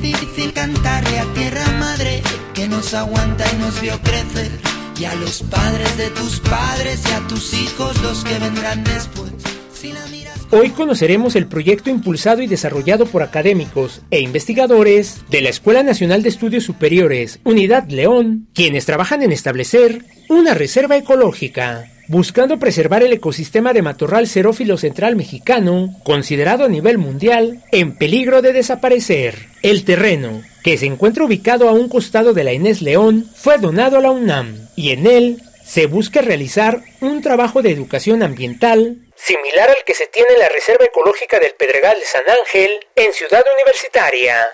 Difícil 0.00 0.52
cantarle 0.52 1.18
a 1.18 1.24
tierra 1.34 1.64
madre 1.78 2.22
que 2.54 2.66
nos 2.66 2.94
aguanta 2.94 3.44
y 3.52 3.56
nos 3.58 3.80
vio 3.80 4.00
crecer. 4.00 4.50
Y 4.98 5.04
a 5.04 5.14
los 5.14 5.42
padres 5.42 5.96
de 5.96 6.08
tus 6.10 6.40
padres 6.40 7.02
y 7.08 7.12
a 7.12 7.26
tus 7.28 7.52
hijos 7.54 8.00
los 8.02 8.24
que 8.24 8.38
vendrán 8.38 8.82
después. 8.84 9.32
Hoy 10.50 10.70
conoceremos 10.70 11.34
el 11.34 11.46
proyecto 11.46 11.88
impulsado 11.90 12.42
y 12.42 12.46
desarrollado 12.46 13.06
por 13.06 13.22
académicos 13.22 14.02
e 14.10 14.20
investigadores 14.20 15.22
de 15.30 15.40
la 15.40 15.48
Escuela 15.48 15.82
Nacional 15.82 16.22
de 16.22 16.28
Estudios 16.28 16.64
Superiores, 16.64 17.40
Unidad 17.44 17.88
León, 17.88 18.48
quienes 18.54 18.86
trabajan 18.86 19.22
en 19.22 19.32
establecer 19.32 20.04
una 20.28 20.54
reserva 20.54 20.96
ecológica 20.96 21.90
buscando 22.08 22.58
preservar 22.58 23.02
el 23.02 23.12
ecosistema 23.12 23.72
de 23.72 23.82
matorral 23.82 24.26
xerófilo 24.26 24.76
central 24.76 25.16
mexicano, 25.16 25.90
considerado 26.04 26.64
a 26.64 26.68
nivel 26.68 26.98
mundial 26.98 27.62
en 27.72 27.96
peligro 27.96 28.42
de 28.42 28.52
desaparecer. 28.52 29.46
El 29.62 29.84
terreno, 29.84 30.42
que 30.62 30.78
se 30.78 30.86
encuentra 30.86 31.24
ubicado 31.24 31.68
a 31.68 31.72
un 31.72 31.88
costado 31.88 32.32
de 32.32 32.44
la 32.44 32.52
Inés 32.52 32.82
León, 32.82 33.26
fue 33.34 33.58
donado 33.58 33.98
a 33.98 34.00
la 34.00 34.10
UNAM 34.10 34.68
y 34.76 34.90
en 34.90 35.06
él 35.06 35.42
se 35.64 35.86
busca 35.86 36.20
realizar 36.20 36.82
un 37.00 37.22
trabajo 37.22 37.62
de 37.62 37.70
educación 37.70 38.22
ambiental 38.22 38.98
similar 39.24 39.70
al 39.70 39.84
que 39.84 39.94
se 39.94 40.08
tiene 40.08 40.30
en 40.34 40.40
la 40.40 40.48
Reserva 40.48 40.84
Ecológica 40.84 41.38
del 41.38 41.52
Pedregal 41.52 41.98
de 41.98 42.06
San 42.06 42.28
Ángel 42.28 42.80
en 42.96 43.12
Ciudad 43.12 43.44
Universitaria. 43.54 44.44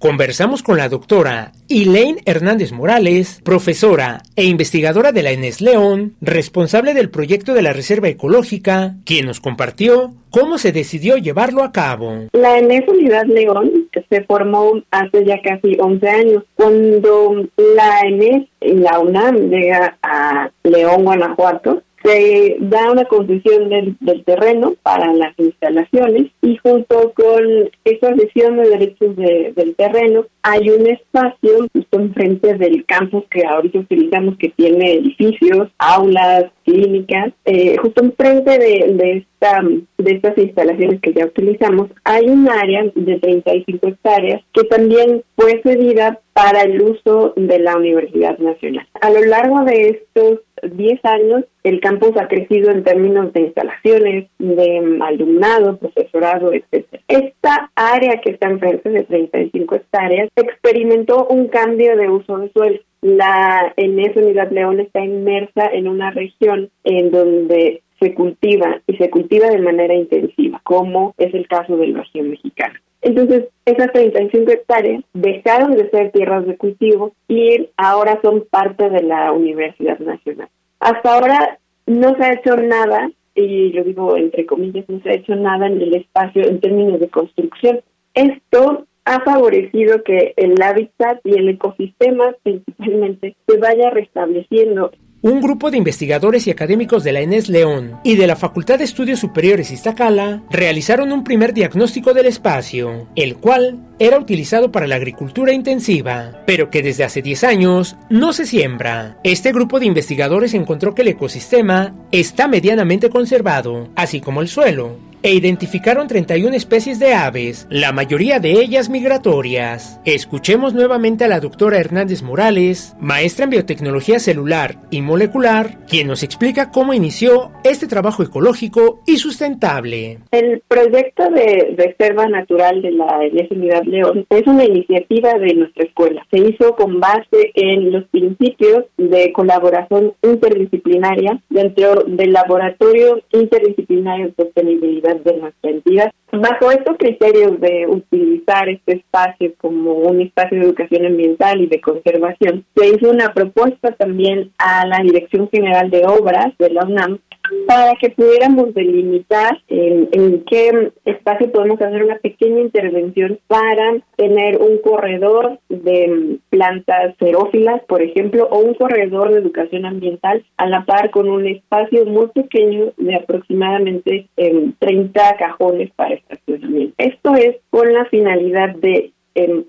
Conversamos 0.00 0.62
con 0.62 0.78
la 0.78 0.88
doctora 0.88 1.52
Elaine 1.68 2.22
Hernández 2.24 2.72
Morales, 2.72 3.42
profesora 3.44 4.22
e 4.34 4.44
investigadora 4.46 5.12
de 5.12 5.22
la 5.22 5.32
ENES 5.32 5.60
León, 5.60 6.14
responsable 6.22 6.94
del 6.94 7.10
proyecto 7.10 7.52
de 7.52 7.60
la 7.60 7.74
Reserva 7.74 8.08
Ecológica, 8.08 8.94
quien 9.04 9.26
nos 9.26 9.40
compartió 9.40 10.14
cómo 10.30 10.56
se 10.56 10.72
decidió 10.72 11.18
llevarlo 11.18 11.62
a 11.62 11.72
cabo. 11.72 12.14
La 12.32 12.58
ENES 12.58 12.88
Unidad 12.88 13.26
León 13.26 13.90
se 14.08 14.24
formó 14.24 14.72
hace 14.90 15.22
ya 15.26 15.38
casi 15.42 15.76
11 15.78 16.08
años, 16.08 16.44
cuando 16.54 17.46
la 17.58 18.00
ENES, 18.00 18.48
la 18.62 19.00
UNAM, 19.00 19.50
llega 19.50 19.98
a 20.02 20.50
León, 20.62 21.04
Guanajuato, 21.04 21.82
se 22.02 22.56
da 22.60 22.90
una 22.90 23.04
concesión 23.04 23.68
del, 23.68 23.96
terreno 24.24 24.74
para 24.82 25.12
las 25.12 25.38
instalaciones 25.38 26.30
y 26.42 26.56
junto 26.56 27.12
con 27.12 27.70
esa 27.84 28.14
cesión 28.16 28.56
de 28.56 28.68
derechos 28.68 29.16
del 29.16 29.74
terreno 29.76 30.26
hay 30.42 30.70
un 30.70 30.86
espacio 30.86 31.68
justo 31.72 32.00
enfrente 32.00 32.54
del 32.54 32.84
campus 32.86 33.24
que 33.30 33.44
ahorita 33.44 33.80
utilizamos 33.80 34.36
que 34.38 34.48
tiene 34.50 34.94
edificios, 34.94 35.68
aulas, 35.78 36.44
clínicas, 36.70 37.32
eh, 37.44 37.76
justo 37.78 38.04
enfrente 38.04 38.50
de, 38.58 38.94
de, 38.94 39.12
esta, 39.18 39.60
de 39.98 40.12
estas 40.12 40.38
instalaciones 40.38 41.00
que 41.00 41.12
ya 41.12 41.26
utilizamos 41.26 41.88
hay 42.04 42.26
un 42.28 42.48
área 42.48 42.84
de 42.94 43.18
35 43.18 43.88
hectáreas 43.88 44.42
que 44.52 44.64
también 44.64 45.22
fue 45.36 45.60
cedida 45.62 46.20
para 46.32 46.62
el 46.62 46.80
uso 46.80 47.34
de 47.36 47.58
la 47.58 47.76
Universidad 47.76 48.38
Nacional. 48.38 48.86
A 49.00 49.10
lo 49.10 49.22
largo 49.24 49.64
de 49.64 49.90
estos 49.90 50.40
10 50.62 51.04
años, 51.04 51.44
el 51.64 51.80
campus 51.80 52.16
ha 52.16 52.28
crecido 52.28 52.70
en 52.70 52.84
términos 52.84 53.32
de 53.32 53.42
instalaciones, 53.42 54.28
de 54.38 54.98
alumnado, 55.02 55.76
profesorado, 55.78 56.52
etc. 56.52 56.86
Esta 57.08 57.70
área 57.74 58.20
que 58.20 58.30
está 58.30 58.48
enfrente 58.48 58.88
de 58.88 59.04
35 59.04 59.74
hectáreas 59.74 60.28
experimentó 60.36 61.26
un 61.26 61.48
cambio 61.48 61.96
de 61.96 62.08
uso 62.08 62.38
de 62.38 62.50
suelo. 62.52 62.78
La 63.02 63.72
ENES 63.76 64.16
Unidad 64.16 64.50
León 64.50 64.80
está 64.80 65.04
inmersa 65.04 65.66
en 65.72 65.88
una 65.88 66.10
región 66.10 66.70
en 66.84 67.10
donde 67.10 67.82
se 67.98 68.14
cultiva 68.14 68.80
y 68.86 68.96
se 68.96 69.10
cultiva 69.10 69.48
de 69.48 69.58
manera 69.58 69.94
intensiva, 69.94 70.60
como 70.64 71.14
es 71.18 71.32
el 71.34 71.46
caso 71.48 71.76
del 71.76 71.94
Bajío 71.94 72.24
mexicano. 72.24 72.74
Entonces, 73.02 73.46
esas 73.64 73.92
35 73.92 74.50
hectáreas 74.52 75.02
dejaron 75.14 75.72
de 75.72 75.88
ser 75.90 76.10
tierras 76.12 76.46
de 76.46 76.56
cultivo 76.56 77.14
y 77.28 77.68
ahora 77.76 78.18
son 78.22 78.44
parte 78.50 78.90
de 78.90 79.02
la 79.02 79.32
Universidad 79.32 79.98
Nacional. 79.98 80.48
Hasta 80.80 81.14
ahora 81.14 81.58
no 81.86 82.14
se 82.16 82.24
ha 82.24 82.34
hecho 82.34 82.56
nada, 82.56 83.10
y 83.34 83.72
lo 83.72 83.84
digo 83.84 84.16
entre 84.16 84.44
comillas, 84.44 84.84
no 84.88 85.00
se 85.00 85.10
ha 85.10 85.14
hecho 85.14 85.34
nada 85.34 85.66
en 85.66 85.80
el 85.80 85.94
espacio 85.94 86.46
en 86.46 86.60
términos 86.60 87.00
de 87.00 87.08
construcción. 87.08 87.80
Esto 88.12 88.86
ha 89.04 89.20
favorecido 89.20 90.02
que 90.02 90.34
el 90.36 90.60
hábitat 90.62 91.20
y 91.24 91.38
el 91.38 91.48
ecosistema 91.48 92.34
principalmente 92.42 93.36
se 93.46 93.58
vaya 93.58 93.90
restableciendo 93.90 94.90
un 95.22 95.42
grupo 95.42 95.70
de 95.70 95.76
investigadores 95.76 96.46
y 96.46 96.50
académicos 96.50 97.04
de 97.04 97.12
la 97.12 97.20
ENES 97.20 97.50
León 97.50 98.00
y 98.04 98.16
de 98.16 98.26
la 98.26 98.36
Facultad 98.36 98.78
de 98.78 98.84
Estudios 98.84 99.18
Superiores 99.18 99.70
Iztacala 99.70 100.42
realizaron 100.50 101.12
un 101.12 101.24
primer 101.24 101.52
diagnóstico 101.52 102.14
del 102.14 102.24
espacio, 102.24 103.06
el 103.16 103.36
cual 103.36 103.78
era 103.98 104.18
utilizado 104.18 104.72
para 104.72 104.86
la 104.86 104.96
agricultura 104.96 105.52
intensiva, 105.52 106.40
pero 106.46 106.70
que 106.70 106.82
desde 106.82 107.04
hace 107.04 107.20
10 107.20 107.44
años 107.44 107.96
no 108.08 108.32
se 108.32 108.46
siembra. 108.46 109.18
Este 109.22 109.52
grupo 109.52 109.78
de 109.78 109.86
investigadores 109.86 110.54
encontró 110.54 110.94
que 110.94 111.02
el 111.02 111.08
ecosistema 111.08 111.94
está 112.12 112.48
medianamente 112.48 113.10
conservado, 113.10 113.88
así 113.96 114.22
como 114.22 114.40
el 114.40 114.48
suelo, 114.48 114.96
e 115.22 115.34
identificaron 115.34 116.08
31 116.08 116.54
especies 116.54 116.98
de 116.98 117.14
aves, 117.14 117.66
la 117.70 117.92
mayoría 117.92 118.40
de 118.40 118.52
ellas 118.52 118.88
migratorias. 118.88 120.00
Escuchemos 120.04 120.74
nuevamente 120.74 121.24
a 121.24 121.28
la 121.28 121.40
doctora 121.40 121.78
Hernández 121.78 122.22
Morales, 122.22 122.96
maestra 123.00 123.44
en 123.44 123.50
biotecnología 123.50 124.18
celular 124.18 124.76
y 124.90 125.02
molecular, 125.02 125.78
quien 125.86 126.08
nos 126.08 126.22
explica 126.22 126.70
cómo 126.70 126.94
inició 126.94 127.52
este 127.64 127.86
trabajo 127.86 128.22
ecológico 128.22 129.00
y 129.06 129.16
sustentable. 129.16 130.18
El 130.30 130.62
proyecto 130.66 131.28
de 131.30 131.74
Reserva 131.76 132.26
Natural 132.26 132.82
de 132.82 132.92
la 132.92 133.20
Unidad 133.50 133.84
León 133.84 134.26
es 134.30 134.46
una 134.46 134.64
iniciativa 134.64 135.34
de 135.34 135.54
nuestra 135.54 135.84
escuela. 135.84 136.26
Se 136.30 136.38
hizo 136.38 136.74
con 136.76 137.00
base 137.00 137.52
en 137.54 137.92
los 137.92 138.04
principios 138.04 138.84
de 138.96 139.32
colaboración 139.32 140.14
interdisciplinaria 140.22 141.40
dentro 141.48 142.04
del 142.06 142.32
Laboratorio 142.32 143.22
Interdisciplinario 143.32 144.26
de 144.26 144.44
Sostenibilidad 144.44 145.09
de 145.14 145.36
nuestra 145.36 145.70
entidad. 145.70 146.12
Bajo 146.32 146.70
estos 146.70 146.96
criterios 146.96 147.60
de 147.60 147.86
utilizar 147.88 148.68
este 148.68 148.96
espacio 148.98 149.52
como 149.58 149.94
un 149.94 150.20
espacio 150.20 150.58
de 150.58 150.66
educación 150.66 151.06
ambiental 151.06 151.60
y 151.60 151.66
de 151.66 151.80
conservación, 151.80 152.64
se 152.76 152.88
hizo 152.88 153.10
una 153.10 153.34
propuesta 153.34 153.92
también 153.92 154.52
a 154.58 154.86
la 154.86 154.98
Dirección 155.02 155.48
General 155.50 155.90
de 155.90 156.06
Obras 156.06 156.56
de 156.58 156.70
la 156.70 156.84
UNAM 156.84 157.18
para 157.66 157.94
que 157.96 158.10
pudiéramos 158.10 158.74
delimitar 158.74 159.60
en, 159.68 160.44
qué 160.44 160.92
espacio 161.04 161.50
podemos 161.52 161.80
hacer 161.80 162.04
una 162.04 162.18
pequeña 162.18 162.60
intervención 162.60 163.38
para 163.46 163.98
tener 164.16 164.58
un 164.58 164.78
corredor 164.78 165.58
de 165.68 166.38
plantas 166.50 167.16
xerófilas, 167.18 167.82
por 167.84 168.02
ejemplo, 168.02 168.48
o 168.50 168.58
un 168.58 168.74
corredor 168.74 169.32
de 169.32 169.40
educación 169.40 169.86
ambiental 169.86 170.44
a 170.56 170.66
la 170.66 170.84
par 170.84 171.10
con 171.10 171.28
un 171.28 171.46
espacio 171.46 172.04
muy 172.06 172.28
pequeño 172.28 172.92
de 172.96 173.14
aproximadamente 173.14 174.28
30 174.36 175.36
cajones 175.36 175.90
para 175.96 176.14
estacionamiento. 176.14 176.94
Esto 176.98 177.34
es 177.34 177.56
con 177.70 177.92
la 177.92 178.04
finalidad 178.06 178.74
de 178.76 179.12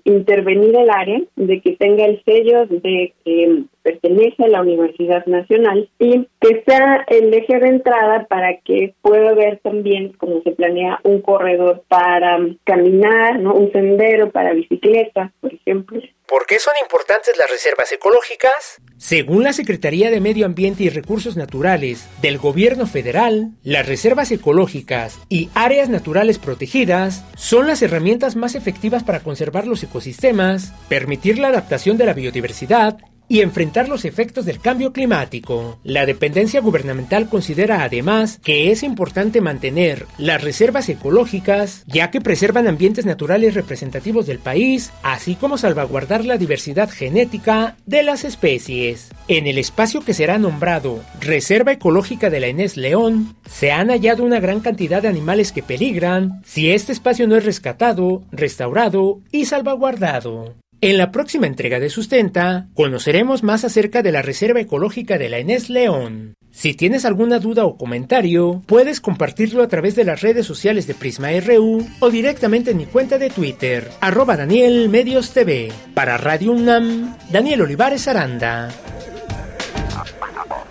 intervenir 0.04 0.76
el 0.76 0.90
área, 0.90 1.22
de 1.36 1.60
que 1.60 1.76
tenga 1.76 2.04
el 2.04 2.22
sello 2.24 2.66
de 2.66 3.12
que 3.24 3.62
pertenece 3.82 4.44
a 4.44 4.48
la 4.48 4.62
Universidad 4.62 5.24
Nacional 5.26 5.90
y 5.98 6.28
que 6.40 6.62
sea 6.66 7.04
el 7.08 7.32
eje 7.34 7.58
de 7.58 7.68
entrada 7.68 8.26
para 8.28 8.58
que 8.64 8.94
pueda 9.02 9.30
haber 9.30 9.58
también, 9.60 10.12
como 10.14 10.42
se 10.42 10.52
planea, 10.52 11.00
un 11.04 11.20
corredor 11.20 11.84
para 11.88 12.38
caminar, 12.64 13.38
¿no? 13.38 13.54
un 13.54 13.70
sendero 13.72 14.30
para 14.30 14.52
bicicleta, 14.52 15.32
por 15.40 15.52
ejemplo. 15.52 16.00
¿Por 16.26 16.46
qué 16.46 16.58
son 16.58 16.72
importantes 16.82 17.36
las 17.36 17.50
reservas 17.50 17.92
ecológicas? 17.92 18.80
Según 18.96 19.42
la 19.42 19.52
Secretaría 19.52 20.10
de 20.10 20.20
Medio 20.20 20.46
Ambiente 20.46 20.84
y 20.84 20.88
Recursos 20.88 21.36
Naturales 21.36 22.08
del 22.22 22.38
Gobierno 22.38 22.86
Federal, 22.86 23.50
las 23.62 23.86
reservas 23.86 24.30
ecológicas 24.30 25.20
y 25.28 25.50
áreas 25.54 25.90
naturales 25.90 26.38
protegidas 26.38 27.26
son 27.36 27.66
las 27.66 27.82
herramientas 27.82 28.36
más 28.36 28.54
efectivas 28.54 29.04
para 29.04 29.20
conservar 29.20 29.66
los 29.66 29.82
ecosistemas, 29.82 30.72
permitir 30.88 31.38
la 31.38 31.48
adaptación 31.48 31.98
de 31.98 32.06
la 32.06 32.14
biodiversidad 32.14 32.96
y 33.32 33.40
enfrentar 33.40 33.88
los 33.88 34.04
efectos 34.04 34.44
del 34.44 34.60
cambio 34.60 34.92
climático. 34.92 35.78
La 35.84 36.04
dependencia 36.04 36.60
gubernamental 36.60 37.30
considera 37.30 37.82
además 37.82 38.38
que 38.44 38.70
es 38.70 38.82
importante 38.82 39.40
mantener 39.40 40.04
las 40.18 40.44
reservas 40.44 40.90
ecológicas 40.90 41.82
ya 41.86 42.10
que 42.10 42.20
preservan 42.20 42.68
ambientes 42.68 43.06
naturales 43.06 43.54
representativos 43.54 44.26
del 44.26 44.38
país, 44.38 44.92
así 45.02 45.34
como 45.34 45.56
salvaguardar 45.56 46.26
la 46.26 46.36
diversidad 46.36 46.90
genética 46.90 47.78
de 47.86 48.02
las 48.02 48.24
especies. 48.24 49.08
En 49.28 49.46
el 49.46 49.56
espacio 49.56 50.02
que 50.02 50.12
será 50.12 50.36
nombrado 50.36 51.00
Reserva 51.18 51.72
Ecológica 51.72 52.28
de 52.28 52.38
la 52.38 52.48
Enés 52.48 52.76
León, 52.76 53.34
se 53.48 53.72
han 53.72 53.88
hallado 53.88 54.24
una 54.24 54.40
gran 54.40 54.60
cantidad 54.60 55.00
de 55.00 55.08
animales 55.08 55.52
que 55.52 55.62
peligran 55.62 56.42
si 56.44 56.70
este 56.70 56.92
espacio 56.92 57.26
no 57.26 57.36
es 57.36 57.46
rescatado, 57.46 58.24
restaurado 58.30 59.20
y 59.30 59.46
salvaguardado. 59.46 60.54
En 60.84 60.98
la 60.98 61.12
próxima 61.12 61.46
entrega 61.46 61.78
de 61.78 61.90
Sustenta, 61.90 62.66
conoceremos 62.74 63.44
más 63.44 63.64
acerca 63.64 64.02
de 64.02 64.10
la 64.10 64.20
Reserva 64.20 64.58
Ecológica 64.58 65.16
de 65.16 65.28
la 65.28 65.38
Enés 65.38 65.70
León. 65.70 66.34
Si 66.50 66.74
tienes 66.74 67.04
alguna 67.04 67.38
duda 67.38 67.64
o 67.66 67.76
comentario, 67.76 68.64
puedes 68.66 69.00
compartirlo 69.00 69.62
a 69.62 69.68
través 69.68 69.94
de 69.94 70.02
las 70.02 70.22
redes 70.22 70.44
sociales 70.44 70.88
de 70.88 70.94
Prisma 70.94 71.28
RU 71.38 71.86
o 72.00 72.10
directamente 72.10 72.72
en 72.72 72.78
mi 72.78 72.86
cuenta 72.86 73.16
de 73.18 73.30
Twitter, 73.30 73.92
arroba 74.00 74.36
Daniel 74.36 74.88
Medios 74.88 75.32
TV. 75.32 75.70
Para 75.94 76.16
Radio 76.16 76.50
UNAM, 76.50 77.16
Daniel 77.30 77.62
Olivares 77.62 78.08
Aranda. 78.08 78.70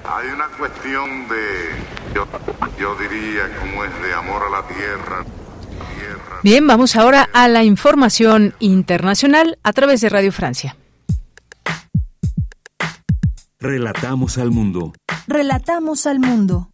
Hay 0.04 0.28
una 0.28 0.48
cuestión 0.58 1.30
de, 1.30 2.14
yo, 2.14 2.28
yo 2.78 2.96
diría, 2.96 3.44
como 3.62 3.86
es 3.86 4.02
de 4.04 4.14
amor 4.14 4.44
a 4.44 4.50
la 4.50 4.68
tierra. 4.68 5.26
Bien, 6.44 6.66
vamos 6.66 6.96
ahora 6.96 7.30
a 7.34 7.48
la 7.48 7.64
información 7.64 8.56
internacional 8.60 9.60
a 9.62 9.74
través 9.74 10.02
de 10.02 10.10
Radio 10.10 10.32
Francia. 10.32 10.76
Relatamos 13.60 14.40
al 14.40 14.50
mundo. 14.50 14.94
Relatamos 15.28 16.08
al 16.08 16.20
mundo. 16.20 16.71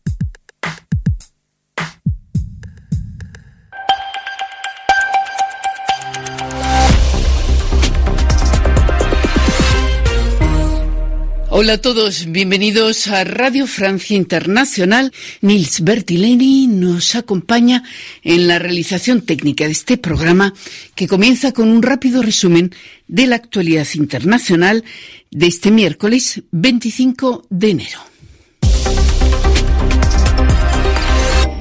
Hola 11.60 11.74
a 11.74 11.78
todos, 11.80 12.32
bienvenidos 12.32 13.08
a 13.08 13.24
Radio 13.24 13.66
Francia 13.66 14.16
Internacional. 14.16 15.12
Nils 15.42 15.82
Bertileni 15.82 16.68
nos 16.68 17.16
acompaña 17.16 17.82
en 18.22 18.48
la 18.48 18.60
realización 18.60 19.22
técnica 19.22 19.66
de 19.66 19.72
este 19.72 19.98
programa 19.98 20.54
que 20.94 21.08
comienza 21.08 21.54
con 21.54 21.70
un 21.70 21.82
rápido 21.82 22.22
resumen 22.22 22.76
de 23.08 23.26
la 23.26 23.38
actualidad 23.38 23.88
internacional 23.96 24.84
de 25.32 25.48
este 25.48 25.72
miércoles 25.72 26.44
25 26.52 27.48
de 27.50 27.70
enero. 27.72 28.02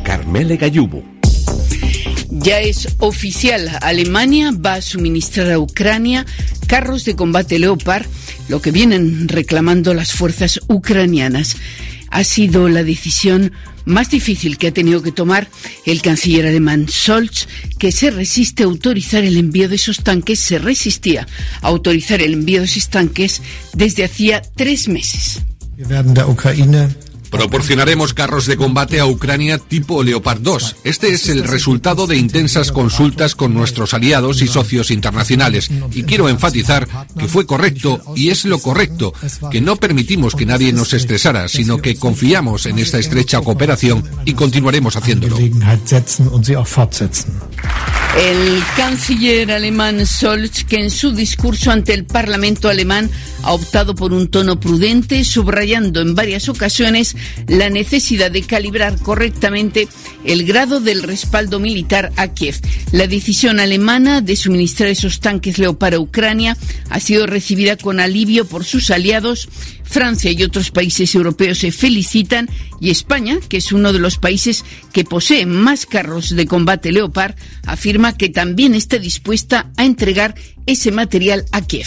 Carmele 0.04 0.58
Gallubo. 0.58 1.15
Ya 2.42 2.60
es 2.60 2.88
oficial, 2.98 3.78
Alemania 3.80 4.52
va 4.52 4.74
a 4.74 4.82
suministrar 4.82 5.50
a 5.50 5.58
Ucrania 5.58 6.26
carros 6.66 7.04
de 7.04 7.16
combate 7.16 7.58
Leopard, 7.58 8.06
lo 8.48 8.60
que 8.60 8.70
vienen 8.70 9.28
reclamando 9.28 9.94
las 9.94 10.12
fuerzas 10.12 10.60
ucranianas. 10.68 11.56
Ha 12.10 12.24
sido 12.24 12.68
la 12.68 12.84
decisión 12.84 13.52
más 13.84 14.10
difícil 14.10 14.58
que 14.58 14.68
ha 14.68 14.72
tenido 14.72 15.02
que 15.02 15.12
tomar 15.12 15.48
el 15.86 16.02
canciller 16.02 16.46
alemán 16.46 16.86
Scholz, 16.88 17.48
que 17.78 17.90
se 17.90 18.10
resiste 18.10 18.62
a 18.62 18.66
autorizar 18.66 19.24
el 19.24 19.36
envío 19.36 19.68
de 19.68 19.76
esos 19.76 20.02
tanques, 20.04 20.38
se 20.38 20.58
resistía 20.58 21.26
a 21.62 21.68
autorizar 21.68 22.20
el 22.20 22.34
envío 22.34 22.60
de 22.60 22.66
esos 22.66 22.88
tanques 22.88 23.40
desde 23.72 24.04
hacía 24.04 24.42
tres 24.56 24.88
meses. 24.88 25.40
Proporcionaremos 27.36 28.14
carros 28.14 28.46
de 28.46 28.56
combate 28.56 28.98
a 28.98 29.06
Ucrania 29.06 29.58
tipo 29.58 30.02
Leopard 30.02 30.40
2. 30.40 30.76
Este 30.84 31.10
es 31.10 31.28
el 31.28 31.44
resultado 31.44 32.06
de 32.06 32.16
intensas 32.16 32.72
consultas 32.72 33.34
con 33.34 33.52
nuestros 33.52 33.92
aliados 33.92 34.40
y 34.40 34.48
socios 34.48 34.90
internacionales. 34.90 35.70
Y 35.92 36.04
quiero 36.04 36.30
enfatizar 36.30 36.88
que 37.18 37.28
fue 37.28 37.46
correcto 37.46 38.00
y 38.16 38.30
es 38.30 38.46
lo 38.46 38.58
correcto, 38.58 39.12
que 39.50 39.60
no 39.60 39.76
permitimos 39.76 40.34
que 40.34 40.46
nadie 40.46 40.72
nos 40.72 40.94
estresara, 40.94 41.46
sino 41.48 41.76
que 41.76 41.96
confiamos 41.96 42.64
en 42.64 42.78
esta 42.78 42.98
estrecha 42.98 43.42
cooperación 43.42 44.02
y 44.24 44.32
continuaremos 44.32 44.96
haciéndolo. 44.96 45.36
El 48.16 48.62
canciller 48.78 49.52
alemán 49.52 50.06
Scholz, 50.06 50.64
que 50.64 50.80
en 50.80 50.90
su 50.90 51.12
discurso 51.12 51.70
ante 51.70 51.92
el 51.92 52.06
Parlamento 52.06 52.70
alemán 52.70 53.10
ha 53.42 53.52
optado 53.52 53.94
por 53.94 54.14
un 54.14 54.28
tono 54.28 54.58
prudente, 54.58 55.22
subrayando 55.22 56.00
en 56.00 56.14
varias 56.14 56.48
ocasiones 56.48 57.14
la 57.46 57.70
necesidad 57.70 58.30
de 58.30 58.42
calibrar 58.42 58.98
correctamente 58.98 59.88
el 60.24 60.44
grado 60.44 60.80
del 60.80 61.02
respaldo 61.02 61.60
militar 61.60 62.12
a 62.16 62.28
Kiev. 62.28 62.60
La 62.92 63.06
decisión 63.06 63.60
alemana 63.60 64.20
de 64.20 64.36
suministrar 64.36 64.88
esos 64.88 65.20
tanques 65.20 65.58
Leopard 65.58 65.94
a 65.94 66.00
Ucrania 66.00 66.56
ha 66.90 67.00
sido 67.00 67.26
recibida 67.26 67.76
con 67.76 68.00
alivio 68.00 68.46
por 68.46 68.64
sus 68.64 68.90
aliados. 68.90 69.48
Francia 69.84 70.32
y 70.32 70.42
otros 70.42 70.70
países 70.70 71.14
europeos 71.14 71.58
se 71.58 71.70
felicitan 71.70 72.48
y 72.80 72.90
España, 72.90 73.38
que 73.48 73.58
es 73.58 73.72
uno 73.72 73.92
de 73.92 74.00
los 74.00 74.18
países 74.18 74.64
que 74.92 75.04
posee 75.04 75.46
más 75.46 75.86
carros 75.86 76.34
de 76.34 76.46
combate 76.46 76.92
Leopard, 76.92 77.36
afirma 77.64 78.16
que 78.16 78.28
también 78.28 78.74
está 78.74 78.98
dispuesta 78.98 79.70
a 79.76 79.84
entregar 79.84 80.34
ese 80.66 80.90
material 80.90 81.44
a 81.52 81.62
Kiev. 81.62 81.86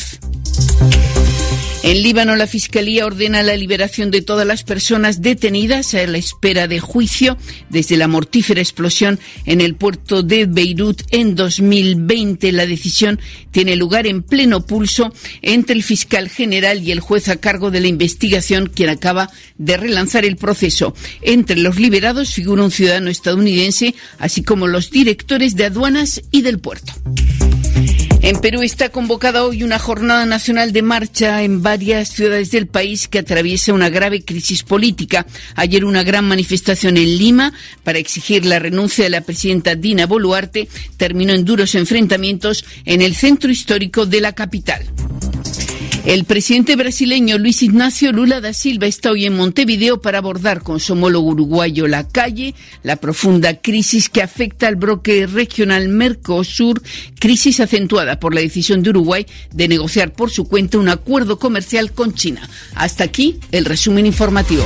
En 1.82 2.04
Líbano, 2.04 2.36
la 2.36 2.46
Fiscalía 2.46 3.06
ordena 3.06 3.42
la 3.42 3.56
liberación 3.56 4.12
de 4.12 4.22
todas 4.22 4.46
las 4.46 4.64
personas 4.64 5.22
detenidas 5.22 5.94
a 5.94 6.06
la 6.08 6.18
espera 6.18 6.68
de 6.68 6.82
juicio 6.82 7.38
desde 7.70 7.96
la 7.96 8.10
mortífera 8.10 8.60
explosión 8.60 9.18
en 9.46 9.62
el 9.62 9.76
puerto 9.76 10.22
de 10.22 10.46
Beirut 10.46 11.02
en 11.12 11.36
2020. 11.36 12.52
La 12.52 12.66
decisión 12.66 13.20
tiene 13.52 13.78
lugar 13.78 14.08
en 14.08 14.24
pleno 14.24 14.66
pulso 14.66 15.14
entre 15.42 15.74
el 15.74 15.84
fiscal 15.84 16.28
general 16.30 16.84
y 16.86 16.92
el 16.92 17.00
juez 17.00 17.30
a 17.30 17.38
cargo 17.38 17.72
de 17.72 17.80
la 17.80 17.88
investigación, 17.88 18.68
quien 18.68 18.90
acaba 18.90 19.32
de 19.58 19.78
relanzar 19.78 20.26
el 20.26 20.36
proceso. 20.36 20.94
Entre 21.22 21.58
los 21.58 21.80
liberados 21.80 22.34
figura 22.34 22.64
un 22.64 22.72
ciudadano 22.72 23.10
estadounidense, 23.10 23.96
así 24.18 24.44
como 24.44 24.68
los 24.68 24.92
directores 24.92 25.56
de 25.56 25.66
aduanas 25.66 26.22
y 26.30 26.42
del 26.42 26.60
puerto. 26.60 26.94
En 28.22 28.42
Perú 28.42 28.62
está 28.62 28.90
convocada 28.90 29.46
hoy 29.46 29.64
una 29.64 29.80
jornada 29.80 30.26
nacional 30.26 30.74
de 30.74 30.82
marcha 30.82 31.42
en 31.42 31.64
varias 31.70 32.10
ciudades 32.10 32.50
del 32.50 32.66
país 32.66 33.08
que 33.08 33.20
atraviesa 33.20 33.74
una 33.74 33.90
grave 33.90 34.24
crisis 34.24 34.64
política. 34.64 35.28
Ayer 35.54 35.86
una 35.86 36.02
gran 36.02 36.28
manifestación 36.28 36.98
en 36.98 37.16
Lima 37.20 37.54
para 37.84 38.00
exigir 38.00 38.44
la 38.44 38.58
renuncia 38.58 39.04
de 39.04 39.12
la 39.12 39.22
presidenta 39.22 39.76
Dina 39.76 40.08
Boluarte 40.08 40.68
terminó 40.98 41.34
en 41.34 41.46
duros 41.46 41.76
enfrentamientos 41.76 42.66
en 42.86 43.04
el 43.04 43.14
centro 43.14 43.52
histórico 43.52 44.08
de 44.08 44.20
la 44.20 44.34
capital. 44.34 44.84
El 46.10 46.26
presidente 46.26 46.76
brasileño 46.76 47.38
Luis 47.38 47.62
Ignacio 47.62 48.12
Lula 48.12 48.42
da 48.42 48.52
Silva 48.52 48.88
está 48.88 49.12
hoy 49.12 49.28
en 49.28 49.38
Montevideo 49.38 50.02
para 50.02 50.18
abordar 50.18 50.64
con 50.64 50.80
su 50.80 50.94
homólogo 50.94 51.30
uruguayo 51.30 51.88
la 51.88 52.08
calle 52.08 52.56
la 52.82 52.96
profunda 52.96 53.62
crisis 53.62 54.10
que 54.10 54.24
afecta 54.24 54.68
al 54.68 54.76
bloque 54.76 55.28
regional 55.28 55.88
Mercosur, 55.88 56.82
crisis 57.20 57.60
acentuada 57.60 58.20
por 58.20 58.34
la 58.34 58.42
decisión 58.42 58.82
de 58.82 58.90
Uruguay 58.90 59.28
de 59.54 59.68
negociar 59.68 60.12
por 60.12 60.32
su 60.32 60.48
cuenta 60.48 60.80
un 60.80 60.90
acuerdo 60.90 61.38
comercial 61.38 61.92
con 61.92 62.16
China. 62.16 62.50
Hasta 62.74 63.04
aquí 63.04 63.38
el 63.52 63.66
resumen 63.66 64.08
informativo. 64.08 64.66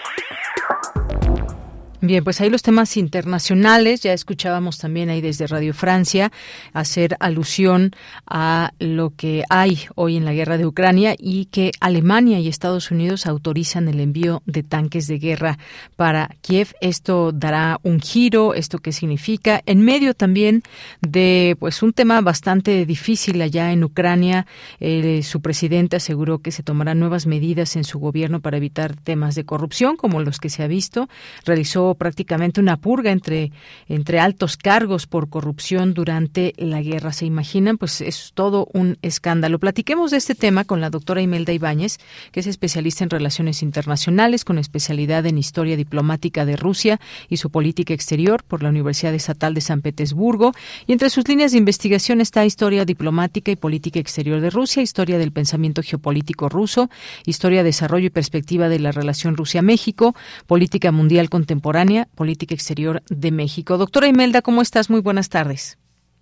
Bien, 2.03 2.23
pues 2.23 2.41
ahí 2.41 2.49
los 2.49 2.63
temas 2.63 2.97
internacionales. 2.97 4.01
Ya 4.01 4.11
escuchábamos 4.13 4.79
también 4.79 5.11
ahí 5.11 5.21
desde 5.21 5.45
Radio 5.45 5.71
Francia 5.71 6.31
hacer 6.73 7.15
alusión 7.19 7.91
a 8.25 8.73
lo 8.79 9.11
que 9.15 9.43
hay 9.51 9.81
hoy 9.93 10.17
en 10.17 10.25
la 10.25 10.33
guerra 10.33 10.57
de 10.57 10.65
Ucrania 10.65 11.13
y 11.15 11.45
que 11.45 11.71
Alemania 11.79 12.39
y 12.39 12.47
Estados 12.47 12.89
Unidos 12.89 13.27
autorizan 13.27 13.87
el 13.87 13.99
envío 13.99 14.41
de 14.47 14.63
tanques 14.63 15.05
de 15.05 15.19
guerra 15.19 15.59
para 15.95 16.35
Kiev. 16.41 16.73
Esto 16.81 17.31
dará 17.33 17.79
un 17.83 17.99
giro. 17.99 18.55
¿Esto 18.55 18.79
qué 18.79 18.93
significa? 18.93 19.61
En 19.67 19.81
medio 19.81 20.15
también 20.15 20.63
de 21.01 21.55
pues 21.59 21.83
un 21.83 21.93
tema 21.93 22.19
bastante 22.21 22.83
difícil 22.87 23.39
allá 23.43 23.71
en 23.71 23.83
Ucrania, 23.83 24.47
eh, 24.79 25.21
su 25.21 25.39
presidente 25.41 25.97
aseguró 25.97 26.39
que 26.39 26.51
se 26.51 26.63
tomarán 26.63 26.99
nuevas 26.99 27.27
medidas 27.27 27.75
en 27.75 27.83
su 27.83 27.99
gobierno 27.99 28.39
para 28.39 28.57
evitar 28.57 28.95
temas 28.95 29.35
de 29.35 29.45
corrupción 29.45 29.97
como 29.97 30.19
los 30.19 30.39
que 30.39 30.49
se 30.49 30.63
ha 30.63 30.67
visto. 30.67 31.07
Realizó 31.45 31.90
prácticamente 31.95 32.61
una 32.61 32.77
purga 32.77 33.11
entre, 33.11 33.51
entre 33.87 34.19
altos 34.19 34.57
cargos 34.57 35.07
por 35.07 35.29
corrupción 35.29 35.93
durante 35.93 36.53
la 36.57 36.81
guerra. 36.81 37.13
¿Se 37.13 37.25
imaginan? 37.25 37.77
Pues 37.77 38.01
es 38.01 38.31
todo 38.33 38.67
un 38.73 38.97
escándalo. 39.01 39.59
Platiquemos 39.59 40.11
de 40.11 40.17
este 40.17 40.35
tema 40.35 40.63
con 40.65 40.81
la 40.81 40.89
doctora 40.89 41.21
Imelda 41.21 41.53
Ibáñez, 41.53 41.97
que 42.31 42.39
es 42.39 42.47
especialista 42.47 43.03
en 43.03 43.09
relaciones 43.09 43.61
internacionales 43.61 44.45
con 44.45 44.57
especialidad 44.57 45.25
en 45.25 45.37
historia 45.37 45.77
diplomática 45.77 46.45
de 46.45 46.55
Rusia 46.55 46.99
y 47.29 47.37
su 47.37 47.49
política 47.49 47.93
exterior 47.93 48.43
por 48.43 48.63
la 48.63 48.69
Universidad 48.69 49.13
Estatal 49.13 49.53
de 49.53 49.61
San 49.61 49.81
Petersburgo. 49.81 50.53
Y 50.87 50.93
entre 50.93 51.09
sus 51.09 51.27
líneas 51.27 51.51
de 51.51 51.57
investigación 51.57 52.21
está 52.21 52.45
historia 52.45 52.85
diplomática 52.85 53.51
y 53.51 53.55
política 53.55 53.99
exterior 53.99 54.41
de 54.41 54.49
Rusia, 54.49 54.83
historia 54.83 55.17
del 55.17 55.31
pensamiento 55.31 55.81
geopolítico 55.81 56.49
ruso, 56.49 56.89
historia, 57.25 57.63
desarrollo 57.63 58.07
y 58.07 58.09
perspectiva 58.09 58.69
de 58.69 58.79
la 58.79 58.91
relación 58.91 59.35
Rusia-México, 59.35 60.15
política 60.47 60.91
mundial 60.91 61.29
contemporánea 61.29 61.80
Política 62.15 62.53
Exterior 62.53 63.01
de 63.09 63.31
México. 63.31 63.77
Doctora 63.77 64.07
Imelda, 64.07 64.43
¿cómo 64.43 64.61
estás? 64.61 64.91
Muy 64.91 65.01
buenas 65.01 65.29
tardes. 65.29 65.79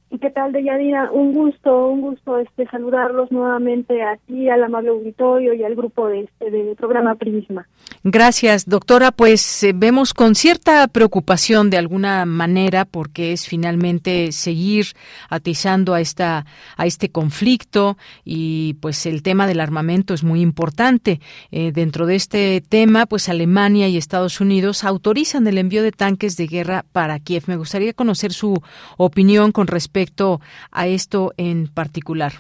¿Y 0.10 0.18
qué 0.18 0.30
tal, 0.30 0.54
Deyanira? 0.54 1.12
Un 1.12 1.34
gusto, 1.34 1.88
un 1.90 2.02
gusto 2.02 2.40
este 2.40 2.66
saludarlos 2.68 3.30
nuevamente 3.32 4.02
aquí 4.02 4.50
al 4.50 4.64
amable 4.64 4.90
auditorio 4.90 5.54
y 5.54 5.64
al 5.64 5.76
grupo 5.76 6.08
de 6.08 6.22
este 6.22 6.50
del 6.50 6.76
programa 6.76 7.16
Prisma. 7.16 7.68
Gracias, 8.04 8.68
doctora. 8.70 9.12
Pues 9.12 9.64
eh, 9.64 9.74
vemos 9.76 10.14
con 10.14 10.36
cierta 10.36 10.88
preocupación 10.88 11.70
de 11.70 11.78
alguna 11.78 12.26
manera 12.26 12.86
porque 12.86 13.34
es 13.34 13.48
finalmente 13.48 14.32
seguir 14.32 14.88
atizando 15.30 15.94
a 15.94 16.02
esta 16.02 16.46
a 16.78 16.86
este 16.86 17.10
conflicto 17.10 17.98
y 18.24 18.76
pues 18.76 19.06
el 19.06 19.22
tema 19.22 19.48
del 19.48 19.60
armamento 19.60 20.14
es 20.14 20.24
muy 20.24 20.42
importante. 20.42 21.20
Eh, 21.52 21.72
dentro 21.74 22.06
de 22.06 22.16
este 22.16 22.62
tema, 22.62 23.06
pues 23.06 23.28
Alemania 23.28 23.90
y 23.90 23.98
Estados 23.98 24.40
Unidos 24.40 24.84
autorizan 24.84 25.46
el 25.48 25.58
envío 25.58 25.84
de 25.84 25.92
tanques 25.92 26.38
de 26.38 26.48
guerra 26.48 26.86
para 26.92 27.20
Kiev. 27.20 27.44
Me 27.48 27.58
gustaría 27.58 27.94
conocer 27.94 28.32
su 28.32 28.62
opinión 28.98 29.52
con 29.52 29.68
respecto 29.68 29.80
respecto 29.90 30.40
a 30.72 30.88
esto 30.88 31.34
en 31.38 31.68
particular? 31.68 32.34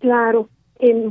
Claro, 0.00 0.48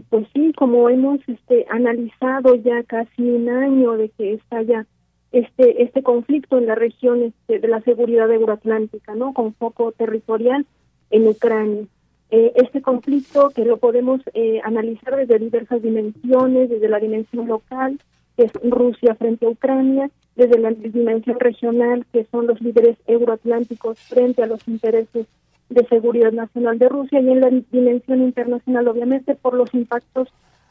pues 0.09 0.27
sí, 0.33 0.53
como 0.55 0.89
hemos 0.89 1.19
este, 1.27 1.65
analizado 1.69 2.55
ya 2.55 2.83
casi 2.83 3.21
un 3.21 3.49
año 3.49 3.93
de 3.93 4.09
que 4.09 4.33
está 4.33 4.61
ya 4.61 4.85
este 5.31 5.81
este 5.81 6.03
conflicto 6.03 6.57
en 6.57 6.67
la 6.67 6.75
región 6.75 7.23
este, 7.23 7.59
de 7.59 7.67
la 7.67 7.81
seguridad 7.81 8.31
euroatlántica, 8.31 9.15
¿no? 9.15 9.33
Con 9.33 9.53
foco 9.55 9.91
territorial 9.91 10.65
en 11.09 11.27
Ucrania. 11.27 11.85
Eh, 12.29 12.51
este 12.55 12.81
conflicto 12.81 13.49
que 13.49 13.65
lo 13.65 13.77
podemos 13.77 14.21
eh, 14.33 14.59
analizar 14.63 15.15
desde 15.15 15.39
diversas 15.39 15.81
dimensiones, 15.81 16.69
desde 16.69 16.89
la 16.89 16.99
dimensión 16.99 17.47
local, 17.47 17.99
que 18.35 18.45
es 18.45 18.53
Rusia 18.63 19.15
frente 19.15 19.45
a 19.45 19.49
Ucrania, 19.49 20.09
desde 20.35 20.57
la 20.59 20.71
dimensión 20.71 21.39
regional, 21.39 22.05
que 22.11 22.25
son 22.25 22.47
los 22.47 22.59
líderes 22.61 22.97
euroatlánticos 23.05 23.99
frente 23.99 24.41
a 24.41 24.47
los 24.47 24.67
intereses 24.67 25.27
de 25.73 25.85
seguridad 25.87 26.31
nacional 26.31 26.77
de 26.79 26.89
Rusia, 26.89 27.19
y 27.19 27.29
en 27.29 27.41
la 27.41 27.49
dimensión 27.71 28.21
internacional, 28.21 28.87
obviamente, 28.87 29.35
por 29.35 29.53
los 29.53 29.73
impactos 29.73 30.29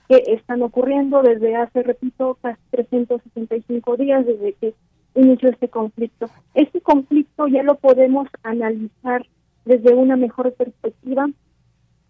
que 0.09 0.23
están 0.27 0.63
ocurriendo 0.63 1.23
desde 1.23 1.57
hace, 1.57 1.83
repito, 1.83 2.39
casi 2.41 2.61
365 2.71 3.97
días 3.97 4.27
desde 4.27 4.53
que 4.55 4.75
inició 5.15 5.51
este 5.51 5.69
conflicto. 5.69 6.27
Este 6.55 6.81
conflicto 6.81 7.47
ya 7.49 7.63
lo 7.63 7.77
podemos 7.77 8.29
analizar 8.43 9.27
desde 9.65 9.95
una 9.95 10.17
mejor 10.17 10.53
perspectiva 10.53 11.29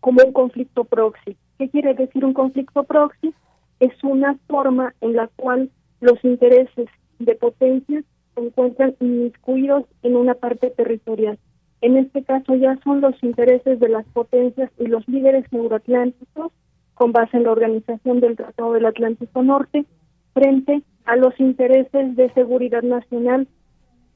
como 0.00 0.22
un 0.24 0.32
conflicto 0.32 0.84
proxy. 0.84 1.36
¿Qué 1.58 1.68
quiere 1.68 1.94
decir 1.94 2.24
un 2.24 2.32
conflicto 2.32 2.84
proxy? 2.84 3.34
Es 3.80 3.92
una 4.02 4.36
forma 4.48 4.94
en 5.00 5.14
la 5.14 5.28
cual 5.36 5.70
los 6.00 6.22
intereses 6.24 6.88
de 7.18 7.34
potencias 7.34 8.04
se 8.34 8.40
encuentran 8.40 8.96
inmiscuidos 9.00 9.84
en 10.02 10.16
una 10.16 10.34
parte 10.34 10.70
territorial. 10.70 11.38
En 11.82 11.96
este 11.96 12.22
caso 12.22 12.54
ya 12.54 12.78
son 12.84 13.00
los 13.00 13.20
intereses 13.22 13.80
de 13.80 13.88
las 13.88 14.06
potencias 14.06 14.70
y 14.78 14.86
los 14.86 15.06
líderes 15.08 15.44
euroatlánticos, 15.52 16.52
con 16.94 17.10
base 17.10 17.36
en 17.36 17.42
la 17.42 17.50
organización 17.50 18.20
del 18.20 18.36
Tratado 18.36 18.72
del 18.72 18.86
Atlántico 18.86 19.42
Norte, 19.42 19.84
frente 20.32 20.82
a 21.04 21.16
los 21.16 21.38
intereses 21.40 22.14
de 22.14 22.32
seguridad 22.34 22.82
nacional 22.82 23.48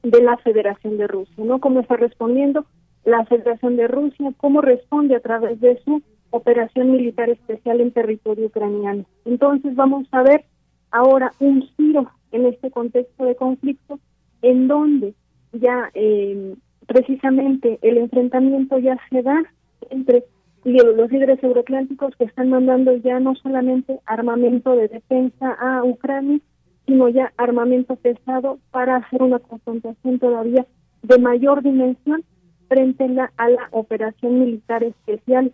de 0.01 0.21
la 0.21 0.37
Federación 0.37 0.97
de 0.97 1.07
Rusia, 1.07 1.43
¿no? 1.43 1.59
¿Cómo 1.59 1.81
está 1.81 1.97
respondiendo 1.97 2.65
la 3.03 3.25
Federación 3.25 3.75
de 3.75 3.89
Rusia? 3.89 4.31
¿Cómo 4.37 4.61
responde 4.61 5.17
a 5.17 5.19
través 5.19 5.59
de 5.59 5.77
su 5.83 6.01
operación 6.29 6.91
militar 6.91 7.29
especial 7.29 7.81
en 7.81 7.91
territorio 7.91 8.47
ucraniano? 8.47 9.03
Entonces 9.25 9.75
vamos 9.75 10.07
a 10.11 10.23
ver 10.23 10.45
ahora 10.91 11.33
un 11.39 11.63
giro 11.75 12.09
en 12.31 12.45
este 12.45 12.71
contexto 12.71 13.25
de 13.25 13.35
conflicto, 13.35 13.99
en 14.41 14.69
donde 14.69 15.13
ya 15.51 15.89
eh, 15.93 16.55
precisamente 16.87 17.77
el 17.81 17.97
enfrentamiento 17.97 18.79
ya 18.79 18.97
se 19.09 19.21
da 19.21 19.43
entre 19.89 20.23
los 20.63 21.11
líderes 21.11 21.41
euroatlánticos 21.43 22.15
que 22.17 22.25
están 22.25 22.49
mandando 22.49 22.95
ya 22.97 23.19
no 23.19 23.35
solamente 23.35 23.99
armamento 24.05 24.75
de 24.75 24.87
defensa 24.87 25.53
a 25.53 25.83
Ucrania, 25.83 26.39
sino 26.85 27.07
ya 27.09 27.31
armamento 27.37 27.95
pesado 27.95 28.59
para 28.71 28.97
hacer 28.97 29.21
una 29.21 29.39
confrontación 29.39 30.19
todavía 30.19 30.65
de 31.03 31.19
mayor 31.19 31.61
dimensión 31.61 32.23
frente 32.67 33.05
a 33.37 33.49
la 33.49 33.69
operación 33.71 34.39
militar 34.39 34.83
especial 34.83 35.53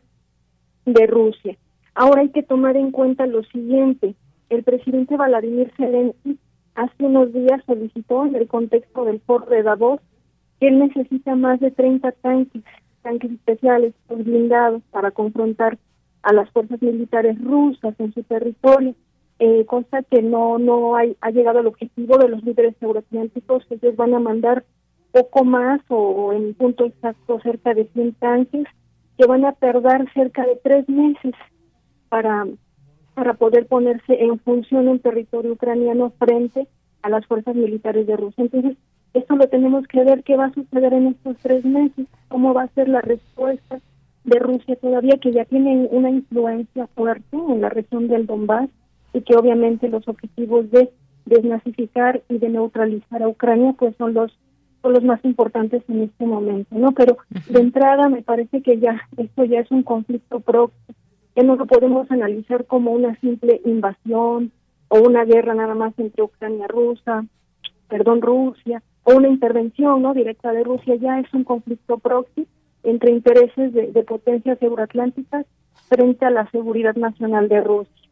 de 0.85 1.07
Rusia. 1.07 1.57
Ahora 1.95 2.21
hay 2.21 2.29
que 2.29 2.43
tomar 2.43 2.75
en 2.75 2.91
cuenta 2.91 3.27
lo 3.27 3.43
siguiente, 3.43 4.15
el 4.49 4.63
presidente 4.63 5.15
Vladimir 5.15 5.71
Zelensky 5.77 6.39
hace 6.75 7.03
unos 7.03 7.31
días 7.33 7.61
solicitó 7.65 8.25
en 8.25 8.35
el 8.35 8.47
contexto 8.47 9.05
del 9.05 9.19
foro 9.21 9.45
de 9.45 9.61
Davos 9.61 9.99
él 10.65 10.79
necesita 10.79 11.35
más 11.35 11.59
de 11.59 11.71
30 11.71 12.11
tanques, 12.13 12.63
tanques 13.01 13.31
especiales 13.31 13.93
blindados 14.09 14.81
para 14.91 15.11
confrontar 15.11 15.77
a 16.21 16.33
las 16.33 16.49
fuerzas 16.51 16.81
militares 16.81 17.41
rusas 17.41 17.93
en 17.99 18.13
su 18.13 18.23
territorio, 18.23 18.95
eh, 19.39 19.65
cosa 19.65 20.03
que 20.03 20.21
no 20.21 20.57
no 20.57 20.95
hay, 20.95 21.17
ha 21.21 21.31
llegado 21.31 21.59
al 21.59 21.67
objetivo 21.67 22.17
de 22.17 22.29
los 22.29 22.43
líderes 22.43 22.75
euroatlánticos, 22.81 23.65
ellos 23.69 23.95
van 23.95 24.13
a 24.13 24.19
mandar 24.19 24.63
poco 25.11 25.43
más 25.43 25.81
o 25.89 26.33
en 26.33 26.53
punto 26.53 26.85
exacto 26.85 27.39
cerca 27.41 27.73
de 27.73 27.85
100 27.93 28.13
tanques 28.13 28.65
que 29.17 29.27
van 29.27 29.45
a 29.45 29.53
tardar 29.53 30.11
cerca 30.13 30.45
de 30.45 30.55
tres 30.63 30.87
meses 30.89 31.33
para, 32.09 32.47
para 33.13 33.33
poder 33.35 33.67
ponerse 33.67 34.23
en 34.23 34.39
función 34.39 34.87
en 34.87 34.99
territorio 34.99 35.53
ucraniano 35.53 36.11
frente 36.17 36.67
a 37.03 37.09
las 37.09 37.25
fuerzas 37.27 37.55
militares 37.55 38.07
de 38.07 38.17
Rusia. 38.17 38.43
Entonces, 38.43 38.77
esto 39.13 39.35
lo 39.35 39.47
tenemos 39.47 39.87
que 39.87 40.03
ver 40.03 40.23
qué 40.23 40.35
va 40.35 40.45
a 40.45 40.53
suceder 40.53 40.93
en 40.93 41.07
estos 41.07 41.37
tres 41.37 41.63
meses, 41.63 42.07
cómo 42.29 42.53
va 42.53 42.63
a 42.63 42.73
ser 42.73 42.89
la 42.89 43.01
respuesta 43.01 43.79
de 44.23 44.39
Rusia 44.39 44.75
todavía, 44.77 45.17
que 45.17 45.31
ya 45.31 45.45
tienen 45.45 45.87
una 45.91 46.09
influencia 46.09 46.87
fuerte 46.87 47.37
en 47.37 47.61
la 47.61 47.69
región 47.69 48.07
del 48.07 48.25
Donbass 48.25 48.69
y 49.13 49.21
que 49.21 49.35
obviamente 49.35 49.89
los 49.89 50.07
objetivos 50.07 50.69
de 50.71 50.89
desnazificar 51.25 52.21
y 52.29 52.37
de 52.37 52.49
neutralizar 52.49 53.21
a 53.23 53.27
Ucrania 53.27 53.73
pues 53.77 53.95
son 53.97 54.13
los 54.13 54.31
son 54.81 54.93
los 54.93 55.03
más 55.03 55.23
importantes 55.23 55.81
en 55.87 56.01
este 56.01 56.25
momento, 56.25 56.75
¿no? 56.75 56.91
Pero 56.91 57.17
de 57.49 57.59
entrada 57.61 58.09
me 58.09 58.21
parece 58.21 58.61
que 58.61 58.79
ya 58.79 59.01
esto 59.15 59.45
ya 59.45 59.61
es 59.61 59.71
un 59.71 59.83
conflicto 59.83 60.41
próximo, 60.41 60.95
que 61.33 61.43
no 61.43 61.55
lo 61.55 61.65
podemos 61.65 62.11
analizar 62.11 62.65
como 62.65 62.91
una 62.91 63.17
simple 63.21 63.61
invasión 63.63 64.51
o 64.89 64.99
una 64.99 65.23
guerra 65.23 65.53
nada 65.53 65.73
más 65.73 65.93
entre 65.97 66.23
Ucrania 66.23 66.67
Rusia, 66.67 67.25
perdón, 67.87 68.21
Rusia, 68.21 68.83
una 69.05 69.27
intervención 69.27 70.01
no 70.01 70.13
directa 70.13 70.51
de 70.51 70.63
Rusia, 70.63 70.95
ya 70.95 71.19
es 71.19 71.33
un 71.33 71.43
conflicto 71.43 71.97
próximo 71.97 72.47
entre 72.83 73.11
intereses 73.11 73.73
de 73.73 74.03
potencias 74.03 74.61
euroatlánticas 74.61 75.45
frente 75.87 76.25
a 76.25 76.29
la 76.29 76.49
seguridad 76.51 76.95
nacional 76.95 77.47
de 77.47 77.61
Rusia. 77.61 78.02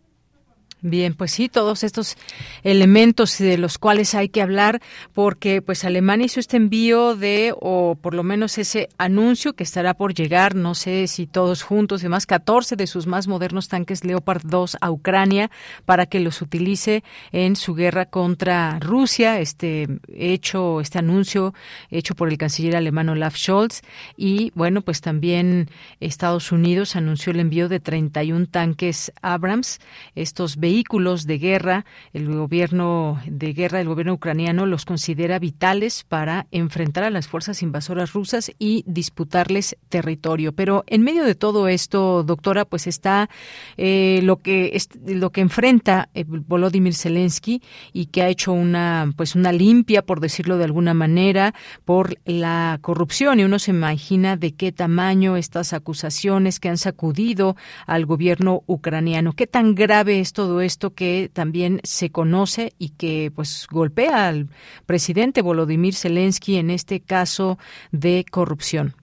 Bien, 0.84 1.14
pues 1.14 1.32
sí, 1.32 1.48
todos 1.48 1.84
estos 1.84 2.18
elementos 2.64 3.38
de 3.38 3.60
los 3.60 3.78
cuales 3.78 4.16
hay 4.16 4.30
que 4.30 4.42
hablar, 4.42 4.82
porque 5.14 5.62
pues 5.62 5.86
Alemania 5.86 6.26
hizo 6.26 6.40
este 6.40 6.58
envío 6.58 7.16
de, 7.16 7.54
o 7.60 7.96
por 8.02 8.16
lo 8.16 8.24
menos 8.24 8.58
ese 8.58 8.90
anuncio 8.98 9.54
que 9.54 9.64
estará 9.64 9.94
por 9.94 10.16
llegar, 10.16 10.56
no 10.56 10.74
sé 10.74 11.06
si 11.06 11.28
todos 11.28 11.62
juntos, 11.62 12.02
además 12.02 12.26
14 12.26 12.76
de 12.78 12.88
sus 12.88 13.06
más 13.06 13.28
modernos 13.28 13.68
tanques 13.68 14.04
Leopard 14.04 14.42
2 14.44 14.78
a 14.82 14.90
Ucrania 14.90 15.52
para 15.86 16.08
que 16.08 16.20
los 16.20 16.42
utilice 16.42 17.04
en 17.32 17.56
su 17.56 17.76
guerra 17.76 18.08
contra 18.08 18.80
Rusia. 18.80 19.40
Este 19.40 19.88
hecho, 20.12 20.82
este 20.82 20.98
anuncio 20.98 21.54
hecho 21.92 22.16
por 22.16 22.28
el 22.28 22.40
canciller 22.40 22.76
alemán 22.76 23.10
Olaf 23.10 23.38
Scholz 23.38 23.82
y 24.18 24.52
bueno, 24.56 24.82
pues 24.82 25.02
también 25.02 25.70
Estados 26.00 26.52
Unidos 26.52 26.96
anunció 26.96 27.34
el 27.34 27.40
envío 27.40 27.70
de 27.70 27.80
31 27.80 28.48
tanques 28.48 29.12
Abrams, 29.22 29.80
estos 30.16 30.58
vehículos 30.72 31.28
de 31.28 31.38
guerra, 31.38 31.86
el 32.14 32.34
gobierno 32.34 33.20
de 33.26 33.52
guerra, 33.52 33.82
el 33.82 33.90
gobierno 33.90 34.14
ucraniano 34.14 34.66
los 34.66 34.86
considera 34.86 35.38
vitales 35.38 36.06
para 36.08 36.48
enfrentar 36.52 37.04
a 37.04 37.10
las 37.10 37.28
fuerzas 37.28 37.62
invasoras 37.62 38.14
rusas 38.14 38.54
y 38.58 38.86
disputarles 38.88 39.76
territorio. 39.90 40.54
Pero 40.54 40.86
en 40.88 41.02
medio 41.02 41.26
de 41.26 41.36
todo 41.36 41.68
esto, 41.68 42.24
doctora, 42.24 42.64
pues 42.64 42.88
está 42.88 43.30
eh, 43.76 44.22
lo 44.24 44.38
que 44.38 44.82
lo 45.06 45.32
que 45.32 45.42
enfrenta 45.42 46.08
eh, 46.14 46.24
Volodymyr 46.26 46.96
Zelensky 46.96 47.62
y 47.92 48.06
que 48.06 48.22
ha 48.22 48.30
hecho 48.30 48.54
una 48.54 49.12
pues 49.18 49.36
una 49.36 49.52
limpia, 49.52 50.04
por 50.04 50.22
decirlo 50.22 50.58
de 50.58 50.64
alguna 50.64 50.94
manera, 50.94 51.54
por 51.84 52.16
la 52.24 52.80
corrupción 52.82 53.42
y 53.42 53.44
uno 53.44 53.60
se 53.60 53.72
imagina 53.72 54.38
de 54.38 54.54
qué 54.54 54.72
tamaño 54.72 55.36
estas 55.36 55.74
acusaciones 55.74 56.62
que 56.62 56.70
han 56.70 56.78
sacudido 56.78 57.58
al 57.88 58.06
gobierno 58.06 58.64
ucraniano. 58.68 59.34
¿Qué 59.34 59.48
tan 59.48 59.76
grave 59.76 60.22
es 60.22 60.32
todo 60.32 60.61
esto 60.62 60.92
que 60.92 61.30
también 61.32 61.80
se 61.84 62.12
conoce 62.12 62.74
y 62.78 62.90
que 62.90 63.32
pues 63.34 63.68
golpea 63.72 64.28
al 64.28 64.48
presidente 64.86 65.42
Volodymyr 65.42 65.94
Zelensky 65.94 66.58
en 66.58 66.70
este 66.70 67.00
caso 67.00 67.58
de 67.92 68.26
corrupción. 68.30 68.94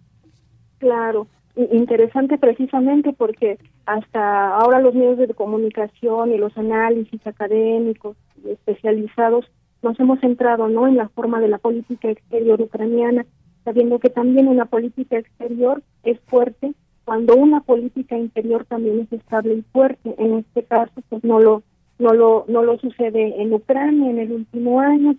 Claro, 0.78 1.26
interesante 1.56 2.38
precisamente 2.38 3.12
porque 3.12 3.58
hasta 3.86 4.54
ahora 4.56 4.80
los 4.80 4.94
medios 4.94 5.18
de 5.18 5.34
comunicación 5.34 6.32
y 6.32 6.38
los 6.38 6.56
análisis 6.56 7.26
académicos 7.26 8.16
especializados 8.46 9.50
nos 9.82 9.98
hemos 10.00 10.20
centrado 10.20 10.68
no 10.68 10.86
en 10.86 10.96
la 10.96 11.08
forma 11.08 11.40
de 11.40 11.48
la 11.48 11.58
política 11.58 12.10
exterior 12.10 12.60
ucraniana, 12.60 13.26
sabiendo 13.64 13.98
que 13.98 14.10
también 14.10 14.48
una 14.48 14.66
política 14.66 15.18
exterior 15.18 15.82
es 16.02 16.18
fuerte 16.26 16.74
cuando 17.08 17.36
una 17.36 17.60
política 17.62 18.18
interior 18.18 18.66
también 18.66 19.00
es 19.00 19.10
estable 19.10 19.54
y 19.54 19.62
fuerte. 19.72 20.14
En 20.18 20.34
este 20.34 20.62
caso, 20.64 20.92
pues 21.08 21.24
no 21.24 21.40
lo 21.40 21.62
no 21.98 22.12
lo 22.12 22.44
no 22.48 22.62
lo 22.62 22.78
sucede 22.78 23.40
en 23.40 23.54
Ucrania 23.54 24.10
en 24.10 24.18
el 24.18 24.30
último 24.30 24.82
año. 24.82 25.16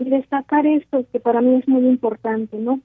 Y 0.00 0.10
destacar 0.10 0.66
esto 0.66 1.06
que 1.12 1.20
para 1.20 1.40
mí 1.40 1.54
es 1.54 1.68
muy 1.68 1.86
importante, 1.86 2.58
¿no? 2.58 2.80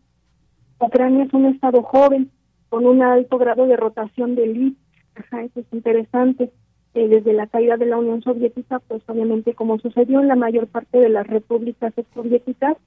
Ucrania 0.77 1.23
es 1.23 1.33
un 1.33 1.47
estado 1.47 1.81
joven 1.81 2.29
con 2.69 2.85
un 2.85 3.01
alto 3.01 3.39
grado 3.39 3.65
de 3.65 3.75
rotación 3.75 4.35
de 4.35 4.43
élite. 4.43 4.77
Eso 5.15 5.59
es 5.59 5.65
interesante. 5.71 6.51
Eh, 6.93 7.07
desde 7.07 7.33
la 7.33 7.47
caída 7.47 7.77
de 7.77 7.87
la 7.87 7.97
Unión 7.97 8.21
Soviética, 8.21 8.77
pues 8.87 9.01
obviamente 9.07 9.55
como 9.55 9.79
sucedió 9.79 10.19
en 10.19 10.27
la 10.27 10.35
mayor 10.35 10.67
parte 10.67 10.99
de 10.99 11.09
las 11.09 11.25
repúblicas 11.25 11.91
soviéticas, 12.13 12.77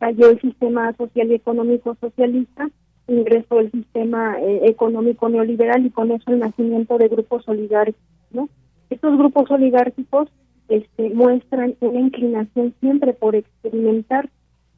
cayó 0.00 0.30
el 0.30 0.40
sistema 0.40 0.92
social 0.94 1.30
y 1.30 1.34
económico 1.34 1.96
socialista 2.00 2.68
ingreso 3.12 3.56
del 3.56 3.70
sistema 3.70 4.38
eh, 4.40 4.62
económico 4.64 5.28
neoliberal 5.28 5.86
y 5.86 5.90
con 5.90 6.10
eso 6.10 6.30
el 6.30 6.40
nacimiento 6.40 6.98
de 6.98 7.08
grupos 7.08 7.48
oligárquicos, 7.48 8.02
¿no? 8.30 8.48
Estos 8.90 9.16
grupos 9.16 9.50
oligárquicos 9.50 10.28
este, 10.68 11.10
muestran 11.10 11.74
una 11.80 12.00
inclinación 12.00 12.74
siempre 12.80 13.12
por 13.12 13.34
experimentar 13.34 14.30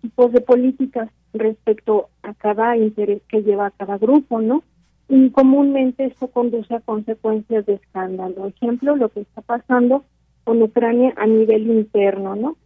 tipos 0.02 0.32
de 0.32 0.40
políticas 0.40 1.08
respecto 1.32 2.08
a 2.22 2.34
cada 2.34 2.76
interés 2.76 3.22
que 3.28 3.42
lleva 3.42 3.66
a 3.66 3.70
cada 3.70 3.98
grupo, 3.98 4.40
¿no? 4.40 4.62
Y 5.08 5.30
comúnmente 5.30 6.04
esto 6.04 6.28
conduce 6.28 6.74
a 6.74 6.80
consecuencias 6.80 7.66
de 7.66 7.74
escándalo. 7.74 8.46
Ejemplo, 8.46 8.96
lo 8.96 9.08
que 9.08 9.20
está 9.20 9.42
pasando 9.42 10.04
con 10.44 10.62
Ucrania 10.62 11.12
a 11.16 11.26
nivel 11.26 11.66
interno, 11.68 12.36
¿no? 12.36 12.56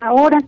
Ahora, 0.00 0.38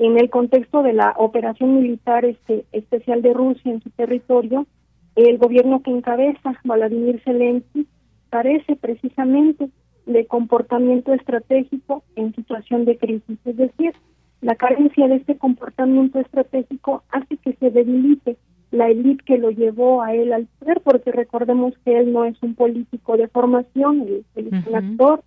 en 0.00 0.18
el 0.18 0.30
contexto 0.30 0.82
de 0.82 0.94
la 0.94 1.14
operación 1.18 1.76
militar 1.76 2.24
este, 2.24 2.64
especial 2.72 3.20
de 3.20 3.34
Rusia 3.34 3.70
en 3.70 3.82
su 3.82 3.90
territorio, 3.90 4.66
el 5.14 5.36
gobierno 5.36 5.82
que 5.82 5.90
encabeza 5.90 6.58
Vladimir 6.64 7.20
Zelensky 7.22 7.86
carece 8.30 8.76
precisamente 8.76 9.68
de 10.06 10.26
comportamiento 10.26 11.12
estratégico 11.12 12.02
en 12.16 12.34
situación 12.34 12.86
de 12.86 12.96
crisis. 12.96 13.38
Es 13.44 13.56
decir, 13.58 13.92
la 14.40 14.54
carencia 14.54 15.06
de 15.06 15.16
este 15.16 15.36
comportamiento 15.36 16.18
estratégico 16.18 17.02
hace 17.10 17.36
que 17.36 17.52
se 17.54 17.70
debilite 17.70 18.38
la 18.70 18.88
élite 18.88 19.22
que 19.24 19.36
lo 19.36 19.50
llevó 19.50 20.00
a 20.00 20.14
él 20.14 20.32
al 20.32 20.46
poder, 20.58 20.80
porque 20.80 21.12
recordemos 21.12 21.74
que 21.84 21.98
él 21.98 22.12
no 22.12 22.24
es 22.24 22.42
un 22.42 22.54
político 22.54 23.18
de 23.18 23.28
formación, 23.28 24.02
él, 24.02 24.24
es 24.34 24.66
un 24.66 24.74
actor, 24.74 25.22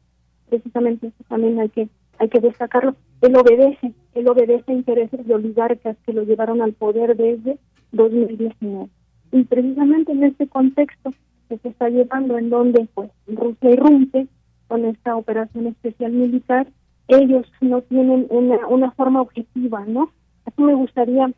precisamente 0.49 1.07
eso 1.07 1.23
también 1.27 1.59
hay 1.59 1.69
que 1.69 1.89
hay 2.19 2.29
que 2.29 2.39
destacarlo, 2.39 2.95
él 3.21 3.35
obedece, 3.35 3.93
él 4.13 4.27
obedece 4.27 4.71
a 4.71 4.75
intereses 4.75 5.25
de 5.25 5.33
oligarcas 5.33 5.97
que 6.05 6.13
lo 6.13 6.23
llevaron 6.23 6.61
al 6.61 6.73
poder 6.73 7.15
desde 7.15 7.57
2019. 7.91 8.89
Y 9.31 9.43
precisamente 9.45 10.11
en 10.11 10.23
este 10.23 10.47
contexto 10.47 11.11
que 11.49 11.57
se 11.57 11.69
está 11.69 11.89
llevando, 11.89 12.37
en 12.37 12.49
donde 12.49 12.87
pues 12.93 13.09
Rusia 13.27 13.71
irrumpe 13.71 14.27
con 14.67 14.85
esta 14.85 15.15
operación 15.15 15.67
especial 15.67 16.11
militar, 16.11 16.67
ellos 17.07 17.45
no 17.61 17.81
tienen 17.81 18.27
una, 18.29 18.67
una 18.67 18.91
forma 18.91 19.21
objetiva, 19.21 19.85
¿no? 19.85 20.11
Así 20.45 20.61
me 20.61 20.73
gustaría 20.75 21.31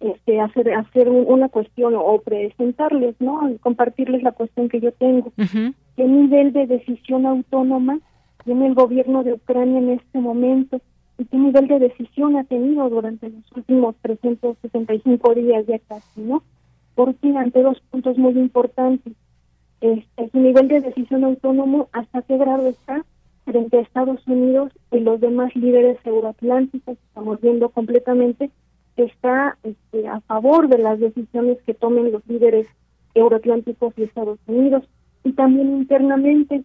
este, 0.00 0.40
hacer 0.40 0.72
hacer 0.72 1.08
una 1.08 1.48
cuestión 1.48 1.94
o 1.96 2.20
presentarles, 2.22 3.14
¿no? 3.20 3.50
Compartirles 3.60 4.22
la 4.22 4.32
cuestión 4.32 4.68
que 4.68 4.80
yo 4.80 4.92
tengo. 4.92 5.32
¿Qué 5.36 6.04
nivel 6.04 6.52
de 6.52 6.66
decisión 6.66 7.26
autónoma 7.26 8.00
tiene 8.50 8.66
el 8.66 8.74
gobierno 8.74 9.22
de 9.22 9.34
Ucrania 9.34 9.78
en 9.78 9.90
este 9.90 10.18
momento 10.18 10.80
y 11.18 11.24
qué 11.26 11.36
nivel 11.36 11.68
de 11.68 11.78
decisión 11.78 12.34
ha 12.34 12.42
tenido 12.42 12.90
durante 12.90 13.30
los 13.30 13.44
últimos 13.54 13.94
365 14.02 15.34
días 15.36 15.64
ya 15.68 15.78
casi, 15.78 16.20
¿no? 16.20 16.42
Porque 16.96 17.28
ante 17.36 17.62
dos 17.62 17.80
puntos 17.92 18.18
muy 18.18 18.32
importantes, 18.32 19.12
este, 19.80 20.30
su 20.30 20.40
nivel 20.40 20.66
de 20.66 20.80
decisión 20.80 21.22
autónomo 21.22 21.90
hasta 21.92 22.22
qué 22.22 22.38
grado 22.38 22.66
está 22.66 23.04
frente 23.44 23.78
a 23.78 23.82
Estados 23.82 24.26
Unidos 24.26 24.72
y 24.90 24.98
los 24.98 25.20
demás 25.20 25.54
líderes 25.54 26.04
euroatlánticos, 26.04 26.98
estamos 27.06 27.40
viendo 27.40 27.68
completamente 27.68 28.50
que 28.96 29.04
está 29.04 29.58
este, 29.62 30.08
a 30.08 30.18
favor 30.22 30.66
de 30.66 30.78
las 30.78 30.98
decisiones 30.98 31.58
que 31.64 31.74
tomen 31.74 32.10
los 32.10 32.26
líderes 32.26 32.66
euroatlánticos 33.14 33.94
y 33.96 34.02
Estados 34.02 34.40
Unidos, 34.48 34.82
y 35.22 35.34
también 35.34 35.70
internamente 35.70 36.64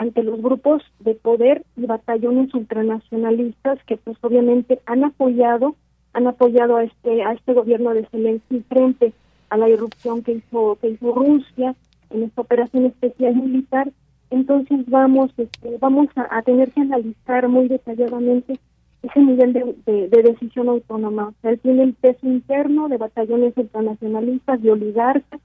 ante 0.00 0.22
los 0.22 0.40
grupos 0.40 0.82
de 0.98 1.14
poder 1.14 1.62
y 1.76 1.86
batallones 1.86 2.52
ultranacionalistas 2.54 3.78
que 3.84 3.96
pues 3.96 4.16
obviamente 4.22 4.80
han 4.86 5.04
apoyado 5.04 5.76
han 6.12 6.26
apoyado 6.26 6.76
a 6.76 6.84
este 6.84 7.22
a 7.22 7.32
este 7.32 7.52
gobierno 7.52 7.94
de 7.94 8.06
Zelensky 8.06 8.64
frente 8.68 9.12
a 9.50 9.56
la 9.56 9.68
irrupción 9.68 10.22
que 10.22 10.32
hizo 10.32 10.76
que 10.80 10.88
hizo 10.90 11.14
Rusia 11.14 11.76
en 12.10 12.24
esta 12.24 12.42
operación 12.42 12.86
especial 12.86 13.36
militar, 13.36 13.90
entonces 14.30 14.78
vamos, 14.88 15.30
este, 15.36 15.76
vamos 15.78 16.08
a, 16.16 16.42
tener 16.42 16.70
que 16.72 16.80
analizar 16.80 17.48
muy 17.48 17.68
detalladamente 17.68 18.58
ese 19.02 19.20
nivel 19.20 19.52
de, 19.52 20.08
decisión 20.08 20.68
autónoma. 20.68 21.28
O 21.28 21.34
sea, 21.40 21.52
él 21.52 21.60
tiene 21.60 21.84
el 21.84 21.94
peso 21.94 22.26
interno 22.26 22.88
de 22.88 22.98
batallones 22.98 23.56
ultranacionalistas, 23.56 24.62
de 24.62 24.72
oligarcas, 24.72 25.40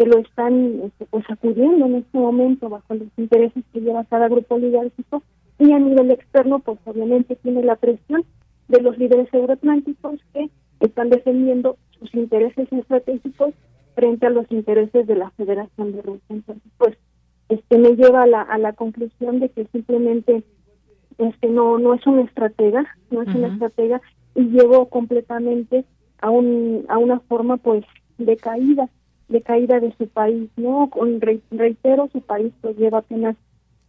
que 0.00 0.06
lo 0.06 0.16
están 0.16 0.80
este, 0.84 1.04
pues, 1.10 1.26
acudiendo 1.28 1.84
en 1.84 1.96
este 1.96 2.18
momento 2.18 2.70
bajo 2.70 2.94
los 2.94 3.08
intereses 3.18 3.62
que 3.70 3.82
lleva 3.82 4.02
cada 4.04 4.28
grupo 4.28 4.54
oligárquico, 4.54 5.22
y 5.58 5.72
a 5.72 5.78
nivel 5.78 6.10
externo, 6.10 6.60
pues 6.60 6.78
obviamente 6.86 7.36
tiene 7.36 7.62
la 7.62 7.76
presión 7.76 8.24
de 8.68 8.80
los 8.80 8.96
líderes 8.96 9.28
euroatlánticos 9.30 10.18
que 10.32 10.48
están 10.80 11.10
defendiendo 11.10 11.76
sus 11.98 12.14
intereses 12.14 12.72
estratégicos 12.72 13.52
frente 13.94 14.26
a 14.26 14.30
los 14.30 14.50
intereses 14.50 15.06
de 15.06 15.16
la 15.16 15.28
Federación 15.32 15.92
de 15.92 16.00
Rusia. 16.00 16.24
Entonces, 16.30 16.72
pues, 16.78 16.96
este 17.50 17.76
me 17.76 17.90
lleva 17.90 18.22
a 18.22 18.26
la, 18.26 18.40
a 18.40 18.56
la 18.56 18.72
conclusión 18.72 19.38
de 19.38 19.50
que 19.50 19.66
simplemente 19.66 20.44
este 21.18 21.50
no 21.50 21.78
no 21.78 21.92
es 21.92 22.06
una 22.06 22.22
estratega, 22.22 22.86
no 23.10 23.20
es 23.20 23.34
una 23.34 23.48
estratega 23.48 24.00
y 24.34 24.44
llegó 24.44 24.88
completamente 24.88 25.84
a 26.22 26.30
un 26.30 26.86
a 26.88 26.96
una 26.96 27.20
forma 27.20 27.58
pues 27.58 27.84
de 28.16 28.38
caída, 28.38 28.88
de 29.30 29.40
caída 29.42 29.80
de 29.80 29.94
su 29.96 30.08
país, 30.08 30.50
¿no? 30.56 30.90
Con 30.90 31.20
reitero, 31.20 32.08
su 32.12 32.20
país 32.20 32.52
pues 32.60 32.76
lleva 32.76 32.98
apenas 32.98 33.36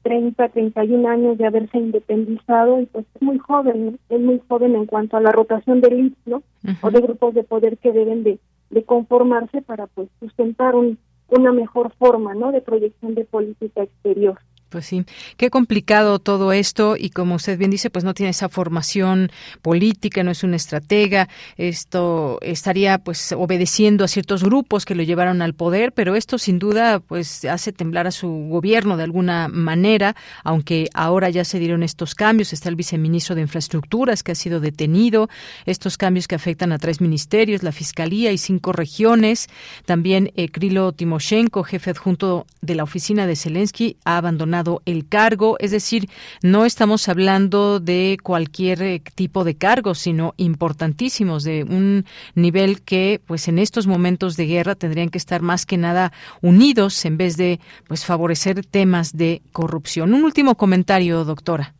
30, 0.03 0.49
31 0.49 1.09
años 1.09 1.38
de 1.38 1.45
haberse 1.45 1.77
independizado 1.77 2.80
y 2.80 2.85
pues 2.85 3.05
es 3.15 3.22
muy 3.22 3.38
joven, 3.39 3.99
es 4.09 4.22
muy 4.22 4.41
joven 4.47 4.76
en 4.76 4.85
cuanto 4.85 5.18
a 5.18 5.22
la 5.22 5.31
rotación 5.31 5.81
de 5.81 5.89
elites, 5.89 6.26
¿no? 6.26 6.43
O 6.81 6.91
de 6.91 7.01
grupos 7.01 7.34
de 7.34 7.43
poder 7.43 7.77
que 7.80 7.91
deben 7.91 8.23
de, 8.23 8.39
de 8.69 8.84
conformarse 8.84 9.61
para 9.61 9.88
pues 9.88 10.09
sustentar 10.19 10.76
un, 10.76 10.97
una 11.27 11.51
mejor 11.51 11.91
forma, 11.97 12.34
¿no? 12.35 12.51
De 12.51 12.61
proyección 12.61 13.15
de 13.15 13.26
política 13.26 13.84
exterior. 13.84 14.39
Pues 14.72 14.85
sí, 14.85 15.03
qué 15.35 15.49
complicado 15.49 16.19
todo 16.19 16.53
esto. 16.53 16.95
Y 16.98 17.10
como 17.10 17.35
usted 17.35 17.57
bien 17.57 17.72
dice, 17.72 17.89
pues 17.89 18.06
no 18.06 18.14
tiene 18.14 18.30
esa 18.30 18.48
formación 18.48 19.30
política, 19.61 20.23
no 20.23 20.31
es 20.31 20.45
un 20.45 20.53
estratega, 20.53 21.27
esto 21.57 22.39
estaría 22.41 22.98
pues 22.99 23.34
obedeciendo 23.34 24.06
a 24.06 24.07
ciertos 24.07 24.45
grupos 24.45 24.85
que 24.85 24.95
lo 24.95 25.03
llevaron 25.03 25.41
al 25.41 25.56
poder, 25.56 25.91
pero 25.91 26.15
esto 26.15 26.38
sin 26.38 26.57
duda 26.57 27.02
pues 27.02 27.43
hace 27.43 27.73
temblar 27.73 28.07
a 28.07 28.11
su 28.11 28.30
gobierno 28.49 28.95
de 28.95 29.03
alguna 29.03 29.49
manera, 29.49 30.15
aunque 30.45 30.88
ahora 30.93 31.30
ya 31.30 31.43
se 31.43 31.60
dieron 31.60 31.84
estos 31.84 32.15
cambios, 32.15 32.53
está 32.53 32.69
el 32.69 32.77
viceministro 32.77 33.35
de 33.35 33.41
Infraestructuras 33.41 34.23
que 34.23 34.31
ha 34.31 34.35
sido 34.35 34.61
detenido, 34.61 35.27
estos 35.65 35.98
cambios 35.98 36.30
que 36.30 36.35
afectan 36.35 36.72
a 36.72 36.77
tres 36.77 37.02
ministerios, 37.02 37.61
la 37.61 37.73
Fiscalía 37.73 38.31
y 38.31 38.38
cinco 38.38 38.72
regiones, 38.72 39.49
también 39.85 40.31
eh, 40.38 40.48
Krilo 40.48 40.93
Timoshenko, 40.93 41.64
jefe 41.64 41.89
adjunto 41.89 42.45
de 42.61 42.76
la 42.76 42.84
oficina 42.84 43.27
de 43.27 43.35
Zelensky, 43.35 43.98
ha 44.06 44.15
abandonado 44.15 44.61
el 44.86 45.08
cargo, 45.08 45.58
es 45.60 45.72
decir, 45.72 46.06
no 46.44 46.66
estamos 46.66 47.08
hablando 47.10 47.80
de 47.80 48.18
cualquier 48.22 48.82
eh, 48.82 49.02
tipo 49.16 49.44
de 49.44 49.56
cargo, 49.56 49.96
sino 49.96 50.34
importantísimos, 50.38 51.44
de 51.44 51.64
un 51.64 52.06
nivel 52.36 52.82
que, 52.82 53.22
pues 53.26 53.48
en 53.48 53.60
estos 53.60 53.88
momentos 53.88 54.38
de 54.38 54.46
guerra 54.46 54.76
tendrían 54.76 55.10
que 55.10 55.18
estar 55.18 55.42
más 55.42 55.66
que 55.66 55.78
nada 55.78 56.12
unidos 56.42 57.06
en 57.06 57.18
vez 57.18 57.38
de, 57.38 57.60
pues, 57.88 58.06
favorecer 58.06 58.66
temas 58.66 59.16
de 59.16 59.42
corrupción. 59.52 60.14
Un 60.14 60.24
último 60.24 60.56
comentario, 60.56 61.24
doctora. 61.24 61.74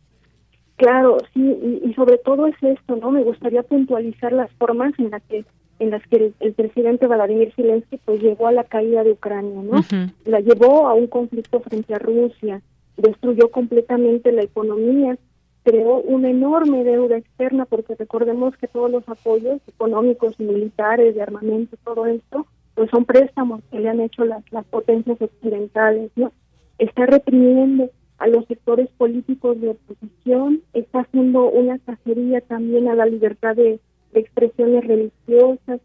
Claro, 0.76 1.18
sí, 1.32 1.80
y, 1.84 1.94
sobre 1.94 2.18
todo 2.18 2.46
es 2.46 2.56
esto, 2.60 2.96
¿no? 2.96 3.12
Me 3.12 3.22
gustaría 3.22 3.62
puntualizar 3.62 4.32
las 4.32 4.50
formas 4.54 4.92
en 4.98 5.10
las 5.10 5.22
que 5.22 5.44
en 5.78 5.90
las 5.90 6.06
que 6.06 6.32
el, 6.38 6.52
presidente 6.54 7.06
Vladimir 7.08 7.52
Zelensky 7.56 7.98
pues 8.04 8.20
llegó 8.20 8.46
a 8.46 8.52
la 8.52 8.64
caída 8.64 9.02
de 9.02 9.12
Ucrania, 9.12 9.62
¿no? 9.62 9.80
La 10.24 10.40
llevó 10.40 10.86
a 10.86 10.94
un 10.94 11.08
conflicto 11.08 11.60
frente 11.60 11.94
a 11.94 11.98
Rusia, 11.98 12.62
destruyó 12.96 13.50
completamente 13.50 14.32
la 14.32 14.42
economía, 14.42 15.16
creó 15.64 16.00
una 16.00 16.30
enorme 16.30 16.84
deuda 16.84 17.16
externa, 17.16 17.64
porque 17.66 17.94
recordemos 17.94 18.56
que 18.56 18.68
todos 18.68 18.90
los 18.90 19.08
apoyos 19.08 19.60
económicos 19.66 20.38
militares, 20.40 21.14
de 21.14 21.22
armamento, 21.22 21.76
todo 21.84 22.06
esto, 22.06 22.46
pues 22.74 22.90
son 22.90 23.04
préstamos 23.04 23.62
que 23.70 23.80
le 23.80 23.88
han 23.88 24.00
hecho 24.00 24.24
las, 24.24 24.42
las 24.50 24.64
potencias 24.66 25.20
occidentales, 25.20 26.10
¿no? 26.16 26.32
Está 26.78 27.06
reprimiendo 27.06 27.90
a 28.18 28.26
los 28.26 28.46
sectores 28.46 28.88
políticos 28.96 29.60
de 29.60 29.70
oposición, 29.70 30.62
está 30.72 31.00
haciendo 31.00 31.50
una 31.50 31.78
cacería 31.78 32.40
también 32.40 32.88
a 32.88 32.94
la 32.94 33.06
libertad 33.06 33.56
de, 33.56 33.80
expresiones 34.14 34.84
religiosas, 34.86 35.80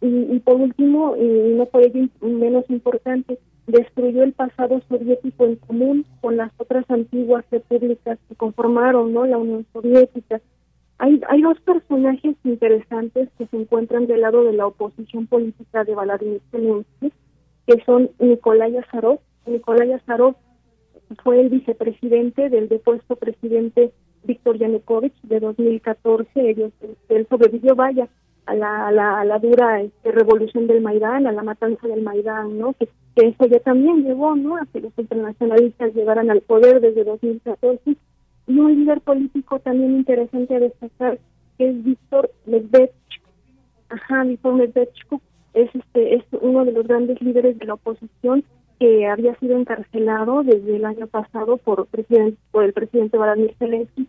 y, 0.00 0.06
y, 0.06 0.38
por 0.40 0.56
último, 0.56 1.16
y 1.16 1.54
no 1.56 1.66
por 1.66 1.82
ello 1.82 2.08
menos 2.20 2.64
importante, 2.68 3.38
destruyó 3.66 4.22
el 4.22 4.32
pasado 4.32 4.80
soviético 4.88 5.46
en 5.46 5.56
común 5.56 6.06
con 6.20 6.36
las 6.36 6.52
otras 6.58 6.84
antiguas 6.90 7.44
repúblicas 7.50 8.18
que 8.28 8.34
conformaron 8.34 9.12
¿no? 9.12 9.24
la 9.26 9.38
Unión 9.38 9.66
Soviética. 9.72 10.40
Hay, 10.98 11.20
hay 11.28 11.42
dos 11.42 11.58
personajes 11.60 12.36
interesantes 12.44 13.28
que 13.36 13.46
se 13.46 13.56
encuentran 13.56 14.06
del 14.06 14.20
lado 14.20 14.44
de 14.44 14.52
la 14.52 14.66
oposición 14.66 15.26
política 15.26 15.84
de 15.84 15.94
Vladimir 15.94 16.40
Zelensky, 16.50 17.12
que 17.66 17.82
son 17.84 18.10
Nikolai 18.18 18.76
Azarov. 18.76 19.20
Nikolai 19.46 19.92
Azarov 19.92 20.36
fue 21.22 21.40
el 21.40 21.48
vicepresidente 21.48 22.48
del 22.48 22.68
depuesto 22.68 23.16
presidente 23.16 23.92
Víctor 24.24 24.58
Yanukovych 24.58 25.14
de 25.22 25.40
2014. 25.40 26.50
Ellos, 26.50 26.72
él 27.08 27.26
sobrevivió, 27.28 27.74
vaya, 27.74 28.08
a 28.46 28.54
la, 28.54 28.88
a 28.88 29.24
la, 29.24 29.38
dura 29.38 29.80
este, 29.80 30.12
revolución 30.12 30.66
del 30.66 30.82
Maidán, 30.82 31.26
a 31.26 31.32
la 31.32 31.42
matanza 31.42 31.88
del 31.88 32.02
Maidán, 32.02 32.58
¿no? 32.58 32.74
Que, 32.74 32.88
eso 33.16 33.46
ya 33.46 33.60
también 33.60 34.02
llevó, 34.02 34.34
¿no? 34.34 34.56
A 34.56 34.66
que 34.72 34.80
los 34.80 34.92
internacionalistas 34.98 35.94
llegaran 35.94 36.30
al 36.30 36.40
poder 36.40 36.80
desde 36.80 37.04
2014. 37.04 37.96
Y 38.46 38.58
un 38.58 38.74
líder 38.74 39.00
político 39.00 39.60
también 39.60 39.96
interesante 39.96 40.56
a 40.56 40.60
destacar, 40.60 41.18
que 41.56 41.68
es 41.68 41.84
Víctor 41.84 42.30
Medvedchuk. 42.46 43.22
Ajá, 43.88 44.24
Víctor 44.24 44.54
Medvedchuk 44.54 45.22
es, 45.54 45.72
este, 45.74 46.16
es 46.16 46.24
uno 46.40 46.64
de 46.64 46.72
los 46.72 46.86
grandes 46.86 47.20
líderes 47.22 47.56
de 47.58 47.66
la 47.66 47.74
oposición 47.74 48.44
que 48.80 49.06
había 49.06 49.34
sido 49.36 49.56
encarcelado 49.56 50.42
desde 50.42 50.76
el 50.76 50.84
año 50.84 51.06
pasado 51.06 51.56
por, 51.58 51.86
presidente, 51.86 52.36
por 52.50 52.64
el 52.64 52.72
presidente 52.72 53.16
Vladimir 53.16 53.54
Zelensky. 53.58 54.08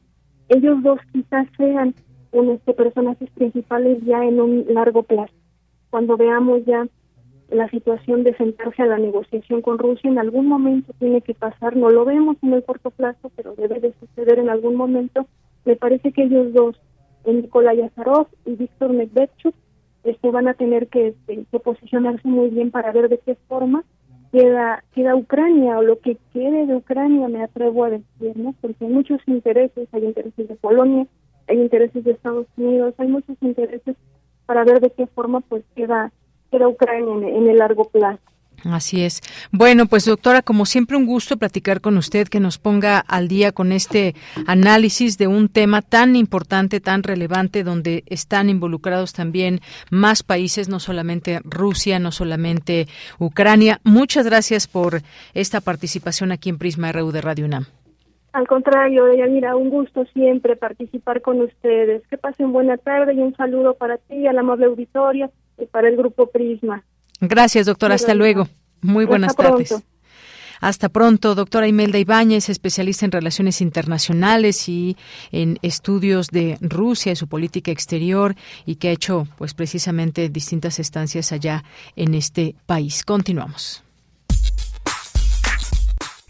Ellos 0.50 0.82
dos 0.82 1.00
quizás 1.14 1.48
sean 1.58 1.94
un 2.36 2.50
este, 2.52 2.74
personajes 2.74 3.30
principales 3.32 4.04
ya 4.04 4.24
en 4.24 4.42
un 4.42 4.66
largo 4.70 5.04
plazo. 5.04 5.34
Cuando 5.90 6.18
veamos 6.18 6.66
ya 6.66 6.86
la 7.50 7.70
situación 7.70 8.24
de 8.24 8.36
sentarse 8.36 8.82
a 8.82 8.88
la 8.88 8.98
negociación 8.98 9.62
con 9.62 9.78
Rusia, 9.78 10.10
en 10.10 10.20
algún 10.20 10.48
momento 10.48 10.94
tiene 11.00 11.22
que 11.22 11.34
pasar, 11.34 11.76
no 11.78 11.90
lo 11.90 12.04
vemos 12.04 12.38
en 12.42 12.54
el 12.54 12.64
corto 12.64 12.92
plazo, 12.92 13.32
pero 13.36 13.56
debe 13.56 13.80
de 13.80 13.94
suceder 14.00 14.40
en 14.40 14.50
algún 14.50 14.76
momento. 14.76 15.28
Me 15.64 15.76
parece 15.76 16.12
que 16.12 16.24
ellos 16.24 16.54
dos, 16.54 16.76
Nikolai 17.26 17.82
Azarov 17.82 18.28
y 18.46 18.56
Víctor 18.56 18.92
Medvedchuk, 18.94 19.56
este, 20.04 20.30
van 20.30 20.48
a 20.48 20.54
tener 20.54 20.88
que, 20.88 21.08
este, 21.10 21.46
que, 21.50 21.60
posicionarse 21.60 22.28
muy 22.28 22.50
bien 22.50 22.70
para 22.70 22.92
ver 22.92 23.10
de 23.10 23.18
qué 23.20 23.36
forma 23.48 23.84
queda, 24.32 24.84
queda 24.94 25.16
Ucrania 25.16 25.80
o 25.80 25.84
lo 25.84 26.00
que 26.00 26.18
quede 26.34 26.68
de 26.68 26.76
Ucrania, 26.76 27.28
me 27.28 27.44
atrevo 27.44 27.86
a 27.86 27.90
decir, 27.90 28.36
¿no? 28.36 28.54
Porque 28.62 28.86
hay 28.86 28.92
muchos 28.92 29.22
intereses, 29.26 29.88
hay 29.94 30.06
intereses 30.06 30.48
de 30.48 30.56
Polonia, 30.56 31.08
hay 31.48 31.62
intereses 31.62 32.04
de 32.04 32.12
Estados 32.12 32.48
Unidos, 32.58 32.94
hay 32.98 33.08
muchos 33.08 33.38
intereses 33.42 33.96
para 34.46 34.64
ver 34.64 34.80
de 34.80 34.92
qué 34.92 35.08
forma 35.08 35.42
pues 35.42 35.64
queda, 35.76 36.12
queda 36.52 36.68
Ucrania 36.68 37.30
en, 37.30 37.48
el 37.48 37.58
largo 37.58 37.86
plazo. 37.86 38.20
Así 38.64 39.04
es. 39.04 39.22
Bueno, 39.52 39.86
pues 39.86 40.06
doctora, 40.06 40.42
como 40.42 40.66
siempre 40.66 40.98
un 40.98 41.06
gusto 41.06 41.38
platicar 41.38 41.82
con 41.82 41.98
usted, 41.98 42.28
que 42.28 42.40
nos 42.40 42.58
ponga 42.58 43.00
al 43.00 43.28
día 43.28 43.52
con 43.52 43.72
este 43.72 44.16
análisis 44.48 45.20
de 45.20 45.28
un 45.28 45.50
tema 45.50 45.84
tan 45.84 46.16
importante, 46.16 46.80
tan 46.80 47.04
relevante, 47.04 47.64
donde 47.64 48.04
están 48.08 48.50
involucrados 48.50 49.14
también 49.14 49.62
más 49.92 50.24
países, 50.24 50.68
no 50.68 50.80
solamente 50.80 51.42
Rusia, 51.44 52.00
no 52.00 52.12
solamente 52.12 52.88
Ucrania. 53.20 53.82
Muchas 53.84 54.26
gracias 54.26 54.68
por 54.68 55.02
esta 55.34 55.62
participación 55.62 56.32
aquí 56.32 56.50
en 56.50 56.58
Prisma 56.58 56.92
RU 56.92 57.12
de 57.12 57.22
Radio 57.22 57.46
UNAM. 57.46 57.66
Al 58.36 58.50
contrario, 58.50 59.06
mira, 59.30 59.56
un 59.56 59.70
gusto 59.70 60.04
siempre 60.14 60.58
participar 60.58 61.22
con 61.22 61.40
ustedes. 61.40 62.06
Que 62.10 62.18
pasen 62.18 62.52
buena 62.52 62.76
tarde 62.76 63.14
y 63.14 63.20
un 63.20 63.34
saludo 63.38 63.76
para 63.76 63.98
ti, 63.98 64.28
a 64.28 64.34
la 64.34 64.42
amable 64.42 64.66
auditoria 64.66 65.32
y 65.58 65.66
para 65.68 65.88
el 65.88 65.96
grupo 65.96 66.28
Prisma. 66.28 66.84
Gracias, 67.22 67.66
doctora. 67.66 67.96
Hasta 67.96 68.14
luego. 68.14 68.50
Muy 68.82 69.06
buenas 69.06 69.38
tardes. 69.38 69.82
Hasta 70.60 70.90
pronto, 70.90 71.34
doctora 71.34 71.70
Imelda 71.70 71.98
Ibáñez, 71.98 72.50
especialista 72.50 73.06
en 73.06 73.14
relaciones 73.14 73.62
internacionales 73.62 74.68
y 74.68 74.98
en 75.32 75.58
estudios 75.62 76.28
de 76.28 76.58
Rusia 76.60 77.14
y 77.14 77.16
su 77.16 77.30
política 77.30 77.72
exterior 77.72 78.36
y 78.66 78.76
que 78.76 78.90
ha 78.90 78.92
hecho 78.92 79.30
pues 79.38 79.54
precisamente 79.54 80.28
distintas 80.28 80.80
estancias 80.80 81.32
allá 81.32 81.64
en 81.96 82.14
este 82.14 82.56
país. 82.66 83.06
Continuamos. 83.06 83.82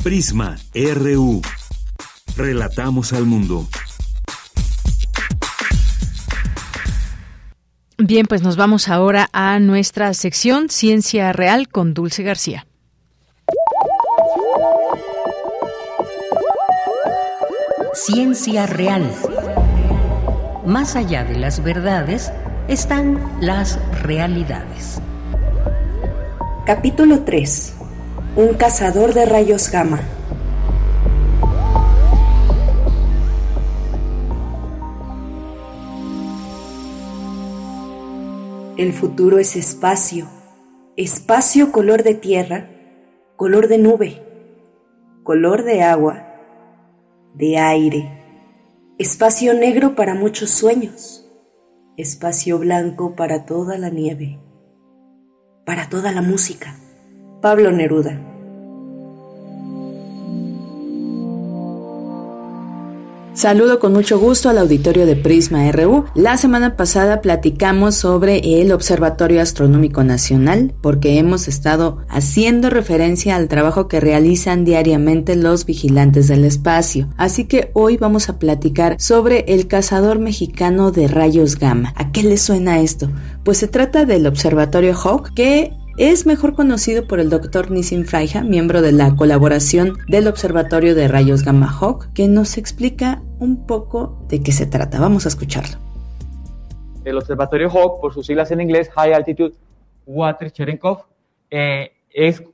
Prisma 0.04 0.56
RU. 0.76 1.42
Relatamos 2.38 3.14
al 3.14 3.26
mundo. 3.26 3.68
Bien, 7.98 8.26
pues 8.26 8.42
nos 8.42 8.58
vamos 8.58 8.90
ahora 8.90 9.30
a 9.32 9.58
nuestra 9.60 10.14
sección 10.14 10.70
Ciencia 10.70 11.32
Real 11.32 11.70
con 11.70 11.94
Dulce 11.94 12.24
García. 12.24 12.68
Ciencia 17.94 18.66
Real. 18.66 19.10
Más 20.66 20.98
allá 20.98 21.24
de 21.24 21.38
las 21.38 21.64
verdades 21.64 22.34
están 22.68 23.18
las 23.40 23.80
realidades. 24.02 25.00
Capítulo 26.66 27.22
3. 27.22 27.76
Un 28.36 28.56
cazador 28.56 29.14
de 29.14 29.26
rayos 29.26 29.72
gamma. 29.72 30.02
El 38.78 38.92
futuro 38.92 39.40
es 39.40 39.56
espacio, 39.56 40.28
espacio 40.98 41.72
color 41.72 42.04
de 42.04 42.14
tierra, 42.14 42.70
color 43.38 43.70
de 43.70 43.78
nube, 43.78 44.22
color 45.24 45.64
de 45.64 45.82
agua, 45.82 46.28
de 47.36 47.58
aire, 47.58 48.22
espacio 48.98 49.54
negro 49.54 49.96
para 49.96 50.14
muchos 50.14 50.50
sueños, 50.50 51.26
espacio 51.96 52.60
blanco 52.60 53.16
para 53.16 53.46
toda 53.46 53.78
la 53.78 53.90
nieve, 53.90 54.42
para 55.66 55.88
toda 55.88 56.12
la 56.12 56.22
música. 56.22 56.76
Pablo 57.42 57.72
Neruda. 57.72 58.35
Saludo 63.36 63.80
con 63.80 63.92
mucho 63.92 64.18
gusto 64.18 64.48
al 64.48 64.58
auditorio 64.58 65.06
de 65.06 65.18
Prisma 65.18 65.70
RU. 65.70 66.06
La 66.16 66.38
semana 66.38 66.78
pasada 66.78 67.20
platicamos 67.20 67.96
sobre 67.96 68.62
el 68.62 68.72
Observatorio 68.72 69.42
Astronómico 69.42 70.06
Nacional 70.06 70.74
porque 70.80 71.20
hemos 71.20 71.50
estado 71.50 71.98
haciendo 72.08 72.70
referencia 72.70 73.36
al 73.36 73.50
trabajo 73.50 73.90
que 73.90 74.00
realizan 74.00 74.64
diariamente 74.64 75.36
los 75.36 75.66
vigilantes 75.66 76.30
del 76.30 76.46
espacio. 76.46 77.10
Así 77.18 77.44
que 77.44 77.72
hoy 77.74 77.98
vamos 77.98 78.30
a 78.30 78.40
platicar 78.40 78.96
sobre 79.02 79.44
el 79.50 79.68
cazador 79.68 80.18
mexicano 80.18 80.92
de 80.92 81.10
rayos 81.10 81.60
gamma. 81.60 81.94
¿A 81.98 82.14
qué 82.14 82.24
le 82.24 82.38
suena 82.38 82.80
esto? 82.80 83.12
Pues 83.44 83.58
se 83.58 83.68
trata 83.68 84.06
del 84.06 84.28
Observatorio 84.28 84.96
Hawk 84.96 85.34
que 85.34 85.74
es 85.98 86.26
mejor 86.26 86.56
conocido 86.56 87.08
por 87.08 87.22
el 87.22 87.30
doctor 87.30 87.72
Nissim 87.72 88.04
Fraija, 88.04 88.44
miembro 88.44 88.82
de 88.82 88.92
la 88.92 89.16
colaboración 89.16 89.98
del 90.10 90.28
Observatorio 90.28 90.94
de 90.94 91.08
Rayos 91.08 91.46
Gamma 91.46 91.72
Hawk, 91.72 92.12
que 92.14 92.28
nos 92.28 92.58
explica 92.58 93.22
un 93.40 93.66
poco 93.66 94.22
de 94.28 94.44
qué 94.44 94.52
se 94.52 94.66
trata. 94.66 95.00
Vamos 95.00 95.26
a 95.26 95.30
escucharlo. 95.30 95.78
El 97.06 97.18
Observatorio 97.18 97.70
Hawk, 97.70 98.02
por 98.02 98.14
sus 98.14 98.26
siglas 98.26 98.52
en 98.52 98.60
inglés, 98.60 98.90
High 98.94 99.14
Altitude 99.14 99.54
Water 100.06 100.52
Cherenkov, 100.52 101.06
eh, 101.50 101.92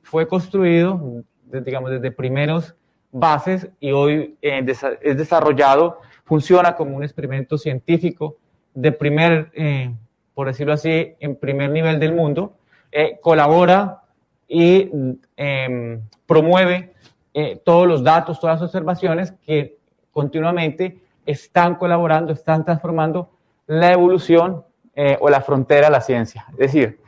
fue 0.02 0.28
construido, 0.28 1.24
digamos, 1.64 1.90
desde 1.90 2.12
primeros 2.12 2.76
bases 3.10 3.68
y 3.80 3.90
hoy 3.90 4.36
eh, 4.40 4.64
es 5.00 5.16
desarrollado, 5.16 5.98
funciona 6.24 6.76
como 6.76 6.96
un 6.96 7.02
experimento 7.02 7.58
científico 7.58 8.36
de 8.72 8.92
primer, 8.92 9.50
eh, 9.54 9.92
por 10.32 10.46
decirlo 10.46 10.74
así, 10.74 11.14
en 11.18 11.34
primer 11.34 11.70
nivel 11.70 11.98
del 11.98 12.14
mundo 12.14 12.54
eh, 12.94 13.18
colabora 13.22 14.02
y 14.46 14.90
em, 15.34 16.02
promueve 16.26 16.92
eh, 17.32 17.62
todos 17.64 17.88
los 17.88 18.04
datos, 18.04 18.38
todas 18.38 18.60
las 18.60 18.68
observaciones 18.68 19.32
que 19.46 19.78
continuamente 20.10 21.00
están 21.24 21.76
colaborando, 21.76 22.34
están 22.34 22.66
transformando 22.66 23.30
la 23.66 23.92
evolución 23.92 24.62
eh, 24.94 25.16
o 25.22 25.30
la 25.30 25.40
frontera 25.40 25.86
de 25.86 25.92
la 25.92 26.02
ciencia. 26.02 26.44
Es 26.50 26.58
decir, 26.58 27.00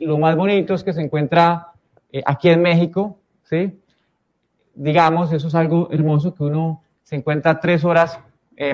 lo 0.00 0.18
más 0.18 0.34
bonito 0.34 0.74
es 0.74 0.82
que 0.82 0.92
se 0.92 1.00
encuentra 1.00 1.68
aquí 2.26 2.48
en 2.48 2.62
México, 2.62 3.18
¿sí? 3.44 3.80
Digamos, 4.74 5.32
eso 5.32 5.46
es 5.46 5.54
algo 5.54 5.88
hermoso 5.92 6.34
que 6.34 6.42
uno 6.42 6.82
se 7.04 7.14
encuentra 7.14 7.60
tres 7.60 7.84
horas 7.84 8.18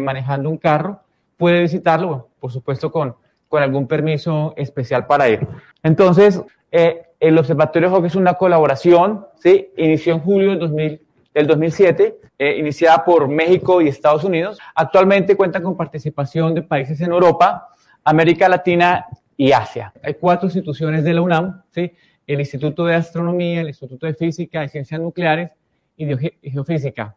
manejando 0.01 0.48
un 0.48 0.56
carro, 0.56 1.01
puede 1.36 1.60
visitarlo, 1.60 2.28
por 2.40 2.51
supuesto, 2.51 2.90
con 2.90 3.16
con 3.55 3.62
algún 3.62 3.86
permiso 3.86 4.52
especial 4.56 5.06
para 5.06 5.28
ir. 5.28 5.47
Entonces, 5.81 6.43
eh, 6.72 7.02
el 7.20 7.39
Observatorio 7.39 7.89
Hawk 7.89 8.06
es 8.06 8.16
una 8.16 8.35
colaboración, 8.35 9.28
¿sí? 9.36 9.68
Inició 9.76 10.14
en 10.14 10.20
julio 10.22 10.51
del, 10.51 10.59
2000, 10.59 11.01
del 11.32 11.47
2007, 11.47 12.18
eh, 12.36 12.56
iniciada 12.59 13.05
por 13.05 13.28
México 13.28 13.81
y 13.81 13.86
Estados 13.86 14.24
Unidos. 14.24 14.59
Actualmente 14.74 15.36
cuenta 15.36 15.62
con 15.62 15.76
participación 15.76 16.52
de 16.52 16.62
países 16.62 17.01
en 17.01 17.12
Europa, 17.12 17.68
América 18.02 18.48
Latina 18.48 19.06
y 19.36 19.52
Asia. 19.52 19.93
Hay 20.02 20.14
cuatro 20.14 20.48
instituciones 20.48 21.05
de 21.05 21.14
la 21.14 21.22
UNAM, 21.22 21.62
¿sí? 21.70 21.93
El 22.26 22.40
Instituto 22.40 22.85
de 22.86 22.97
Astronomía, 22.97 23.60
el 23.60 23.68
Instituto 23.68 24.05
de 24.05 24.14
Física 24.14 24.64
y 24.64 24.68
Ciencias 24.68 25.01
Nucleares 25.01 25.52
y 25.97 26.06
de 26.06 26.35
Geofísica. 26.43 27.14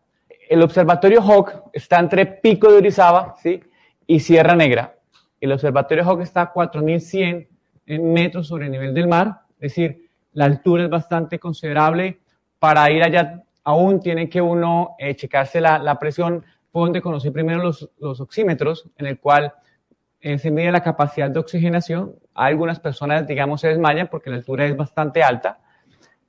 El 0.47 0.61
Observatorio 0.61 1.19
Hawk 1.19 1.71
está 1.73 1.97
entre 1.97 2.27
Pico 2.27 2.71
de 2.71 2.77
Orizaba, 2.77 3.33
¿sí? 3.41 3.59
Y 4.05 4.19
Sierra 4.19 4.55
Negra. 4.55 4.96
El 5.39 5.51
observatorio 5.51 6.03
Hawk 6.03 6.21
está 6.21 6.41
a 6.41 6.53
4.100 6.53 7.47
metros 7.99 8.47
sobre 8.47 8.65
el 8.65 8.71
nivel 8.71 8.93
del 8.93 9.07
mar, 9.07 9.41
es 9.59 9.71
decir, 9.73 10.07
la 10.33 10.45
altura 10.45 10.83
es 10.83 10.89
bastante 10.89 11.39
considerable. 11.39 12.19
Para 12.59 12.89
ir 12.91 13.03
allá 13.03 13.43
aún 13.63 13.99
tiene 13.99 14.29
que 14.29 14.39
uno 14.39 14.95
eh, 14.99 15.15
checarse 15.15 15.59
la, 15.59 15.99
presión. 15.99 16.43
Fue 16.71 16.83
donde 16.83 17.01
conocí 17.01 17.31
primero 17.31 17.63
los, 17.63 17.89
oxímetros, 18.21 18.87
en 18.97 19.07
el 19.07 19.19
cual 19.19 19.53
eh, 20.21 20.37
se 20.37 20.51
mide 20.51 20.71
la 20.71 20.83
capacidad 20.83 21.29
de 21.29 21.39
oxigenación. 21.39 22.13
Algunas 22.35 22.79
personas, 22.79 23.25
digamos, 23.25 23.61
se 23.61 23.69
desmayan 23.69 24.09
porque 24.11 24.29
la 24.29 24.35
altura 24.35 24.65
es 24.65 24.77
bastante 24.77 25.23
alta. 25.23 25.59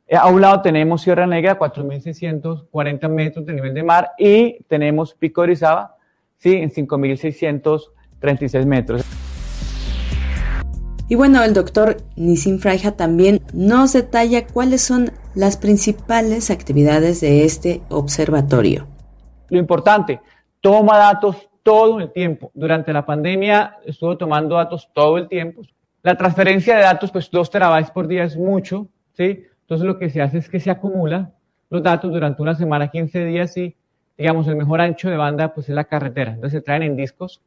Eh, 0.07 0.17
a 0.17 0.27
un 0.29 0.41
lado 0.41 0.63
tenemos 0.63 1.03
Sierra 1.03 1.27
Negra, 1.27 1.59
4.640 1.59 3.09
metros 3.11 3.45
de 3.45 3.53
nivel 3.53 3.75
de 3.75 3.83
mar, 3.83 4.13
y 4.17 4.63
tenemos 4.69 5.15
Pico 5.15 5.43
de 5.43 5.49
Orizaba, 5.49 5.97
sí, 6.39 6.57
en 6.57 6.71
5.600 6.71 7.91
36 8.21 8.67
metros. 8.67 9.05
Y 11.11 11.15
bueno, 11.15 11.43
el 11.43 11.55
doctor 11.55 11.97
Nissim 12.17 12.59
Fraija 12.59 12.93
también 12.93 13.41
nos 13.55 13.95
detalla 13.95 14.47
cuáles 14.47 14.83
son 14.83 15.11
las 15.35 15.57
principales 15.57 16.51
actividades 16.51 17.23
de 17.23 17.45
este 17.45 17.81
observatorio. 17.89 18.87
Lo 19.49 19.59
importante, 19.59 20.21
toma 20.61 20.99
datos 20.99 21.49
todo 21.63 22.01
el 22.01 22.13
tiempo. 22.13 22.51
Durante 22.53 22.93
la 22.93 23.07
pandemia 23.07 23.77
estuvo 23.87 24.19
tomando 24.19 24.57
datos 24.57 24.91
todo 24.93 25.17
el 25.17 25.29
tiempo. 25.29 25.63
La 26.03 26.15
transferencia 26.15 26.77
de 26.77 26.83
datos, 26.83 27.11
pues 27.11 27.31
2 27.31 27.51
terabytes 27.51 27.91
por 27.91 28.07
día 28.07 28.25
es 28.25 28.37
mucho, 28.37 28.89
¿sí? 29.15 29.47
Entonces 29.63 29.87
lo 29.87 29.99
que 29.99 30.11
se 30.11 30.21
hace 30.21 30.39
es 30.39 30.49
que 30.49 30.61
se 30.61 30.71
acumula 30.71 31.33
los 31.71 31.83
datos 31.83 32.13
durante 32.13 32.43
una 32.43 32.55
semana, 32.55 32.89
15 32.89 33.25
días 33.25 33.57
y, 33.57 33.77
digamos, 34.17 34.47
el 34.49 34.57
mejor 34.57 34.81
ancho 34.83 35.09
de 35.09 35.17
banda, 35.17 35.55
pues 35.55 35.69
es 35.71 35.75
la 35.75 35.85
carretera. 35.85 36.33
Entonces 36.33 36.59
se 36.59 36.63
traen 36.63 36.83
en 36.83 36.97
discos 36.97 37.41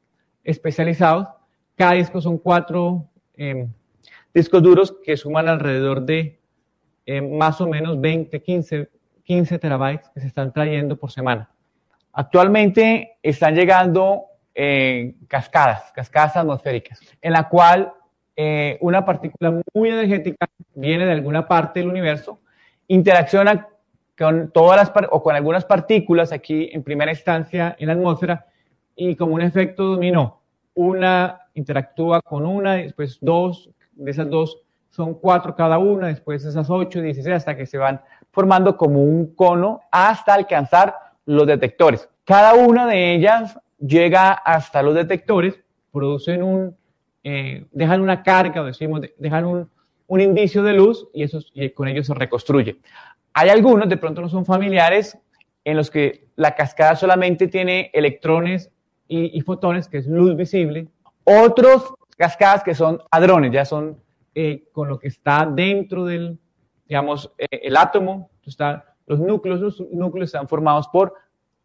especializados. 0.44 1.28
Cada 1.76 1.94
disco 1.94 2.22
son 2.22 2.38
cuatro 2.38 3.06
em, 3.36 3.68
discos 4.34 4.62
duros 4.62 4.96
que 5.04 5.18
suman 5.18 5.48
alrededor 5.48 6.02
de 6.02 6.40
em, 7.06 7.38
más 7.38 7.60
o 7.62 7.68
menos 7.68 8.00
20, 8.00 8.42
15, 8.42 8.90
15 9.24 9.60
terabytes 9.60 10.10
que 10.10 10.20
se 10.20 10.28
están 10.28 10.52
trayendo 10.54 10.98
por 10.98 11.12
semana. 11.12 11.50
Actualmente 12.14 13.18
están 13.24 13.56
llegando 13.56 14.26
eh, 14.54 15.16
cascadas, 15.28 15.92
cascadas 15.94 16.36
atmosféricas, 16.36 17.00
en 17.22 17.34
la 17.34 17.48
cual 17.48 17.94
eh, 18.36 18.78
una 18.82 19.06
partícula 19.06 19.62
muy 19.74 19.90
energética 19.90 20.48
viene 20.76 21.06
de 21.06 21.14
alguna 21.14 21.48
parte 21.48 21.80
del 21.80 21.90
universo, 21.90 22.40
interacciona 22.88 23.68
con 24.18 24.52
todas 24.52 24.78
las 24.78 24.92
o 25.12 25.24
con 25.24 25.36
algunas 25.36 25.66
partículas 25.66 26.32
aquí 26.32 26.70
en 26.72 26.84
primera 26.84 27.12
instancia 27.12 27.76
en 27.80 27.88
la 27.88 27.94
atmósfera 27.94 28.46
y 28.96 29.16
como 29.16 29.36
un 29.36 29.42
efecto 29.42 29.84
dominó. 29.84 30.42
Una 30.74 31.42
interactúa 31.54 32.22
con 32.22 32.46
una, 32.46 32.76
después 32.76 33.18
dos, 33.22 33.70
de 33.94 34.12
esas 34.12 34.30
dos 34.30 34.62
son 34.90 35.16
cuatro 35.16 35.56
cada 35.56 35.78
una, 35.78 36.08
después 36.08 36.44
esas 36.46 36.70
ocho, 36.70 37.02
dieciséis, 37.02 37.36
hasta 37.36 37.56
que 37.56 37.66
se 37.66 37.78
van 37.78 38.02
formando 38.32 38.78
como 38.78 39.04
un 39.04 39.34
cono 39.36 39.82
hasta 39.92 40.34
alcanzar 40.34 40.96
los 41.26 41.48
detectores. 41.48 42.10
Cada 42.26 42.54
una 42.54 42.86
de 42.88 43.16
ellas 43.16 43.58
llega 43.80 44.32
hasta 44.32 44.82
los 44.82 44.94
detectores, 44.94 45.60
producen 45.92 46.44
un, 46.44 46.76
eh, 47.24 47.66
dejan 47.72 48.02
una 48.02 48.22
carga, 48.24 48.64
decimos, 48.64 49.02
dejan 49.18 49.46
un, 49.46 49.70
un 50.08 50.22
indicio 50.22 50.62
de 50.64 50.74
luz 50.74 51.08
y, 51.14 51.24
eso, 51.24 51.40
y 51.54 51.70
con 51.70 51.88
ellos 51.88 52.08
se 52.08 52.14
reconstruye. 52.14 52.78
Hay 53.34 53.50
algunos, 53.50 53.88
de 53.88 53.98
pronto 53.98 54.22
no 54.22 54.30
son 54.30 54.46
familiares, 54.46 55.18
en 55.64 55.78
los 55.78 55.90
que 55.90 56.28
la 56.36 56.56
cascada 56.56 56.96
solamente 56.96 57.48
tiene 57.48 57.92
electrones 57.94 58.72
y, 59.12 59.42
fotones, 59.42 59.90
que 59.90 59.98
es 59.98 60.08
luz 60.08 60.36
visible. 60.38 60.88
Otros 61.26 61.94
cascadas 62.16 62.64
que 62.64 62.74
son 62.74 63.02
hadrones, 63.12 63.52
ya 63.52 63.66
son 63.66 63.98
eh, 64.34 64.70
con 64.72 64.88
lo 64.88 64.98
que 65.00 65.10
está 65.10 65.46
dentro 65.46 66.06
del, 66.06 66.40
digamos, 66.88 67.32
eh, 67.38 67.48
el 67.64 67.76
átomo, 67.76 68.30
está, 68.46 68.96
los 69.08 69.20
núcleos, 69.20 69.60
los 69.60 69.82
núcleos 69.92 70.30
están 70.30 70.48
formados 70.48 70.88
por 70.88 71.14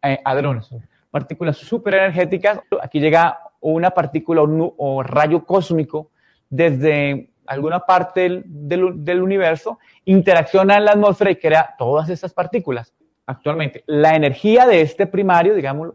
eh, 0.03 0.19
hadrones, 0.25 0.69
partículas 1.09 1.57
súper 1.57 1.93
energéticas. 1.93 2.59
Aquí 2.81 2.99
llega 2.99 3.39
una 3.61 3.91
partícula 3.91 4.41
o, 4.43 5.03
rayo 5.03 5.45
cósmico 5.45 6.11
desde 6.49 7.29
alguna 7.45 7.79
parte 7.79 8.43
del, 8.49 9.05
del, 9.05 9.21
universo, 9.21 9.79
interacciona 10.03 10.77
en 10.77 10.85
la 10.85 10.91
atmósfera 10.91 11.31
y 11.31 11.37
crea 11.37 11.75
todas 11.77 12.09
estas 12.09 12.33
partículas. 12.33 12.93
Actualmente, 13.25 13.85
la 13.87 14.15
energía 14.15 14.65
de 14.65 14.81
este 14.81 15.07
primario, 15.07 15.55
digamos, 15.55 15.93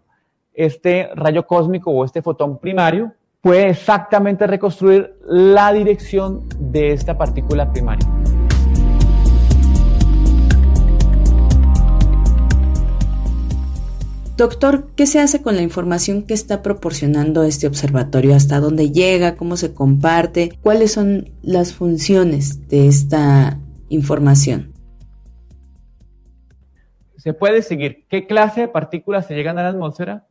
este 0.55 1.09
rayo 1.15 1.47
cósmico 1.47 1.91
o 1.91 2.05
este 2.05 2.23
fotón 2.23 2.59
primario 2.59 3.13
puede 3.41 3.71
exactamente 3.71 4.47
reconstruir 4.47 5.15
la 5.27 5.73
dirección 5.73 6.49
de 6.59 6.93
esta 6.93 7.19
partícula 7.19 7.71
primaria. 7.73 8.09
Doctor, 14.37 14.89
¿qué 14.97 15.07
se 15.07 15.21
hace 15.21 15.43
con 15.43 15.57
la 15.57 15.63
información 15.63 16.23
que 16.23 16.35
está 16.35 16.63
proporcionando 16.63 17.43
este 17.43 17.67
observatorio? 17.67 18.35
¿Hasta 18.35 18.61
dónde 18.61 18.91
llega? 18.91 19.37
¿Cómo 19.37 19.57
se 19.57 19.75
comparte? 19.75 20.59
¿Cuáles 20.63 20.93
son 20.93 21.31
las 21.43 21.75
funciones 21.75 22.67
de 22.69 22.89
esta 22.89 23.59
información? 23.89 24.73
Se 27.19 27.35
puede 27.35 27.63
seguir 27.63 28.05
qué 28.09 28.27
clase 28.27 28.63
de 28.63 28.69
partículas 28.69 29.27
se 29.27 29.35
llegan 29.35 29.59
a 29.59 29.63
la 29.65 29.69
atmósfera. 29.69 30.27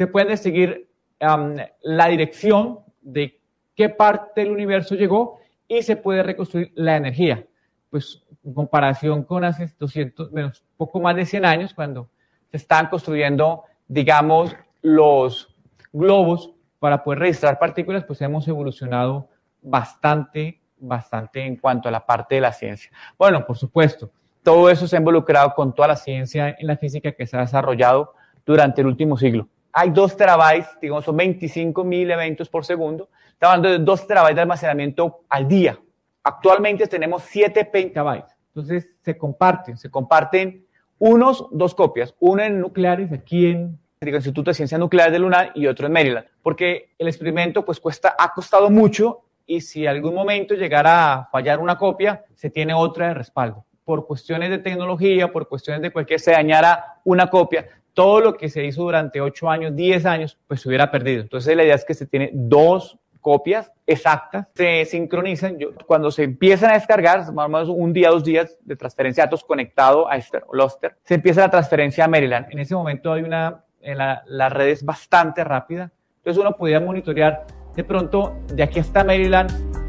Se 0.00 0.06
puede 0.06 0.38
seguir 0.38 0.88
la 1.18 2.08
dirección 2.08 2.78
de 3.02 3.38
qué 3.76 3.90
parte 3.90 4.40
del 4.40 4.50
universo 4.50 4.94
llegó 4.94 5.40
y 5.68 5.82
se 5.82 5.94
puede 5.94 6.22
reconstruir 6.22 6.72
la 6.74 6.96
energía. 6.96 7.44
Pues 7.90 8.24
en 8.42 8.54
comparación 8.54 9.24
con 9.24 9.44
hace 9.44 9.70
200, 9.78 10.32
menos, 10.32 10.64
poco 10.78 11.00
más 11.00 11.16
de 11.16 11.26
100 11.26 11.44
años, 11.44 11.74
cuando 11.74 12.08
se 12.50 12.56
están 12.56 12.88
construyendo, 12.88 13.64
digamos, 13.88 14.56
los 14.80 15.54
globos 15.92 16.54
para 16.78 17.04
poder 17.04 17.18
registrar 17.18 17.58
partículas, 17.58 18.02
pues 18.04 18.22
hemos 18.22 18.48
evolucionado 18.48 19.28
bastante, 19.60 20.62
bastante 20.78 21.44
en 21.44 21.56
cuanto 21.56 21.90
a 21.90 21.92
la 21.92 22.06
parte 22.06 22.36
de 22.36 22.40
la 22.40 22.54
ciencia. 22.54 22.90
Bueno, 23.18 23.44
por 23.44 23.58
supuesto, 23.58 24.10
todo 24.42 24.70
eso 24.70 24.88
se 24.88 24.96
ha 24.96 25.00
involucrado 25.00 25.52
con 25.54 25.74
toda 25.74 25.88
la 25.88 25.96
ciencia 25.96 26.56
en 26.58 26.66
la 26.66 26.78
física 26.78 27.12
que 27.12 27.26
se 27.26 27.36
ha 27.36 27.40
desarrollado 27.40 28.14
durante 28.46 28.80
el 28.80 28.86
último 28.86 29.18
siglo. 29.18 29.46
Hay 29.72 29.90
2 29.90 30.16
terabytes, 30.16 30.68
digamos, 30.80 31.04
son 31.04 31.16
25 31.16 31.84
mil 31.84 32.10
eventos 32.10 32.48
por 32.48 32.64
segundo. 32.64 33.08
Estamos 33.32 33.56
hablando 33.56 33.78
de 33.78 33.84
2 33.84 34.06
terabytes 34.06 34.36
de 34.36 34.42
almacenamiento 34.42 35.20
al 35.28 35.46
día. 35.48 35.78
Actualmente 36.22 36.86
tenemos 36.86 37.22
7 37.22 37.64
petabytes. 37.66 38.36
Entonces 38.48 38.88
se 39.02 39.16
comparten, 39.16 39.76
se 39.76 39.90
comparten 39.90 40.66
unos, 40.98 41.46
dos 41.50 41.74
copias, 41.74 42.14
uno 42.18 42.42
en 42.42 42.60
nucleares 42.60 43.12
aquí 43.12 43.46
en 43.46 43.78
el 44.00 44.14
Instituto 44.14 44.50
de 44.50 44.54
Ciencias 44.54 44.78
Nucleares 44.80 45.12
de 45.12 45.18
Luna 45.18 45.52
y 45.54 45.66
otro 45.66 45.86
en 45.86 45.92
Maryland, 45.92 46.26
porque 46.42 46.94
el 46.98 47.08
experimento 47.08 47.64
pues 47.64 47.80
cuesta, 47.80 48.16
ha 48.18 48.32
costado 48.32 48.70
mucho 48.70 49.24
y 49.46 49.60
si 49.60 49.86
algún 49.86 50.14
momento 50.14 50.54
llegara 50.54 51.12
a 51.12 51.26
fallar 51.26 51.58
una 51.58 51.76
copia, 51.76 52.24
se 52.34 52.50
tiene 52.50 52.72
otra 52.72 53.08
de 53.08 53.14
respaldo. 53.14 53.64
Por 53.84 54.06
cuestiones 54.06 54.50
de 54.50 54.58
tecnología, 54.58 55.32
por 55.32 55.48
cuestiones 55.48 55.82
de 55.82 55.90
cualquier, 55.90 56.20
se 56.20 56.32
dañara 56.32 57.00
una 57.04 57.28
copia, 57.28 57.66
todo 57.94 58.20
lo 58.20 58.36
que 58.36 58.48
se 58.48 58.64
hizo 58.64 58.82
durante 58.82 59.20
8 59.20 59.50
años, 59.50 59.76
10 59.76 60.06
años, 60.06 60.38
pues 60.46 60.60
se 60.60 60.68
hubiera 60.68 60.90
perdido. 60.90 61.22
Entonces 61.22 61.56
la 61.56 61.64
idea 61.64 61.74
es 61.74 61.84
que 61.84 61.94
se 61.94 62.06
tiene 62.06 62.30
dos 62.32 62.98
copias 63.20 63.70
exactas, 63.86 64.46
se 64.54 64.84
sincronizan. 64.84 65.58
cuando 65.86 66.10
se 66.10 66.24
empiezan 66.24 66.70
a 66.70 66.74
descargar, 66.74 67.32
más 67.32 67.46
o 67.46 67.48
menos 67.48 67.68
un 67.68 67.92
día, 67.92 68.10
dos 68.10 68.24
días 68.24 68.56
de 68.62 68.76
transferencia 68.76 69.24
de 69.24 69.26
datos 69.26 69.44
conectado 69.44 70.08
a 70.08 70.16
este 70.16 70.40
Luster, 70.52 70.96
se 71.04 71.14
empieza 71.14 71.42
la 71.42 71.50
transferencia 71.50 72.04
a 72.04 72.08
Maryland. 72.08 72.46
En 72.50 72.58
ese 72.60 72.74
momento 72.74 73.12
hay 73.12 73.22
una, 73.22 73.64
en 73.82 73.98
la, 73.98 74.22
la 74.26 74.48
red 74.48 74.68
es 74.68 74.84
bastante 74.84 75.44
rápida, 75.44 75.92
entonces 76.18 76.40
uno 76.40 76.56
podía 76.56 76.80
monitorear 76.80 77.46
de 77.74 77.84
pronto 77.84 78.36
de 78.52 78.62
aquí 78.62 78.78
hasta 78.78 79.04
Maryland 79.04 79.79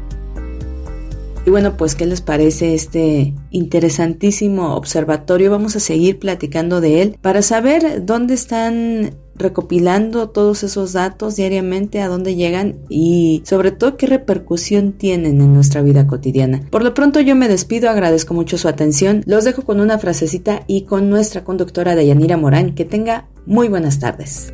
y 1.44 1.50
bueno, 1.50 1.76
pues 1.76 1.94
¿qué 1.94 2.06
les 2.06 2.20
parece 2.20 2.74
este 2.74 3.34
interesantísimo 3.50 4.76
observatorio? 4.76 5.50
Vamos 5.50 5.76
a 5.76 5.80
seguir 5.80 6.18
platicando 6.18 6.80
de 6.80 7.02
él 7.02 7.18
para 7.20 7.42
saber 7.42 8.04
dónde 8.04 8.34
están 8.34 9.16
recopilando 9.34 10.28
todos 10.28 10.62
esos 10.62 10.92
datos 10.92 11.36
diariamente, 11.36 12.00
a 12.00 12.08
dónde 12.08 12.34
llegan 12.34 12.76
y 12.88 13.42
sobre 13.44 13.72
todo 13.72 13.96
qué 13.96 14.06
repercusión 14.06 14.92
tienen 14.92 15.40
en 15.40 15.52
nuestra 15.52 15.82
vida 15.82 16.06
cotidiana. 16.06 16.62
Por 16.70 16.84
lo 16.84 16.94
pronto 16.94 17.20
yo 17.20 17.34
me 17.34 17.48
despido, 17.48 17.90
agradezco 17.90 18.34
mucho 18.34 18.56
su 18.58 18.68
atención, 18.68 19.22
los 19.26 19.44
dejo 19.44 19.62
con 19.62 19.80
una 19.80 19.98
frasecita 19.98 20.62
y 20.66 20.82
con 20.82 21.10
nuestra 21.10 21.44
conductora 21.44 21.96
Dayanira 21.96 22.36
Morán, 22.36 22.74
que 22.74 22.84
tenga 22.84 23.26
muy 23.46 23.68
buenas 23.68 23.98
tardes. 23.98 24.52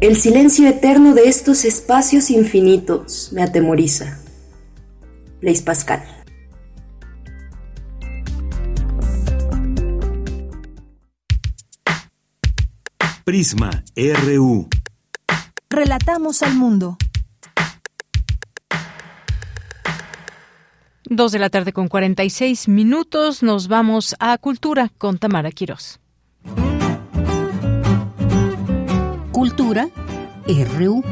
El 0.00 0.14
silencio 0.14 0.68
eterno 0.68 1.12
de 1.12 1.24
estos 1.24 1.64
espacios 1.64 2.30
infinitos 2.30 3.30
me 3.32 3.42
atemoriza. 3.42 4.20
Blaise 5.40 5.60
Pascal. 5.62 6.04
Prisma 13.24 13.82
RU. 13.96 14.68
Relatamos 15.68 16.44
al 16.44 16.54
mundo. 16.54 16.96
Dos 21.06 21.32
de 21.32 21.40
la 21.40 21.50
tarde 21.50 21.72
con 21.72 21.88
46 21.88 22.68
minutos. 22.68 23.42
Nos 23.42 23.66
vamos 23.66 24.14
a 24.20 24.38
Cultura 24.38 24.92
con 24.96 25.18
Tamara 25.18 25.50
Quirós. 25.50 25.98
Cultura 29.38 29.88
RU. 30.48 31.04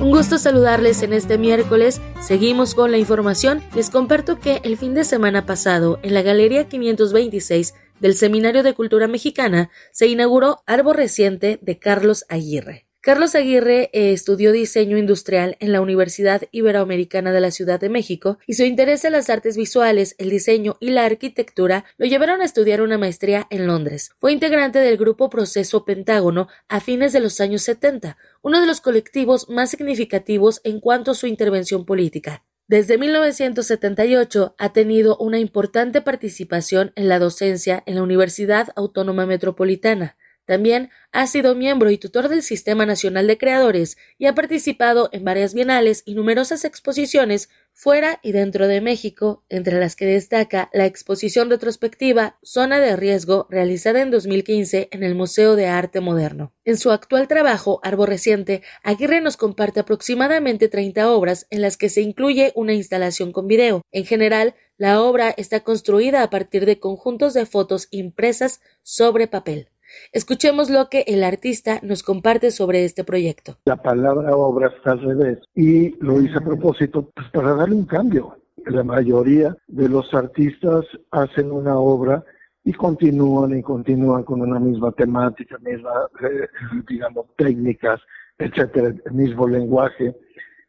Un 0.00 0.10
gusto 0.10 0.36
saludarles 0.36 1.04
en 1.04 1.12
este 1.12 1.38
miércoles. 1.38 2.00
Seguimos 2.20 2.74
con 2.74 2.90
la 2.90 2.98
información. 2.98 3.62
Les 3.76 3.90
comparto 3.90 4.40
que 4.40 4.60
el 4.64 4.76
fin 4.76 4.94
de 4.94 5.04
semana 5.04 5.46
pasado, 5.46 6.00
en 6.02 6.14
la 6.14 6.22
Galería 6.22 6.66
526 6.68 7.74
del 8.00 8.14
Seminario 8.16 8.64
de 8.64 8.74
Cultura 8.74 9.06
Mexicana, 9.06 9.70
se 9.92 10.08
inauguró 10.08 10.64
Árbol 10.66 10.96
Reciente 10.96 11.60
de 11.62 11.78
Carlos 11.78 12.24
Aguirre. 12.28 12.85
Carlos 13.06 13.36
Aguirre 13.36 13.88
eh, 13.92 14.10
estudió 14.10 14.50
diseño 14.50 14.98
industrial 14.98 15.56
en 15.60 15.70
la 15.70 15.80
Universidad 15.80 16.42
Iberoamericana 16.50 17.30
de 17.30 17.40
la 17.40 17.52
Ciudad 17.52 17.78
de 17.78 17.88
México 17.88 18.40
y 18.48 18.54
su 18.54 18.64
interés 18.64 19.04
en 19.04 19.12
las 19.12 19.30
artes 19.30 19.56
visuales, 19.56 20.16
el 20.18 20.28
diseño 20.28 20.76
y 20.80 20.90
la 20.90 21.04
arquitectura 21.04 21.84
lo 21.98 22.06
llevaron 22.06 22.40
a 22.40 22.44
estudiar 22.44 22.82
una 22.82 22.98
maestría 22.98 23.46
en 23.50 23.68
Londres. 23.68 24.10
Fue 24.18 24.32
integrante 24.32 24.80
del 24.80 24.96
grupo 24.96 25.30
Proceso 25.30 25.84
Pentágono 25.84 26.48
a 26.66 26.80
fines 26.80 27.12
de 27.12 27.20
los 27.20 27.40
años 27.40 27.62
70, 27.62 28.18
uno 28.42 28.60
de 28.60 28.66
los 28.66 28.80
colectivos 28.80 29.48
más 29.48 29.70
significativos 29.70 30.60
en 30.64 30.80
cuanto 30.80 31.12
a 31.12 31.14
su 31.14 31.28
intervención 31.28 31.84
política. 31.86 32.42
Desde 32.66 32.98
1978 32.98 34.56
ha 34.58 34.72
tenido 34.72 35.16
una 35.18 35.38
importante 35.38 36.00
participación 36.00 36.90
en 36.96 37.08
la 37.08 37.20
docencia 37.20 37.84
en 37.86 37.94
la 37.94 38.02
Universidad 38.02 38.70
Autónoma 38.74 39.26
Metropolitana. 39.26 40.16
También 40.46 40.90
ha 41.10 41.26
sido 41.26 41.54
miembro 41.54 41.90
y 41.90 41.98
tutor 41.98 42.28
del 42.28 42.42
Sistema 42.42 42.86
Nacional 42.86 43.26
de 43.26 43.36
Creadores 43.36 43.98
y 44.16 44.26
ha 44.26 44.34
participado 44.34 45.08
en 45.12 45.24
varias 45.24 45.54
bienales 45.54 46.02
y 46.06 46.14
numerosas 46.14 46.64
exposiciones 46.64 47.48
fuera 47.72 48.20
y 48.22 48.32
dentro 48.32 48.68
de 48.68 48.80
México, 48.80 49.44
entre 49.50 49.78
las 49.78 49.96
que 49.96 50.06
destaca 50.06 50.70
la 50.72 50.86
exposición 50.86 51.50
retrospectiva 51.50 52.38
Zona 52.42 52.78
de 52.80 52.96
Riesgo 52.96 53.46
realizada 53.50 54.00
en 54.00 54.10
2015 54.10 54.88
en 54.92 55.02
el 55.02 55.14
Museo 55.14 55.56
de 55.56 55.66
Arte 55.66 56.00
Moderno. 56.00 56.54
En 56.64 56.78
su 56.78 56.90
actual 56.90 57.28
trabajo, 57.28 57.80
Reciente, 57.82 58.62
Aguirre 58.82 59.20
nos 59.20 59.36
comparte 59.36 59.80
aproximadamente 59.80 60.68
30 60.68 61.10
obras 61.10 61.46
en 61.50 61.60
las 61.60 61.76
que 61.76 61.88
se 61.88 62.00
incluye 62.02 62.52
una 62.54 62.72
instalación 62.72 63.32
con 63.32 63.48
video. 63.48 63.82
En 63.90 64.06
general, 64.06 64.54
la 64.78 65.02
obra 65.02 65.34
está 65.36 65.60
construida 65.60 66.22
a 66.22 66.30
partir 66.30 66.66
de 66.66 66.78
conjuntos 66.78 67.34
de 67.34 67.46
fotos 67.46 67.88
impresas 67.90 68.60
sobre 68.82 69.26
papel. 69.26 69.70
Escuchemos 70.12 70.70
lo 70.70 70.88
que 70.88 71.04
el 71.06 71.24
artista 71.24 71.80
nos 71.82 72.02
comparte 72.02 72.50
sobre 72.50 72.84
este 72.84 73.04
proyecto. 73.04 73.56
La 73.64 73.76
palabra 73.76 74.36
obra 74.36 74.72
está 74.76 74.92
al 74.92 75.00
revés 75.00 75.38
y 75.54 75.96
lo 76.04 76.20
hice 76.20 76.38
a 76.38 76.40
propósito 76.40 77.10
pues, 77.14 77.28
para 77.30 77.54
darle 77.54 77.74
un 77.74 77.86
cambio. 77.86 78.36
La 78.66 78.82
mayoría 78.82 79.56
de 79.68 79.88
los 79.88 80.12
artistas 80.12 80.84
hacen 81.10 81.52
una 81.52 81.78
obra 81.78 82.24
y 82.64 82.72
continúan 82.72 83.56
y 83.56 83.62
continúan 83.62 84.24
con 84.24 84.40
una 84.40 84.58
misma 84.58 84.90
temática, 84.92 85.56
misma, 85.58 86.08
eh, 86.20 86.48
digamos, 86.88 87.26
técnicas, 87.36 88.00
etcétera, 88.38 88.92
mismo 89.12 89.46
lenguaje. 89.46 90.16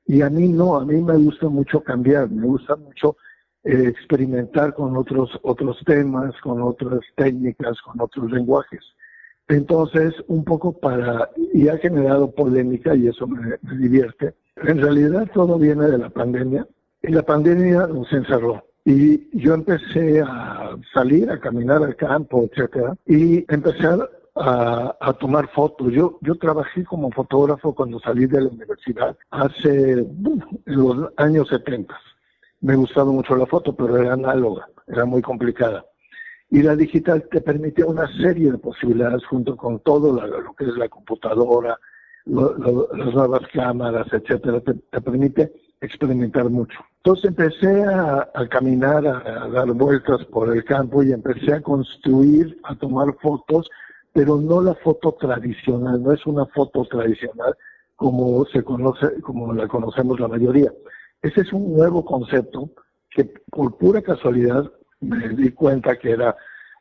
Y 0.05 0.21
a 0.21 0.29
mí 0.29 0.47
no, 0.47 0.75
a 0.77 0.85
mí 0.85 1.01
me 1.01 1.17
gusta 1.17 1.49
mucho 1.49 1.81
cambiar, 1.81 2.29
me 2.29 2.45
gusta 2.45 2.75
mucho 2.75 3.17
eh, 3.63 3.87
experimentar 3.87 4.73
con 4.75 4.95
otros, 4.95 5.31
otros 5.41 5.77
temas, 5.85 6.33
con 6.41 6.61
otras 6.61 7.01
técnicas, 7.15 7.81
con 7.81 7.99
otros 7.99 8.31
lenguajes. 8.31 8.81
Entonces, 9.49 10.13
un 10.27 10.43
poco 10.43 10.77
para, 10.77 11.29
y 11.53 11.69
ha 11.69 11.77
generado 11.77 12.31
polémica 12.31 12.95
y 12.95 13.07
eso 13.07 13.27
me, 13.27 13.57
divierte. 13.77 14.33
En 14.57 14.81
realidad 14.81 15.29
todo 15.33 15.57
viene 15.57 15.85
de 15.85 15.97
la 15.97 16.09
pandemia 16.09 16.67
y 17.01 17.11
la 17.11 17.23
pandemia 17.23 17.87
nos 17.87 18.11
encerró. 18.11 18.63
Y 18.83 19.37
yo 19.37 19.53
empecé 19.53 20.21
a 20.21 20.77
salir, 20.93 21.29
a 21.29 21.39
caminar 21.39 21.83
al 21.83 21.95
campo, 21.95 22.43
etcétera, 22.43 22.95
y 23.05 23.45
empecé 23.53 23.85
a, 23.85 24.95
a, 24.99 25.13
tomar 25.13 25.49
fotos. 25.49 25.91
Yo, 25.91 26.17
yo 26.21 26.35
trabajé 26.35 26.83
como 26.85 27.11
fotógrafo 27.11 27.73
cuando 27.73 27.99
salí 27.99 28.27
de 28.27 28.41
la 28.41 28.49
universidad 28.49 29.17
hace 29.31 30.07
los 30.65 31.09
años 31.17 31.47
70. 31.49 31.93
Me 32.61 32.75
gustaba 32.75 33.11
mucho 33.11 33.35
la 33.35 33.45
foto, 33.45 33.75
pero 33.75 33.97
era 33.97 34.13
análoga. 34.13 34.67
era 34.87 35.05
muy 35.05 35.21
complicada. 35.21 35.85
Y 36.49 36.63
la 36.63 36.75
digital 36.75 37.27
te 37.29 37.41
permite 37.41 37.83
una 37.83 38.07
serie 38.21 38.51
de 38.51 38.57
posibilidades 38.57 39.25
junto 39.25 39.57
con 39.57 39.79
todo 39.79 40.13
lo 40.13 40.53
que 40.53 40.65
es 40.65 40.77
la 40.77 40.87
computadora, 40.87 41.77
las 42.25 43.13
nuevas 43.13 43.41
cámaras, 43.53 44.07
etcétera, 44.11 44.61
te, 44.61 45.01
permite 45.01 45.51
experimentar 45.81 46.49
mucho. 46.49 46.79
Entonces 46.97 47.25
empecé 47.25 47.83
a, 47.83 48.29
caminar, 48.49 49.05
a, 49.07 49.47
dar 49.49 49.71
vueltas 49.73 50.25
por 50.25 50.55
el 50.55 50.63
campo 50.63 51.03
y 51.03 51.11
empecé 51.11 51.53
a 51.53 51.61
construir, 51.61 52.59
a 52.63 52.75
tomar 52.75 53.13
fotos, 53.21 53.69
pero 54.13 54.37
no 54.37 54.61
la 54.61 54.75
foto 54.75 55.13
tradicional, 55.13 56.01
no 56.01 56.11
es 56.11 56.25
una 56.25 56.45
foto 56.47 56.85
tradicional 56.85 57.55
como 57.95 58.45
se 58.45 58.63
conoce, 58.63 59.21
como 59.21 59.53
la 59.53 59.67
conocemos 59.67 60.19
la 60.19 60.27
mayoría. 60.27 60.71
Ese 61.21 61.41
es 61.41 61.53
un 61.53 61.75
nuevo 61.75 62.05
concepto 62.05 62.69
que 63.09 63.25
por 63.49 63.77
pura 63.77 64.01
casualidad 64.01 64.71
me 65.01 65.29
di 65.29 65.51
cuenta 65.51 65.97
que 65.97 66.11
era 66.11 66.35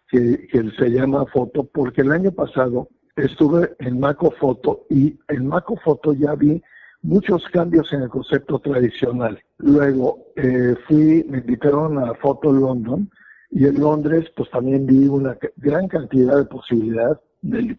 que, 0.09 0.49
se 0.79 0.91
llama 0.91 1.27
foto 1.27 1.65
porque 1.65 2.03
el 2.03 2.13
año 2.13 2.33
pasado 2.33 2.89
estuve 3.17 3.75
en 3.81 3.99
Maco 3.99 4.31
Foto 4.33 4.87
y 4.91 5.19
en 5.29 5.47
Maco 5.47 5.77
Foto 5.85 6.13
ya 6.13 6.35
vi 6.35 6.63
muchos 7.03 7.45
cambios 7.53 7.93
en 7.93 8.03
el 8.03 8.09
concepto 8.09 8.59
tradicional. 8.59 9.41
Luego 9.59 10.27
eh, 10.37 10.75
fui, 10.87 11.25
me 11.29 11.39
invitaron 11.39 11.99
a 11.99 12.15
Foto 12.15 12.53
London 12.53 13.11
y 13.51 13.67
en 13.67 13.81
Londres 13.81 14.27
pues 14.37 14.51
también 14.51 14.87
vi 14.87 15.07
una 15.07 15.37
gran 15.57 15.89
cantidad 15.89 16.37
de 16.37 16.45
posibilidades 16.45 17.19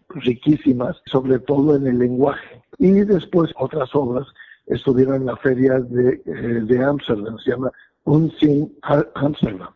riquísimas, 0.08 0.96
sobre 1.06 1.38
todo 1.40 1.76
en 1.76 1.86
el 1.86 1.98
lenguaje. 1.98 2.62
Y 2.78 2.92
después 3.00 3.50
otras 3.56 3.94
obras 3.94 4.26
estuvieron 4.66 5.16
en 5.16 5.26
la 5.26 5.36
feria 5.36 5.78
de, 5.80 6.22
eh, 6.24 6.60
de 6.62 6.84
Amsterdam, 6.84 7.36
se 7.38 7.50
llama 7.50 7.70
Unseen 8.04 8.72
Amsterdam. 9.14 9.68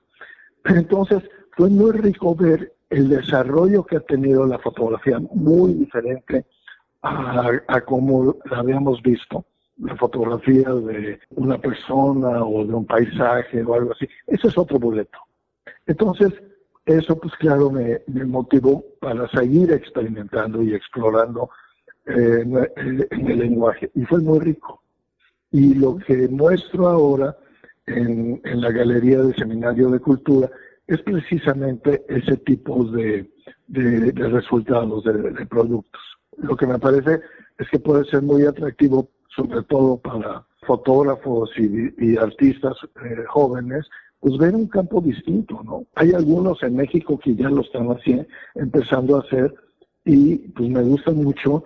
Entonces 0.64 1.22
fue 1.56 1.70
muy 1.70 1.92
rico 1.92 2.34
ver 2.34 2.72
el 2.90 3.08
desarrollo 3.08 3.84
que 3.84 3.96
ha 3.96 4.00
tenido 4.00 4.46
la 4.46 4.58
fotografía 4.58 5.18
muy 5.18 5.74
diferente 5.74 6.44
a, 7.02 7.50
a 7.66 7.80
como 7.80 8.36
la 8.50 8.58
habíamos 8.58 9.02
visto, 9.02 9.44
la 9.78 9.96
fotografía 9.96 10.68
de 10.70 11.18
una 11.30 11.58
persona 11.58 12.44
o 12.44 12.64
de 12.64 12.74
un 12.74 12.86
paisaje 12.86 13.62
o 13.62 13.74
algo 13.74 13.92
así. 13.92 14.06
Ese 14.26 14.48
es 14.48 14.58
otro 14.58 14.78
boleto. 14.78 15.18
Entonces, 15.86 16.32
eso 16.86 17.16
pues 17.18 17.34
claro 17.36 17.70
me, 17.70 18.00
motivó 18.24 18.84
para 19.00 19.28
seguir 19.28 19.72
experimentando 19.72 20.62
y 20.62 20.74
explorando 20.74 21.50
eh, 22.06 22.42
en, 22.42 23.30
el 23.30 23.38
lenguaje. 23.38 23.90
Y 23.94 24.04
fue 24.04 24.20
muy 24.20 24.40
rico. 24.40 24.82
Y 25.52 25.74
lo 25.74 25.96
que 25.98 26.28
muestro 26.28 26.88
ahora 26.88 27.36
en, 27.86 28.40
la 28.44 28.70
Galería 28.70 29.18
del 29.18 29.34
Seminario 29.36 29.90
de 29.90 30.00
Cultura 30.00 30.50
es 30.86 31.00
precisamente 31.02 32.04
ese 32.08 32.36
tipo 32.38 32.84
de, 32.84 33.30
resultados, 33.68 35.04
de, 35.04 35.46
productos. 35.46 36.00
Lo 36.38 36.56
que 36.56 36.66
me 36.66 36.78
parece 36.78 37.20
es 37.58 37.68
que 37.70 37.78
puede 37.78 38.04
ser 38.04 38.22
muy 38.22 38.44
atractivo, 38.44 39.10
sobre 39.34 39.62
todo 39.62 39.98
para 39.98 40.46
fotógrafos 40.66 41.50
y, 41.56 42.16
artistas 42.16 42.76
eh, 43.04 43.24
jóvenes, 43.28 43.88
pues 44.20 44.38
ver 44.38 44.54
un 44.54 44.68
campo 44.68 45.00
distinto, 45.00 45.60
¿no? 45.64 45.84
Hay 45.96 46.12
algunos 46.12 46.62
en 46.62 46.76
México 46.76 47.18
que 47.18 47.34
ya 47.34 47.48
lo 47.48 47.62
están 47.62 47.88
haciendo, 47.88 48.26
empezando 48.54 49.16
a 49.16 49.20
hacer, 49.20 49.52
y 50.04 50.36
pues 50.50 50.68
me 50.68 50.82
gusta 50.82 51.10
mucho 51.10 51.64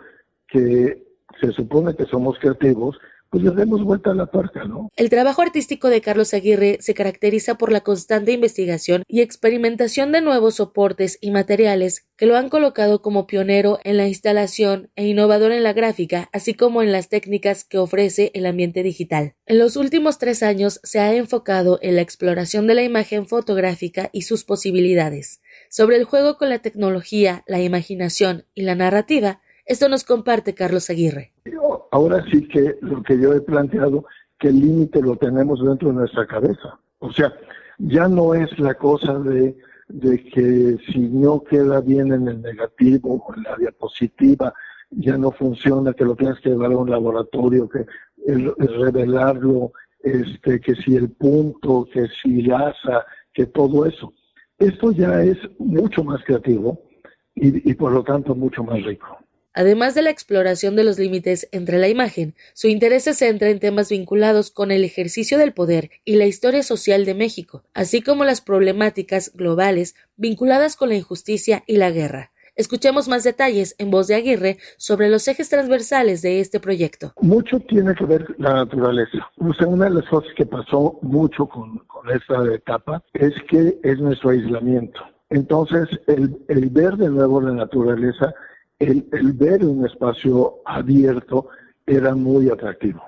que 0.48 1.04
se 1.40 1.52
supone 1.52 1.94
que 1.94 2.04
somos 2.06 2.38
creativos, 2.38 2.98
pues 3.30 3.42
le 3.42 3.50
demos 3.50 3.82
vuelta 3.82 4.10
a 4.10 4.14
la 4.14 4.26
parca, 4.26 4.64
¿no? 4.64 4.88
El 4.96 5.10
trabajo 5.10 5.42
artístico 5.42 5.88
de 5.88 6.00
Carlos 6.00 6.34
Aguirre 6.34 6.78
se 6.80 6.94
caracteriza 6.94 7.56
por 7.56 7.72
la 7.72 7.82
constante 7.82 8.32
investigación 8.32 9.02
y 9.08 9.20
experimentación 9.20 10.12
de 10.12 10.20
nuevos 10.20 10.56
soportes 10.56 11.18
y 11.20 11.30
materiales 11.30 12.06
que 12.16 12.26
lo 12.26 12.36
han 12.36 12.48
colocado 12.48 13.02
como 13.02 13.26
pionero 13.26 13.78
en 13.84 13.96
la 13.98 14.08
instalación 14.08 14.90
e 14.96 15.06
innovador 15.06 15.52
en 15.52 15.62
la 15.62 15.72
gráfica, 15.72 16.28
así 16.32 16.54
como 16.54 16.82
en 16.82 16.92
las 16.92 17.08
técnicas 17.08 17.64
que 17.64 17.78
ofrece 17.78 18.30
el 18.34 18.46
ambiente 18.46 18.82
digital. 18.82 19.34
En 19.46 19.58
los 19.58 19.76
últimos 19.76 20.18
tres 20.18 20.42
años 20.42 20.80
se 20.82 20.98
ha 21.00 21.14
enfocado 21.14 21.78
en 21.82 21.96
la 21.96 22.02
exploración 22.02 22.66
de 22.66 22.74
la 22.74 22.82
imagen 22.82 23.26
fotográfica 23.26 24.08
y 24.12 24.22
sus 24.22 24.44
posibilidades. 24.44 25.40
Sobre 25.68 25.96
el 25.96 26.04
juego 26.04 26.38
con 26.38 26.48
la 26.48 26.60
tecnología, 26.60 27.44
la 27.46 27.60
imaginación 27.60 28.46
y 28.54 28.62
la 28.62 28.74
narrativa, 28.74 29.40
esto 29.66 29.88
nos 29.88 30.04
comparte 30.04 30.54
Carlos 30.54 30.90
Aguirre. 30.90 31.32
Ahora 31.90 32.24
sí 32.30 32.46
que 32.48 32.76
lo 32.80 33.02
que 33.02 33.20
yo 33.20 33.32
he 33.32 33.40
planteado, 33.40 34.04
que 34.38 34.48
el 34.48 34.60
límite 34.60 35.02
lo 35.02 35.16
tenemos 35.16 35.64
dentro 35.64 35.88
de 35.88 35.94
nuestra 35.94 36.26
cabeza. 36.26 36.78
O 37.00 37.12
sea, 37.12 37.34
ya 37.78 38.08
no 38.08 38.34
es 38.34 38.56
la 38.58 38.74
cosa 38.74 39.18
de, 39.18 39.56
que 40.32 40.78
si 40.92 40.98
no 40.98 41.42
queda 41.42 41.80
bien 41.80 42.12
en 42.12 42.28
el 42.28 42.42
negativo 42.42 43.24
o 43.26 43.34
en 43.34 43.42
la 43.42 43.56
diapositiva, 43.56 44.54
ya 44.90 45.16
no 45.16 45.32
funciona, 45.32 45.92
que 45.92 46.04
lo 46.04 46.14
tienes 46.14 46.38
que 46.40 46.50
llevar 46.50 46.72
a 46.72 46.76
un 46.76 46.90
laboratorio, 46.90 47.68
que 47.68 47.86
revelarlo, 48.26 49.72
este, 50.00 50.60
que 50.60 50.76
si 50.76 50.94
el 50.94 51.10
punto, 51.10 51.88
que 51.92 52.06
si 52.22 52.42
la 52.42 52.68
asa, 52.68 53.04
que 53.32 53.46
todo 53.46 53.84
eso. 53.84 54.12
Esto 54.58 54.92
ya 54.92 55.22
es 55.22 55.36
mucho 55.58 56.04
más 56.04 56.22
creativo 56.24 56.82
y 57.34 57.74
por 57.74 57.92
lo 57.92 58.02
tanto 58.02 58.34
mucho 58.34 58.64
más 58.64 58.82
rico. 58.82 59.18
Además 59.58 59.94
de 59.94 60.02
la 60.02 60.10
exploración 60.10 60.76
de 60.76 60.84
los 60.84 60.98
límites 60.98 61.48
entre 61.50 61.78
la 61.78 61.88
imagen, 61.88 62.34
su 62.52 62.68
interés 62.68 63.04
se 63.04 63.14
centra 63.14 63.48
en 63.48 63.58
temas 63.58 63.88
vinculados 63.88 64.50
con 64.50 64.70
el 64.70 64.84
ejercicio 64.84 65.38
del 65.38 65.54
poder 65.54 65.90
y 66.04 66.16
la 66.16 66.26
historia 66.26 66.62
social 66.62 67.06
de 67.06 67.14
México, 67.14 67.62
así 67.72 68.02
como 68.02 68.26
las 68.26 68.42
problemáticas 68.42 69.32
globales 69.34 69.96
vinculadas 70.18 70.76
con 70.76 70.90
la 70.90 70.96
injusticia 70.96 71.64
y 71.66 71.78
la 71.78 71.90
guerra. 71.90 72.32
Escuchemos 72.54 73.08
más 73.08 73.24
detalles 73.24 73.74
en 73.78 73.90
voz 73.90 74.08
de 74.08 74.16
Aguirre 74.16 74.58
sobre 74.76 75.08
los 75.08 75.26
ejes 75.26 75.48
transversales 75.48 76.20
de 76.20 76.40
este 76.40 76.60
proyecto. 76.60 77.14
Mucho 77.22 77.58
tiene 77.60 77.94
que 77.94 78.04
ver 78.04 78.26
la 78.36 78.56
naturaleza. 78.56 79.30
una 79.38 79.86
de 79.86 79.90
las 79.90 80.04
cosas 80.10 80.34
que 80.36 80.44
pasó 80.44 80.98
mucho 81.00 81.46
con, 81.46 81.80
esta 82.14 82.54
etapa 82.54 83.02
es 83.14 83.32
que 83.48 83.78
es 83.82 83.98
nuestro 84.00 84.30
aislamiento. 84.30 85.00
Entonces, 85.30 85.88
el, 86.06 86.68
ver 86.70 86.96
de 86.98 87.08
nuevo 87.08 87.40
la 87.40 87.52
naturaleza 87.52 88.34
el, 88.78 89.32
ver 89.34 89.64
un 89.64 89.86
espacio 89.86 90.56
abierto 90.64 91.48
era 91.86 92.14
muy 92.14 92.48
atractivo. 92.50 93.02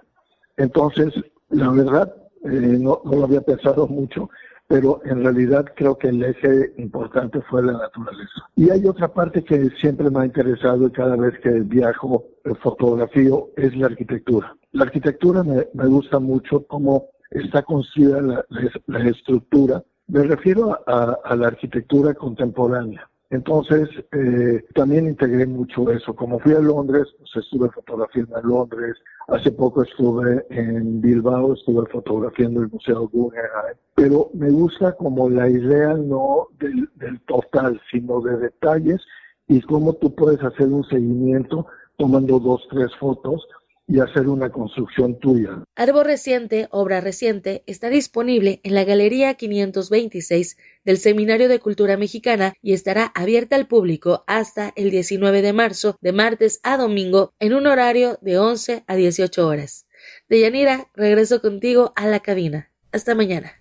Entonces, 0.57 1.13
la 1.51 1.71
verdad, 1.71 2.15
eh, 2.45 2.79
no, 2.81 3.01
lo 3.05 3.25
había 3.25 3.41
pensado 3.41 3.87
mucho, 3.87 4.31
pero 4.67 5.01
en 5.05 5.23
realidad 5.23 5.67
creo 5.77 5.97
que 5.97 6.09
el 6.09 6.23
eje 6.23 6.73
importante 6.79 7.41
fue 7.43 7.63
la 7.63 7.73
naturaleza. 7.73 8.49
Y 8.55 8.71
hay 8.71 8.87
otra 8.87 9.09
parte 9.09 9.43
que 9.43 9.71
siempre 9.81 10.11
me 10.11 10.21
ha 10.21 10.27
interesado 10.27 10.87
y 10.87 10.93
cada 10.93 11.17
vez 11.17 11.39
que 11.41 11.51
viajo 11.51 12.25
fotografío 12.63 13.49
es 13.57 13.77
la 13.77 13.87
arquitectura. 13.87 14.55
La 14.73 14.85
arquitectura 14.85 15.43
me, 15.43 15.65
gusta 15.87 16.19
mucho 16.19 16.67
cómo 16.67 17.09
está 17.31 17.63
construida 17.63 18.45
la, 18.49 19.09
estructura. 19.09 19.83
Me 20.07 20.23
refiero 20.23 20.79
a 20.87 21.37
la 21.37 21.47
arquitectura 21.47 22.15
contemporánea. 22.15 23.09
Entonces, 23.31 23.91
eh, 24.13 24.65
también 24.75 25.07
integré 25.07 25.47
mucho 25.47 25.91
eso. 25.91 26.15
Como 26.15 26.39
fui 26.39 26.53
a 26.55 26.61
Londres, 26.61 27.07
pues 27.19 27.45
estuve 27.45 27.69
fotografiando 27.71 28.39
en 28.39 28.49
Londres. 28.49 28.97
Hace 29.27 29.53
poco 29.53 29.83
estuve 29.83 30.47
en 30.49 31.03
Bilbao, 31.03 31.53
estuve 31.53 31.87
fotografiando 31.91 32.63
el 32.63 32.71
Museo 32.71 33.07
Guggenheim. 33.09 33.77
Pero 33.95 34.31
me 34.33 34.51
gusta 34.51 34.93
como 34.93 35.29
la 35.29 35.49
idea 35.49 35.93
no 35.95 36.49
del, 36.59 36.89
del 36.95 37.21
total, 37.23 37.79
sino 37.91 38.23
de 38.23 38.39
detalles 38.39 39.03
y 39.47 39.61
cómo 39.61 39.93
tú 39.95 40.15
puedes 40.15 40.43
hacer 40.43 40.69
un 40.69 40.85
seguimiento 40.85 41.67
tomando 41.99 42.39
dos, 42.39 42.67
tres 42.71 42.95
fotos 42.99 43.47
y 43.89 44.01
hacer 44.01 44.29
una 44.29 44.51
construcción 44.51 45.19
tuya. 45.19 45.65
Árbol 45.75 46.05
Reciente, 46.05 46.69
obra 46.71 47.01
reciente, 47.01 47.65
está 47.67 47.89
disponible 47.89 48.61
en 48.63 48.75
la 48.75 48.85
Galería 48.85 49.35
526 49.35 50.59
del 50.85 50.99
Seminario 50.99 51.49
de 51.49 51.59
Cultura 51.59 51.97
Mexicana 51.97 52.53
y 52.61 52.75
estará 52.75 53.07
abierta 53.15 53.57
al 53.57 53.67
público 53.67 54.25
hasta 54.27 54.73
el 54.77 54.91
19 54.91 55.41
de 55.41 55.53
marzo, 55.55 55.97
de 56.03 56.13
martes 56.13 56.61
a 56.63 56.77
domingo, 56.77 57.33
en 57.41 57.55
un 57.55 57.67
horario 57.67 58.19
de 58.21 58.39
11 58.39 58.85
a 58.87 58.95
18 58.95 59.49
horas. 59.49 59.87
Deyanira, 60.29 60.89
regreso 60.95 61.41
contigo 61.41 61.93
a 61.97 62.07
la 62.07 62.21
cabina. 62.21 62.71
Hasta 62.93 63.15
mañana. 63.15 63.53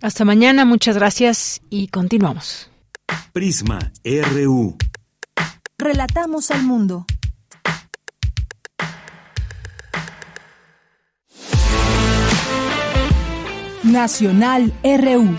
Hasta 0.00 0.24
mañana, 0.24 0.64
muchas 0.64 0.96
gracias 0.96 1.60
y 1.68 1.88
continuamos. 1.88 2.70
Prisma 3.32 3.92
RU. 4.04 4.76
Relatamos 5.78 6.50
al 6.50 6.64
mundo. 6.64 7.06
Nacional 13.92 14.72
RU. 14.82 15.36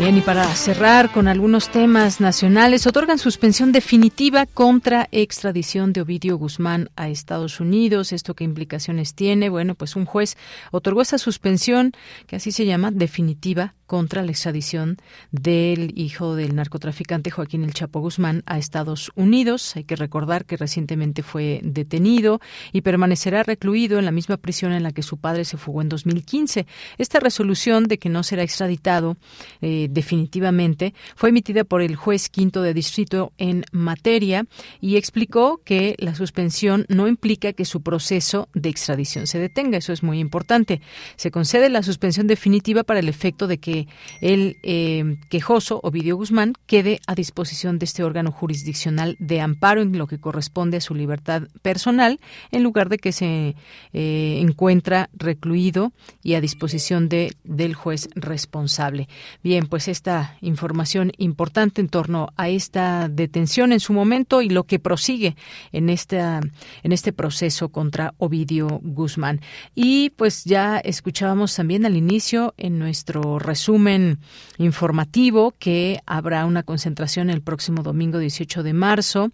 Bien, 0.00 0.16
y 0.16 0.20
para 0.22 0.44
cerrar 0.56 1.12
con 1.12 1.28
algunos 1.28 1.68
temas 1.68 2.20
nacionales, 2.20 2.88
otorgan 2.88 3.18
suspensión 3.18 3.70
definitiva 3.70 4.46
contra 4.46 5.08
extradición 5.12 5.92
de 5.92 6.00
Ovidio 6.00 6.36
Guzmán 6.36 6.90
a 6.96 7.08
Estados 7.08 7.60
Unidos. 7.60 8.12
¿Esto 8.12 8.34
qué 8.34 8.42
implicaciones 8.42 9.14
tiene? 9.14 9.50
Bueno, 9.50 9.76
pues 9.76 9.94
un 9.94 10.04
juez 10.04 10.36
otorgó 10.72 11.02
esa 11.02 11.18
suspensión, 11.18 11.92
que 12.26 12.34
así 12.34 12.50
se 12.50 12.66
llama, 12.66 12.90
definitiva 12.90 13.74
contra 13.88 14.22
la 14.22 14.30
extradición 14.30 14.98
del 15.32 15.98
hijo 15.98 16.36
del 16.36 16.54
narcotraficante 16.54 17.30
Joaquín 17.30 17.64
El 17.64 17.72
Chapo 17.72 18.00
Guzmán 18.00 18.42
a 18.44 18.58
Estados 18.58 19.10
Unidos. 19.14 19.74
Hay 19.76 19.84
que 19.84 19.96
recordar 19.96 20.44
que 20.44 20.58
recientemente 20.58 21.22
fue 21.22 21.60
detenido 21.64 22.38
y 22.72 22.82
permanecerá 22.82 23.42
recluido 23.42 23.98
en 23.98 24.04
la 24.04 24.10
misma 24.10 24.36
prisión 24.36 24.72
en 24.72 24.82
la 24.82 24.92
que 24.92 25.02
su 25.02 25.16
padre 25.16 25.46
se 25.46 25.56
fugó 25.56 25.80
en 25.80 25.88
2015. 25.88 26.66
Esta 26.98 27.18
resolución 27.18 27.84
de 27.84 27.98
que 27.98 28.10
no 28.10 28.22
será 28.22 28.42
extraditado 28.42 29.16
eh, 29.62 29.88
definitivamente 29.90 30.92
fue 31.16 31.30
emitida 31.30 31.64
por 31.64 31.80
el 31.80 31.96
juez 31.96 32.28
quinto 32.28 32.60
de 32.60 32.74
distrito 32.74 33.32
en 33.38 33.64
materia 33.72 34.44
y 34.82 34.96
explicó 34.96 35.62
que 35.64 35.96
la 35.98 36.14
suspensión 36.14 36.84
no 36.90 37.08
implica 37.08 37.54
que 37.54 37.64
su 37.64 37.80
proceso 37.80 38.50
de 38.52 38.68
extradición 38.68 39.26
se 39.26 39.38
detenga. 39.38 39.78
Eso 39.78 39.94
es 39.94 40.02
muy 40.02 40.18
importante. 40.18 40.82
Se 41.16 41.30
concede 41.30 41.70
la 41.70 41.82
suspensión 41.82 42.26
definitiva 42.26 42.84
para 42.84 43.00
el 43.00 43.08
efecto 43.08 43.46
de 43.46 43.56
que 43.56 43.77
el 44.20 44.56
eh, 44.62 45.16
quejoso 45.28 45.80
Ovidio 45.82 46.16
Guzmán 46.16 46.54
quede 46.66 47.00
a 47.06 47.14
disposición 47.14 47.78
de 47.78 47.84
este 47.84 48.02
órgano 48.02 48.32
jurisdiccional 48.32 49.16
de 49.20 49.40
amparo 49.40 49.82
en 49.82 49.96
lo 49.96 50.06
que 50.06 50.18
corresponde 50.18 50.78
a 50.78 50.80
su 50.80 50.94
libertad 50.94 51.42
personal, 51.62 52.18
en 52.50 52.62
lugar 52.62 52.88
de 52.88 52.98
que 52.98 53.12
se 53.12 53.54
eh, 53.92 54.38
encuentra 54.40 55.10
recluido 55.12 55.92
y 56.22 56.34
a 56.34 56.40
disposición 56.40 57.08
de, 57.08 57.34
del 57.44 57.74
juez 57.74 58.08
responsable. 58.14 59.08
Bien, 59.42 59.66
pues 59.66 59.88
esta 59.88 60.36
información 60.40 61.12
importante 61.18 61.80
en 61.80 61.88
torno 61.88 62.28
a 62.36 62.48
esta 62.48 63.08
detención 63.08 63.72
en 63.72 63.80
su 63.80 63.92
momento 63.92 64.42
y 64.42 64.48
lo 64.48 64.64
que 64.64 64.78
prosigue 64.78 65.36
en 65.72 65.88
esta 65.90 66.40
en 66.82 66.92
este 66.92 67.12
proceso 67.12 67.68
contra 67.68 68.14
Ovidio 68.18 68.80
Guzmán. 68.82 69.40
Y 69.74 70.10
pues 70.10 70.44
ya 70.44 70.78
escuchábamos 70.78 71.54
también 71.54 71.86
al 71.86 71.96
inicio 71.96 72.54
en 72.56 72.78
nuestro 72.78 73.38
resumen 73.38 73.67
resumen 73.68 74.18
informativo 74.56 75.54
que 75.58 76.00
habrá 76.06 76.46
una 76.46 76.62
concentración 76.62 77.28
el 77.28 77.42
próximo 77.42 77.82
domingo 77.82 78.18
18 78.18 78.62
de 78.62 78.72
marzo. 78.72 79.30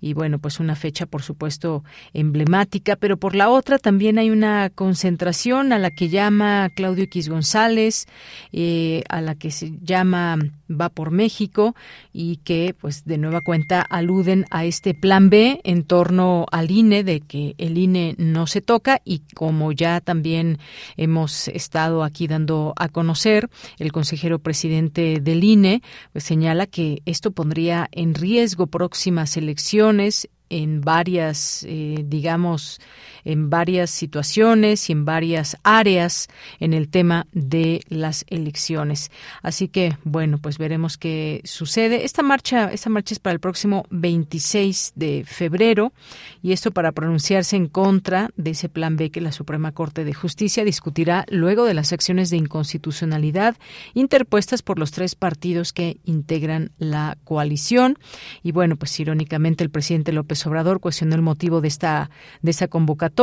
Y 0.00 0.14
bueno, 0.14 0.38
pues 0.38 0.58
una 0.58 0.74
fecha 0.74 1.04
por 1.04 1.20
supuesto 1.20 1.84
emblemática, 2.14 2.96
pero 2.96 3.18
por 3.18 3.34
la 3.34 3.50
otra 3.50 3.78
también 3.78 4.18
hay 4.18 4.30
una 4.30 4.70
concentración 4.70 5.74
a 5.74 5.78
la 5.78 5.90
que 5.90 6.08
llama 6.08 6.70
Claudio 6.74 7.04
X 7.04 7.28
González, 7.28 8.06
eh, 8.52 9.02
a 9.10 9.20
la 9.20 9.34
que 9.34 9.50
se 9.50 9.74
llama 9.82 10.38
Va 10.70 10.88
por 10.88 11.10
México 11.10 11.74
y 12.12 12.36
que 12.38 12.74
pues 12.78 13.04
de 13.04 13.18
nueva 13.18 13.40
cuenta 13.40 13.82
aluden 13.82 14.46
a 14.50 14.64
este 14.64 14.94
plan 14.94 15.30
B 15.30 15.60
en 15.64 15.84
torno 15.84 16.46
al 16.50 16.70
INE 16.70 17.04
de 17.04 17.20
que 17.20 17.54
el 17.58 17.78
INE 17.78 18.14
no 18.18 18.46
se 18.46 18.60
toca 18.60 19.00
y 19.04 19.20
como 19.34 19.72
ya 19.72 20.00
también 20.00 20.58
hemos 20.96 21.48
estado 21.48 22.02
aquí 22.02 22.26
dando 22.26 22.72
a 22.76 22.88
conocer, 22.88 23.48
el 23.78 23.92
consejero 23.92 24.38
presidente 24.38 25.20
del 25.20 25.44
INE 25.44 25.82
pues, 26.12 26.24
señala 26.24 26.66
que 26.66 27.02
esto 27.04 27.30
pondría 27.30 27.88
en 27.92 28.14
riesgo 28.14 28.66
próximas 28.66 29.36
elecciones 29.36 30.28
en 30.50 30.82
varias, 30.82 31.64
eh, 31.68 32.04
digamos, 32.04 32.80
en 33.24 33.50
varias 33.50 33.90
situaciones 33.90 34.88
y 34.88 34.92
en 34.92 35.04
varias 35.04 35.56
áreas 35.62 36.28
en 36.60 36.72
el 36.72 36.88
tema 36.88 37.26
de 37.32 37.80
las 37.88 38.24
elecciones. 38.28 39.10
Así 39.42 39.68
que, 39.68 39.96
bueno, 40.04 40.38
pues 40.38 40.58
veremos 40.58 40.98
qué 40.98 41.40
sucede. 41.44 42.04
Esta 42.04 42.22
marcha, 42.22 42.72
esta 42.72 42.90
marcha 42.90 43.14
es 43.14 43.18
para 43.18 43.34
el 43.34 43.40
próximo 43.40 43.84
26 43.90 44.92
de 44.94 45.24
febrero 45.26 45.92
y 46.42 46.52
esto 46.52 46.70
para 46.70 46.92
pronunciarse 46.92 47.56
en 47.56 47.68
contra 47.68 48.30
de 48.36 48.50
ese 48.50 48.68
plan 48.68 48.96
B 48.96 49.10
que 49.10 49.20
la 49.20 49.32
Suprema 49.32 49.72
Corte 49.72 50.04
de 50.04 50.14
Justicia 50.14 50.64
discutirá 50.64 51.24
luego 51.28 51.64
de 51.64 51.74
las 51.74 51.92
acciones 51.92 52.30
de 52.30 52.36
inconstitucionalidad 52.36 53.56
interpuestas 53.94 54.62
por 54.62 54.78
los 54.78 54.90
tres 54.90 55.14
partidos 55.14 55.72
que 55.72 55.98
integran 56.04 56.72
la 56.78 57.18
coalición. 57.24 57.98
Y 58.42 58.52
bueno, 58.52 58.76
pues 58.76 58.98
irónicamente 59.00 59.64
el 59.64 59.70
presidente 59.70 60.12
López 60.12 60.46
Obrador 60.46 60.80
cuestionó 60.80 61.14
el 61.14 61.22
motivo 61.22 61.60
de 61.60 61.68
esta, 61.68 62.10
de 62.42 62.50
esta 62.50 62.68
convocatoria, 62.68 63.13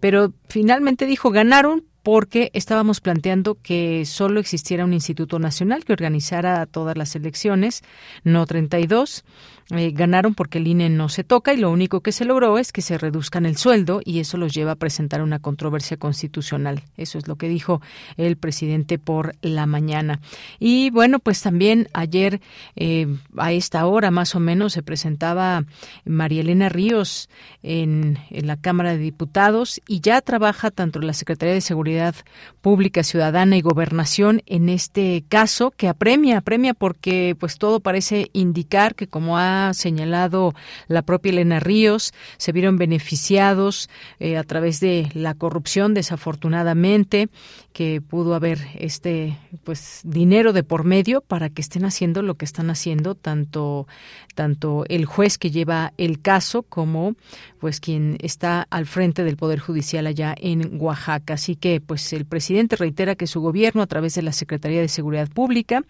pero 0.00 0.32
finalmente 0.48 1.06
dijo 1.06 1.30
ganaron 1.30 1.84
porque 2.02 2.52
estábamos 2.54 3.00
planteando 3.00 3.56
que 3.60 4.04
solo 4.06 4.38
existiera 4.38 4.84
un 4.84 4.92
instituto 4.92 5.40
nacional 5.40 5.84
que 5.84 5.92
organizara 5.92 6.64
todas 6.66 6.96
las 6.96 7.16
elecciones, 7.16 7.82
no 8.22 8.46
32 8.46 9.24
eh, 9.70 9.90
ganaron 9.90 10.34
porque 10.34 10.58
el 10.58 10.68
INE 10.68 10.88
no 10.90 11.08
se 11.08 11.24
toca 11.24 11.52
y 11.52 11.56
lo 11.56 11.72
único 11.72 12.00
que 12.00 12.12
se 12.12 12.24
logró 12.24 12.56
es 12.56 12.70
que 12.70 12.82
se 12.82 12.98
reduzcan 12.98 13.46
el 13.46 13.56
sueldo 13.56 14.00
y 14.04 14.20
eso 14.20 14.36
los 14.36 14.54
lleva 14.54 14.72
a 14.72 14.76
presentar 14.76 15.22
una 15.22 15.40
controversia 15.40 15.96
constitucional. 15.96 16.84
Eso 16.96 17.18
es 17.18 17.26
lo 17.26 17.34
que 17.34 17.48
dijo 17.48 17.80
el 18.16 18.36
presidente 18.36 19.00
por 19.00 19.34
la 19.42 19.66
mañana. 19.66 20.20
Y 20.60 20.90
bueno, 20.90 21.18
pues 21.18 21.42
también 21.42 21.88
ayer 21.94 22.40
eh, 22.76 23.08
a 23.36 23.50
esta 23.50 23.86
hora 23.86 24.12
más 24.12 24.36
o 24.36 24.40
menos 24.40 24.72
se 24.72 24.84
presentaba 24.84 25.64
María 26.04 26.42
Elena 26.42 26.68
Ríos 26.68 27.28
en, 27.64 28.20
en 28.30 28.46
la 28.46 28.56
Cámara 28.56 28.92
de 28.92 28.98
Diputados 28.98 29.80
y 29.88 30.00
ya 30.00 30.20
trabaja 30.20 30.70
tanto 30.70 31.00
la 31.00 31.12
Secretaría 31.12 31.54
de 31.54 31.60
Seguridad 31.60 32.14
Pública 32.60 33.02
Ciudadana 33.02 33.56
y 33.56 33.62
Gobernación 33.62 34.42
en 34.46 34.68
este 34.68 35.24
caso 35.28 35.72
que 35.76 35.88
apremia, 35.88 36.38
apremia 36.38 36.72
porque 36.72 37.36
pues 37.40 37.58
todo 37.58 37.80
parece 37.80 38.30
indicar 38.32 38.94
que 38.94 39.08
como 39.08 39.38
ha 39.38 39.55
señalado 39.74 40.54
la 40.88 41.02
propia 41.02 41.30
Elena 41.30 41.60
Ríos, 41.60 42.12
se 42.36 42.52
vieron 42.52 42.76
beneficiados 42.76 43.88
eh, 44.18 44.36
a 44.36 44.44
través 44.44 44.80
de 44.80 45.10
la 45.14 45.34
corrupción, 45.34 45.94
desafortunadamente, 45.94 47.28
que 47.72 48.00
pudo 48.00 48.34
haber 48.34 48.58
este 48.78 49.36
pues 49.64 50.00
dinero 50.04 50.52
de 50.52 50.62
por 50.62 50.84
medio 50.84 51.20
para 51.20 51.50
que 51.50 51.60
estén 51.60 51.84
haciendo 51.84 52.22
lo 52.22 52.36
que 52.36 52.46
están 52.46 52.70
haciendo 52.70 53.14
tanto 53.14 53.86
tanto 54.34 54.84
el 54.88 55.04
juez 55.04 55.36
que 55.36 55.50
lleva 55.50 55.92
el 55.98 56.20
caso 56.20 56.62
como 56.62 57.16
pues 57.58 57.80
quien 57.80 58.16
está 58.20 58.66
al 58.70 58.86
frente 58.86 59.24
del 59.24 59.36
poder 59.36 59.58
judicial 59.58 60.06
allá 60.06 60.34
en 60.38 60.80
Oaxaca. 60.80 61.34
Así 61.34 61.56
que 61.56 61.80
pues 61.80 62.12
el 62.12 62.26
presidente 62.26 62.76
reitera 62.76 63.14
que 63.14 63.26
su 63.26 63.40
gobierno 63.40 63.82
a 63.82 63.86
través 63.86 64.14
de 64.14 64.22
la 64.22 64.32
Secretaría 64.32 64.80
de 64.80 64.88
Seguridad 64.88 65.28
Pública, 65.28 65.82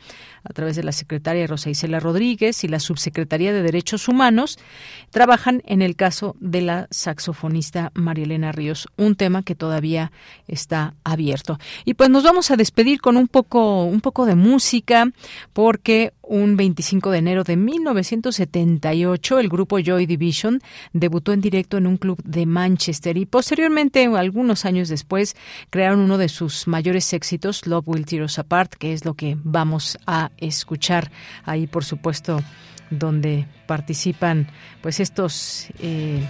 a 0.42 0.52
través 0.52 0.76
de 0.76 0.84
la 0.84 0.92
secretaria 0.92 1.46
Rosa 1.46 1.70
Isela 1.70 2.00
Rodríguez 2.00 2.64
y 2.64 2.68
la 2.68 2.80
subsecretaría 2.80 3.52
de 3.52 3.55
Derechos 3.62 4.08
Humanos 4.08 4.58
trabajan 5.10 5.62
en 5.66 5.82
el 5.82 5.96
caso 5.96 6.36
de 6.40 6.60
la 6.60 6.88
saxofonista 6.90 7.90
María 7.94 8.24
Elena 8.24 8.52
Ríos, 8.52 8.88
un 8.96 9.14
tema 9.14 9.42
que 9.42 9.54
todavía 9.54 10.12
está 10.46 10.94
abierto. 11.04 11.58
Y 11.84 11.94
pues 11.94 12.10
nos 12.10 12.24
vamos 12.24 12.50
a 12.50 12.56
despedir 12.56 13.00
con 13.00 13.16
un 13.16 13.28
poco, 13.28 13.84
un 13.84 14.00
poco 14.00 14.26
de 14.26 14.34
música, 14.34 15.10
porque 15.52 16.12
un 16.22 16.56
25 16.56 17.10
de 17.10 17.18
enero 17.18 17.44
de 17.44 17.56
1978 17.56 19.38
el 19.38 19.48
grupo 19.48 19.78
Joy 19.78 20.06
Division 20.06 20.60
debutó 20.92 21.32
en 21.32 21.40
directo 21.40 21.76
en 21.76 21.86
un 21.86 21.96
club 21.96 22.20
de 22.24 22.46
Manchester 22.46 23.16
y 23.16 23.26
posteriormente, 23.26 24.06
algunos 24.06 24.64
años 24.64 24.88
después, 24.88 25.36
crearon 25.70 26.00
uno 26.00 26.18
de 26.18 26.28
sus 26.28 26.66
mayores 26.66 27.12
éxitos, 27.12 27.66
Love 27.66 27.88
Will 27.88 28.06
Tear 28.06 28.24
Us 28.24 28.38
Apart, 28.38 28.74
que 28.74 28.92
es 28.92 29.04
lo 29.04 29.14
que 29.14 29.36
vamos 29.42 29.98
a 30.06 30.30
escuchar 30.38 31.10
ahí, 31.44 31.66
por 31.66 31.84
supuesto 31.84 32.42
donde 32.90 33.46
participan 33.66 34.48
pues 34.80 35.00
estos 35.00 35.68
eh, 35.80 36.20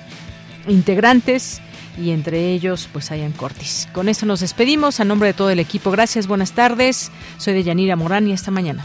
integrantes 0.68 1.60
y 1.98 2.10
entre 2.10 2.52
ellos 2.52 2.88
pues 2.92 3.10
Ian 3.10 3.32
Cortis. 3.32 3.88
Con 3.92 4.08
esto 4.08 4.26
nos 4.26 4.40
despedimos 4.40 5.00
a 5.00 5.04
nombre 5.04 5.28
de 5.28 5.34
todo 5.34 5.50
el 5.50 5.58
equipo. 5.58 5.90
Gracias, 5.90 6.26
buenas 6.26 6.52
tardes. 6.52 7.10
Soy 7.38 7.54
de 7.54 7.64
Yanira 7.64 7.96
Morán 7.96 8.28
y 8.28 8.32
hasta 8.32 8.50
mañana. 8.50 8.84